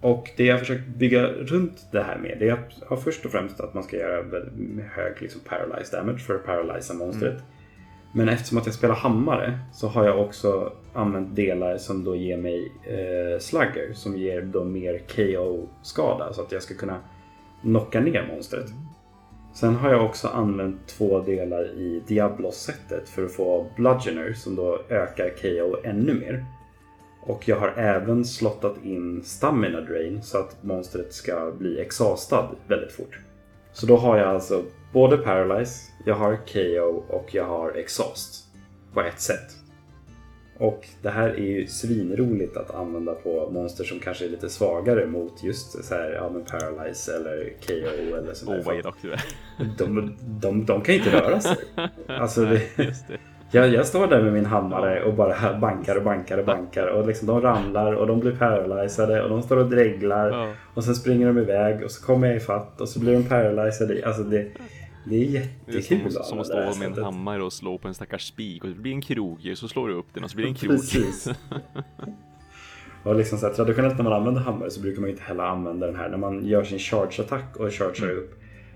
Och 0.00 0.30
det 0.36 0.44
jag 0.44 0.54
har 0.54 0.58
försökt 0.58 0.86
bygga 0.86 1.26
runt 1.26 1.86
det 1.92 2.02
här 2.02 2.18
med 2.18 2.36
det 2.38 2.48
är 2.48 2.96
först 2.96 3.24
och 3.24 3.30
främst 3.30 3.60
att 3.60 3.74
man 3.74 3.82
ska 3.82 3.96
göra 3.96 4.24
hög 4.94 5.22
liksom, 5.22 5.40
paralyze 5.40 5.96
damage 5.96 6.18
för 6.18 6.34
att 6.34 6.44
paralysa 6.44 6.94
monstret. 6.94 7.42
Men 8.14 8.28
eftersom 8.28 8.58
att 8.58 8.66
jag 8.66 8.74
spelar 8.74 8.94
hammare 8.94 9.58
så 9.72 9.88
har 9.88 10.04
jag 10.04 10.20
också 10.20 10.72
använt 10.92 11.36
delar 11.36 11.76
som 11.76 12.04
då 12.04 12.16
ger 12.16 12.36
mig 12.36 12.72
eh, 12.86 13.38
slugger 13.38 13.92
som 13.94 14.16
ger 14.16 14.42
då 14.42 14.64
mer 14.64 14.98
KO-skada 14.98 16.32
så 16.32 16.42
att 16.42 16.52
jag 16.52 16.62
ska 16.62 16.74
kunna 16.74 16.98
knocka 17.64 18.00
ner 18.00 18.26
monstret. 18.26 18.66
Sen 19.54 19.74
har 19.76 19.90
jag 19.90 20.04
också 20.04 20.28
använt 20.28 20.86
två 20.86 21.20
delar 21.20 21.64
i 21.64 22.02
Diablo-sättet 22.06 23.08
för 23.08 23.24
att 23.24 23.32
få 23.32 23.66
Bludgeoner 23.76 24.32
som 24.32 24.56
då 24.56 24.80
ökar 24.88 25.28
KO 25.42 25.76
ännu 25.84 26.14
mer. 26.14 26.44
Och 27.20 27.48
jag 27.48 27.56
har 27.56 27.68
även 27.68 28.24
slottat 28.24 28.84
in 28.84 29.22
Stamina 29.24 29.80
Drain 29.80 30.22
så 30.22 30.38
att 30.38 30.62
monstret 30.62 31.12
ska 31.12 31.52
bli 31.58 31.80
exhaustad 31.80 32.50
väldigt 32.68 32.92
fort. 32.92 33.18
Så 33.72 33.86
då 33.86 33.96
har 33.96 34.18
jag 34.18 34.28
alltså 34.28 34.62
både 34.92 35.18
Paralyze, 35.18 35.80
jag 36.04 36.14
har 36.14 36.36
KO 36.36 37.04
och 37.08 37.34
jag 37.34 37.44
har 37.44 37.70
Exhaust 37.70 38.44
på 38.94 39.00
ett 39.00 39.20
sätt. 39.20 39.63
Och 40.58 40.86
det 41.02 41.10
här 41.10 41.28
är 41.28 41.44
ju 41.44 41.66
svinroligt 41.66 42.56
att 42.56 42.74
använda 42.74 43.14
på 43.14 43.50
monster 43.50 43.84
som 43.84 43.98
kanske 44.00 44.24
är 44.24 44.28
lite 44.28 44.48
svagare 44.48 45.06
mot 45.06 45.42
just 45.42 45.84
så 45.84 45.94
här, 45.94 46.10
ja, 46.10 46.30
men 46.32 46.44
Paralyze 46.44 47.16
eller 47.16 47.52
KO 47.66 48.16
eller 48.16 48.34
sådär. 48.34 48.62
vad 48.64 48.78
elak 48.78 48.96
du 49.02 49.12
är. 49.12 49.20
de, 49.78 50.16
de, 50.20 50.64
de 50.64 50.80
kan 50.80 50.94
ju 50.94 51.00
inte 51.00 51.16
röra 51.16 51.40
sig. 51.40 51.56
Alltså 52.06 52.44
det. 52.44 52.62
Jag, 53.50 53.68
jag 53.68 53.86
står 53.86 54.06
där 54.06 54.22
med 54.22 54.32
min 54.32 54.46
hammare 54.46 55.04
och 55.04 55.14
bara 55.14 55.58
bankar 55.60 55.96
och 55.96 56.02
bankar 56.02 56.38
och 56.38 56.44
bankar 56.44 56.86
och 56.86 57.06
liksom 57.06 57.26
de 57.26 57.40
ramlar 57.40 57.92
och 57.92 58.06
de 58.06 58.20
blir 58.20 58.36
paralyserade 58.36 59.22
och 59.22 59.30
de 59.30 59.42
står 59.42 59.56
och 59.56 59.70
dreglar 59.70 60.54
och 60.74 60.84
sen 60.84 60.94
springer 60.94 61.26
de 61.26 61.38
iväg 61.38 61.84
och 61.84 61.90
så 61.90 62.06
kommer 62.06 62.26
jag 62.26 62.36
ifatt 62.36 62.80
och 62.80 62.88
så 62.88 63.00
blir 63.00 63.12
de 63.12 63.24
paralyserade. 63.24 64.06
Alltså 64.06 64.22
det, 64.22 64.46
det 65.04 65.16
är 65.16 65.30
Det 65.30 65.38
är 65.38 65.80
som, 65.80 65.96
jättekul. 65.96 66.12
som 66.12 66.38
att 66.40 66.46
stå 66.46 66.56
med 66.56 66.66
en 66.68 66.74
sättet. 66.74 67.04
hammare 67.04 67.42
och 67.42 67.52
slå 67.52 67.78
på 67.78 67.88
en 67.88 67.94
stackars 67.94 68.28
spik 68.28 68.62
och 68.64 68.70
det 68.70 68.74
blir 68.76 68.92
en 68.92 69.02
krok 69.02 69.38
så 69.54 69.68
slår 69.68 69.88
du 69.88 69.94
upp 69.94 70.06
den 70.14 70.24
och 70.24 70.30
så 70.30 70.36
blir 70.36 70.46
det 70.46 70.50
en 70.50 70.54
krok. 70.56 70.70
Precis. 70.72 71.28
Och 73.02 73.14
liksom 73.16 73.38
så 73.38 73.46
här, 73.46 73.54
traditionellt 73.54 73.96
när 73.96 74.04
man 74.04 74.12
använder 74.12 74.40
hammare 74.40 74.70
så 74.70 74.80
brukar 74.80 75.00
man 75.00 75.10
inte 75.10 75.22
heller 75.22 75.44
använda 75.44 75.86
den 75.86 75.96
här. 75.96 76.08
När 76.08 76.16
man 76.18 76.46
gör 76.46 76.64
sin 76.64 76.78
charge-attack 76.78 77.56
och 77.56 77.72
chargear 77.72 78.10
Mm. 78.10 78.18
upp 78.18 78.34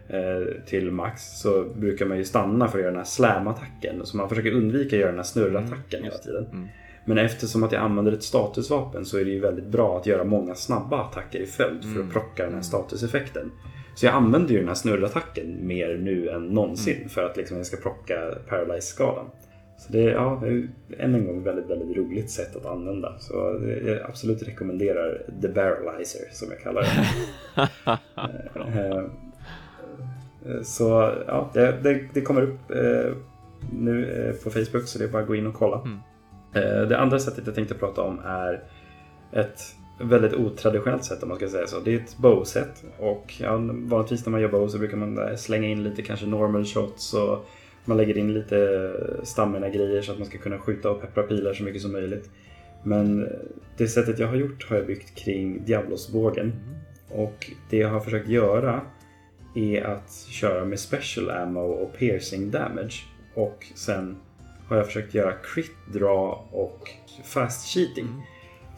eh, 0.09 0.65
till 0.67 0.91
max 0.91 1.23
så 1.41 1.65
brukar 1.77 2.07
man 2.07 2.17
ju 2.19 2.25
stanna 2.25 2.69
för 2.69 2.79
att 2.79 2.83
göra 2.83 2.91
den 2.91 2.99
här 2.99 3.05
slam-attacken. 3.05 4.01
Så 4.07 4.17
man 4.17 4.29
försöker 4.29 4.53
undvika 4.53 4.97
att 4.97 5.01
göra 5.01 5.11
den 5.11 5.19
här 5.19 5.25
snurrattacken 5.25 6.05
hela 6.05 6.19
tiden. 6.19 6.47
Mm. 6.53 6.69
Men 7.05 7.19
eftersom 7.19 7.63
att 7.65 7.73
jag 7.73 7.83
använder 7.83 8.13
ett 8.13 8.23
statusvapen 8.23 9.05
så 9.05 9.19
är 9.19 9.25
det 9.25 9.31
ju 9.31 9.41
väldigt 9.41 9.67
bra 9.67 9.99
att 9.99 10.07
göra 10.07 10.25
många 10.25 10.55
snabba 10.55 11.01
attacker 11.03 11.39
i 11.39 11.47
följd 11.47 11.83
för 11.83 11.91
Mm. 11.91 12.07
att 12.07 12.13
plocka 12.13 12.45
den 12.45 12.55
här 12.55 12.63
statuseffekten. 12.63 13.51
Så 13.99 14.07
jag 14.07 14.15
använder 14.15 14.53
ju 14.53 14.59
den 14.59 14.69
här 14.69 14.75
snurrattacken 14.75 15.67
mer 15.67 15.97
nu 15.97 16.29
än 16.29 16.47
någonsin 16.47 16.97
Mm. 16.97 17.09
för 17.09 17.25
att 17.25 17.37
liksom 17.37 17.57
jag 17.57 17.67
ska 17.67 17.77
plocka 17.77 18.35
paralyze-skalan. 18.49 19.27
Så 19.79 19.93
det 19.93 20.03
är, 20.03 20.11
ja, 20.11 20.43
än 20.99 21.15
en 21.15 21.27
gång 21.27 21.43
väldigt, 21.43 21.71
väldigt 21.71 21.97
roligt 21.97 22.31
sätt 22.31 22.57
att 22.57 22.67
använda. 22.67 23.19
Så 23.19 23.61
jag 23.87 24.01
absolut 24.03 24.43
rekommenderar 24.43 25.23
The 25.43 25.49
Barrelizer 25.49 26.21
som 26.33 26.49
jag 26.51 26.61
kallar 26.61 26.83
det. 26.83 26.89
Eh, 28.75 28.97
eh, 28.97 30.63
Så 30.63 31.13
ja, 31.27 31.51
det, 31.55 31.79
det, 31.83 32.09
det 32.15 32.21
kommer 32.21 32.43
upp 32.43 32.71
eh, 32.71 33.13
nu 33.73 34.33
på 34.45 34.51
Facebook 34.51 34.85
så 34.85 34.99
det 34.99 35.05
är 35.05 35.09
bara 35.09 35.23
att 35.23 35.29
gå 35.29 35.35
in 35.35 35.47
och 35.47 35.55
kolla. 35.55 35.83
Mm. 35.83 35.99
Det 36.89 36.99
andra 36.99 37.19
sättet 37.19 37.47
jag 37.47 37.55
tänkte 37.55 37.75
prata 37.75 38.03
om 38.03 38.21
är 38.25 38.63
ett 39.33 39.61
väldigt 40.01 40.35
otraditionellt 40.35 41.05
sätt 41.05 41.23
om 41.23 41.29
man 41.29 41.39
ska 41.39 41.49
säga 41.49 41.67
så. 41.67 41.81
Det 41.81 41.95
är 41.95 41.97
ett 41.97 42.17
bow-set 42.17 42.85
och 42.99 43.35
ja, 43.41 43.57
vanligtvis 43.71 44.27
när 44.27 44.31
man 44.31 44.41
gör 44.41 44.49
bow 44.49 44.69
så 44.69 44.79
brukar 44.79 44.97
man 44.97 45.39
slänga 45.39 45.69
in 45.69 45.85
lite 45.85 46.03
kanske 46.03 46.27
normal 46.27 46.65
shots 46.65 47.15
och 47.15 47.47
man 47.85 47.97
lägger 47.97 48.19
in 48.19 48.35
lite 48.35 48.93
stamina-grejer 49.23 50.03
så 50.03 50.13
att 50.13 50.19
man 50.19 50.27
ska 50.27 50.39
kunna 50.39 50.59
skjuta 50.59 50.91
och 50.91 51.01
peppra 51.01 51.23
pilar 51.23 51.53
så 51.53 51.63
mycket 51.63 51.83
som 51.83 51.93
möjligt. 51.93 52.31
Men 52.83 53.29
det 53.77 53.89
sättet 53.89 54.19
jag 54.19 54.29
har 54.29 54.37
gjort 54.37 54.69
har 54.69 54.77
jag 54.77 54.87
byggt 54.87 55.15
kring 55.15 55.65
Diablos-bågen. 55.65 56.53
Och 57.11 57.51
det 57.71 57.77
jag 57.77 57.89
har 57.89 58.01
försökt 58.01 58.29
göra 58.29 58.81
är 59.55 59.83
att 59.83 60.13
köra 60.31 60.65
med 60.65 60.81
special 60.81 61.31
ammo 61.31 61.61
och 61.61 61.99
piercing 61.99 62.51
damage. 62.51 63.05
Och 63.35 63.67
sen 63.75 64.17
har 64.69 64.77
jag 64.77 64.87
försökt 64.87 65.15
göra 65.15 65.33
crit 65.33 65.77
draw 65.93 66.39
och 66.51 66.91
fast 67.25 67.67
cheating. 67.67 68.09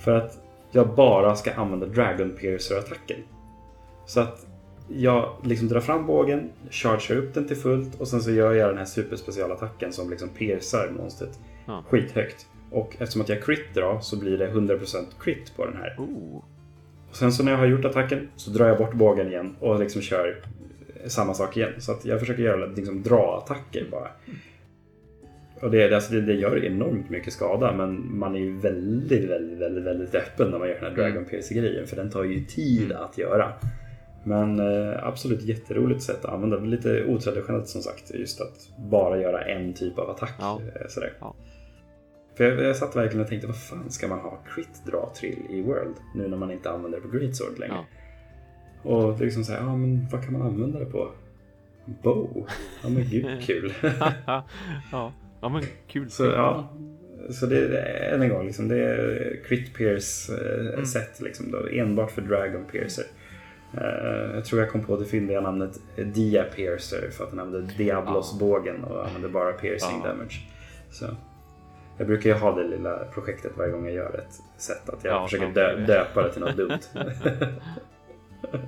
För 0.01 0.13
att 0.13 0.39
jag 0.73 0.95
bara 0.95 1.37
ska 1.37 1.53
använda 1.53 1.87
Dragon 1.87 2.37
Piercer-attacken. 2.41 3.19
Så 4.07 4.21
att 4.21 4.47
jag 4.89 5.37
liksom 5.43 5.69
drar 5.69 5.81
fram 5.81 6.07
bågen, 6.07 6.51
chargear 6.71 7.19
upp 7.19 7.35
den 7.35 7.49
till 7.49 7.57
fullt 7.57 8.01
och 8.01 8.09
sen 8.09 8.21
så 8.21 8.31
gör 8.31 8.53
jag 8.53 8.69
den 8.71 8.79
här 8.79 8.85
superspecialattacken 8.85 9.93
som 9.93 10.11
liksom 10.11 10.29
piercar 10.29 10.91
monstret 10.99 11.39
Ja. 11.67 11.85
skithögt. 11.89 12.47
Och 12.71 12.97
eftersom 12.99 13.23
att 13.23 13.29
jag 13.29 13.43
crit 13.43 13.75
drar 13.75 14.01
så 14.01 14.19
blir 14.19 14.39
det 14.39 14.51
100% 14.51 15.05
crit 15.21 15.57
på 15.57 15.67
den 15.67 15.77
här. 15.77 15.95
Oh. 15.99 16.43
Och 17.11 17.17
sen 17.17 17.33
så 17.33 17.45
när 17.45 17.53
jag 17.53 17.59
har 17.59 17.67
gjort 17.67 17.85
attacken 17.85 18.29
så 18.37 18.51
drar 18.51 18.67
jag 18.69 18.79
bort 18.79 18.95
bågen 18.95 19.29
igen 19.29 19.57
och 19.61 19.81
liksom 19.81 20.03
kör 20.03 20.43
samma 21.07 21.35
sak 21.35 21.57
igen. 21.57 21.73
Så 21.79 21.93
att 21.93 22.05
jag 22.05 22.21
försöker 22.21 22.43
göra 22.43 22.67
liksom 22.67 23.03
dra-attacker 23.03 23.87
bara. 23.91 24.09
Och 25.61 25.71
det, 25.71 25.95
alltså 25.95 26.13
det, 26.13 26.21
det 26.21 26.35
gör 26.35 26.65
enormt 26.65 27.11
mycket 27.11 27.33
skada 27.33 27.73
men 27.73 28.19
man 28.19 28.35
är 28.35 28.41
ju 28.41 28.59
väldigt, 28.59 29.31
väldigt, 29.31 29.59
väldigt, 29.59 29.85
väldigt 29.85 30.15
öppen 30.15 30.51
när 30.51 30.59
man 30.59 30.69
gör 30.69 30.75
den 30.75 30.85
här 30.85 30.97
Dragon 30.97 31.25
Piercer-grejen 31.25 31.87
för 31.87 31.97
den 31.97 32.11
tar 32.11 32.25
ju 32.25 32.45
tid 32.45 32.93
att 32.93 33.19
göra. 33.19 33.53
Men 34.25 34.59
eh, 34.61 35.07
absolut 35.07 35.43
jätteroligt 35.43 36.03
sätt 36.03 36.25
att 36.25 36.35
använda. 36.35 36.57
Lite 36.57 37.05
otraditionellt 37.05 37.69
som 37.69 37.83
sagt. 37.83 38.15
Just 38.15 38.41
att 38.41 38.69
bara 38.91 39.21
göra 39.21 39.45
en 39.45 39.75
typ 39.75 39.99
av 39.99 40.11
attack. 40.11 40.35
Ja. 40.39 40.61
eh, 40.81 40.87
Sådär. 40.89 41.13
Ja. 41.21 41.35
För 42.37 42.45
jag, 42.45 42.61
jag 42.63 42.77
satt 42.77 42.97
verkligen 42.97 43.23
och 43.23 43.29
tänkte 43.29 43.47
vad 43.47 43.57
fan 43.57 43.91
ska 43.91 44.09
man 44.09 44.19
ha 44.19 44.39
crit 44.55 44.87
dra 44.87 45.13
trill 45.21 45.39
i 45.51 45.63
World? 45.63 45.95
Nu 46.15 46.29
när 46.29 46.37
man 46.37 46.51
inte 46.51 46.71
använder 46.71 46.99
det 47.01 47.09
på 47.09 47.17
Greatsword 47.17 47.59
längre. 47.59 47.75
Ja. 47.75 48.91
Och 48.91 49.21
liksom 49.21 49.45
såhär, 49.45 49.61
ja 49.61 49.77
men 49.77 50.07
vad 50.13 50.25
kan 50.25 50.33
man 50.33 50.43
använda 50.43 50.79
det 50.79 50.87
på? 50.87 51.11
Bow? 52.03 52.47
Ja 52.83 52.89
men 52.89 53.05
gud 53.11 53.43
kul. 53.43 53.73
ja. 54.93 55.13
Ja, 55.41 55.49
men 55.49 55.63
kul. 55.89 56.11
så 56.11 56.25
ja. 56.25 56.69
Så 57.31 57.47
det 57.47 57.59
är 57.79 58.15
än 58.15 58.23
en 58.23 58.29
gång 58.29 58.47
liksom, 58.47 58.69
det 58.69 58.77
är 58.85 59.37
Crit 59.49 59.75
Pierce 59.75 60.33
eh, 60.33 60.73
Mm. 60.73 60.87
set 60.87 61.21
liksom 61.21 61.51
då, 61.51 61.67
enbart 61.73 62.11
för 62.11 62.23
Dragon 62.23 62.65
Piercer. 62.73 63.05
Eh, 63.75 64.35
jag 64.35 64.45
tror 64.45 64.61
jag 64.61 64.71
kom 64.71 64.85
på 64.85 64.97
det 64.97 65.05
fyndiga 65.05 65.41
namnet 65.41 65.81
Dia 65.97 66.45
Piercer 66.45 67.11
för 67.11 67.25
att 67.25 67.31
han 67.31 67.41
använde 67.41 67.73
Diablos-bågen 67.79 68.85
och 68.85 69.07
använde 69.07 69.29
bara 69.29 69.53
piercing 69.53 70.01
Ja. 70.05 70.09
damage. 70.11 70.41
Så. 70.91 71.07
Jag 71.99 72.07
brukar 72.07 72.31
ju 72.31 72.37
ha 72.37 72.55
det 72.57 72.69
lilla 72.69 72.97
projektet 72.97 73.53
varje 73.57 73.73
gång 73.73 73.85
jag 73.87 73.95
gör 73.95 74.15
ett 74.19 74.41
set 74.57 74.89
att 74.89 75.05
jag 75.05 75.15
Ja, 75.15 75.25
försöker 75.29 75.53
dö- 75.55 75.77
döpa 75.87 76.23
det 76.23 76.33
till 76.33 76.41
något 76.41 76.57
dumt. 76.57 76.79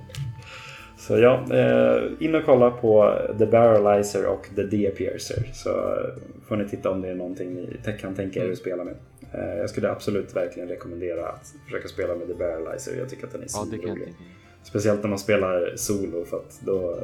Så 1.07 1.17
ja, 1.19 1.45
eh, 1.51 2.11
in 2.25 2.35
och 2.35 2.45
kolla 2.45 2.71
på 2.71 3.17
The 3.39 3.45
Barrelizer 3.45 4.25
och 4.27 4.47
The 4.55 4.63
Dia 4.63 4.91
Piercer 4.91 5.49
så 5.53 5.69
eh, 5.69 6.09
får 6.47 6.55
ni 6.55 6.69
titta 6.69 6.89
om 6.89 7.01
det 7.01 7.09
är 7.09 7.15
någonting 7.15 7.53
ni 7.53 7.93
kan 8.01 8.15
tänka 8.15 8.45
er 8.45 8.51
att 8.51 8.57
spela 8.57 8.83
med. 8.83 8.95
Eh, 9.33 9.57
jag 9.57 9.69
skulle 9.69 9.89
absolut 9.91 10.35
verkligen 10.35 10.69
rekommendera 10.69 11.27
att 11.29 11.53
försöka 11.65 11.87
spela 11.87 12.15
med 12.15 12.27
The 12.27 12.33
Barrelizer. 12.33 12.95
Jag 12.99 13.09
tycker 13.09 13.25
att 13.27 13.31
den 13.31 13.41
är 13.41 13.45
Ja, 13.45 13.65
svinrolig. 13.69 13.85
tänka 13.87 13.99
mig. 13.99 14.13
Speciellt 14.63 15.01
när 15.03 15.09
man 15.09 15.19
spelar 15.19 15.73
solo 15.75 16.25
för 16.25 16.37
att 16.37 16.59
då 16.65 16.97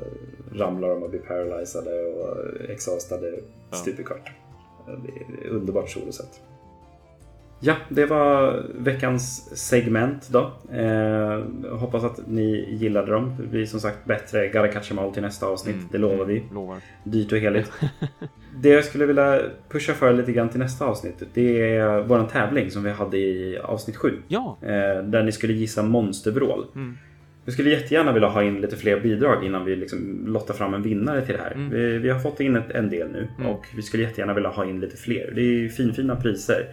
ramlar 0.55 0.89
de 0.89 1.03
och 1.03 1.09
blir 1.09 1.19
paralyzade 1.19 2.01
och 2.05 2.37
exhaustade 2.69 3.31
Ja. 3.71 3.77
stup 3.77 3.99
i 3.99 4.03
kvart. 4.03 4.31
Det 4.85 4.91
är 4.91 5.45
ett 5.47 5.51
underbart 5.51 5.89
solosätt. 5.89 6.41
Ja, 7.61 7.75
det 7.89 8.05
var 8.05 8.63
veckans 8.75 9.49
segment 9.57 10.29
då. 10.31 10.39
Eh, 10.77 11.43
hoppas 11.77 12.03
att 12.03 12.19
ni 12.27 12.75
gillade 12.79 13.11
dem. 13.11 13.35
Det 13.41 13.47
blir 13.47 13.65
som 13.65 13.79
sagt 13.79 14.05
bättre 14.05 14.51
All 14.99 15.13
till 15.13 15.21
nästa 15.21 15.45
avsnitt. 15.47 15.75
Mm, 15.75 15.87
Det 15.91 15.97
lovar 15.97 16.25
vi. 16.25 16.37
mm, 16.39 16.53
Lovar. 16.53 16.77
Dyrt 17.03 17.31
och 17.31 17.37
heligt. 17.37 17.71
Det 18.61 18.69
jag 18.69 18.85
skulle 18.85 19.05
vilja 19.05 19.41
pusha 19.69 19.93
för 19.93 20.13
lite 20.13 20.31
grann 20.31 20.49
till 20.49 20.59
nästa 20.59 20.85
avsnitt. 20.85 21.23
Det 21.33 21.75
är 21.75 22.01
vår 22.01 22.23
tävling 22.23 22.71
som 22.71 22.83
vi 22.83 22.91
hade 22.91 23.17
i 23.17 23.59
avsnitt 23.63 23.95
7. 23.97 24.11
Ja. 24.27 24.57
Eh, 24.61 25.03
där 25.03 25.23
ni 25.23 25.31
skulle 25.31 25.53
gissa 25.53 25.83
monsterbrål. 25.83 26.65
Mm. 26.75 26.97
Vi 27.45 27.51
skulle 27.51 27.69
jättegärna 27.69 28.11
vilja 28.13 28.27
ha 28.29 28.43
in 28.43 28.61
lite 28.61 28.75
fler 28.75 28.99
bidrag 28.99 29.45
innan 29.45 29.65
vi 29.65 29.75
liksom 29.75 30.23
lottar 30.27 30.53
fram 30.53 30.73
en 30.73 30.81
vinnare 30.81 31.25
till 31.25 31.35
det 31.35 31.41
här. 31.41 31.51
Mm. 31.51 31.69
Vi, 31.69 31.97
vi 31.97 32.09
har 32.09 32.19
fått 32.19 32.39
in 32.39 32.55
ett, 32.55 32.71
en 32.71 32.89
del 32.89 33.11
nu 33.11 33.27
Mm. 33.39 33.51
och 33.51 33.65
vi 33.75 33.81
skulle 33.81 34.03
jättegärna 34.03 34.33
vilja 34.33 34.49
ha 34.49 34.65
in 34.65 34.79
lite 34.79 34.97
fler. 34.97 35.31
Det 35.35 35.41
är 35.41 35.69
finfina 35.69 36.15
priser. 36.15 36.65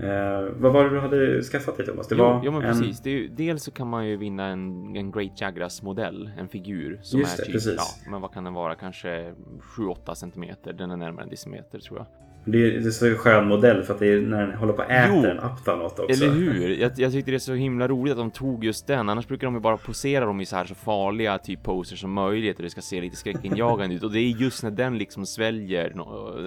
Eh, 0.00 0.48
vad 0.56 0.72
var 0.72 0.84
det 0.84 0.90
du 0.90 1.00
hade 1.00 1.42
skaffat 1.42 1.76
dig 1.76 1.86
Thomas? 1.86 2.08
Det 2.08 2.14
var 2.14 2.40
jo, 2.44 2.52
men 2.52 2.62
en... 2.64 2.68
precis. 2.80 3.06
Ju- 3.06 3.28
dels 3.28 3.62
så 3.62 3.70
kan 3.70 3.88
man 3.88 4.06
ju 4.06 4.16
vinna 4.16 4.46
en, 4.46 4.96
en 4.96 5.10
Great 5.10 5.40
Jagras 5.40 5.82
modell, 5.82 6.30
en 6.38 6.48
figur 6.48 6.98
som 7.02 7.20
Just 7.20 7.32
är 7.32 7.36
det, 7.36 7.44
typ, 7.44 7.52
precis. 7.52 7.74
ja, 7.76 8.10
men 8.10 8.20
vad 8.20 8.32
kan 8.32 8.44
den 8.44 8.54
vara, 8.54 8.74
kanske 8.74 9.34
7-8 9.76 10.14
centimeter. 10.14 10.72
Den 10.72 10.90
är 10.90 10.96
närmare 10.96 11.22
en 11.24 11.30
decimeter 11.30 11.78
tror 11.78 11.98
jag. 11.98 12.06
Det 12.44 12.58
är, 12.58 12.80
det 12.80 12.86
är 12.86 12.90
så 12.90 13.14
skön 13.14 13.48
modell 13.48 13.82
för 13.82 13.94
att 13.94 14.00
det 14.00 14.06
är 14.06 14.20
när 14.20 14.46
den 14.46 14.54
håller 14.54 14.72
på 14.72 14.82
att 14.82 14.90
äta 14.90 15.08
Jo. 15.14 15.24
en 15.24 15.40
aptanot 15.40 15.98
också. 15.98 16.24
Eller 16.24 16.34
hur? 16.34 16.68
Jag, 16.68 16.92
jag 16.96 17.12
tyckte 17.12 17.30
det 17.30 17.36
är 17.36 17.38
så 17.38 17.54
himla 17.54 17.88
roligt 17.88 18.12
att 18.12 18.18
de 18.18 18.30
tog 18.30 18.64
just 18.64 18.86
den. 18.86 19.08
Annars 19.08 19.28
brukar 19.28 19.46
de 19.46 19.54
ju 19.54 19.60
bara 19.60 19.76
posera 19.76 20.24
dem 20.24 20.40
i 20.40 20.46
så 20.46 20.56
här 20.56 20.64
så 20.64 20.74
farliga 20.74 21.38
typ 21.38 21.62
poser 21.62 21.96
som 21.96 22.12
möjligt 22.12 22.56
och 22.56 22.62
det 22.62 22.70
ska 22.70 22.80
se 22.80 23.00
lite 23.00 23.16
skräckinjagande 23.16 23.94
ut. 23.96 24.02
Och 24.02 24.12
det 24.12 24.20
är 24.20 24.28
just 24.28 24.62
när 24.62 24.70
den 24.70 24.98
liksom 24.98 25.26
sväljer 25.26 25.86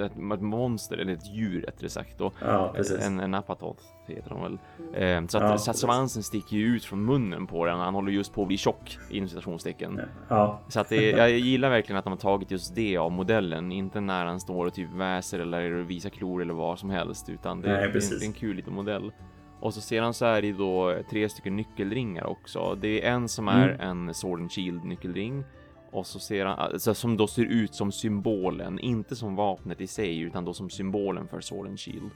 ett, 0.06 0.42
monster 0.42 0.98
eller 0.98 1.14
ett 1.14 1.36
djur 1.36 1.62
rättare 1.62 1.90
sagt 1.90 2.18
då. 2.18 2.32
Ja, 2.42 2.74
precis. 2.76 3.06
En, 3.06 3.20
en 3.20 3.34
apatot 3.34 3.78
heter 4.16 4.30
de 4.30 4.42
väl. 4.42 4.58
Eh, 4.94 5.28
så 5.28 5.38
att, 5.38 5.44
Ja, 5.44 5.48
så 5.50 5.54
att 5.56 5.66
precis. 5.66 5.82
svansen 5.82 6.24
sticker 6.24 6.58
ju 6.58 6.66
ut 6.66 6.86
från 6.86 7.06
munnen 7.06 7.48
på 7.48 7.66
den. 7.66 7.80
Han 7.80 7.94
håller 7.96 8.12
just 8.12 8.34
på 8.34 8.42
att 8.42 8.48
bli 8.48 8.58
tjock 8.58 8.98
inom 9.10 9.30
citationstecken. 9.30 10.02
Ja, 10.28 10.62
Så 10.68 10.80
att 10.80 10.90
det, 10.90 11.12
jag 11.12 11.32
gillar 11.32 11.70
verkligen 11.70 11.98
att 11.98 12.04
de 12.06 12.14
har 12.14 12.18
tagit 12.18 12.52
just 12.52 12.76
det 12.76 12.98
av 12.98 13.12
modellen. 13.12 13.72
Inte 13.72 14.02
när 14.02 14.26
han 14.26 14.40
står 14.40 14.66
och 14.66 14.74
typ 14.74 14.90
väser 14.94 15.40
eller 15.40 15.70
visar 15.70 16.10
klor 16.10 16.42
eller 16.42 16.54
vad 16.54 16.80
som 16.80 16.90
helst. 16.90 17.30
Utan 17.30 17.62
det, 17.62 17.68
Nej, 17.74 17.92
det, 17.94 18.00
det 18.20 18.26
är 18.26 18.28
en 18.28 18.34
kul 18.34 18.56
liten 18.56 18.74
modell. 18.74 19.12
Och 19.60 19.74
så 19.74 19.82
sedan 19.82 20.14
så 20.14 20.26
är 20.26 20.42
det 20.42 20.52
då 20.52 20.96
tre 21.10 21.30
stycken 21.30 21.56
nyckelringar 21.56 22.26
också. 22.26 22.78
Det 22.82 23.06
är 23.06 23.12
en 23.12 23.28
som 23.28 23.48
är 23.48 23.70
Mm. 23.70 24.08
en 24.08 24.14
Sword 24.14 24.40
and 24.40 24.52
Shield 24.52 24.84
nyckelring. 24.86 25.44
Och 25.92 26.06
så 26.06 26.20
ser 26.20 26.46
han, 26.46 26.60
alltså, 26.60 26.94
som 26.94 27.18
då 27.18 27.28
ser 27.28 27.44
ut 27.46 27.76
som 27.76 27.92
symbolen, 27.92 28.80
inte 28.80 29.16
som 29.16 29.36
vapnet 29.36 29.82
i 29.82 29.88
sig, 29.88 30.20
utan 30.20 30.46
då 30.46 30.54
som 30.54 30.70
symbolen 30.70 31.28
för 31.28 31.42
Sword 31.42 31.68
and 31.68 31.80
Shield. 31.80 32.10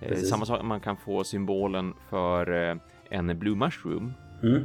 Eh, 0.00 0.08
Precis. 0.08 0.30
samma 0.30 0.44
sak, 0.46 0.62
man 0.62 0.80
kan 0.80 0.96
få 0.96 1.24
symbolen 1.24 1.94
för 2.08 2.70
eh, 2.70 2.76
en 3.10 3.38
Blue 3.38 3.56
Mushroom 3.56 4.12
mm. 4.42 4.64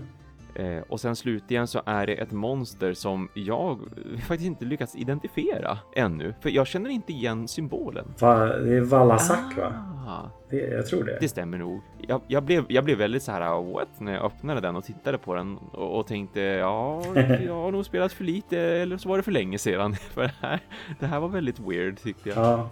Eh, 0.55 0.81
och 0.87 0.99
sen 0.99 1.15
slutligen 1.15 1.67
så 1.67 1.81
är 1.85 2.07
det 2.07 2.13
ett 2.13 2.31
monster 2.31 2.93
som 2.93 3.29
jag 3.33 3.79
faktiskt 4.27 4.47
inte 4.47 4.65
lyckats 4.65 4.95
identifiera 4.95 5.77
ännu. 5.95 6.33
För 6.41 6.49
jag 6.49 6.67
känner 6.67 6.89
inte 6.89 7.13
igen 7.13 7.47
symbolen. 7.47 8.13
Va, 8.19 8.45
det 8.45 8.75
är 8.77 8.81
Vallasak 8.81 9.57
va? 9.57 9.73
Ah, 10.07 10.29
Det, 10.49 10.57
jag 10.57 10.85
tror 10.85 11.03
det. 11.03 11.17
det 11.21 11.27
stämmer 11.27 11.57
nog. 11.57 11.81
Jag, 12.07 12.21
jag, 12.27 12.43
blev, 12.43 12.65
jag 12.67 12.83
blev 12.83 12.97
väldigt 12.97 13.23
så 13.23 13.31
här 13.31 13.73
what 13.73 13.99
när 13.99 14.13
jag 14.13 14.25
öppnade 14.25 14.61
den 14.61 14.75
och 14.75 14.83
tittade 14.83 15.17
på 15.17 15.35
den 15.35 15.57
och, 15.57 15.99
och 15.99 16.07
tänkte 16.07 16.41
ja, 16.41 17.01
jag 17.45 17.53
har 17.53 17.71
nog 17.71 17.85
spelat 17.85 18.13
för 18.13 18.23
lite 18.23 18.59
eller 18.59 18.97
så 18.97 19.09
var 19.09 19.17
det 19.17 19.23
för 19.23 19.31
länge 19.31 19.57
sedan. 19.57 19.95
För 20.13 20.21
det 20.21 20.33
här, 20.41 20.59
det 20.99 21.05
här 21.05 21.19
var 21.19 21.27
väldigt 21.29 21.59
weird 21.59 21.99
tyckte 21.99 22.29
jag. 22.29 22.37
Ja. 22.37 22.69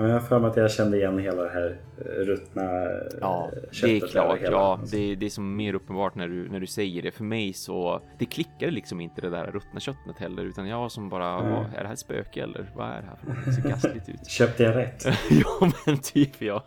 Ja, 0.00 0.04
men 0.04 0.12
Jag 0.12 0.20
har 0.20 0.26
för 0.26 0.38
mig 0.40 0.50
att 0.50 0.56
jag 0.56 0.70
kände 0.70 0.96
igen 0.96 1.18
hela 1.18 1.42
det 1.42 1.50
här 1.50 1.76
eh, 1.98 2.04
ruttna 2.04 2.62
eh, 2.62 2.88
Ja, 3.20 3.50
det 3.82 3.96
är 3.96 4.06
klart. 4.08 4.38
Ja, 4.42 4.80
det, 4.90 5.14
det 5.14 5.26
är 5.26 5.30
som 5.30 5.56
mer 5.56 5.74
uppenbart 5.74 6.14
när 6.14 6.28
du, 6.28 6.48
när 6.48 6.60
du 6.60 6.66
säger 6.66 7.02
det. 7.02 7.10
För 7.10 7.24
mig 7.24 7.52
så, 7.52 8.00
det 8.18 8.24
klickade 8.24 8.72
liksom 8.72 9.00
inte 9.00 9.20
det 9.20 9.30
där 9.30 9.46
ruttna 9.46 9.80
köttet 9.80 10.18
heller, 10.18 10.42
utan 10.44 10.68
jag 10.68 10.92
som 10.92 11.08
bara, 11.08 11.38
Mm. 11.40 11.52
vad, 11.52 11.60
är 11.74 11.80
det 11.80 11.86
här 11.86 11.92
ett 11.92 11.98
spöke 11.98 12.42
eller 12.42 12.70
vad 12.76 12.86
är 12.88 13.00
det 13.00 13.06
här 13.06 13.16
för 13.16 13.26
något? 13.26 13.44
Det 13.44 13.52
ser 13.52 13.62
gastligt 13.68 14.08
ut. 14.08 14.26
Köpte 14.28 14.62
jag 14.62 14.76
rätt? 14.76 15.04
ja, 15.30 15.70
men 15.86 15.98
typ 15.98 16.42
ja. 16.42 16.64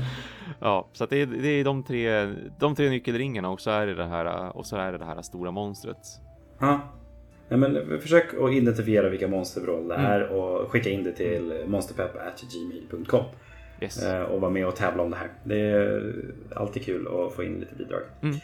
ja, 0.60 0.88
så 0.92 1.04
att 1.04 1.10
det, 1.10 1.22
är, 1.22 1.26
det 1.26 1.48
är 1.48 1.64
de 1.64 1.82
tre, 1.82 2.34
de 2.58 2.74
tre 2.74 2.90
nyckelringarna 2.90 3.48
och 3.50 3.60
så 3.60 3.70
är 3.70 3.86
det 3.86 3.94
det 3.94 4.06
här, 4.06 4.56
och 4.56 4.66
så 4.66 4.76
är 4.76 4.92
det 4.92 4.98
det 4.98 5.04
här 5.04 5.22
stora 5.22 5.50
monstret. 5.50 6.06
Ja. 6.60 6.80
Nej, 7.48 7.58
men 7.60 8.00
försök 8.00 8.24
att 8.40 8.52
identifiera 8.52 9.08
vilka 9.08 9.28
monstervrål 9.28 9.88
det 9.88 9.94
Mm. 9.94 10.06
är 10.10 10.28
och 10.28 10.70
skicka 10.70 10.90
in 10.90 11.04
det 11.04 11.12
till 11.12 11.52
monsterpepp.gmail.com 11.66 13.24
Yes. 13.80 14.02
eh, 14.06 14.22
och 14.22 14.40
vara 14.40 14.50
med 14.50 14.66
och 14.66 14.76
tävla 14.76 15.02
om 15.02 15.10
det 15.10 15.16
här. 15.16 15.28
Det 15.44 15.60
är 15.60 16.12
alltid 16.54 16.84
kul 16.84 17.06
att 17.08 17.32
få 17.34 17.44
in 17.44 17.60
lite 17.60 17.74
bidrag. 17.74 18.00
Mm. 18.22 18.36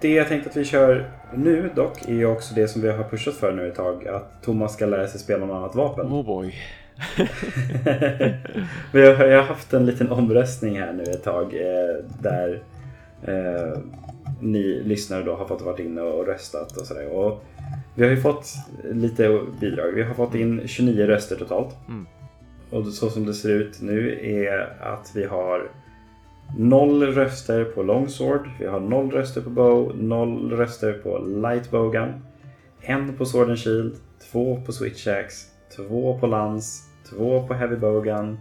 Det 0.00 0.14
jag 0.14 0.28
tänkte 0.28 0.50
att 0.50 0.56
vi 0.56 0.64
kör 0.64 1.10
nu 1.34 1.70
dock 1.76 2.08
är 2.08 2.24
också 2.24 2.54
det 2.54 2.68
som 2.68 2.82
vi 2.82 2.88
har 2.90 3.04
pushat 3.04 3.34
för 3.34 3.52
nu 3.52 3.68
ett 3.68 3.74
tag. 3.74 4.08
Att 4.08 4.42
Thomas 4.42 4.72
ska 4.74 4.86
lära 4.86 5.08
sig 5.08 5.20
spela 5.20 5.46
något 5.46 5.54
annat 5.56 5.74
vapen. 5.74 6.06
Oh 6.06 6.26
boy. 6.26 6.54
Vi 8.92 9.06
har, 9.06 9.42
haft 9.42 9.72
en 9.72 9.86
liten 9.86 10.10
omröstning 10.12 10.78
här 10.80 10.92
nu 10.92 11.02
ett 11.02 11.22
tag 11.24 11.54
eh, 11.54 12.04
där 12.22 12.62
eh, 13.22 13.78
ni 14.40 14.82
lyssnare 14.84 15.22
då 15.22 15.34
har 15.34 15.46
fått 15.46 15.62
varit 15.62 15.78
inne 15.80 16.00
och 16.00 16.26
röstat 16.26 16.76
och 16.76 16.86
sådär. 16.86 17.08
Och 17.08 17.44
vi 17.94 18.02
har 18.04 18.10
ju 18.10 18.20
fått 18.20 18.54
lite 18.92 19.40
bidrag. 19.60 19.92
Vi 19.92 20.02
har 20.02 20.14
fått 20.14 20.34
in 20.34 20.62
29 20.66 21.06
röster 21.06 21.36
totalt. 21.36 21.76
Mm. 21.88 22.06
Och 22.70 22.86
så 22.86 23.10
som 23.10 23.26
det 23.26 23.34
ser 23.34 23.50
ut 23.50 23.82
nu 23.82 24.18
är 24.22 24.76
att 24.80 25.12
vi 25.14 25.24
har 25.24 25.70
noll 26.58 27.02
röster 27.02 27.64
på 27.64 27.82
Longsword, 27.82 28.48
vi 28.58 28.66
har 28.66 28.80
noll 28.80 29.10
röster 29.10 29.40
på 29.40 29.50
Bow, 29.50 29.96
noll 29.96 30.52
röster 30.52 30.92
på 30.92 31.18
Light 31.18 31.70
Bowgun, 31.70 32.12
en 32.80 33.16
på 33.16 33.24
Sword 33.26 33.48
and 33.48 33.58
Shield, 33.58 33.94
två 34.32 34.60
på 34.66 34.72
Switch 34.72 35.06
Axe, 35.06 35.46
två 35.76 36.18
på 36.18 36.26
Lans, 36.26 36.88
två 37.10 37.46
på 37.46 37.54
Heavy 37.54 37.76
Bowgun, 37.76 38.38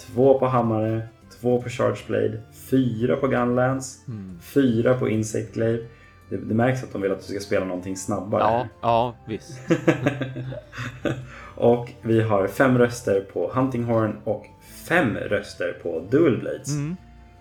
två 0.00 0.38
på 0.38 0.46
Hammare, 0.46 1.08
två 1.40 1.62
på 1.62 1.68
Charge 1.68 1.98
Blade, 2.06 2.40
fyra 2.70 3.16
på 3.16 3.26
Gunlance, 3.28 3.98
Mm. 4.08 4.38
fyra 4.42 4.94
på 4.94 5.08
Insect 5.08 5.54
Glaive. 5.54 5.84
Det, 6.28 6.36
det 6.36 6.54
märks 6.54 6.82
att 6.82 6.92
de 6.92 7.02
vill 7.02 7.12
att 7.12 7.18
du 7.18 7.24
ska 7.24 7.40
spela 7.40 7.64
någonting 7.66 7.96
snabbare. 7.96 8.42
Ja, 8.42 8.66
ja, 8.82 9.14
visst. 9.26 9.60
och 11.54 11.88
vi 12.02 12.20
har 12.22 12.46
fem 12.48 12.78
röster 12.78 13.20
på 13.32 13.50
Hunting 13.54 13.84
Horn 13.84 14.16
och 14.24 14.46
fem 14.88 15.16
röster 15.16 15.78
på 15.82 16.02
Dual 16.10 16.38
Blades. 16.38 16.68
Mm. 16.68 16.96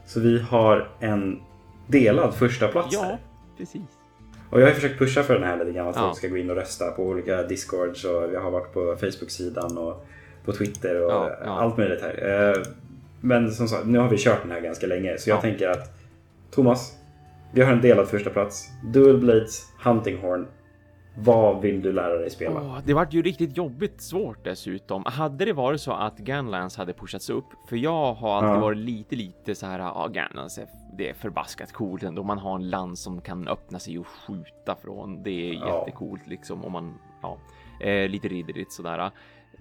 Så 0.05 0.19
vi 0.19 0.39
har 0.41 0.87
en 0.99 1.39
delad 1.87 2.33
första 2.35 2.67
plats 2.67 2.89
Ja, 2.93 3.01
här. 3.03 3.17
precis. 3.57 3.81
Och 4.49 4.61
jag 4.61 4.67
har 4.67 4.73
försökt 4.73 4.99
pusha 4.99 5.23
för 5.23 5.33
den 5.33 5.43
här 5.43 5.57
lite 5.57 5.71
grann. 5.71 5.87
Att 5.87 5.95
Ja. 5.95 6.01
folk 6.01 6.17
ska 6.17 6.27
gå 6.27 6.37
in 6.37 6.49
och 6.49 6.55
rösta 6.55 6.91
på 6.91 7.03
olika 7.03 7.43
discords 7.43 8.03
och 8.05 8.33
jag 8.33 8.41
har 8.41 8.51
varit 8.51 8.73
på 8.73 8.95
Facebook-sidan 8.99 9.77
och 9.77 10.05
på 10.45 10.51
Twitter 10.53 11.01
och 11.05 11.11
Ja, 11.11 11.31
ja. 11.45 11.59
allt 11.61 11.77
möjligt 11.77 12.01
här. 12.01 12.51
Eh, 12.53 12.61
Men 13.21 13.51
som 13.51 13.67
sagt, 13.67 13.85
nu 13.85 13.99
har 13.99 14.09
vi 14.09 14.17
kört 14.17 14.41
den 14.41 14.51
här 14.51 14.59
ganska 14.61 14.87
länge 14.87 15.17
så 15.17 15.29
jag 15.29 15.37
Ja. 15.37 15.41
tänker 15.41 15.69
att 15.69 15.93
Thomas, 16.51 16.93
vi 17.55 17.61
har 17.61 17.71
en 17.73 17.81
delad 17.81 18.07
första 18.07 18.29
plats. 18.29 18.69
Dual 18.93 19.17
Blades, 19.17 19.71
Hunting 19.83 20.17
Horn. 20.21 20.47
Vad 21.17 21.61
vill 21.61 21.81
du 21.81 21.91
lära 21.91 22.17
dig 22.17 22.29
spela? 22.29 22.61
Åh, 22.61 22.77
det 22.85 22.93
vart 22.93 23.13
ju 23.13 23.21
riktigt 23.21 23.57
jobbigt 23.57 24.01
svårt 24.01 24.43
dessutom. 24.43 25.03
Hade 25.05 25.45
det 25.45 25.53
varit 25.53 25.81
så 25.81 25.91
att 25.91 26.17
Gunlance 26.17 26.81
hade 26.81 26.93
pushats 26.93 27.29
upp, 27.29 27.45
för 27.69 27.75
jag 27.75 28.13
har 28.13 28.35
alltid 28.37 28.49
Ja. 28.49 28.59
varit 28.59 28.77
lite, 28.77 29.15
lite 29.15 29.55
så 29.55 29.65
här, 29.65 29.79
ja, 29.79 30.07
Gunlance, 30.13 30.61
är, 30.61 30.67
det 30.97 31.09
är 31.09 31.13
förbaskat 31.13 31.71
coolt 31.73 32.03
ändå. 32.03 32.23
Man 32.23 32.37
har 32.37 32.55
en 32.55 32.69
lans 32.69 32.99
som 33.03 33.21
kan 33.21 33.47
öppna 33.47 33.79
sig 33.79 33.99
och 33.99 34.07
skjuta 34.07 34.75
från. 34.83 35.23
Det 35.23 35.49
är 35.49 35.53
Ja. 35.53 35.79
jättecoolt 35.79 36.27
liksom. 36.27 36.65
Om 36.65 36.71
man, 36.71 36.93
ja, 37.21 37.37
eh, 37.85 38.09
lite 38.09 38.27
ridderligt 38.27 38.71
sådär. 38.71 39.11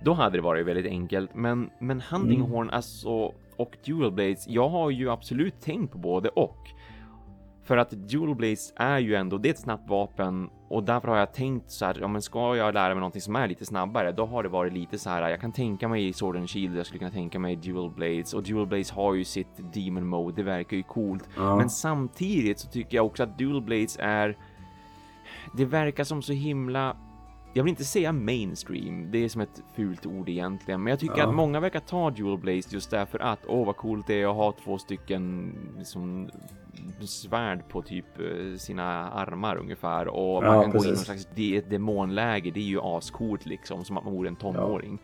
Då 0.05 0.13
hade 0.13 0.39
det 0.39 0.43
varit 0.43 0.67
väldigt 0.67 0.87
enkelt, 0.87 1.35
men, 1.35 1.71
men 1.79 2.01
Hunting 2.01 2.39
Mm. 2.41 2.51
Horn 2.53 2.71
alltså, 2.71 3.33
och 3.57 3.77
Dual 3.87 4.13
Blades, 4.13 4.49
jag 4.49 4.69
har 4.69 4.91
ju 4.91 5.11
absolut 5.11 5.61
tänkt 5.61 5.93
på 5.93 5.99
både 5.99 6.29
och. 6.29 6.57
För 7.65 7.77
att 7.77 7.91
Dual 7.91 8.35
Blaze 8.35 8.73
är 8.77 8.99
ju 8.99 9.15
ändå, 9.15 9.39
det 9.39 9.49
är 9.49 9.53
ett 9.53 9.59
snabbt 9.59 9.89
vapen 9.89 10.51
och 10.69 10.85
därför 10.85 11.09
har 11.09 11.17
jag 11.17 11.33
tänkt 11.33 11.71
så 11.71 11.85
här, 11.85 11.99
ja 12.01 12.09
men 12.09 12.23
ska 12.23 12.57
jag 12.57 12.75
lära 12.75 12.89
mig 12.89 13.01
någonting 13.01 13.21
som 13.21 13.37
är 13.37 13.49
lite 13.49 13.67
snabbare, 13.67 14.13
då 14.13 14.27
har 14.27 14.43
det 14.43 14.49
varit 14.49 14.73
lite 14.73 14.99
så 14.99 15.11
här, 15.11 15.31
jag 15.31 15.41
kan 15.41 15.53
tänka 15.53 15.89
mig 15.89 16.13
Sword 16.13 16.37
and 16.37 16.51
Shield, 16.51 16.79
jag 16.79 16.87
skulle 16.87 16.99
kunna 16.99 17.11
tänka 17.11 17.39
mig 17.39 17.57
Dual 17.57 17.91
Blades 17.91 18.35
och 18.35 18.43
Dual 18.43 18.67
Blades 18.67 18.91
har 18.91 19.15
ju 19.15 19.25
sitt 19.25 19.75
Demon 19.75 20.07
Mode, 20.07 20.37
det 20.37 20.43
verkar 20.43 20.77
ju 20.77 20.83
coolt. 20.83 21.29
Ja. 21.37 21.57
Men 21.57 21.71
samtidigt 21.71 22.59
så 22.59 22.69
tycker 22.69 22.97
jag 22.97 23.07
också 23.07 23.23
att 23.23 23.39
Dual 23.39 23.63
Blades 23.63 23.97
är, 24.01 24.37
det 25.57 25.65
verkar 25.65 26.05
som 26.05 26.23
så 26.23 26.33
himla 26.33 26.97
jag 27.57 27.65
vill 27.65 27.71
inte 27.71 27.85
säga 27.85 28.13
mainstream, 28.13 29.11
det 29.11 29.19
är 29.25 29.29
som 29.29 29.41
ett 29.41 29.63
fult 29.77 30.07
ord 30.07 30.29
egentligen, 30.29 30.83
men 30.83 30.91
jag 30.91 31.01
tycker 31.01 31.19
Ja. 31.19 31.29
att 31.29 31.35
många 31.35 31.61
verkar 31.61 31.81
ta 31.81 32.11
Dual 32.11 32.39
Blaze 32.39 32.69
just 32.75 32.91
därför 32.91 33.19
att 33.19 33.39
åh 33.47 33.67
vad 33.67 33.77
coolt 33.77 34.07
det 34.07 34.23
är 34.23 34.27
att 34.31 34.37
ha 34.37 34.53
två 34.53 34.79
stycken 34.79 35.53
liksom 35.79 36.31
svärd 37.01 37.69
på 37.69 37.83
typ 37.83 38.05
eh, 38.21 38.57
sina 38.59 39.11
armar 39.11 39.57
ungefär 39.57 40.09
och 40.09 40.43
man 40.43 40.55
Ja, 40.57 40.63
kan 40.63 40.71
gå 40.71 40.79
in 40.79 40.85
i 40.85 40.87
någon 40.87 40.93
precis. 40.93 41.07
slags 41.07 41.29
de- 41.35 41.57
ett 41.57 41.71
demonläge, 41.71 42.51
det 42.51 42.61
är 42.61 42.65
ju 42.65 42.81
ascoolt 42.81 43.47
liksom, 43.47 43.85
som 43.85 43.97
att 43.99 44.05
man 44.05 44.13
vore 44.15 44.29
en 44.29 44.37
tonåring. 44.37 44.99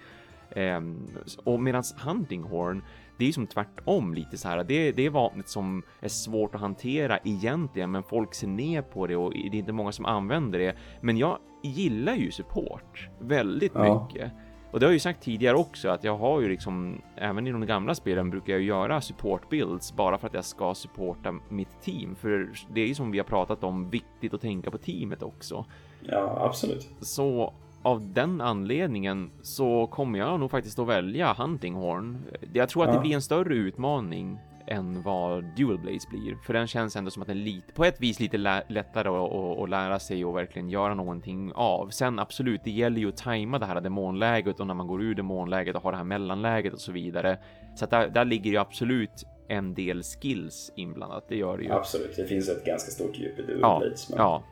Ehm, 0.51 1.07
och 1.45 1.61
medans 1.63 1.95
Hunting 2.05 2.43
Horn, 2.43 2.83
det 3.21 3.25
är 3.25 3.27
ju 3.27 3.33
som 3.33 3.47
tvärtom 3.47 4.15
lite 4.15 4.37
så 4.39 4.49
här. 4.49 4.65
Det, 4.65 4.93
det 4.93 5.07
är 5.07 5.11
vapnet 5.11 5.49
som 5.49 5.83
är 6.01 6.09
svårt 6.09 6.55
att 6.55 6.61
hantera 6.61 7.19
egentligen, 7.25 7.91
men 7.91 8.03
folk 8.03 8.35
ser 8.35 8.47
ner 8.49 8.83
på 8.83 9.07
det 9.07 9.17
och 9.17 9.31
det 9.33 9.39
är 9.47 9.55
inte 9.55 9.73
många 9.73 9.93
som 9.93 10.05
använder 10.05 10.59
det. 10.59 10.77
Men 11.01 11.17
jag 11.19 11.39
gillar 11.63 12.15
ju 12.15 12.31
support 12.31 13.09
väldigt 13.19 13.73
Ja. 13.75 14.09
mycket. 14.09 14.33
Och 14.73 14.81
det 14.81 14.87
har 14.87 14.91
jag 14.91 14.95
ju 14.97 15.01
sagt 15.01 15.23
tidigare 15.23 15.57
också 15.57 15.89
att 15.89 16.05
jag 16.05 16.17
har 16.19 16.41
ju 16.41 16.49
liksom, 16.49 17.03
även 17.17 17.47
i 17.47 17.53
de 17.53 17.67
gamla 17.67 17.95
spelen 17.95 18.31
brukar 18.31 18.53
jag 18.53 18.63
göra 18.63 19.01
support 19.01 19.51
builds 19.51 19.97
bara 19.97 20.19
för 20.19 20.27
att 20.27 20.35
jag 20.35 20.45
ska 20.45 20.75
supporta 20.75 21.35
mitt 21.49 21.81
team. 21.83 22.15
För 22.17 22.51
det 22.75 22.81
är 22.81 22.87
ju 22.87 22.95
som 22.95 23.11
vi 23.11 23.19
har 23.19 23.25
pratat 23.25 23.65
om, 23.65 23.91
viktigt 23.91 24.35
att 24.35 24.41
tänka 24.41 24.71
på 24.71 24.79
teamet 24.79 25.23
också. 25.23 25.65
ja, 26.01 26.39
absolut. 26.47 26.89
Så 27.01 27.55
av 27.83 28.13
den 28.13 28.41
anledningen 28.41 29.31
så 29.43 29.87
kommer 29.87 30.19
jag 30.19 30.41
nog 30.41 30.51
faktiskt 30.51 30.79
att 30.79 30.87
välja 30.89 31.33
Hunting 31.35 31.75
Horn. 31.75 32.19
Jag 32.53 32.69
tror 32.69 32.83
att 32.83 32.89
Ja. 32.89 32.95
det 32.95 33.01
blir 33.01 33.15
en 33.15 33.23
större 33.23 33.55
utmaning 33.55 34.39
än 34.67 35.03
vad 35.03 35.45
Dual 35.57 35.79
Blaze 35.79 36.09
blir, 36.11 36.37
för 36.47 36.53
den 36.53 36.67
känns 36.67 36.97
ändå 36.97 37.11
som 37.11 37.23
att 37.23 37.29
den 37.29 37.37
är 37.37 37.41
lite, 37.43 37.73
på 37.73 37.85
ett 37.85 38.01
vis 38.01 38.21
lite 38.21 38.39
lä 38.39 38.63
lättare 38.69 39.09
att, 39.09 39.33
att, 39.33 39.59
att 39.59 39.69
lära 39.71 39.99
sig 39.99 40.25
och 40.25 40.37
verkligen 40.37 40.71
göra 40.71 40.95
någonting 40.95 41.53
av. 41.55 41.89
Sen 41.89 42.19
absolut, 42.19 42.61
det 42.65 42.71
gäller 42.71 43.01
ju 43.01 43.09
att 43.09 43.17
tajma 43.17 43.59
det 43.59 43.67
här 43.67 43.81
demonläget 43.81 44.61
och 44.61 44.67
när 44.67 44.75
man 44.75 44.87
går 44.87 45.03
ur 45.03 45.15
demonläget 45.15 45.77
och 45.77 45.83
har 45.83 45.93
det 45.93 45.99
här 45.99 46.05
mellanläget 46.05 46.73
och 46.73 46.81
så 46.81 46.93
vidare. 46.93 47.39
Så 47.77 47.85
att 47.85 47.91
där, 47.91 48.09
där 48.09 48.25
ligger 48.25 48.51
ju 48.51 48.57
absolut 48.57 49.25
en 49.49 49.75
del 49.75 50.03
skills 50.03 50.73
inblandat, 50.77 51.25
det 51.29 51.37
gör 51.37 51.57
det 51.59 51.65
ju. 51.65 51.73
Absolut, 51.73 52.17
det 52.17 52.25
finns 52.27 52.49
ett 52.49 52.65
ganska 52.65 52.91
stort 52.91 53.19
djup 53.19 53.39
i 53.39 53.43
Dual 53.43 53.59
Ja, 53.61 53.79
Blades. 53.79 54.11
Men... 54.11 54.19
Ja. 54.19 54.43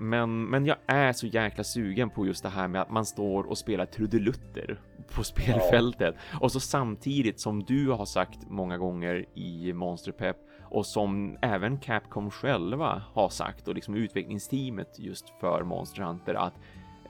Men, 0.00 0.44
men 0.44 0.66
jag 0.66 0.76
är 0.86 1.12
så 1.12 1.26
jäkla 1.26 1.64
sugen 1.64 2.10
på 2.10 2.26
just 2.26 2.42
det 2.42 2.48
här 2.48 2.68
med 2.68 2.82
att 2.82 2.90
man 2.90 3.06
står 3.06 3.44
och 3.44 3.58
spelar 3.58 3.86
trudelutter 3.86 4.80
på 5.14 5.22
spelfältet. 5.24 6.14
Och 6.40 6.52
så 6.52 6.60
samtidigt 6.60 7.40
som 7.40 7.62
du 7.64 7.90
har 7.90 8.04
sagt 8.04 8.38
många 8.48 8.78
gånger 8.78 9.24
i 9.34 9.72
Monster 9.72 10.12
Pep 10.12 10.36
och 10.62 10.86
som 10.86 11.38
även 11.42 11.78
Capcom 11.78 12.30
själva 12.30 13.02
har 13.12 13.28
sagt 13.28 13.68
och 13.68 13.74
liksom 13.74 13.94
utvecklingsteamet 13.94 14.98
just 14.98 15.28
för 15.40 15.62
Monster 15.64 16.02
Hunter 16.02 16.34
att 16.34 16.54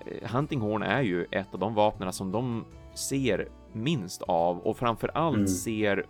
eh, 0.07 0.31
Hunting 0.31 0.61
Horn 0.61 0.83
är 0.83 1.03
ju 1.03 1.27
ett 1.31 1.55
av 1.55 1.61
de 1.61 1.75
vapnen 1.75 2.12
som 2.12 2.33
de 2.33 2.65
ser 2.95 3.49
minst 3.73 4.23
av 4.23 4.59
och 4.59 4.77
framför 4.77 5.11
allt 5.15 5.37
Mm. 5.37 5.47
ser 5.49 6.07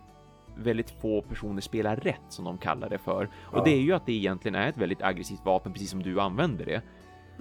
väldigt 0.55 0.89
få 1.01 1.21
personer 1.21 1.61
spela 1.61 1.95
rätt 1.95 2.21
som 2.29 2.45
de 2.45 2.57
kallar 2.57 2.89
det 2.89 2.97
för. 2.97 3.29
Och 3.41 3.57
Ja. 3.57 3.63
det 3.63 3.71
är 3.71 3.81
ju 3.81 3.93
att 3.93 4.05
det 4.05 4.13
egentligen 4.13 4.55
är 4.55 4.67
ett 4.69 4.77
väldigt 4.77 5.01
aggressivt 5.01 5.45
vapen 5.45 5.73
precis 5.73 5.89
som 5.89 6.03
du 6.03 6.19
använder 6.21 6.65
det. 6.65 6.81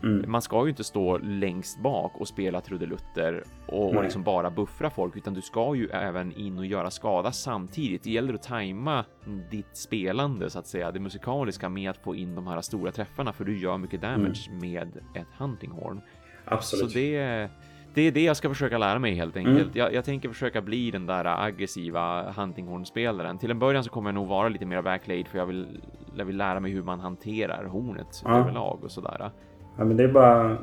Mm. 0.03 0.31
Man 0.31 0.43
ska 0.43 0.63
ju 0.65 0.71
inte 0.71 0.85
stå 0.85 1.19
längst 1.19 1.81
bak 1.83 2.13
och 2.15 2.29
spela 2.29 2.61
trudelutter 2.61 3.45
och, 3.67 3.95
och 3.95 4.03
liksom 4.03 4.23
bara 4.23 4.51
buffra 4.51 4.91
folk, 4.91 5.17
utan 5.17 5.35
du 5.35 5.41
ska 5.43 5.75
ju 5.75 5.89
även 5.89 6.33
in 6.33 6.59
och 6.59 6.67
göra 6.67 6.91
skada 6.91 7.33
samtidigt. 7.33 8.03
Det 8.03 8.11
gäller 8.11 8.35
att 8.35 8.43
tajma 8.43 9.05
ditt 9.51 9.77
spelande 9.77 10.51
så 10.51 10.59
att 10.59 10.67
säga, 10.67 10.91
det 10.91 11.01
musikaliska 11.01 11.69
med 11.69 11.91
att 11.91 11.99
få 11.99 12.15
in 12.15 12.35
de 12.35 12.47
här 12.47 12.61
stora 12.61 12.93
träffarna, 12.93 13.33
för 13.33 13.45
du 13.45 13.59
gör 13.59 13.79
mycket 13.79 14.01
damage 14.01 14.51
med 14.61 14.89
ett 15.15 15.29
hunting 15.39 15.71
horn. 15.71 16.01
Absolut. 16.45 16.93
Så 16.93 16.99
det, 16.99 17.49
det 17.95 18.03
är 18.03 18.13
det 18.13 18.23
jag 18.23 18.37
ska 18.37 18.49
försöka 18.49 18.79
lära 18.79 18.99
mig 18.99 19.15
helt 19.15 19.37
Mm. 19.37 19.49
enkelt. 19.53 19.77
Jag, 19.77 19.95
jag 19.95 20.05
tänker 20.05 20.29
försöka 20.29 20.61
bli 20.61 20.91
den 20.91 21.07
där 21.07 21.45
aggressiva 21.45 22.33
huntinghorn-spelaren. 22.33 23.39
Till 23.39 23.51
en 23.51 23.59
början 23.59 23.85
så 23.85 23.91
kommer 23.91 24.09
jag 24.11 24.15
nog 24.15 24.29
vara 24.29 24.49
lite 24.49 24.67
mer 24.67 24.83
backlade 24.83 25.25
för 25.25 25.39
jag 25.39 25.47
vill, 25.47 25.81
jag 26.17 26.25
vill 26.25 26.37
lära 26.37 26.61
mig 26.61 26.73
hur 26.73 26.83
man 26.83 27.01
hanterar 27.01 27.65
hornet 27.65 28.23
Ja. 28.25 28.39
överlag 28.39 28.79
och 28.85 28.91
sådär. 28.91 29.31
Ja, 29.77 29.85
men 29.85 29.97
det 29.97 30.05
är 30.05 30.09
bara 30.13 30.57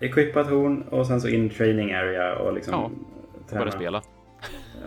equippa 0.00 0.40
ett 0.40 0.50
horn 0.50 0.82
och 0.82 1.06
sen 1.06 1.20
så 1.20 1.28
in 1.28 1.50
training 1.50 1.92
area 1.92 2.36
och 2.38 2.52
liksom 2.54 2.74
Ja, 2.74 2.90
träna. 3.48 3.60
Börja 3.60 3.72
spela. 3.72 4.02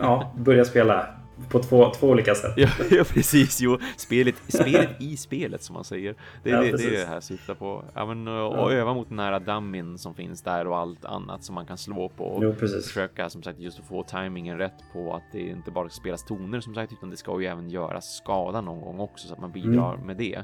Ja, 0.00 0.32
börja 0.36 0.64
spela 0.64 1.06
på 1.50 1.58
två, 1.58 1.90
två 1.90 2.08
olika 2.08 2.34
sätt. 2.34 2.52
Ja, 2.56 2.68
ja 2.90 3.04
precis, 3.04 3.60
jo. 3.60 3.78
Spelet, 3.96 4.34
spelet 4.48 5.00
i 5.00 5.16
spelet 5.16 5.62
som 5.62 5.74
man 5.74 5.84
säger. 5.84 6.14
Det 6.42 6.50
är 6.50 6.54
Ja, 6.54 6.60
det, 6.60 6.64
det, 6.64 6.68
är 6.68 6.72
precis. 6.72 6.90
det 7.00 7.06
här 7.06 7.20
syftar 7.20 7.54
på. 7.54 7.84
Ja, 7.94 8.06
men, 8.06 8.28
och, 8.28 8.34
Ja. 8.34 8.70
öva 8.72 8.94
mot 8.94 9.08
den 9.08 9.18
här 9.18 9.40
dummin 9.40 9.98
som 9.98 10.14
finns 10.14 10.42
där 10.42 10.66
och 10.66 10.78
allt 10.78 11.04
annat 11.04 11.44
som 11.44 11.54
man 11.54 11.66
kan 11.66 11.78
slå 11.78 12.08
på. 12.08 12.24
Och 12.24 12.44
Jo, 12.44 12.54
precis. 12.60 12.86
försöka 12.86 13.30
som 13.30 13.42
sagt 13.42 13.58
just 13.58 13.78
att 13.80 13.86
få 13.86 14.02
tajmingen 14.02 14.58
rätt 14.58 14.84
på 14.92 15.14
att 15.14 15.22
det 15.32 15.40
inte 15.40 15.70
bara 15.70 15.88
spelas 15.88 16.24
toner 16.24 16.60
som 16.60 16.74
sagt, 16.74 16.92
utan 16.92 17.10
det 17.10 17.16
ska 17.16 17.40
ju 17.40 17.46
även 17.46 17.70
göras 17.70 18.16
skada 18.16 18.60
någon 18.60 18.80
gång 18.80 19.00
också 19.00 19.28
så 19.28 19.34
att 19.34 19.40
man 19.40 19.52
bidrar 19.52 19.94
Mm. 19.94 20.06
med 20.06 20.16
det. 20.16 20.42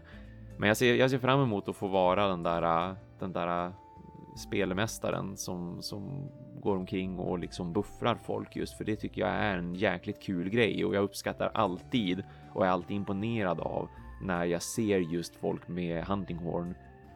Men 0.58 0.68
jag 0.68 0.76
ser, 0.76 0.94
jag 0.94 1.10
ser 1.10 1.18
fram 1.18 1.40
emot 1.42 1.68
att 1.68 1.76
få 1.76 1.88
vara 1.88 2.28
den 2.28 2.42
där, 2.42 2.94
den 3.18 3.32
där 3.32 3.72
spelmästaren 4.36 5.36
som, 5.36 5.82
som 5.82 6.28
går 6.60 6.76
omkring 6.76 7.18
och 7.18 7.38
liksom 7.38 7.72
buffrar 7.72 8.14
folk 8.26 8.56
just 8.56 8.76
för 8.76 8.84
det 8.84 8.96
tycker 8.96 9.20
jag 9.20 9.30
är 9.30 9.56
en 9.56 9.74
jäkligt 9.74 10.20
kul 10.22 10.48
grej 10.48 10.84
och 10.84 10.94
jag 10.94 11.04
uppskattar 11.04 11.50
alltid 11.54 12.22
och 12.54 12.66
är 12.66 12.70
alltid 12.70 12.96
imponerad 12.96 13.60
av 13.60 13.88
när 14.22 14.44
jag 14.44 14.62
ser 14.62 14.98
just 14.98 15.36
folk 15.36 15.68
med 15.68 16.04
hunting 16.04 16.36
horn 16.36 16.74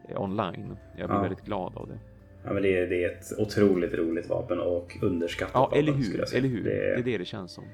eh, 0.09 0.23
online. 0.23 0.77
Jag 0.99 1.09
blir 1.09 1.17
Ja. 1.19 1.23
väldigt 1.23 1.45
glad 1.45 1.77
av 1.77 1.89
det. 1.89 1.99
Ja, 2.45 2.53
men 2.53 2.63
det, 2.63 2.79
är, 2.79 2.87
det 2.87 3.05
är 3.05 3.11
ett 3.11 3.39
otroligt 3.39 3.95
roligt 3.95 4.29
vapen 4.29 4.61
och 4.61 4.99
underskattat 5.03 5.53
Ja, 5.55 5.73
eller 5.79 5.93
hur? 5.93 6.35
Eller 6.37 6.49
hur? 6.49 6.65
Det 6.65 6.71
Det 6.71 6.87
är, 6.95 6.99
är 6.99 7.03
det 7.03 7.19
det 7.19 7.25
känns 7.25 7.53
som. 7.53 7.65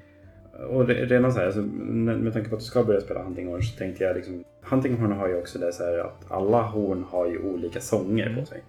Och 0.69 0.87
redan 0.87 1.31
så 1.33 1.39
här, 1.39 1.45
alltså, 1.45 1.61
med, 1.61 2.33
tanke 2.33 2.49
på 2.49 2.55
att 2.55 2.61
du 2.61 2.65
ska 2.65 2.83
börja 2.83 3.01
spela 3.01 3.23
Hunting 3.23 3.47
Horn 3.47 3.61
så 3.61 3.77
tänkte 3.77 4.03
jag 4.03 4.15
liksom 4.15 4.43
Hunting 4.61 4.97
Horn 4.97 5.11
har 5.11 5.27
ju 5.27 5.37
också 5.39 5.59
det 5.59 5.73
så 5.73 5.83
här 5.83 5.97
att 5.99 6.31
alla 6.31 6.61
horn 6.61 7.03
har 7.09 7.27
ju 7.27 7.39
olika 7.39 7.79
sånger 7.79 8.25
Mm. 8.27 8.39
på 8.39 8.45
sig. 8.45 8.61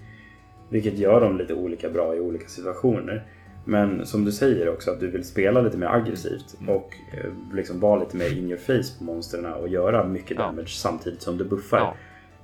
Vilket 0.72 0.98
gör 0.98 1.20
dem 1.20 1.38
lite 1.38 1.54
olika 1.54 1.90
bra 1.90 2.14
i 2.16 2.20
olika 2.20 2.48
situationer. 2.48 3.24
Men 3.64 4.06
som 4.06 4.24
du 4.24 4.32
säger 4.32 4.68
också 4.68 4.90
att 4.90 5.00
du 5.00 5.10
vill 5.10 5.24
spela 5.24 5.60
lite 5.60 5.76
mer 5.78 5.86
aggressivt 5.86 6.56
Mm. 6.60 6.74
och 6.76 6.94
eh, 7.14 7.30
liksom 7.54 7.80
vara 7.80 8.00
lite 8.00 8.16
mer 8.16 8.38
in 8.38 8.48
your 8.50 8.56
face 8.58 8.98
på 8.98 9.04
monstren 9.04 9.46
och 9.52 9.68
göra 9.68 10.04
mycket 10.06 10.30
Ja. 10.30 10.42
damage 10.46 10.68
samtidigt 10.68 11.22
som 11.22 11.38
du 11.38 11.44
buffar. 11.44 11.78
Ja, 11.78 11.94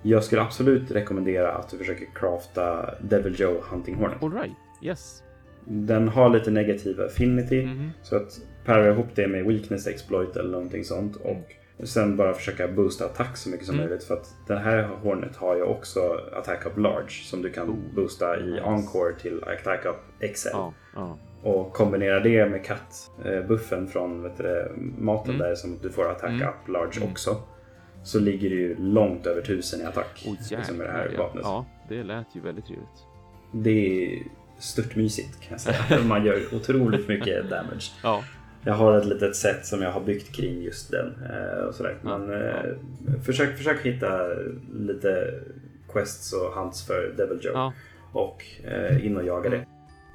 Jag 0.03 0.25
skulle 0.25 0.43
absolut 0.43 0.91
rekommendera 0.91 1.53
att 1.53 1.71
du 1.71 1.79
försöker 1.79 2.07
crafta 2.15 2.95
Devil 3.01 3.35
Joe 3.41 3.61
Hunting 3.71 3.95
Hornet. 3.95 4.23
all 4.23 4.33
right. 4.33 4.53
Yes. 4.83 5.23
Den 5.65 6.09
har 6.09 6.29
lite 6.31 6.51
negativ 6.51 7.01
affinity. 7.01 7.67
Mhm. 7.67 7.91
Så 8.03 8.17
att 8.17 8.41
para 8.65 8.89
ihop 8.91 9.07
det 9.15 9.29
med 9.29 9.45
weakness 9.45 9.87
exploit 9.87 10.37
eller 10.37 10.51
någonting 10.51 10.85
sånt. 10.85 11.17
Och 11.17 11.55
sen 11.85 12.17
bara 12.17 12.35
försöka 12.35 12.69
boosta 12.69 13.05
attack 13.05 13.37
så 13.37 13.49
mycket 13.49 13.67
som 13.67 13.75
Mm. 13.75 13.87
möjligt. 13.87 14.05
För 14.05 14.15
att 14.15 14.35
den 14.47 14.59
här 14.59 14.83
hornet 14.83 15.37
har 15.37 15.57
ju 15.57 15.63
också 15.63 16.21
attack 16.33 16.67
up 16.67 16.79
large. 16.79 17.11
Som 17.11 17.43
du 17.43 17.51
kan 17.53 17.71
Oh, 17.71 17.77
boosta 17.95 18.41
i 18.41 18.61
encore 18.61 19.15
till 19.21 19.45
attack 19.45 19.85
up 19.87 19.97
XL. 20.35 20.49
Ja, 20.53 20.73
ja. 20.95 21.19
Och 21.43 21.73
kombinera 21.73 22.21
det 22.21 22.47
med 22.47 22.65
kattbuffen 22.65 23.89
från 23.89 24.23
vet 24.23 24.39
du, 24.39 24.73
maten 24.99 25.35
Mm. 25.35 25.47
där 25.49 25.55
som 25.55 25.79
du 25.83 25.91
får 25.91 26.11
attack 26.11 26.31
Mm. 26.31 26.49
up 26.49 26.69
large 26.69 26.97
Mm. 26.97 27.11
också. 27.11 27.37
Så 28.03 28.21
ligger 28.21 28.51
det 28.51 28.57
ju 28.57 28.77
långt 28.79 29.27
över 29.27 29.43
tusen 29.43 29.81
i 29.81 29.85
attack. 29.85 30.25
Oh, 30.27 30.57
liksom 30.59 30.77
med 30.77 30.87
det 30.87 30.93
här 30.93 31.05
jäklar, 31.05 31.19
ja. 31.19 31.23
vapnet. 31.27 31.45
ja, 31.45 31.67
det 31.89 32.03
lät 32.03 32.27
ju 32.33 32.41
väldigt 32.41 32.65
trevligt. 32.67 32.89
Det 33.53 34.05
är 34.15 34.23
störtmysigt 34.59 35.41
kan 35.41 35.51
jag 35.51 35.61
säga. 35.61 36.03
Man 36.05 36.25
gör 36.25 36.41
otroligt 36.55 37.09
mycket 37.09 37.51
damage. 37.51 37.93
Ja, 38.03 38.23
Jag 38.69 38.75
har 38.75 38.99
ett 38.99 39.05
litet 39.07 39.37
set 39.37 39.67
som 39.67 39.83
jag 39.83 39.93
har 39.93 40.01
byggt 40.01 40.37
kring 40.37 40.63
just 40.63 40.91
den. 40.91 41.07
eh, 41.31 41.65
Och 41.65 41.75
sådär. 41.75 41.97
Ja, 42.05 42.19
Men 42.19 42.43
eh, 42.49 42.63
försök, 43.25 43.57
försök 43.57 43.81
hitta 43.87 44.21
lite 44.75 45.35
quests 45.93 46.33
och 46.33 46.53
hunts 46.53 46.87
för 46.87 47.15
Devil 47.17 47.39
Joe. 47.43 47.53
ja, 47.55 47.73
Och 48.13 48.45
eh, 48.65 49.07
in 49.07 49.17
och 49.17 49.25
jaga 49.25 49.51
det. 49.51 49.65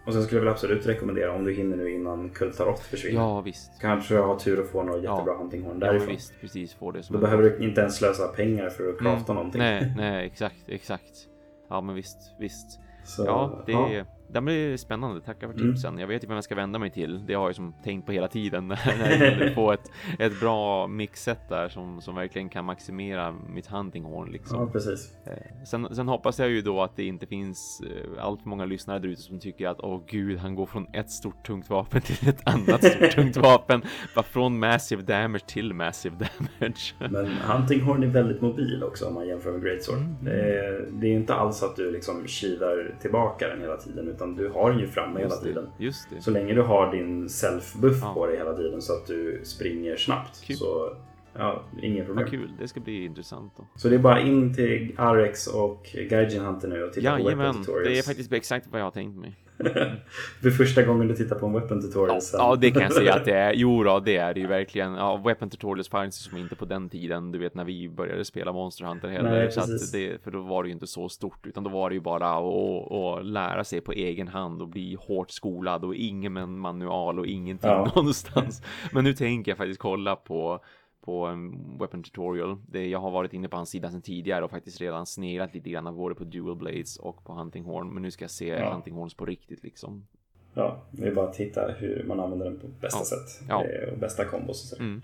Och 0.05 0.13
sen 0.13 0.23
skulle 0.23 0.39
jag 0.39 0.45
väl 0.45 0.53
absolut 0.53 0.87
rekommendera 0.87 1.31
om 1.31 1.43
du 1.45 1.53
hinner 1.53 1.77
nu 1.77 1.91
innan 1.91 2.29
Kultarot 2.29 2.79
försvinner. 2.79 3.21
ja 3.21 3.41
visst. 3.41 3.71
Kanske 3.81 4.17
ha 4.17 4.39
tur 4.39 4.59
och 4.59 4.67
få 4.67 4.83
något 4.83 5.03
Ja. 5.03 5.11
jättebra 5.15 5.33
Ja, 5.51 5.67
men 5.69 5.79
därifrån. 5.79 6.07
visst, 6.09 6.33
precis. 6.41 6.73
Får 6.73 6.93
det 6.93 7.03
som 7.03 7.13
Då 7.15 7.21
behöver 7.21 7.43
du 7.43 7.57
inte 7.65 7.81
ens 7.81 7.95
slösa 7.95 8.27
pengar 8.27 8.69
för 8.69 8.89
att 8.89 8.99
crafta 8.99 9.31
Mm, 9.31 9.35
någonting. 9.35 9.61
Nej, 9.61 9.93
nej, 9.97 10.25
exakt, 10.25 10.63
exakt. 10.67 11.27
Ja, 11.69 11.81
men 11.81 11.95
visst, 11.95 12.17
visst. 12.39 12.79
Så, 13.05 13.25
Ja, 13.25 13.63
det, 13.65 13.71
ja. 13.71 14.05
Det 14.33 14.41
blir 14.41 14.77
spännande. 14.77 15.21
Tackar 15.21 15.47
för 15.47 15.59
Mm. 15.59 15.73
tipsen. 15.73 15.97
Jag 15.97 16.07
vet 16.07 16.23
ju 16.23 16.27
vem 16.27 16.35
jag 16.35 16.43
ska 16.43 16.55
vända 16.55 16.79
mig 16.79 16.89
till. 16.89 17.25
Det 17.25 17.33
har 17.33 17.45
jag 17.47 17.55
som 17.55 17.73
tänkt 17.83 18.05
på 18.05 18.11
hela 18.11 18.27
tiden 18.27 18.67
när 18.99 19.41
jag 19.41 19.53
få 19.53 19.71
ett, 19.71 19.91
ett 20.19 20.39
bra 20.39 20.87
mixset 20.87 21.49
där 21.49 21.69
som, 21.69 22.01
som 22.01 22.15
verkligen 22.15 22.49
kan 22.49 22.65
maximera 22.65 23.31
mitt 23.49 23.67
hunting 23.67 24.03
horn 24.03 24.31
liksom. 24.31 24.59
ja, 24.59 24.67
precis. 24.71 25.11
Eh, 25.25 25.33
Sen, 25.65 25.95
sen 25.95 26.07
hoppas 26.07 26.39
jag 26.39 26.49
ju 26.49 26.61
då 26.61 26.81
att 26.81 26.95
det 26.95 27.03
inte 27.03 27.25
finns 27.25 27.81
eh, 27.85 28.23
allt 28.23 28.41
för 28.41 28.49
många 28.49 28.65
lyssnare 28.65 28.99
där 28.99 29.07
ute 29.07 29.21
som 29.21 29.39
tycker 29.39 29.67
att 29.67 29.79
åh 29.79 30.01
gud, 30.07 30.37
han 30.39 30.55
går 30.55 30.65
från 30.65 30.87
ett 30.93 31.09
stort 31.11 31.45
tungt 31.45 31.69
vapen 31.69 32.01
till 32.05 32.29
ett 32.29 32.41
annat 32.47 32.83
stort 32.83 33.11
tungt 33.15 33.37
vapen. 33.37 33.81
Bara 34.15 34.23
från 34.23 34.59
massive 34.59 35.01
damage 35.01 35.45
till 35.47 35.73
massive 35.73 36.15
damage. 36.15 36.93
Men 36.99 37.27
Hunting 37.27 37.81
Horn 37.81 38.03
är 38.03 38.07
väldigt 38.07 38.41
mobil 38.41 38.83
också 38.83 39.05
om 39.07 39.13
man 39.13 39.27
jämför 39.27 39.51
med 39.51 39.61
Greatsword. 39.63 39.97
Mm. 39.97 40.15
Det, 40.21 40.31
är, 40.59 40.87
det 40.91 41.07
är 41.07 41.13
inte 41.13 41.33
alls 41.33 41.63
att 41.63 41.75
du 41.75 41.91
liksom 41.91 42.27
kilar 42.27 42.95
tillbaka 43.01 43.47
den 43.47 43.61
hela 43.61 43.77
tiden 43.77 44.07
utan 44.07 44.22
du 44.25 44.49
har 44.49 44.71
den 44.71 44.79
ju 44.79 44.87
framme 44.87 45.19
hela 45.19 45.35
tiden. 45.35 45.69
just 45.77 46.09
det. 46.09 46.21
Så 46.21 46.31
länge 46.31 46.53
du 46.53 46.61
har 46.61 46.91
din 46.91 47.27
self-buff 47.27 47.97
Ja. 48.01 48.13
på 48.13 48.25
dig 48.27 48.37
hela 48.37 48.53
tiden 48.53 48.81
så 48.81 48.93
att 48.93 49.07
du 49.07 49.41
springer 49.43 49.95
snabbt 49.95 50.43
Kul. 50.47 50.55
så 50.55 50.93
ja, 51.33 51.63
inget 51.81 52.05
problem. 52.05 52.23
Vad 52.25 52.31
kul, 52.31 52.51
det 52.59 52.67
ska 52.67 52.79
bli 52.79 53.05
intressant 53.05 53.53
då. 53.57 53.67
Så 53.75 53.89
det 53.89 53.95
är 53.95 53.99
bara 53.99 54.21
in 54.21 54.53
till 54.55 54.95
Arex 54.97 55.47
och 55.47 55.89
Gaijin 56.09 56.41
Hunter 56.41 56.67
nu 56.67 56.83
och 56.83 56.93
titta 56.93 57.17
på 57.17 57.23
Jajamän, 57.23 57.55
det 57.83 57.97
är 57.99 58.03
faktiskt 58.03 58.33
exakt 58.33 58.67
vad 58.67 58.79
jag 58.81 58.85
har 58.85 58.91
tänkt 58.91 59.17
mig. 59.17 59.35
För 60.41 60.49
första 60.49 60.83
gången 60.83 61.07
du 61.07 61.15
tittar 61.15 61.35
på 61.35 61.45
en 61.45 61.53
weapon 61.53 61.81
tutorial 61.81 62.19
Ja, 62.33 62.37
ja, 62.37 62.55
det 62.55 62.71
kan 62.71 62.81
jag 62.81 62.93
säga 62.93 63.13
att 63.13 63.25
det 63.25 63.37
är. 63.37 63.53
Jo 63.53 63.83
då, 63.83 63.99
det 63.99 64.17
är 64.17 64.33
det 64.33 64.39
ju 64.39 64.47
verkligen. 64.47 64.93
Ja, 64.93 65.21
Weapon 65.25 65.49
Tutorials 65.49 65.89
fanns 65.89 66.15
som 66.15 66.37
inte 66.37 66.55
på 66.55 66.65
den 66.65 66.89
tiden, 66.89 67.31
du 67.31 67.39
vet 67.39 67.55
när 67.55 67.63
vi 67.63 67.89
började 67.89 68.25
spela 68.25 68.53
Monster 68.53 68.85
Hunter 68.85 69.07
heller. 69.07 69.29
Nej, 69.29 69.51
så 69.51 69.97
det, 69.97 70.23
för 70.23 70.31
då 70.31 70.41
var 70.41 70.63
det 70.63 70.67
ju 70.67 70.73
inte 70.73 70.87
så 70.87 71.09
stort, 71.09 71.47
utan 71.47 71.63
då 71.63 71.69
var 71.69 71.89
det 71.89 71.93
ju 71.93 72.01
bara 72.01 72.37
att, 72.37 73.25
lära 73.25 73.63
sig 73.63 73.81
på 73.81 73.91
egen 73.91 74.27
hand 74.27 74.61
och 74.61 74.67
bli 74.67 74.97
hårt 74.99 75.31
skolad 75.31 75.85
och 75.85 75.95
ingen 75.95 76.59
manual 76.59 77.19
och 77.19 77.25
ingenting 77.27 77.69
Ja. 77.69 77.91
någonstans. 77.95 78.61
Men 78.91 79.03
nu 79.03 79.13
tänker 79.13 79.51
jag 79.51 79.57
faktiskt 79.57 79.79
kolla 79.79 80.15
på 80.15 80.59
på 81.05 81.25
en 81.25 81.77
weapon 81.79 82.03
tutorial. 82.03 82.57
Det, 82.67 82.87
jag 82.89 82.99
har 82.99 83.11
varit 83.11 83.33
inne 83.33 83.47
på 83.49 83.55
hans 83.57 83.69
sida 83.69 83.91
sedan 83.91 84.01
tidigare 84.01 84.43
och 84.45 84.51
faktiskt 84.51 84.81
redan 84.81 85.05
sneglat 85.05 85.53
lite 85.53 85.69
grann 85.69 85.95
både 85.95 86.15
på 86.15 86.23
dual 86.23 86.55
blades 86.55 86.97
och 86.97 87.23
på 87.23 87.33
hunting 87.33 87.63
horn. 87.63 87.93
Men 87.93 88.03
nu 88.03 88.11
ska 88.11 88.23
jag 88.23 88.31
se 88.31 88.47
Ja. 88.47 88.73
hunting 88.73 88.93
horns 88.93 89.13
på 89.13 89.25
riktigt 89.25 89.63
liksom. 89.63 90.07
Ja, 90.53 90.83
det 90.91 91.07
är 91.07 91.15
bara 91.15 91.27
att 91.27 91.33
titta 91.33 91.71
hur 91.77 92.03
man 92.07 92.19
använder 92.19 92.45
den 92.45 92.59
på 92.59 92.67
bästa 92.67 92.99
Ja. 92.99 93.05
sätt. 93.05 93.45
Ja. 93.49 93.63
Och 93.91 93.97
bästa 93.97 94.25
kombos 94.25 94.71
och 94.71 94.77
så. 94.77 94.83
Mm. 94.83 95.01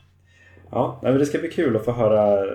Ja, 0.72 1.00
men 1.04 1.18
det 1.18 1.26
ska 1.26 1.40
bli 1.40 1.50
kul 1.52 1.76
att 1.76 1.86
få 1.86 1.92
höra 1.92 2.46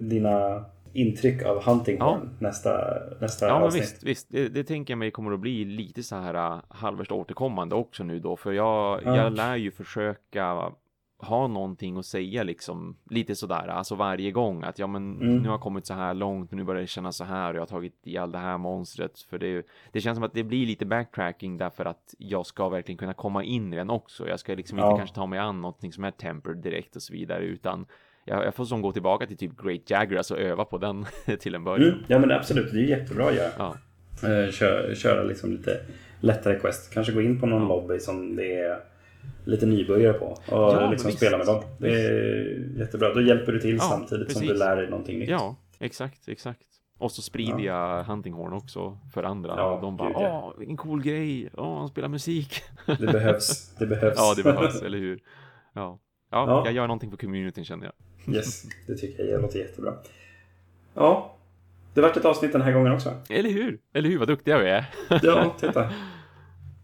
dina 0.00 0.64
intryck 0.92 1.42
av 1.42 1.62
Hunting 1.64 1.96
Ja. 1.98 2.04
Horn 2.10 2.30
nästa, 2.38 2.98
nästa 3.20 3.46
Ja, 3.48 3.54
men 3.54 3.62
avsnitt. 3.66 3.82
visst, 3.82 4.02
visst. 4.04 4.28
Det, 4.30 4.48
det 4.48 4.64
tänker 4.64 4.92
jag 4.92 4.98
mig 4.98 5.10
kommer 5.10 5.32
att 5.32 5.40
bli 5.40 5.64
lite 5.64 6.02
så 6.02 6.16
här 6.16 6.34
uh, 6.56 6.62
halvvägs 6.68 7.10
återkommande 7.10 7.74
också 7.74 8.04
nu 8.04 8.18
då, 8.20 8.36
för 8.36 8.52
jag, 8.52 9.00
Ja. 9.04 9.16
jag 9.16 9.32
lär 9.32 9.56
ju 9.56 9.70
försöka 9.70 10.72
ha 11.24 11.46
någonting 11.48 11.96
att 11.98 12.06
säga 12.06 12.42
liksom 12.42 12.96
lite 13.10 13.34
sådär, 13.36 13.66
alltså 13.68 13.94
varje 13.94 14.30
gång 14.30 14.62
att 14.62 14.78
ja 14.78 14.86
men 14.86 15.14
Mm. 15.20 15.36
nu 15.36 15.48
har 15.48 15.54
jag 15.54 15.60
kommit 15.60 15.86
så 15.86 15.94
här 15.94 16.14
långt 16.14 16.50
nu 16.52 16.64
börjar 16.64 16.80
det 16.80 16.86
kännas 16.86 17.16
så 17.16 17.24
här 17.24 17.50
och 17.50 17.56
jag 17.56 17.60
har 17.60 17.66
tagit 17.66 18.06
ihjäl 18.06 18.32
det 18.32 18.38
här 18.38 18.58
monstret 18.58 19.18
för 19.20 19.38
det, 19.38 19.66
det 19.92 20.00
känns 20.00 20.16
som 20.16 20.24
att 20.24 20.34
det 20.34 20.42
blir 20.44 20.66
lite 20.66 20.86
backtracking 20.86 21.58
därför 21.58 21.84
att 21.84 22.14
jag 22.18 22.46
ska 22.46 22.68
verkligen 22.68 22.98
kunna 22.98 23.14
komma 23.14 23.44
in 23.44 23.72
i 23.72 23.76
den 23.76 23.90
också. 23.90 24.28
Jag 24.28 24.40
ska 24.40 24.54
liksom 24.54 24.78
Ja. 24.78 24.90
inte 24.90 24.98
kanske 25.00 25.14
ta 25.16 25.26
mig 25.26 25.38
an 25.38 25.60
någonting 25.60 25.92
som 25.92 26.04
är 26.04 26.10
tempered 26.10 26.58
direkt 26.58 26.96
och 26.96 27.02
så 27.02 27.12
vidare 27.12 27.44
utan 27.44 27.86
jag, 28.24 28.44
jag 28.44 28.54
får 28.54 28.64
som 28.64 28.82
gå 28.82 28.92
tillbaka 28.92 29.26
till 29.26 29.36
typ 29.36 29.56
Great 29.62 29.90
Jaggras 29.90 30.30
och 30.30 30.38
öva 30.38 30.64
på 30.64 30.78
den 30.78 31.06
till 31.40 31.54
en 31.54 31.64
början. 31.64 31.88
Mm, 31.88 32.04
ja 32.06 32.18
men 32.18 32.30
absolut, 32.30 32.72
det 32.72 32.78
är 32.78 32.98
jättebra 32.98 33.28
att 33.28 33.34
göra. 33.34 33.50
Ja. 33.58 33.76
Eh, 34.28 34.50
Köra, 34.50 34.94
köra 34.94 35.22
liksom 35.22 35.50
lite 35.52 35.80
lättare 36.20 36.58
quest. 36.58 36.94
Kanske 36.94 37.12
gå 37.12 37.22
in 37.22 37.40
på 37.40 37.46
någon 37.46 37.68
lobby 37.68 37.98
som 37.98 38.36
det 38.36 38.54
är 38.54 38.78
lite 39.44 39.66
nybörjare 39.66 40.12
på. 40.12 40.24
Och 40.26 40.38
Ja, 40.48 40.90
liksom 40.90 41.10
spela 41.12 41.38
med 41.38 41.46
dem. 41.46 41.62
Det 41.78 41.88
är 41.88 42.78
jättebra. 42.78 43.14
Då 43.14 43.20
hjälper 43.20 43.52
du 43.52 43.60
till 43.60 43.76
Ja, 43.76 43.82
samtidigt 43.82 44.32
som 44.32 44.40
precis. 44.40 44.48
du 44.52 44.58
lär 44.58 44.76
dig 44.76 44.90
någonting 44.90 45.18
nytt. 45.18 45.28
Ja, 45.28 45.56
exakt, 45.78 46.28
exakt. 46.28 46.60
Och 46.98 47.12
så 47.12 47.22
sprider 47.22 47.58
jag 47.58 48.04
Hunting 48.04 48.32
Horn 48.32 48.52
också 48.52 48.98
för 49.14 49.22
andra. 49.22 49.54
Ja, 49.56 49.78
de 49.82 49.96
bara 49.96 50.10
ja. 50.10 50.52
åh, 50.54 50.58
vilken 50.58 50.76
cool 50.76 51.02
grej. 51.02 51.48
Åh, 51.56 51.78
han 51.78 51.88
spelar 51.88 52.08
musik. 52.08 52.62
Det 52.86 53.06
behövs. 53.06 53.74
Det 53.78 53.86
behövs. 53.86 54.14
ja, 54.16 54.34
det 54.36 54.42
behövs, 54.42 54.82
eller 54.82 54.98
hur? 54.98 55.20
Ja. 55.72 55.98
ja. 56.30 56.46
Ja. 56.48 56.62
jag 56.64 56.74
gör 56.74 56.86
någonting 56.86 57.10
för 57.10 57.16
communityn 57.16 57.64
känner 57.64 57.84
jag. 57.84 57.94
Yes, 58.34 58.62
det 58.86 58.94
tycker 58.94 59.24
jag 59.24 59.42
låter 59.42 59.58
jättebra. 59.58 59.94
Ja, 60.94 61.34
det 61.94 62.00
vart 62.00 62.16
ett 62.16 62.24
avsnitt 62.24 62.52
den 62.52 62.62
här 62.62 62.72
gången 62.72 62.92
också. 62.92 63.12
Eller 63.28 63.50
hur? 63.50 63.78
Eller 63.92 64.08
hur, 64.08 64.18
vad 64.18 64.28
duktiga 64.28 64.58
vi 64.58 64.68
är. 64.70 64.84
Ja, 65.22 65.54
titta. 65.60 65.90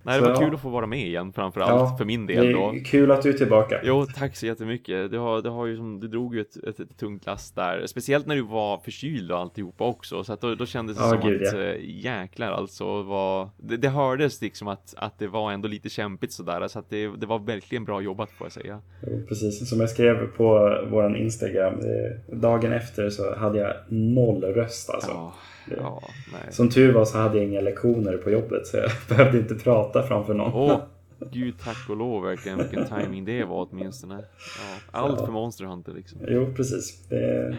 Nej, 0.02 0.18
det 0.20 0.24
Så, 0.24 0.30
var 0.30 0.36
ja. 0.40 0.46
kul 0.46 0.54
att 0.54 0.60
få 0.60 0.68
vara 0.68 0.86
med 0.86 1.06
igen 1.06 1.32
framför 1.32 1.60
allt, 1.60 1.90
Ja, 1.90 1.96
för 1.96 2.04
min 2.04 2.26
Det 2.26 2.34
del 2.34 2.52
då. 2.52 2.68
är 2.74 2.84
kul 2.84 3.10
att 3.10 3.22
du 3.22 3.28
är 3.28 3.32
tillbaka. 3.32 3.80
Jo, 3.84 4.06
tack 4.16 4.36
så 4.36 4.46
jättemycket. 4.46 5.10
Du, 5.10 5.18
har, 5.18 5.42
du, 5.42 5.48
har 5.48 5.66
ju 5.66 5.76
som, 5.76 6.00
du 6.00 6.08
drog 6.08 6.34
ju 6.34 6.40
ett, 6.40 6.56
ett, 6.68 6.80
ett 6.80 6.98
tungt 6.98 7.26
last 7.26 7.54
där. 7.56 7.86
Speciellt 7.86 8.26
när 8.26 8.34
du 8.36 8.42
var 8.42 8.78
förkyld 8.78 9.32
och 9.32 9.38
alltihopa 9.38 9.84
också. 9.84 10.24
Så 10.24 10.32
att 10.32 10.40
då, 10.40 10.54
då 10.54 10.66
kändes 10.66 10.96
det 10.96 11.02
Ja, 11.02 11.08
som 11.10 11.20
gud, 11.30 11.42
att 11.46 11.52
ja. 11.54 11.60
äh, 11.62 11.76
jäklar 11.80 12.52
alltså. 12.52 13.02
Var, 13.02 13.48
det, 13.56 13.76
det 13.76 13.88
hördes 13.88 14.40
liksom 14.42 14.68
att, 14.68 14.94
att 14.96 15.18
det 15.18 15.26
var 15.28 15.52
ändå 15.52 15.68
lite 15.68 15.88
kämpigt 15.88 16.32
sådär. 16.32 16.68
Så 16.68 16.78
att 16.78 16.90
det, 16.90 17.06
det 17.16 17.26
var 17.26 17.38
verkligen 17.38 17.84
bra 17.84 18.00
jobbat 18.00 18.30
får 18.30 18.44
jag 18.44 18.52
säga. 18.52 18.80
Precis, 19.28 19.68
som 19.70 19.80
jag 19.80 19.90
skrev 19.90 20.26
på 20.26 20.44
våran 20.90 21.16
Instagram. 21.16 21.74
eh, 21.74 22.36
Dagen 22.36 22.72
efter 22.72 23.10
så 23.10 23.36
hade 23.36 23.58
jag 23.58 23.74
noll 23.88 24.42
röst 24.44 24.90
alltså. 24.90 25.10
Ja, 25.10 25.34
ja. 25.76 26.02
Som 26.50 26.68
tur 26.70 26.92
var 26.92 27.04
så 27.04 27.18
hade 27.18 27.36
jag 27.38 27.46
inga 27.46 27.60
lektioner 27.60 28.16
på 28.16 28.30
jobbet 28.30 28.66
så 28.66 28.76
jag 28.76 28.90
behövde 29.08 29.38
inte 29.38 29.54
prata 29.54 30.02
framför 30.02 30.34
någon. 30.34 30.52
Åh, 30.54 30.80
gud 31.32 31.54
tack 31.64 31.88
och 31.88 31.96
lov 31.96 32.22
verkligen 32.24 32.58
vilken 32.58 32.86
timing 32.86 33.24
det 33.24 33.44
var 33.44 33.68
åtminstone. 33.70 34.14
Ja, 34.14 34.98
allt 34.98 35.20
Ja. 35.20 35.26
för 35.26 35.32
Monster 35.32 35.64
Hunter 35.64 35.92
liksom. 35.92 36.18
Jo, 36.28 36.52
precis. 36.56 37.08
Det, 37.08 37.56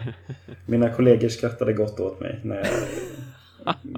mina 0.66 0.88
kollegor 0.92 1.28
skrattade 1.28 1.72
gott 1.72 2.00
åt 2.00 2.20
mig 2.20 2.40
när 2.44 2.56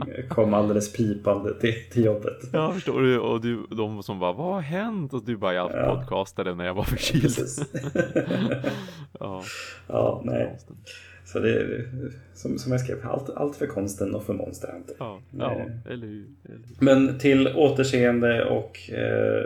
jag 0.07 0.29
kom 0.29 0.55
alldeles 0.55 0.93
pipande 0.93 1.61
till, 1.61 1.75
till 1.93 2.05
jobbet. 2.05 2.37
Ja, 2.53 2.73
förstår 2.73 3.01
du? 3.03 3.19
Och 3.19 3.41
du, 3.41 3.67
de 3.71 4.03
som 4.03 4.19
bara, 4.19 4.33
vad 4.33 4.55
har 4.55 4.61
hänt? 4.61 5.13
Och 5.15 5.25
du 5.25 5.37
bara, 5.37 5.55
jag 5.55 5.71
Ja. 5.75 5.97
podcastade 6.01 6.55
när 6.55 6.65
jag 6.65 6.75
var 6.75 6.85
förkyld. 6.85 7.35
Ja, 9.21 9.43
ja, 9.89 10.21
nej. 10.25 10.59
Så 11.35 11.41
det 11.41 11.51
är 11.51 11.87
som, 12.35 12.59
som 12.59 12.73
jag 12.73 12.81
skrev, 12.81 12.97
allt, 13.07 13.31
allt 13.31 13.57
för 13.57 13.67
konsten 13.67 14.15
och 14.15 14.25
för 14.25 14.33
Monster 14.33 14.73
Hunter. 14.73 14.97
Ja, 14.99 15.21
ja 15.39 15.51
eller 15.53 15.67
hur? 15.67 15.93
Eller 15.93 16.07
hur? 16.07 16.25
Men 16.81 17.19
till 17.19 17.49
återseende 17.57 18.45
och 18.45 18.91
eh, 18.91 19.45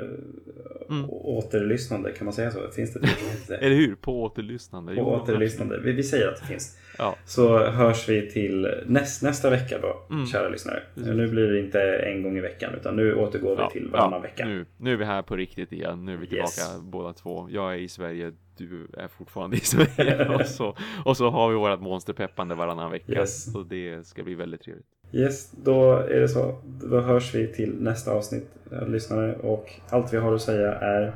Mm. 0.90 1.10
återlyssnande, 1.10 2.12
kan 2.12 2.24
man 2.24 2.35
säga 2.35 2.51
så? 2.51 2.59
Finns 2.70 2.93
det 2.93 3.01
det? 3.48 3.56
Eller 3.65 3.77
hur? 3.77 3.94
På 3.94 4.23
återlyssnande. 4.23 4.94
På 4.94 5.01
Jo, 5.01 5.05
återlyssnande. 5.06 5.81
Vi, 5.81 5.93
vi 5.93 6.02
säger 6.02 6.28
att 6.28 6.40
det 6.40 6.47
finns. 6.47 6.78
Ja, 6.98 7.16
Så 7.27 7.59
hörs 7.66 8.09
vi 8.09 8.31
till 8.31 8.74
näst, 8.86 9.23
nästa 9.23 9.51
vecka 9.51 9.78
då, 9.82 10.15
Mm. 10.15 10.27
kära 10.27 10.48
lyssnare. 10.48 10.82
Precis. 10.94 11.12
Nu 11.15 11.28
blir 11.28 11.47
det 11.48 11.60
inte 11.60 11.81
en 11.82 12.23
gång 12.23 12.39
i 12.39 12.40
veckan, 12.40 12.74
utan 12.81 12.97
nu 12.97 13.15
återgår 13.15 13.56
vi 13.56 13.62
ja, 13.62 13.70
till 13.70 13.89
varannan 13.89 14.12
ja, 14.12 14.19
vecka. 14.19 14.47
Nu, 14.47 14.65
nu 14.77 14.93
är 14.93 14.97
vi 14.97 15.05
här 15.05 15.23
på 15.23 15.36
riktigt 15.36 15.73
igen. 15.73 16.05
Nu 16.05 16.12
är 16.12 16.16
vi 16.16 16.27
tillbaka 16.27 16.60
Yes. 16.60 16.81
båda 16.82 17.12
två. 17.12 17.48
Jag 17.51 17.73
är 17.74 17.78
i 17.78 17.89
Sverige, 17.89 18.32
du 18.59 18.89
är 18.98 19.09
fortfarande 19.09 19.56
i 19.56 19.60
Sverige. 19.60 20.28
och, 20.35 20.47
så, 20.47 20.76
och 21.05 21.16
så 21.16 21.30
har 21.30 21.48
vi 21.48 21.56
vårat 21.56 21.80
monsterpeppande 21.80 22.55
varannan 22.55 22.90
vecka. 22.90 23.12
Yes. 23.12 23.52
Så 23.52 23.62
det 23.62 24.06
ska 24.06 24.22
bli 24.22 24.35
väldigt 24.35 24.62
trevligt. 24.62 24.86
Yes, 25.12 25.51
då 25.64 25.93
är 25.93 26.20
det 26.20 26.28
så. 26.28 26.60
Då 26.64 27.01
hörs 27.01 27.35
vi 27.35 27.52
till 27.52 27.74
nästa 27.80 28.12
avsnitt, 28.12 28.48
eh, 28.72 28.89
lyssnare. 28.89 29.36
Och 29.36 29.72
allt 29.90 30.12
vi 30.12 30.16
har 30.16 30.35
att 30.35 30.43
säga 30.43 30.72
är 30.74 31.14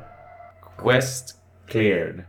Quest 0.77 1.37
cleared. 1.67 2.23